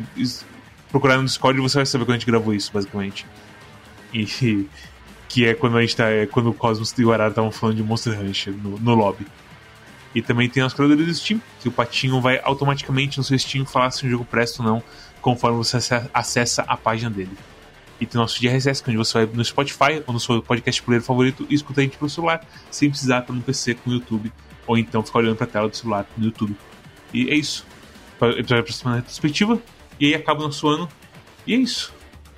procurar 0.90 1.18
no 1.18 1.26
Discord, 1.26 1.60
você 1.62 1.78
vai 1.78 1.86
saber 1.86 2.06
quando 2.06 2.16
a 2.16 2.20
gente 2.20 2.28
gravou 2.28 2.54
isso, 2.54 2.72
basicamente. 2.74 3.26
E 4.14 4.26
que 5.30 5.46
é 5.46 5.54
quando 5.54 5.78
a 5.78 5.82
gente 5.82 5.96
tá. 5.96 6.10
É 6.10 6.26
quando 6.26 6.50
o 6.50 6.54
Cosmos 6.54 6.94
e 6.98 7.04
o 7.04 7.12
Arara 7.12 7.30
estavam 7.30 7.52
falando 7.52 7.78
de 7.78 7.84
Monster 7.84 8.16
Rancher 8.16 8.54
no, 8.54 8.78
no 8.78 8.94
lobby. 8.94 9.26
E 10.14 10.22
também 10.22 10.48
tem 10.48 10.62
as 10.62 10.74
criadores 10.74 11.08
do 11.08 11.14
Steam, 11.14 11.42
que 11.60 11.68
o 11.68 11.72
patinho 11.72 12.22
vai 12.22 12.40
automaticamente 12.44 13.18
no 13.18 13.24
seu 13.24 13.40
Steam 13.40 13.66
falar 13.66 13.90
se 13.90 14.06
um 14.06 14.10
jogo 14.10 14.24
presta 14.24 14.62
ou 14.62 14.70
não 14.70 14.84
conforme 15.24 15.58
você 15.58 15.78
acessa 16.14 16.64
a 16.68 16.78
página 16.78 17.10
dele. 17.10 17.32
E 18.00 18.06
tem 18.06 18.20
o 18.20 18.22
nosso 18.22 18.38
RSS, 18.46 18.84
onde 18.86 18.98
você 18.98 19.26
vai 19.26 19.36
no 19.36 19.44
Spotify 19.44 20.04
ou 20.06 20.14
no 20.14 20.20
seu 20.20 20.44
podcast 20.44 20.84
player 20.84 21.02
favorito 21.02 21.48
e 21.50 21.56
escuta 21.56 21.80
a 21.80 21.84
gente 21.84 21.98
pelo 21.98 22.10
celular, 22.10 22.46
sem 22.70 22.90
precisar 22.90 23.20
estar 23.20 23.34
no 23.34 23.42
PC 23.42 23.76
com 23.76 23.90
o 23.90 23.94
YouTube, 23.94 24.32
ou 24.68 24.78
então 24.78 25.02
ficar 25.02 25.20
olhando 25.20 25.38
para 25.38 25.46
a 25.46 25.50
tela 25.50 25.70
do 25.70 25.76
celular 25.76 26.06
no 26.18 26.26
YouTube. 26.26 26.56
E 27.14 27.30
é 27.30 27.36
isso. 27.36 27.66
Episódio 28.22 28.64
para 28.64 28.74
semana 28.74 28.98
retrospectiva, 28.98 29.60
e 30.00 30.08
aí 30.08 30.16
acaba 30.16 30.42
o 30.42 30.44
nosso 30.44 30.68
ano. 30.68 30.90
E 31.48 31.54
é 31.54 31.58
isso. 31.58 31.94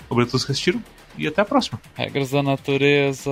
Obrigado 0.07 0.29
a 0.29 0.31
todos 0.31 0.45
que 0.45 0.51
assistiram, 0.51 0.83
e 1.17 1.25
até 1.25 1.41
a 1.41 1.45
próxima. 1.45 1.81
Regras 1.95 2.29
da 2.29 2.43
natureza. 2.43 3.31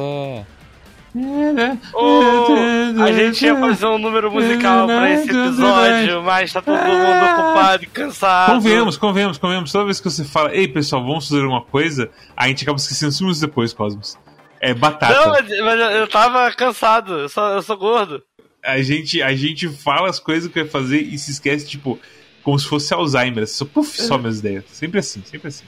Oh, 1.93 3.03
a 3.03 3.11
gente 3.11 3.45
ia 3.45 3.55
fazer 3.55 3.85
um 3.85 3.99
número 3.99 4.31
musical 4.31 4.87
pra 4.87 5.11
esse 5.11 5.29
episódio, 5.29 6.23
mas 6.23 6.51
tá 6.51 6.61
todo 6.61 6.75
mundo 6.75 7.41
ocupado 7.41 7.83
e 7.83 7.87
cansado. 7.87 8.53
Convenhamos, 8.53 8.97
convenhamos, 8.97 9.37
convenhamos. 9.37 9.71
Toda 9.71 9.85
vez 9.85 9.99
que 9.99 10.09
você 10.09 10.23
fala, 10.23 10.53
ei 10.55 10.67
pessoal, 10.67 11.03
vamos 11.05 11.27
fazer 11.27 11.41
alguma 11.41 11.61
coisa, 11.61 12.09
a 12.35 12.47
gente 12.47 12.63
acaba 12.63 12.77
esquecendo 12.77 13.11
cinco 13.11 13.25
minutos 13.25 13.41
depois, 13.41 13.73
Cosmos. 13.73 14.17
É 14.59 14.73
batata. 14.73 15.13
Não, 15.13 15.29
mas, 15.29 15.47
mas 15.47 15.95
eu 15.95 16.07
tava 16.07 16.51
cansado, 16.53 17.13
eu 17.19 17.29
sou, 17.29 17.43
eu 17.49 17.61
sou 17.61 17.77
gordo. 17.77 18.23
A 18.65 18.81
gente, 18.81 19.21
a 19.21 19.35
gente 19.35 19.67
fala 19.67 20.09
as 20.09 20.19
coisas 20.19 20.51
que 20.51 20.61
vai 20.61 20.69
fazer 20.69 21.01
e 21.01 21.17
se 21.19 21.31
esquece, 21.31 21.67
tipo, 21.67 21.99
como 22.41 22.57
se 22.57 22.65
fosse 22.65 22.93
Alzheimer. 22.93 23.47
Só, 23.47 23.65
puf, 23.65 24.01
some 24.01 24.27
as 24.27 24.39
ideias. 24.39 24.63
Sempre 24.71 24.99
assim, 24.99 25.21
sempre 25.25 25.49
assim. 25.49 25.65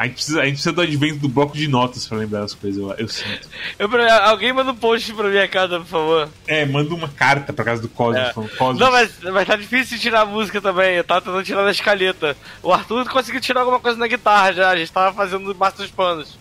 A 0.00 0.06
gente, 0.06 0.14
precisa, 0.14 0.40
a 0.40 0.44
gente 0.46 0.54
precisa 0.54 0.72
do 0.72 0.80
advento 0.80 1.18
do 1.18 1.28
bloco 1.28 1.54
de 1.54 1.68
notas 1.68 2.06
pra 2.06 2.16
lembrar 2.16 2.42
as 2.42 2.54
coisas, 2.54 2.80
eu, 2.80 2.90
eu 2.92 3.06
sinto. 3.06 3.46
Eu, 3.78 3.86
alguém 4.22 4.50
manda 4.50 4.70
um 4.72 4.74
post 4.74 5.12
pra 5.12 5.28
minha 5.28 5.46
casa, 5.46 5.78
por 5.78 5.86
favor. 5.86 6.30
É, 6.46 6.64
manda 6.64 6.94
uma 6.94 7.08
carta 7.08 7.52
pra 7.52 7.66
casa 7.66 7.82
do 7.82 7.88
Cosmos. 7.90 8.18
É. 8.18 8.32
Cosmos. 8.32 8.80
Não, 8.80 8.90
mas, 8.90 9.20
mas 9.20 9.46
tá 9.46 9.56
difícil 9.56 9.98
tirar 9.98 10.22
a 10.22 10.24
música 10.24 10.58
também. 10.58 10.94
Eu 10.94 11.04
tava 11.04 11.20
tentando 11.20 11.44
tirar 11.44 11.64
da 11.64 11.70
escaleta. 11.70 12.34
O 12.62 12.72
Arthur 12.72 13.06
conseguiu 13.10 13.42
tirar 13.42 13.60
alguma 13.60 13.78
coisa 13.78 13.98
na 13.98 14.06
guitarra 14.06 14.54
já. 14.54 14.70
A 14.70 14.76
gente 14.78 14.90
tava 14.90 15.14
fazendo 15.14 15.52
basta 15.52 15.82
dos 15.82 15.90
panos. 15.90 16.38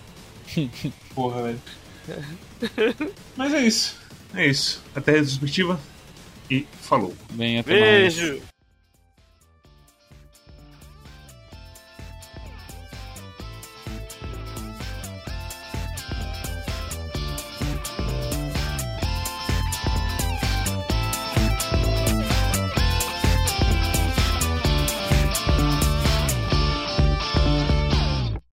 Porra, 1.13 1.41
velho. 1.41 1.61
mas 3.35 3.53
é 3.53 3.59
isso. 3.59 3.99
É 4.35 4.47
isso. 4.47 4.81
Até 4.95 5.11
a 5.11 5.15
retrospectiva. 5.15 5.77
E 6.49 6.65
falou. 6.81 7.13
Bem, 7.33 7.59
até 7.59 7.73
Beijo. 7.73 8.25
Mais. 8.25 8.58